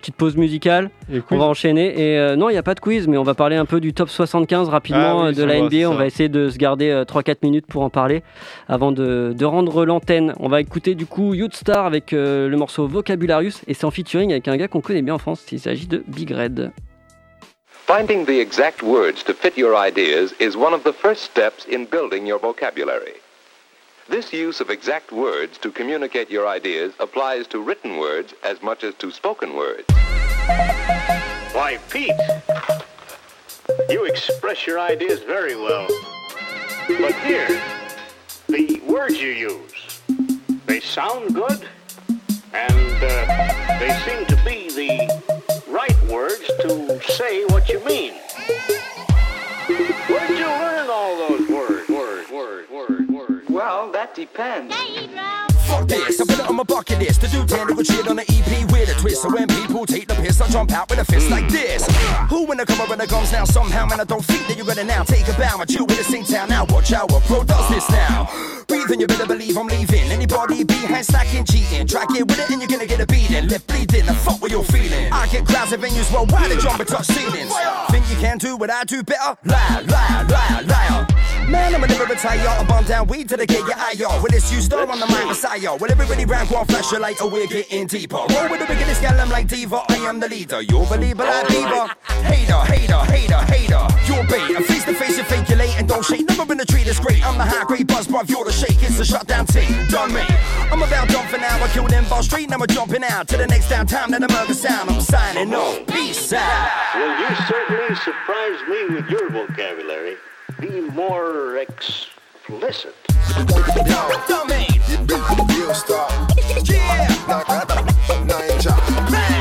petite 0.03 0.15
pause 0.17 0.35
musicale, 0.35 0.89
on 1.31 1.37
va 1.37 1.45
enchaîner 1.45 1.97
et 1.97 2.19
euh, 2.19 2.35
non 2.35 2.49
il 2.49 2.51
n'y 2.51 2.57
a 2.57 2.63
pas 2.63 2.75
de 2.75 2.81
quiz 2.81 3.07
mais 3.07 3.15
on 3.15 3.23
va 3.23 3.35
parler 3.35 3.55
un 3.55 3.63
peu 3.63 3.79
du 3.79 3.93
top 3.93 4.09
75 4.09 4.67
rapidement 4.67 5.21
Ah 5.21 5.23
oui, 5.23 5.29
euh, 5.29 5.31
de 5.31 5.43
la 5.45 5.59
va, 5.59 5.65
NBA, 5.65 5.89
on 5.89 5.95
va 5.95 6.05
essayer 6.05 6.27
de 6.27 6.49
se 6.49 6.57
garder 6.57 6.89
euh, 6.89 7.05
3-4 7.05 7.37
minutes 7.41 7.67
pour 7.67 7.83
en 7.83 7.89
parler 7.89 8.21
avant 8.67 8.91
de, 8.91 9.33
de 9.33 9.45
rendre 9.45 9.85
l'antenne. 9.85 10.33
On 10.41 10.49
va 10.49 10.59
écouter 10.59 10.93
du 10.95 11.05
coup 11.05 11.33
Youth 11.33 11.55
Star 11.55 11.85
avec 11.85 12.11
euh, 12.11 12.49
le 12.49 12.57
morceau 12.57 12.85
Vocabularius 12.85 13.61
et 13.67 13.73
c'est 13.73 13.85
en 13.85 13.91
featuring 13.91 14.31
avec 14.31 14.49
un 14.49 14.57
gars 14.57 14.67
qu'on 14.67 14.81
connaît 14.81 15.01
bien 15.01 15.13
en 15.13 15.19
France, 15.19 15.45
il 15.53 15.59
s'agit 15.61 15.87
de 15.87 16.03
Big 16.07 16.31
Red. 16.31 16.73
Finding 17.87 18.25
the 18.25 18.41
exact 18.41 18.83
words 18.83 19.23
to 19.25 19.33
fit 19.33 19.57
your 19.57 19.73
ideas 19.73 20.33
is 20.41 20.57
one 20.57 20.73
of 20.73 20.83
the 20.83 20.93
first 20.93 21.23
steps 21.23 21.65
in 21.71 21.85
building 21.85 22.27
your 22.27 22.39
vocabulary. 22.41 23.22
This 24.09 24.33
use 24.33 24.59
of 24.59 24.69
exact 24.69 25.13
words 25.13 25.57
to 25.59 25.71
communicate 25.71 26.29
your 26.29 26.45
ideas 26.45 26.93
applies 26.99 27.47
to 27.47 27.61
written 27.61 27.97
words 27.97 28.33
as 28.43 28.61
much 28.61 28.83
as 28.83 28.93
to 28.95 29.09
spoken 29.11 29.55
words. 29.55 29.85
Why, 31.53 31.79
Pete, 31.89 32.11
you 33.89 34.03
express 34.03 34.67
your 34.67 34.77
ideas 34.77 35.21
very 35.21 35.55
well. 35.55 35.87
But 36.89 37.15
here, 37.23 37.61
the 38.49 38.81
words 38.85 39.21
you 39.21 39.29
use, 39.29 40.01
they 40.65 40.81
sound 40.81 41.33
good, 41.33 41.65
and 42.53 43.03
uh, 43.03 43.79
they 43.79 43.97
seem 44.05 44.25
to 44.25 44.35
be 44.43 44.69
the 44.75 45.23
right 45.69 46.03
words 46.11 46.45
to 46.59 46.99
say 47.09 47.45
what 47.45 47.69
you 47.69 47.83
mean. 47.85 48.15
Well, 53.63 53.89
that 53.93 54.13
depends. 54.13 54.75
It 56.43 56.49
on 56.49 56.55
my 56.55 56.63
bucket 56.63 56.99
list 56.99 57.21
to 57.21 57.27
do 57.27 57.45
tangible 57.45 57.83
shit 57.83 58.07
on 58.07 58.15
the 58.15 58.23
EP 58.23 58.71
with 58.71 58.89
a 58.89 58.99
twist. 58.99 59.21
So 59.21 59.29
when 59.29 59.47
people 59.47 59.85
take 59.85 60.07
the 60.07 60.15
piss, 60.15 60.41
I 60.41 60.47
jump 60.49 60.71
out 60.71 60.89
with 60.89 60.99
a 60.99 61.05
fist 61.05 61.29
like 61.29 61.47
this. 61.49 61.85
Who 62.29 62.51
in 62.51 62.57
the 62.57 62.65
cover 62.65 62.93
of 62.93 62.99
the 62.99 63.07
guns 63.07 63.31
now? 63.31 63.45
Somehow, 63.45 63.85
man, 63.85 63.99
I 63.99 64.03
don't 64.03 64.23
think 64.23 64.47
that 64.47 64.57
you're 64.57 64.65
gonna 64.65 64.83
now 64.83 65.03
take 65.03 65.27
a 65.27 65.33
bow. 65.33 65.59
I 65.59 65.65
chill 65.65 65.85
with 65.85 65.97
the 65.97 66.03
sing 66.03 66.25
town 66.25 66.49
now. 66.49 66.65
Watch 66.69 66.91
out, 66.93 67.11
what 67.11 67.23
pro 67.23 67.43
does 67.43 67.69
this 67.69 67.89
now? 67.89 68.29
Breathing, 68.67 69.01
you 69.01 69.07
better 69.07 69.27
believe 69.27 69.57
I'm 69.57 69.67
leaving. 69.67 70.11
Anybody 70.11 70.63
behind 70.63 71.05
stacking, 71.05 71.45
cheating. 71.45 71.87
Try 71.87 72.05
get 72.05 72.27
with 72.27 72.39
it 72.39 72.49
and 72.49 72.61
you're 72.61 72.69
gonna 72.69 72.87
get 72.87 72.99
a 72.99 73.05
beating. 73.07 73.47
Left 73.47 73.67
bleeding, 73.67 74.05
the 74.05 74.13
fuck 74.13 74.41
what 74.41 74.51
you're 74.51 74.63
feeling. 74.63 75.11
I 75.11 75.27
get 75.27 75.45
crowds 75.45 75.73
at 75.73 75.79
venues 75.79 76.11
worldwide 76.13 76.51
that 76.51 76.59
jump 76.59 76.79
and 76.79 76.89
touch 76.89 77.05
ceilings. 77.07 77.53
Think 77.91 78.09
you 78.09 78.17
can 78.17 78.37
do 78.37 78.57
what 78.57 78.69
I 78.69 78.83
do 78.83 79.03
better? 79.03 79.37
Lie, 79.45 79.83
lie, 79.87 80.25
lie, 80.29 80.61
liar. 80.61 81.07
Man, 81.47 81.75
I'ma 81.75 81.87
never 81.87 82.05
retire. 82.05 82.39
I 82.47 82.63
bomb 82.63 82.85
down 82.85 83.07
weed 83.07 83.29
till 83.29 83.37
they 83.37 83.45
get 83.45 83.59
your 83.59 83.75
eye, 83.75 83.95
y'all. 83.97 84.21
With 84.23 84.31
this 84.31 84.51
you 84.51 84.61
star 84.61 84.89
on 84.89 84.99
the 84.99 85.07
mic, 85.07 85.27
Messiah. 85.27 85.75
Well, 85.75 85.91
everybody 85.91 86.25
round, 86.33 86.49
go 86.49 86.55
on, 86.57 86.65
flash 86.65 86.91
your 86.91 86.99
light, 86.99 87.17
oh, 87.21 87.29
we're 87.29 87.47
getting 87.47 87.87
deeper. 87.87 88.17
Roll 88.17 88.49
with 88.49 88.59
the 88.59 88.65
biggest 88.67 89.01
gal, 89.01 89.19
I'm 89.19 89.29
like 89.29 89.47
Diva. 89.47 89.81
I 89.89 89.95
am 90.09 90.19
the 90.19 90.27
leader. 90.27 90.61
You'll 90.61 90.85
believe 90.85 91.19
it 91.19 91.23
like 91.23 91.47
Diva. 91.47 91.95
Hater, 92.25 92.59
hater, 92.73 93.01
hater, 93.13 93.41
hater. 93.53 93.83
You're 94.07 94.25
bait. 94.27 94.55
And 94.55 94.65
face 94.65 94.85
to 94.85 94.93
face, 94.93 95.17
you 95.17 95.23
fake, 95.23 95.47
you 95.49 95.55
late, 95.55 95.77
and 95.77 95.87
don't 95.87 96.03
shake. 96.03 96.27
Never 96.27 96.45
been 96.45 96.59
a 96.59 96.65
treat, 96.65 96.87
it's 96.87 96.99
great. 96.99 97.25
I'm 97.25 97.37
the 97.37 97.45
high 97.45 97.65
grade 97.65 97.87
buzz, 97.87 98.07
bruv. 98.07 98.29
You're 98.29 98.45
the 98.45 98.51
shake. 98.51 98.81
It's 98.81 98.99
a 98.99 99.05
shutdown 99.05 99.45
team. 99.45 99.71
Done 99.89 100.13
me. 100.13 100.25
I'm 100.71 100.81
about 100.81 101.07
done 101.09 101.27
for 101.27 101.37
now. 101.37 101.63
I 101.63 101.67
killed 101.69 101.91
them 101.91 102.05
ball 102.09 102.23
street, 102.23 102.49
now 102.49 102.57
I'm 102.59 102.67
jumping 102.67 103.03
out 103.03 103.27
to 103.29 103.37
the 103.37 103.47
next 103.47 103.69
downtown. 103.69 104.11
Now 104.11 104.19
the 104.19 104.27
murder 104.27 104.53
sound. 104.53 104.89
I'm 104.89 105.01
signing 105.01 105.53
off. 105.53 105.85
Peace 105.87 106.33
out. 106.33 106.71
Well, 106.95 107.13
you 107.19 107.35
certainly 107.47 107.95
surprised 107.95 108.67
me 108.67 108.95
with 108.95 109.09
your 109.09 109.29
vocabulary. 109.29 110.15
Be 110.59 110.81
more 110.81 111.57
explicit. 111.57 112.22
Listen. 112.49 112.91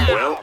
Well. 0.09 0.43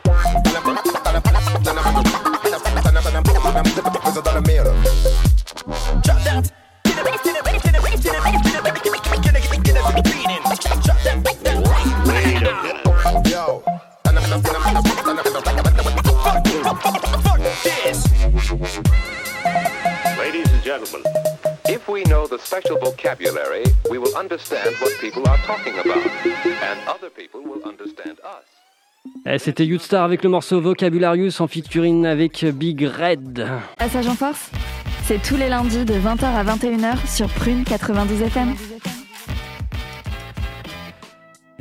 Special 22.60 22.78
vocabulary, 22.80 23.64
we 23.90 23.98
will 23.98 24.16
understand 24.16 24.76
what 24.82 24.92
people 25.00 25.24
are 25.28 25.38
talking 25.46 25.74
about, 25.80 25.98
and 25.98 26.80
other 26.88 27.10
people 27.10 27.42
will 27.42 27.62
understand 27.66 28.18
us. 28.24 28.46
Eh, 29.26 29.40
C'était 29.40 29.66
Youth 29.66 29.82
Star 29.82 30.04
avec 30.04 30.24
le 30.24 30.30
morceau 30.30 30.60
Vocabularius 30.60 31.40
en 31.40 31.48
featuring 31.48 32.06
avec 32.06 32.46
Big 32.46 32.82
Red. 32.82 33.48
Passage 33.78 34.08
en 34.08 34.16
force, 34.16 34.50
c'est 35.06 35.22
tous 35.22 35.38
les 35.38 35.50
lundis 35.50 35.86
de 35.86 35.94
20h 35.94 36.26
à 36.26 36.44
21h 36.44 37.08
sur 37.08 37.28
Prune 37.30 37.64
92 37.64 38.22
FM. 38.24 38.56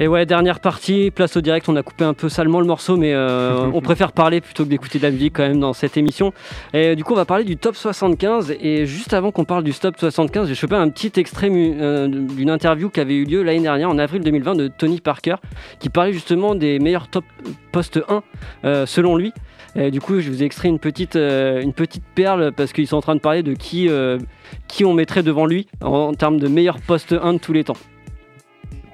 Et 0.01 0.07
ouais, 0.07 0.26
dernière 0.26 0.61
partie, 0.61 1.11
place 1.11 1.36
au 1.36 1.40
direct. 1.40 1.68
On 1.68 1.74
a 1.74 1.82
coupé 1.82 2.05
un 2.05 2.14
peu 2.14 2.28
salement 2.28 2.61
le 2.61 2.66
morceau, 2.66 2.96
mais 2.96 3.12
euh, 3.14 3.68
on 3.74 3.80
préfère 3.80 4.12
parler 4.12 4.40
plutôt 4.40 4.64
que 4.64 4.68
d'écouter 4.68 4.99
de 4.99 5.03
la 5.03 5.11
musique 5.11 5.34
quand 5.36 5.42
même 5.42 5.59
dans 5.59 5.72
cette 5.72 5.96
émission. 5.96 6.32
Et 6.72 6.94
du 6.94 7.03
coup, 7.03 7.14
on 7.14 7.16
va 7.16 7.24
parler 7.24 7.44
du 7.44 7.57
top 7.57 7.74
75. 7.74 8.55
Et 8.61 8.86
juste 8.86 9.12
avant 9.12 9.32
qu'on 9.32 9.44
parle 9.44 9.64
du 9.64 9.72
top 9.74 9.96
75, 9.99 10.49
j'ai 10.49 10.55
chopé 10.55 10.76
un 10.76 10.88
petit 10.88 11.12
extrait 11.18 11.51
euh, 11.53 12.07
d'une 12.07 12.51
interview 12.51 12.90
qui 12.90 13.01
avait 13.01 13.16
eu 13.16 13.24
lieu 13.24 13.42
l'année 13.42 13.62
dernière, 13.62 13.90
en 13.90 13.99
avril 13.99 14.22
2020, 14.22 14.55
de 14.55 14.68
Tony 14.68 15.01
Parker, 15.01 15.36
qui 15.80 15.88
parlait 15.88 16.12
justement 16.12 16.55
des 16.55 16.78
meilleurs 16.78 17.09
top 17.09 17.24
post 17.72 18.01
1 18.09 18.22
euh, 18.64 18.86
selon 18.86 19.16
lui. 19.16 19.32
Et 19.74 19.90
du 19.90 20.01
coup, 20.01 20.20
je 20.20 20.30
vous 20.30 20.42
ai 20.42 20.46
extrait 20.46 20.68
une 20.68 20.78
petite, 20.78 21.16
euh, 21.16 21.61
une 21.61 21.72
petite 21.72 22.05
perle 22.14 22.53
parce 22.53 22.72
qu'ils 22.72 22.86
sont 22.86 22.96
en 22.96 23.01
train 23.01 23.14
de 23.14 23.20
parler 23.20 23.42
de 23.42 23.55
qui, 23.55 23.88
euh, 23.88 24.18
qui 24.66 24.84
on 24.84 24.94
mettrait 24.94 25.22
devant 25.22 25.46
lui 25.46 25.66
en, 25.82 25.88
en 25.88 26.14
termes 26.14 26.38
de 26.38 26.49
meilleur 26.49 26.80
poste 26.80 27.12
1 27.12 27.34
de 27.34 27.38
tous 27.38 27.53
les 27.53 27.64
temps. 27.64 27.76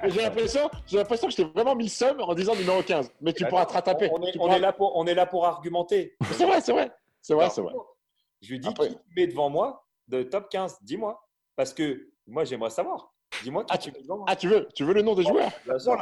J'ai 0.09 0.21
l'impression, 0.21 0.69
j'ai 0.87 0.97
l'impression 0.97 1.27
que 1.27 1.31
je 1.33 1.37
t'ai 1.37 1.43
vraiment 1.43 1.75
mis 1.75 1.85
le 1.85 1.89
seum 1.89 2.19
en 2.21 2.33
disant 2.33 2.55
numéro 2.55 2.81
15. 2.83 3.11
Mais 3.21 3.33
tu 3.33 3.45
pourras 3.45 3.65
te 3.65 3.73
rattraper. 3.73 4.09
On 4.11 4.21
est, 4.23 4.31
Tu 4.31 4.37
on 4.39 4.43
pourras- 4.45 4.55
est 4.57 4.59
là 4.59 4.73
pour, 4.73 4.95
on 4.95 5.05
est 5.07 5.13
là 5.13 5.25
pour 5.25 5.45
argumenter. 5.45 6.15
C'est 6.31 6.45
vrai, 6.45 6.61
c'est 6.61 6.71
vrai. 6.73 6.91
C'est 7.21 7.33
vrai, 7.33 7.49
c'est 7.49 7.61
vrai. 7.61 7.73
Je 8.41 8.49
lui 8.51 8.59
dis 8.59 8.67
Après- 8.67 8.89
qui 8.89 8.95
tu 8.95 9.01
mets 9.15 9.27
devant 9.27 9.49
moi 9.49 9.85
de 10.07 10.23
top 10.23 10.49
15. 10.49 10.77
Dis-moi. 10.81 11.21
Parce 11.55 11.73
que 11.73 12.09
moi, 12.27 12.43
j'aimerais 12.43 12.69
savoir. 12.69 13.11
Dis-moi 13.43 13.63
qui 13.63 13.73
Ah, 13.73 13.77
tu 13.77 13.91
mets 13.91 14.01
devant 14.01 14.17
moi. 14.17 14.25
Ah, 14.29 14.35
tu 14.35 14.47
veux, 14.47 14.67
tu 14.75 14.83
veux 14.83 14.93
le 14.93 15.01
nom 15.01 15.15
des 15.15 15.23
joueurs? 15.23 15.49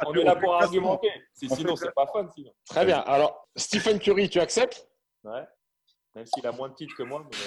On 0.06 0.14
est 0.14 0.24
là 0.24 0.36
pour 0.36 0.54
argumenter. 0.56 1.10
Si- 1.34 1.47
Sinon, 1.49 1.76
c'est 1.76 1.93
pas 1.93 2.08
fun. 2.08 2.28
Sinon. 2.36 2.51
Très 2.68 2.86
bien. 2.86 2.99
Alors, 2.99 3.47
Stephen 3.56 3.99
Curry, 3.99 4.30
tu 4.30 4.39
acceptes? 4.39 4.88
Ouais. 5.24 5.43
Même 6.16 6.26
s'il 6.28 6.45
a 6.45 6.51
moins 6.51 6.70
de 6.70 6.76
titres 6.76 6.95
que 6.95 7.04
moi. 7.04 7.24
mais- 7.24 7.38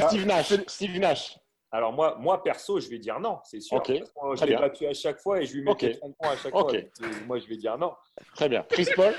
Steve 0.08 0.26
Nash. 0.26 0.52
Steve 0.68 0.98
Nash. 0.98 1.38
Alors 1.72 1.92
moi, 1.92 2.16
moi 2.18 2.42
perso, 2.42 2.80
je 2.80 2.88
vais 2.88 2.98
dire 2.98 3.20
non, 3.20 3.38
c'est 3.44 3.60
sûr. 3.60 3.80
Que 3.82 3.92
Je 3.94 4.44
l'ai 4.44 4.56
battu 4.56 4.86
à 4.86 4.92
chaque 4.94 5.20
fois 5.20 5.40
et 5.40 5.46
je 5.46 5.54
lui 5.54 5.62
mets 5.62 5.70
Ok. 5.70 5.86
30 5.98 6.16
points 6.16 6.30
à 6.32 6.36
chaque 6.36 6.50
fois. 6.52 6.72
Moi, 7.26 7.38
je 7.38 7.46
vais 7.46 7.56
dire 7.56 7.78
non. 7.78 7.92
Très 8.34 8.48
bien. 8.48 8.64
Chris 8.68 8.88
Paul. 8.96 9.14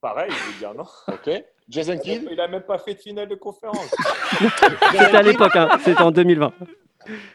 Pareil, 0.00 0.30
je 0.30 0.52
vais 0.52 0.58
dire 0.58 0.74
non. 0.74 0.84
Ok. 1.08 1.30
Jason 1.68 1.98
Kidd. 1.98 2.26
Il 2.30 2.40
a 2.40 2.48
même 2.48 2.62
pas 2.62 2.78
fait 2.78 2.94
de 2.94 2.98
finale 2.98 3.28
de 3.28 3.34
conférence. 3.34 3.94
C'était 4.92 5.16
à 5.16 5.22
l'époque, 5.22 5.54
hein, 5.56 5.68
c'était 5.84 6.00
en 6.00 6.10
2020. 6.10 6.52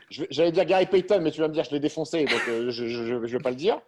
Je- 0.10 0.24
J'allais 0.32 0.52
dire 0.52 0.66
Gary 0.66 0.86
Payton, 0.88 1.20
mais 1.22 1.30
tu 1.32 1.40
vas 1.42 1.48
me 1.48 1.54
dire 1.54 1.64
je 1.64 1.72
l'ai 1.72 1.80
défoncé, 1.80 2.26
donc 2.26 2.42
euh, 2.48 2.70
je, 2.72 2.88
je 2.88 3.14
vais 3.16 3.38
pas 3.44 3.50
le 3.52 3.56
dire. 3.56 3.80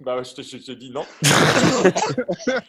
bah, 0.00 0.22
je 0.22 0.34
te, 0.34 0.42
je 0.42 0.56
te 0.58 0.72
dis 0.72 0.90
non. 0.90 1.04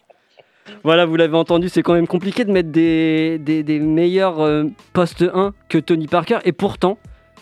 Voilà, 0.83 1.05
vous 1.05 1.15
l'avez 1.15 1.37
entendu, 1.37 1.69
c'est 1.69 1.83
quand 1.83 1.93
même 1.93 2.07
compliqué 2.07 2.45
de 2.45 2.51
mettre 2.51 2.69
des, 2.69 3.79
meilleurs 3.81 4.39
euh, 4.39 4.65
postes 4.93 5.23
1 5.33 5.53
que 5.69 5.77
Tony 5.77 6.07
Parker. 6.07 6.39
Et 6.45 6.51
pourtant, 6.51 6.97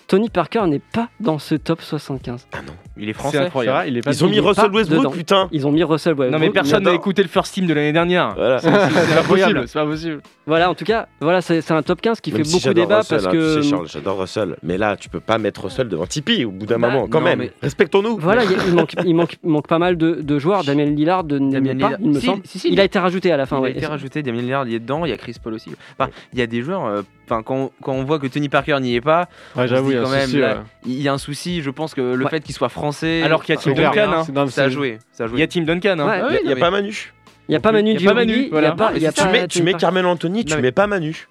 Tony 0.09 0.29
Parker 0.29 0.63
n'est 0.67 0.79
pas 0.79 1.07
dans 1.21 1.39
ce 1.39 1.55
top 1.55 1.81
75. 1.81 2.47
Ah 2.51 2.57
non. 2.65 2.73
Il 2.97 3.03
est 3.07 3.13
C'est 3.13 3.19
français. 3.19 3.37
incroyable. 3.37 3.87
il 3.87 3.97
est 3.97 4.01
pas 4.01 4.11
Ils 4.11 4.25
ont 4.25 4.27
mis 4.27 4.39
Russell 4.41 4.71
Westbrook, 4.71 4.99
dedans. 5.03 5.11
putain. 5.11 5.47
Ils 5.53 5.65
ont 5.67 5.71
mis 5.71 5.83
Russell 5.83 6.13
Westbrook. 6.15 6.31
Non 6.31 6.39
mais 6.39 6.49
personne 6.51 6.83
n'a 6.83 6.93
écouté 6.93 7.21
le 7.21 7.29
first 7.29 7.53
team 7.53 7.65
de 7.67 7.73
l'année 7.73 7.93
dernière. 7.93 8.33
Voilà. 8.35 8.59
C'est 8.59 8.71
pas 8.71 8.85
incroyable. 9.19 9.53
possible, 9.53 9.67
c'est 9.67 9.79
pas 9.79 9.85
possible. 9.85 10.21
Voilà, 10.47 10.69
en 10.69 10.73
tout 10.73 10.83
cas, 10.83 11.07
voilà, 11.21 11.41
c'est 11.41 11.61
c'est 11.61 11.73
un 11.73 11.83
top 11.83 12.01
15 12.01 12.19
qui 12.21 12.31
Même 12.31 12.39
fait 12.39 12.43
si 12.43 12.59
beaucoup 12.59 12.73
débat 12.73 12.97
Russell, 12.97 13.17
parce 13.21 13.27
hein, 13.27 13.31
que 13.37 13.57
tu 13.57 13.63
sais, 13.63 13.69
Charles, 13.69 13.87
j'adore 13.87 14.19
Russell. 14.19 14.55
Mais 14.63 14.77
là, 14.79 14.97
tu 14.97 15.07
peux 15.09 15.19
pas 15.19 15.37
mettre 15.37 15.63
Russell 15.65 15.87
devant 15.87 16.07
Tipeee 16.07 16.43
au 16.43 16.51
bout 16.51 16.65
d'un 16.65 16.79
Bah, 16.79 16.89
moment, 16.89 17.07
quand 17.07 17.19
non, 17.19 17.25
même. 17.25 17.39
mais- 17.39 17.51
Respectons-nous. 17.61 18.17
voilà, 18.17 18.43
il, 18.43 18.73
manque, 18.73 18.95
il, 19.05 19.13
manque, 19.15 19.37
il 19.43 19.49
manque 19.49 19.67
pas 19.67 19.77
mal 19.79 19.95
de, 19.95 20.15
de 20.21 20.39
joueurs. 20.39 20.63
Damien 20.63 20.85
Lillard 20.85 21.23
de 21.23 21.37
n'est 21.37 21.51
Damien 21.61 21.67
pas, 21.69 21.73
Lillard. 21.75 21.99
il 22.01 22.09
me 22.09 22.19
Si, 22.19 22.25
semble. 22.25 22.41
si, 22.45 22.67
il 22.71 22.79
a 22.79 22.83
été 22.83 22.97
rajouté 22.97 23.31
à 23.31 23.37
la 23.37 23.45
fin. 23.45 23.59
il 23.61 23.65
a 23.65 23.69
été 23.69 23.85
rajouté, 23.85 24.23
Damien 24.23 24.41
Lillard 24.41 24.67
il 24.67 24.73
est 24.73 24.79
dedans, 24.79 25.05
il 25.05 25.09
y 25.09 25.13
a 25.13 25.17
Chris 25.17 25.35
Paul 25.41 25.53
aussi. 25.53 25.69
Enfin, 25.97 26.09
il 26.33 26.39
y 26.39 26.41
a 26.41 26.47
des 26.47 26.63
joueurs, 26.63 26.85
euh, 26.87 27.03
enfin, 27.29 27.43
quand, 27.43 27.71
quand 27.81 27.93
on 27.93 28.03
voit 28.03 28.19
que 28.19 28.27
Tony 28.27 28.49
Parker 28.49 28.77
n'y 28.81 28.95
est 28.95 29.01
pas, 29.01 29.27
Ouais, 29.55 29.63
on 29.63 29.67
se 29.67 29.67
j'avoue, 29.67 29.89
dit 29.89 29.95
il 29.95 29.97
y 29.97 29.99
a 29.99 30.03
quand 30.03 30.09
un 30.09 30.15
même, 30.15 30.25
souci, 30.25 30.37
là, 30.39 30.53
ouais. 30.55 30.59
il 30.85 31.01
y 31.01 31.07
a 31.07 31.13
un 31.13 31.17
souci. 31.17 31.61
Je 31.61 31.69
pense 31.69 31.93
que 31.93 32.01
le 32.01 32.23
Ouais. 32.25 32.29
fait 32.29 32.41
qu'il 32.41 32.55
soit 32.55 32.69
français, 32.69 33.21
Alors 33.23 33.43
qu'il 33.43 33.55
y 33.55 33.57
a 33.57 33.61
Tim 33.61 33.71
Duncan, 33.73 34.11
hein. 34.13 34.25
Non, 34.33 34.47
ça 34.47 34.63
a 34.63 34.69
joué. 34.69 34.99
Ça 35.11 35.25
a 35.25 35.27
Il 35.33 35.39
y 35.39 35.43
a 35.43 35.47
Tim 35.47 35.61
Duncan. 35.61 35.97
Hein. 35.99 36.07
Ouais. 36.07 36.19
Il 36.19 36.31
n'y 36.31 36.37
a, 36.37 36.41
il 36.43 36.49
y 36.49 36.53
a 36.53 36.55
pas 36.55 36.71
Manu. 36.71 37.13
Il 37.47 37.51
n'y 37.53 37.55
a 37.55 37.59
pas 37.59 37.71
Manu 37.71 37.91
Il 37.93 38.01
y 38.01 38.05
a 38.07 38.09
pas 38.09 38.13
Manu, 38.13 38.33
il 38.33 38.41
y 38.43 38.45
a 38.45 38.49
voilà. 38.51 38.71
pas- 38.73 38.91
il 38.95 39.01
y 39.01 39.07
a 39.07 39.11
tu 39.11 39.23
pas 39.23 39.31
mets, 39.31 39.47
tu 39.47 39.63
mets. 39.63 39.73
Carmelo 39.73 40.07
Anthony, 40.09 40.45
tu 40.45 40.55
mets 40.57 40.71
pas 40.71 40.85
Manu. 40.87 41.27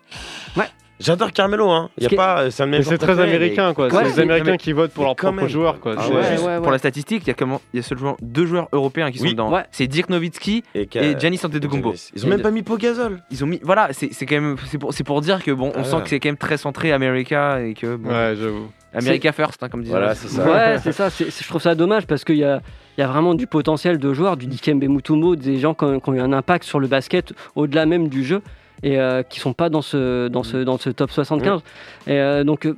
Ouais. 0.57 0.65
J'adore 1.01 1.33
Carmelo, 1.33 1.71
hein. 1.71 1.91
Il 1.99 2.05
y 2.05 2.07
a 2.07 2.17
pas, 2.17 2.51
c'est 2.51 2.63
un 2.63 2.67
de 2.67 2.73
mes 2.73 2.79
Mais 2.79 2.83
joueurs 2.83 2.97
c'est 3.01 3.07
très 3.07 3.21
américain, 3.21 3.73
quoi. 3.73 3.89
C'est 3.91 4.03
les 4.03 4.21
Américains 4.21 4.57
qui 4.57 4.73
votent 4.73 4.91
pour 4.93 5.05
leurs 5.05 5.15
propres 5.15 5.47
joueurs, 5.47 5.79
quoi. 5.79 5.95
Ah 5.97 6.03
C'est- 6.07 6.13
ouais. 6.13 6.23
Juste 6.33 6.45
ouais, 6.45 6.61
Pour 6.61 6.73
la 6.73 6.79
statistique, 6.79 7.23
il 7.25 7.29
y 7.29 7.31
a 7.31 7.35
comment 7.35 7.61
Il 7.73 7.77
y 7.77 7.81
a 7.81 7.83
seulement 7.83 8.17
deux 8.21 8.47
joueurs 8.47 8.69
européens 8.73 9.11
qui 9.13 9.19
sont 9.19 9.25
Oui. 9.25 9.31
dedans. 9.33 9.53
Ouais. 9.53 9.63
C'est 9.71 9.87
Dirk 9.87 10.11
Nowitzki 10.11 10.65
Et, 10.75 10.89
Giannis 11.19 11.41
Antetokounmpo. 11.45 11.95
Ils 12.17 12.27
ont 12.27 12.29
même 12.29 12.43
pas 12.43 12.51
mis 12.51 12.63
Pogazol. 12.63 13.23
Ils 13.31 13.45
ont 13.45 13.47
mis, 13.47 13.61
voilà, 13.63 13.89
c'est 13.93 14.13
c'est 14.13 14.27
quand 14.27 14.35
même, 14.41 14.57
c'est 14.67 14.79
pour, 14.79 14.93
c'est 14.93 15.05
pour 15.05 15.21
dire 15.21 15.43
que 15.45 15.53
bon, 15.53 15.71
on 15.77 15.81
Ah 15.81 15.85
sent 15.85 15.97
que 16.03 16.09
c'est 16.09 16.19
quand 16.21 16.29
même 16.31 16.37
très 16.37 16.57
centré 16.57 16.91
America 16.93 17.61
et 17.61 17.75
que 17.75 17.95
bon, 17.97 18.09
Ouais, 18.11 18.35
j'avoue. 18.41 18.69
America 18.95 19.31
first, 19.33 19.63
hein, 19.63 19.69
comme 19.69 19.83
disait. 19.83 19.93
Voilà, 19.93 20.15
c'est 20.17 20.29
ça. 20.29 20.45
Ouais, 20.51 20.79
c'est 20.83 20.93
ça. 20.93 21.11
c'est- 21.11 21.31
c'est- 21.31 21.45
je 21.45 21.49
trouve 21.49 21.61
ça 21.63 21.75
dommage 21.75 22.07
parce 22.07 22.25
qu'il 22.25 22.37
y 22.39 22.45
a, 22.45 22.61
il 22.97 23.03
y 23.03 23.05
a 23.05 23.07
vraiment 23.07 23.35
du 23.35 23.47
potentiel 23.47 23.99
de 23.99 24.13
joueurs, 24.13 24.37
du 24.37 24.47
Dikembe 24.47 24.83
Mutombo, 24.85 25.37
des 25.37 25.59
gens 25.59 25.75
qui 25.75 25.85
ont, 25.85 26.01
qui 26.01 26.09
ont 26.11 26.15
eu 26.15 26.21
un 26.21 26.33
impact 26.33 26.65
sur 26.65 26.81
le 26.81 26.89
basket 26.89 27.33
au-delà 27.55 27.87
même 27.87 28.09
du 28.09 28.25
jeu 28.25 28.43
et 28.83 28.99
euh, 28.99 29.23
qui 29.23 29.41
sont 29.41 29.53
pas 29.53 29.69
dans 29.69 29.83
ce, 29.83 30.29
dans 30.29 30.43
ce, 30.43 30.59
dans 30.59 30.79
ce 30.79 30.91
top 30.91 31.11
75. 31.11 31.61
Et 32.07 32.13
euh, 32.13 32.45
donc. 32.45 32.67
euh, 32.67 32.77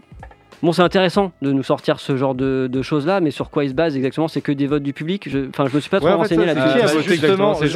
Bon, 0.62 0.72
c'est 0.72 0.82
intéressant 0.82 1.32
de 1.40 1.52
nous 1.52 1.62
sortir 1.62 2.00
ce 2.00 2.18
genre 2.18 2.34
de, 2.34 2.68
de 2.70 2.82
choses-là, 2.82 3.20
mais 3.20 3.30
sur 3.30 3.48
quoi 3.48 3.64
ils 3.64 3.70
se 3.70 3.74
basent 3.74 3.96
exactement 3.96 4.28
C'est 4.28 4.42
que 4.42 4.52
des 4.52 4.66
votes 4.66 4.82
du 4.82 4.92
public 4.92 5.26
Je- 5.26 5.48
Enfin, 5.48 5.64
je 5.70 5.74
me 5.74 5.80
suis 5.80 5.88
pas 5.88 6.00
trop 6.00 6.08
Ouais, 6.08 6.12
en 6.12 6.16
fait, 6.22 6.34
renseigné 6.36 6.44
là-dessus. 6.44 6.80
Euh, 6.82 6.86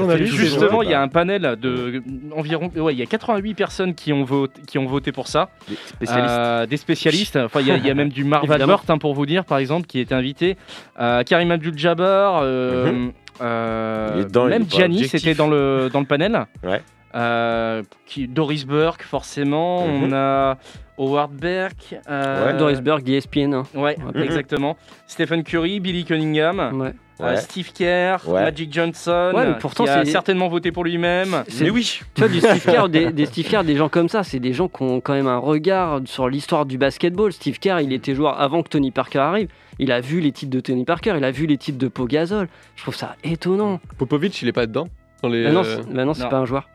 voté 0.05 0.27
justement, 0.27 0.83
il 0.83 0.91
y 0.91 0.93
a 0.93 1.01
un 1.01 1.09
panel 1.09 1.57
de 1.59 2.03
environ, 2.37 2.70
ouais, 2.77 2.93
il 2.93 2.99
y 2.99 3.03
a 3.03 3.07
88 3.07 3.55
personnes 3.55 3.95
qui 3.95 4.12
ont 4.12 4.22
voté, 4.25 4.61
qui 4.66 4.77
ont 4.77 4.85
voté 4.85 5.12
pour 5.12 5.29
ça. 5.29 5.49
Des 5.66 5.77
spécialistes. 5.77 6.29
Euh, 6.39 6.66
des 6.66 6.77
spécialistes. 6.77 7.37
Enfin, 7.37 7.61
il 7.62 7.68
y, 7.68 7.70
a- 7.70 7.79
il 7.79 7.87
y 7.87 7.91
a 7.91 7.95
même 7.95 8.11
du 8.11 8.22
Marv 8.25 8.45
Évidemment. 8.45 8.75
Albert, 8.75 8.85
hein, 8.95 8.99
pour 8.99 9.14
vous 9.14 9.25
dire, 9.25 9.47
par 9.47 9.57
exemple, 9.57 9.87
qui 9.87 9.99
était 9.99 10.14
invité. 10.14 10.59
Euh, 11.01 11.22
Karim 11.22 11.53
Abdul-Jabbar. 11.53 12.41
euh, 12.43 12.93
Mhm. 12.93 13.12
euh, 13.41 14.25
dedans, 14.25 14.45
même 14.45 14.61
est 14.61 14.70
pas 14.70 14.77
Giannis 14.77 14.97
objectif. 14.97 15.20
était 15.27 15.35
dans 15.35 15.49
le, 15.49 15.89
dans 15.91 16.01
le 16.01 16.07
panel. 16.07 16.45
Ouais. 16.62 16.83
Euh, 17.15 17.83
qui, 18.07 18.27
Doris 18.27 18.67
Burke, 18.67 19.03
forcément. 19.03 19.87
Mhm. 19.87 20.05
On 20.05 20.12
a 20.12 20.59
Howard 20.99 21.33
Burke. 21.33 21.95
euh, 22.09 22.47
Ouais, 22.53 22.59
Doris 22.59 22.81
Burke, 22.81 23.03
d'ESPN. 23.05 23.55
hein. 23.55 23.62
Ouais, 23.75 23.97
exactement. 24.17 24.77
Stephen 25.07 25.43
Curry, 25.45 25.81
Billy 25.81 26.05
Cunningham. 26.05 26.59
Ouais. 26.81 26.89
euh, 26.89 26.93
Ouais. 27.21 27.37
Steve 27.37 27.73
Kerr, 27.73 28.17
Ouais. 28.29 28.43
Magic 28.43 28.73
Johnson, 28.73 29.31
Ouais, 29.33 29.47
mais 29.47 29.59
pourtant, 29.61 29.85
qui 29.85 29.91
a 29.91 30.05
c'est- 30.05 30.11
certainement 30.11 30.49
voté 30.49 30.73
pour 30.73 30.83
lui-même. 30.83 31.45
C'est- 31.47 31.62
Mais 31.65 31.71
oui. 31.71 32.01
Tu 32.15 32.21
vois, 32.21 32.29
du 32.29 32.41
Steve 32.41 32.65
Kerr, 32.65 32.89
des, 32.89 33.12
des 33.12 33.27
Steve 33.27 33.49
Kerr, 33.49 33.62
des 33.62 33.77
gens 33.77 33.89
comme 33.89 34.09
ça, 34.09 34.25
c'est 34.25 34.41
des 34.41 34.53
gens 34.53 34.67
qui 34.67 34.83
ont 34.83 35.01
quand 35.01 35.12
même 35.15 35.29
un 35.29 35.39
regard 35.39 36.01
sur 36.07 36.29
l'histoire 36.29 36.67
du 36.67 36.77
basketball. 36.79 37.33
Steve 37.33 37.61
Kerr, 37.61 37.79
il 37.81 37.93
était 37.93 38.17
joueur 38.17 38.41
avant 38.41 38.65
que 38.65 38.69
Tony 38.69 38.91
Parker 38.91 39.21
arrive. 39.21 39.49
Il 39.79 39.93
a 39.93 40.01
vu 40.01 40.19
les 40.19 40.33
titres 40.33 40.51
de 40.51 40.59
Tony 40.59 40.85
Parker, 40.85 41.15
il 41.17 41.23
a 41.25 41.31
vu 41.31 41.47
les 41.47 41.57
titres 41.59 41.79
de 41.79 41.87
Pau 41.87 42.07
Gasol. 42.07 42.49
Je 42.75 42.83
trouve 42.83 42.97
ça 42.97 43.15
étonnant. 43.23 43.79
Popovic, 43.99 44.43
il 44.43 44.49
est 44.49 44.53
pas 44.53 44.67
dedans 44.67 44.89
dans 45.23 45.29
les. 45.29 45.45
Bah 45.45 45.53
non, 45.53 45.62
c'est 45.62 45.89
bah 45.93 46.05
non, 46.05 46.15
c'est 46.15 46.25
non. 46.25 46.29
pas 46.31 46.39
un 46.39 46.45
joueur. 46.47 46.69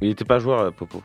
Il 0.00 0.10
était 0.10 0.24
pas 0.24 0.38
joueur, 0.38 0.60
euh, 0.60 0.70
Popo. 0.70 1.02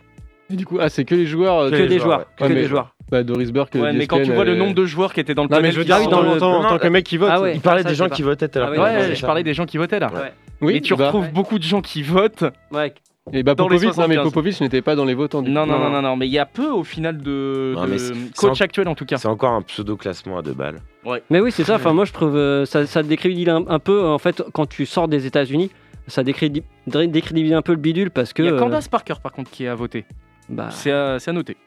Et 0.51 0.55
du 0.55 0.65
coup, 0.65 0.77
ah, 0.81 0.89
c'est 0.89 1.05
que 1.05 1.15
les 1.15 1.25
joueurs. 1.25 1.59
euh, 1.59 1.69
Que, 1.69 1.75
les 1.75 1.87
des 1.87 1.99
joueurs, 1.99 2.19
joueurs. 2.19 2.19
ouais. 2.41 2.47
Que 2.49 2.53
Ouais, 2.53 2.63
joueurs. 2.67 2.95
Bah, 3.09 3.23
Doris 3.23 3.51
Burke. 3.51 3.75
Ouais, 3.75 3.93
mais 3.93 4.07
quand 4.07 4.21
tu 4.21 4.31
vois 4.33 4.45
le 4.45 4.53
euh, 4.53 4.55
nombre 4.57 4.73
de 4.73 4.85
joueurs 4.85 5.13
qui 5.13 5.19
étaient 5.19 5.33
dans 5.33 5.43
le 5.43 5.49
Non, 5.49 5.61
mais 5.61 5.71
je 5.71 5.77
veux 5.79 5.85
dire, 5.85 5.97
oui, 5.99 6.05
en 6.07 6.09
dans 6.09 6.37
tant- 6.37 6.61
le- 6.61 6.67
en 6.67 6.77
que 6.77 6.87
mec 6.87 7.05
qui 7.05 7.17
vote. 7.17 7.29
Ah 7.31 7.41
ouais. 7.41 7.55
Il 7.55 7.61
parlait 7.61 7.83
ça, 7.83 7.89
des 7.89 7.95
je 7.95 7.99
gens 7.99 8.09
qui 8.09 8.21
votaient 8.21 8.47
tout 8.47 8.59
à 8.59 8.65
Ah 8.67 8.71
Ouais, 8.71 8.77
Ouais, 8.79 9.15
je 9.15 9.25
parlais 9.25 9.43
des 9.43 9.53
gens 9.53 9.65
qui 9.65 9.77
votaient 9.77 9.99
là. 9.99 10.11
Ouais. 10.13 10.33
Oui, 10.61 10.75
et 10.77 10.81
tu 10.81 10.95
bah, 10.95 11.05
retrouves 11.07 11.23
ouais. 11.25 11.31
beaucoup 11.31 11.57
de 11.57 11.63
gens 11.63 11.81
qui 11.81 12.03
votent. 12.03 12.45
Ouais. 12.71 12.93
Et 13.33 13.43
bah 13.43 13.51
les 13.51 13.55
Popovic, 13.55 13.83
non 13.97 14.07
mais 14.07 14.15
75. 14.15 14.23
Popovic 14.23 14.61
n'était 14.61 14.81
pas 14.81 14.95
dans 14.95 15.05
les 15.05 15.13
votants. 15.13 15.41
du 15.41 15.51
Non, 15.51 15.63
coup. 15.63 15.69
non, 15.69 15.79
non, 15.79 15.89
non, 15.89 16.01
non, 16.01 16.15
mais 16.15 16.27
il 16.27 16.31
y 16.33 16.39
a 16.39 16.45
peu 16.45 16.67
au 16.69 16.83
final 16.83 17.17
de, 17.19 17.75
coach 18.35 18.61
actuel 18.61 18.87
en 18.87 18.95
tout 18.95 19.05
cas. 19.05 19.17
C'est 19.17 19.27
encore 19.27 19.51
un 19.51 19.61
pseudo 19.61 19.95
classement 19.95 20.39
à 20.39 20.41
deux 20.41 20.53
balles. 20.53 20.79
Mais 21.29 21.39
oui, 21.39 21.51
c'est 21.51 21.63
ça. 21.63 21.75
Enfin, 21.75 21.93
moi, 21.93 22.05
je 22.05 22.13
trouve 22.13 22.35
euh, 22.35 22.65
ça, 22.65 22.79
un, 22.79 23.63
un 23.67 23.79
peu. 23.79 24.05
En 24.05 24.17
fait, 24.17 24.43
quand 24.53 24.65
tu 24.67 24.85
sors 24.85 25.07
des 25.07 25.25
États-Unis, 25.27 25.69
ça 26.11 26.23
décrédi- 26.23 26.63
dé- 26.87 27.07
décrédibilise 27.07 27.53
un 27.55 27.61
peu 27.61 27.71
le 27.73 27.79
bidule 27.79 28.11
parce 28.11 28.33
que. 28.33 28.43
Il 28.43 28.45
y 28.45 28.49
a 28.49 28.53
euh, 28.53 28.59
Candace 28.59 28.87
Parker 28.87 29.15
par 29.23 29.31
contre 29.31 29.49
qui 29.51 29.65
a 29.67 29.73
voté. 29.75 30.05
bah, 30.49 30.67
C'est 30.71 30.91
à, 30.91 31.17
c'est 31.19 31.29
à 31.31 31.33
noter. 31.33 31.57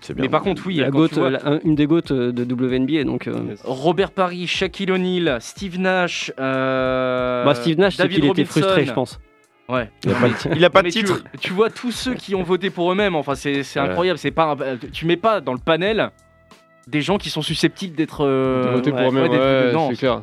C'est 0.00 0.12
bien. 0.14 0.22
Mais 0.24 0.28
par 0.28 0.42
contre, 0.42 0.62
oui, 0.66 0.76
la 0.76 0.90
goat, 0.90 1.08
vois- 1.12 1.30
la- 1.30 1.46
un- 1.48 1.60
une 1.64 1.74
des 1.76 1.86
goats 1.86 2.00
euh, 2.10 2.32
de 2.32 2.44
WNBA. 2.44 3.04
Donc, 3.04 3.26
euh, 3.28 3.54
Robert 3.64 4.10
Paris, 4.10 4.46
Shaquille 4.46 4.90
O'Neal, 4.90 5.38
Steve 5.40 5.78
Nash, 5.78 6.32
euh, 6.38 7.44
bah, 7.44 7.54
Steve 7.54 7.78
Nash, 7.78 7.96
c'est 7.96 8.02
David 8.02 8.16
qu'il 8.16 8.24
était 8.24 8.28
Robinson. 8.42 8.60
frustré, 8.60 8.84
je 8.84 8.92
pense. 8.92 9.18
Ouais. 9.68 9.90
Il 10.04 10.12
a 10.12 10.14
pas, 10.14 10.28
de- 10.28 10.56
il 10.56 10.64
a 10.64 10.70
pas 10.70 10.82
de 10.82 10.90
tu- 10.90 10.98
titre. 11.04 11.24
Tu, 11.40 11.52
vois 11.52 11.70
tous 11.70 11.90
ceux 11.90 12.14
qui 12.14 12.34
ont 12.36 12.42
voté 12.44 12.70
pour 12.70 12.92
eux-mêmes. 12.92 13.16
Enfin, 13.16 13.34
c'est 13.34 13.62
c'est 13.64 13.80
Ouais. 13.80 13.86
incroyable. 13.88 14.18
C'est 14.18 14.30
pas, 14.30 14.52
un- 14.60 14.76
tu 14.92 15.06
mets 15.06 15.16
pas 15.16 15.40
dans 15.40 15.52
le 15.52 15.58
panel 15.58 16.10
des 16.86 17.00
gens 17.02 17.18
qui 17.18 17.30
sont 17.30 17.42
susceptibles 17.42 17.96
d'être 17.96 18.24
euh, 18.24 18.64
De 18.64 18.68
voter 18.70 18.90
pour 18.92 19.00
ouais, 19.00 19.08
eux-mêmes, 19.08 19.30
ouais, 19.30 19.66
dedans. 19.68 19.88
c'est 19.90 19.96
clair. 19.96 20.22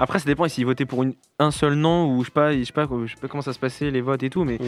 Après, 0.00 0.18
ça 0.18 0.24
dépend 0.24 0.48
s'ils 0.48 0.64
votaient 0.66 0.86
pour 0.86 1.02
une, 1.04 1.14
un 1.40 1.50
seul 1.50 1.74
nom 1.74 2.06
ou 2.14 2.20
je 2.20 2.26
sais 2.26 2.30
pas, 2.32 2.52
je 2.52 2.62
sais 2.62 2.72
pas, 2.72 2.86
je 3.06 3.10
sais 3.14 3.20
pas 3.20 3.26
comment 3.28 3.42
ça 3.42 3.52
se 3.52 3.58
passait 3.58 3.90
les 3.90 4.00
votes 4.00 4.22
et 4.22 4.30
tout, 4.30 4.44
mais 4.44 4.54
Mm. 4.54 4.58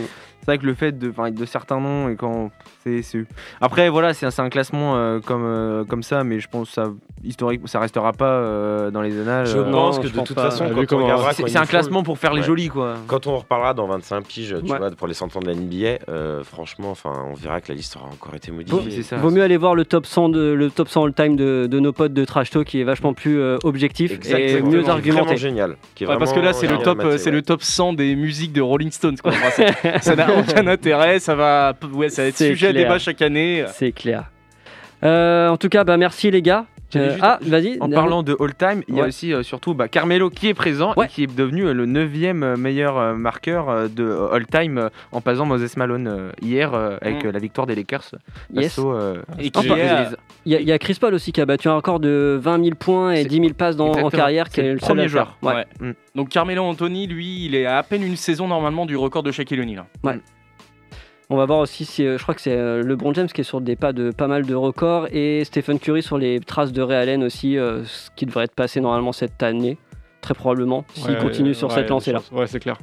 c'est 0.41 0.47
vrai 0.47 0.59
que 0.59 0.67
le 0.67 0.75
fait 0.75 0.99
de, 0.99 1.11
enfin, 1.11 1.31
de 1.31 1.45
certains 1.45 1.79
noms 1.81 2.09
et 2.09 2.17
quand 2.17 2.51
c'est, 2.83 3.03
c'est- 3.03 3.25
après 3.61 3.89
voilà, 3.91 4.15
c'est 4.15 4.27
un, 4.27 4.31
c'est 4.31 4.43
un 4.43 4.49
classement 4.49 4.97
euh, 4.97 5.21
comme 5.21 5.45
euh, 5.45 5.85
comme 5.85 6.03
ça, 6.03 6.25
mais 6.25 6.41
je 6.41 6.49
pense 6.49 6.69
que 6.69 6.75
ça 6.75 6.85
historique, 7.25 7.61
ça 7.67 7.79
restera 7.79 8.13
pas 8.13 8.25
euh, 8.27 8.91
dans 8.91 9.03
les 9.03 9.21
annales. 9.21 9.47
Je 9.47 9.59
euh, 9.59 9.71
pense 9.71 9.99
que 10.01 10.09
je 10.09 10.13
de 10.13 10.19
pense 10.19 10.27
toute 10.29 10.37
pas. 10.37 10.51
façon, 10.51 10.67
Vu 10.67 10.75
quand 10.75 10.81
on 10.81 10.87
comment- 10.87 11.03
regardera, 11.05 11.33
c'est, 11.35 11.49
c'est 11.49 11.59
un 11.59 11.67
classement 11.67 12.03
pour 12.03 12.19
faire 12.19 12.33
les 12.35 12.43
jolis 12.43 12.69
quoi. 12.69 12.95
Quand 13.07 13.27
on 13.27 13.37
reparlera 13.37 13.75
dans 13.75 13.87
25 13.87 14.25
piges, 14.27 14.57
tu 14.65 14.73
Ouais. 14.73 14.79
vois, 14.79 14.91
pour 14.91 15.07
les 15.07 15.15
100 15.15 15.37
ans 15.37 15.41
de 15.41 15.47
la 15.47 15.55
NBA, 15.55 15.99
euh, 16.09 16.43
franchement, 16.43 16.91
enfin, 16.91 17.13
on 17.31 17.35
verra 17.35 17.61
que 17.61 17.69
la 17.69 17.75
liste 17.77 17.97
aura 17.97 18.07
encore 18.07 18.35
été 18.35 18.51
modifiée. 18.51 18.91
c'est 18.91 19.03
ça. 19.03 19.17
Vaut 19.17 19.31
mieux 19.31 19.43
aller 19.43 19.57
voir 19.57 19.75
le 19.75 19.85
top 19.85 20.07
100 20.07 20.31
de, 20.31 20.53
le 20.53 20.71
top 20.71 20.89
100 20.89 21.05
all-time 21.05 21.37
de, 21.37 21.67
de 21.71 21.81
nos 21.81 21.93
potes 21.93 22.13
de 22.15 22.25
Trash 22.25 22.51
Talk 22.51 22.67
qui 22.67 22.81
est 22.81 22.85
vachement 22.85 23.13
plus 23.15 23.39
euh, 23.39 23.59
objectif 23.63 24.11
et 24.11 24.15
Exactement. 24.15 24.71
mieux 24.71 24.81
Qui 24.83 24.87
est 24.87 24.91
argumenté. 24.91 25.23
Vraiment 25.25 25.37
génial. 25.37 25.77
Qui 25.95 26.05
est 26.05 26.07
Ouais, 26.09 26.19
parce 26.19 26.33
que 26.33 26.41
là, 26.41 26.53
c'est 26.67 26.73
le 26.73 26.79
top, 26.79 27.01
euh, 27.01 27.19
c'est 27.19 27.27
ouais. 27.27 27.37
le 27.37 27.43
top 27.43 27.63
100 27.63 27.95
des 27.95 28.15
musiques 28.15 28.53
de 28.53 28.61
Rolling 28.61 28.91
Stones. 28.91 29.19
Quoi. 29.19 29.33
Enfin, 29.33 29.99
ça 30.01 30.17
n'a 30.17 30.29
aucun 30.37 30.67
intérêt. 30.67 31.19
Ça 31.19 31.35
va, 31.35 31.75
ouais, 31.93 32.09
ça 32.09 32.23
va 32.23 32.29
être 32.29 32.37
sujet 32.37 32.69
à 32.69 32.73
débat 32.73 32.99
chaque 32.99 33.23
année. 33.23 33.65
C'est 33.73 33.93
clair. 33.93 34.31
Euh, 35.05 35.49
en 35.49 35.57
tout 35.57 35.69
cas, 35.69 35.85
bah, 35.85 35.97
merci 35.97 36.31
les 36.31 36.43
gars. 36.43 36.67
Euh, 36.97 37.17
ah, 37.21 37.39
vas-y. 37.43 37.79
En 37.81 37.89
parlant 37.89 38.23
de 38.23 38.37
all 38.41 38.55
time, 38.55 38.83
il 38.89 38.97
y 38.97 39.01
a 39.01 39.07
aussi 39.07 39.33
euh, 39.33 39.43
surtout 39.43 39.75
bah, 39.75 39.89
Carmelo 39.89 40.31
qui 40.31 40.49
est 40.49 40.55
présent 40.55 40.93
Ouais. 40.97 41.07
et 41.07 41.09
qui 41.09 41.23
est 41.25 41.35
devenu 41.35 41.67
euh, 41.67 41.73
le 41.75 41.87
9 41.87 42.57
meilleur 42.59 42.99
euh, 42.99 43.15
marqueur 43.15 43.69
euh, 43.71 43.89
de 43.89 44.29
all 44.33 44.47
time 44.47 44.79
euh, 44.79 44.89
en 45.13 45.21
passant 45.21 45.47
Moses 45.47 45.77
Malone 45.77 46.07
euh, 46.09 46.31
hier 46.43 46.75
euh, 46.75 46.97
avec 47.01 47.25
Mm. 47.25 47.27
euh, 47.29 47.33
la 47.33 47.39
victoire 47.39 47.67
des 47.67 47.75
Lakers. 47.75 48.11
Yes. 48.53 48.79
euh, 48.79 49.23
Et 49.39 49.51
qui. 49.51 49.67
Il 50.45 50.53
y, 50.53 50.57
a- 50.57 50.61
il 50.61 50.67
y 50.67 50.73
a 50.73 50.79
Chris 50.79 50.97
Paul 51.01 51.15
aussi 51.15 51.31
qui 51.33 51.41
a 51.41 51.47
battu 51.47 51.69
un 51.69 51.77
record 51.77 52.01
de 52.01 52.39
20 52.43 52.63
000 52.65 52.77
points 52.77 53.13
et 53.13 53.23
C'est- 53.23 53.29
10 53.29 53.37
000 53.41 53.49
passes 53.55 53.77
dans, 53.77 53.93
en 53.93 54.11
carrière, 54.11 54.49
qui 54.49 54.57
C'est 54.57 54.67
est 54.67 54.73
le 54.73 54.79
premier 54.79 55.09
joueur. 55.09 55.37
Ouais. 55.43 55.55
Ouais. 55.55 55.67
Mm. 55.81 55.93
Donc 56.17 56.29
Carmelo 56.31 56.63
Anthony, 56.65 57.07
lui, 57.07 57.47
il 57.47 57.55
est 57.55 57.67
à 57.67 57.79
à 57.79 57.83
peine 57.83 58.03
une 58.03 58.17
saison 58.17 58.47
normalement 58.49 58.87
du 58.87 58.97
record 58.97 59.23
de 59.23 59.33
Shaquille 59.33 59.61
O'Neal. 59.61 59.85
On 61.31 61.37
va 61.37 61.47
voir 61.47 61.61
aussi 61.61 61.85
si 61.85 62.07
euh, 62.07 62.19
je 62.19 62.23
crois 62.23 62.35
que 62.35 62.41
c'est 62.41 62.57
euh, 62.57 62.83
LeBron 62.83 63.15
James 63.15 63.27
qui 63.29 63.41
est 63.41 63.45
sur 63.45 63.61
des 63.61 63.77
pas 63.77 63.93
de 63.93 64.11
pas 64.11 64.27
mal 64.27 64.45
de 64.45 64.55
records 64.55 65.07
et 65.13 65.45
Stephen 65.45 65.79
Curry 65.79 66.03
sur 66.03 66.19
les 66.19 66.41
traces 66.41 66.73
de 66.73 66.83
Ray 66.83 66.99
Allen 66.99 67.23
aussi, 67.23 67.57
euh, 67.57 67.85
ce 67.85 68.11
qui 68.17 68.27
devrait 68.27 68.45
être 68.45 68.55
passé 68.55 68.81
normalement 68.81 69.13
cette 69.13 69.43
année, 69.43 69.79
très 70.21 70.35
probablement, 70.35 70.85
s'il 70.95 71.11
Ouais, 71.13 71.19
continue 71.19 71.55
sur 71.55 71.69
ouais, 71.69 71.75
cette 71.75 71.89
lancée-là. 71.91 72.21
Ouais, 72.33 72.47
c'est 72.47 72.61
clair. 72.61 72.77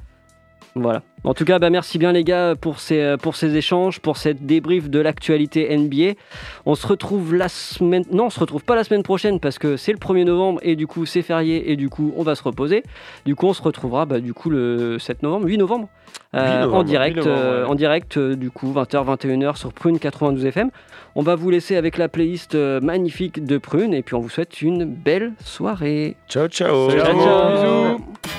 Voilà. 0.75 1.01
En 1.23 1.33
tout 1.33 1.43
cas, 1.43 1.59
bah, 1.59 1.69
merci 1.69 1.97
bien 1.97 2.11
les 2.11 2.23
gars 2.23 2.55
pour 2.59 2.79
ces, 2.79 3.01
euh, 3.01 3.17
pour 3.17 3.35
ces 3.35 3.55
échanges, 3.57 3.99
pour 3.99 4.17
cette 4.17 4.45
débrief 4.45 4.89
de 4.89 4.99
l'actualité 4.99 5.75
NBA. 5.75 6.13
On 6.65 6.75
se 6.75 6.87
retrouve 6.87 7.35
la 7.35 7.49
semaine... 7.49 8.03
Non, 8.11 8.25
on 8.25 8.29
se 8.29 8.39
retrouve 8.39 8.63
pas 8.63 8.75
la 8.75 8.83
semaine 8.83 9.03
prochaine 9.03 9.39
parce 9.39 9.59
que 9.59 9.75
c'est 9.75 9.91
le 9.91 9.97
1er 9.97 10.23
novembre 10.23 10.59
et 10.63 10.75
du 10.75 10.87
coup 10.87 11.05
c'est 11.05 11.21
férié 11.21 11.71
et 11.71 11.75
du 11.75 11.89
coup 11.89 12.13
on 12.15 12.23
va 12.23 12.35
se 12.35 12.43
reposer. 12.43 12.83
Du 13.25 13.35
coup 13.35 13.47
on 13.47 13.53
se 13.53 13.61
retrouvera 13.61 14.05
bah, 14.05 14.19
du 14.19 14.33
coup 14.33 14.49
le 14.49 14.97
7 14.97 15.23
novembre, 15.23 15.47
8 15.47 15.57
novembre, 15.57 15.89
euh, 16.35 16.39
8 16.39 16.61
novembre, 16.61 16.77
en 16.77 16.83
direct, 16.83 17.15
8 17.17 17.25
novembre, 17.25 17.41
euh, 17.41 17.63
ouais. 17.63 17.69
en 17.69 17.75
direct 17.75 18.17
euh, 18.17 18.35
du 18.35 18.49
coup 18.49 18.71
20h, 18.71 19.17
21h 19.17 19.57
sur 19.57 19.73
Prune 19.73 19.99
92 19.99 20.45
FM. 20.45 20.69
On 21.15 21.21
va 21.21 21.35
vous 21.35 21.49
laisser 21.49 21.75
avec 21.75 21.97
la 21.97 22.07
playlist 22.07 22.55
magnifique 22.55 23.43
de 23.43 23.57
Prune 23.57 23.93
et 23.93 24.03
puis 24.03 24.15
on 24.15 24.19
vous 24.19 24.29
souhaite 24.29 24.61
une 24.61 24.85
belle 24.85 25.33
soirée. 25.43 26.15
Ciao, 26.29 26.47
ciao. 26.47 26.89
Ciao, 26.91 27.19
ciao. 27.19 28.38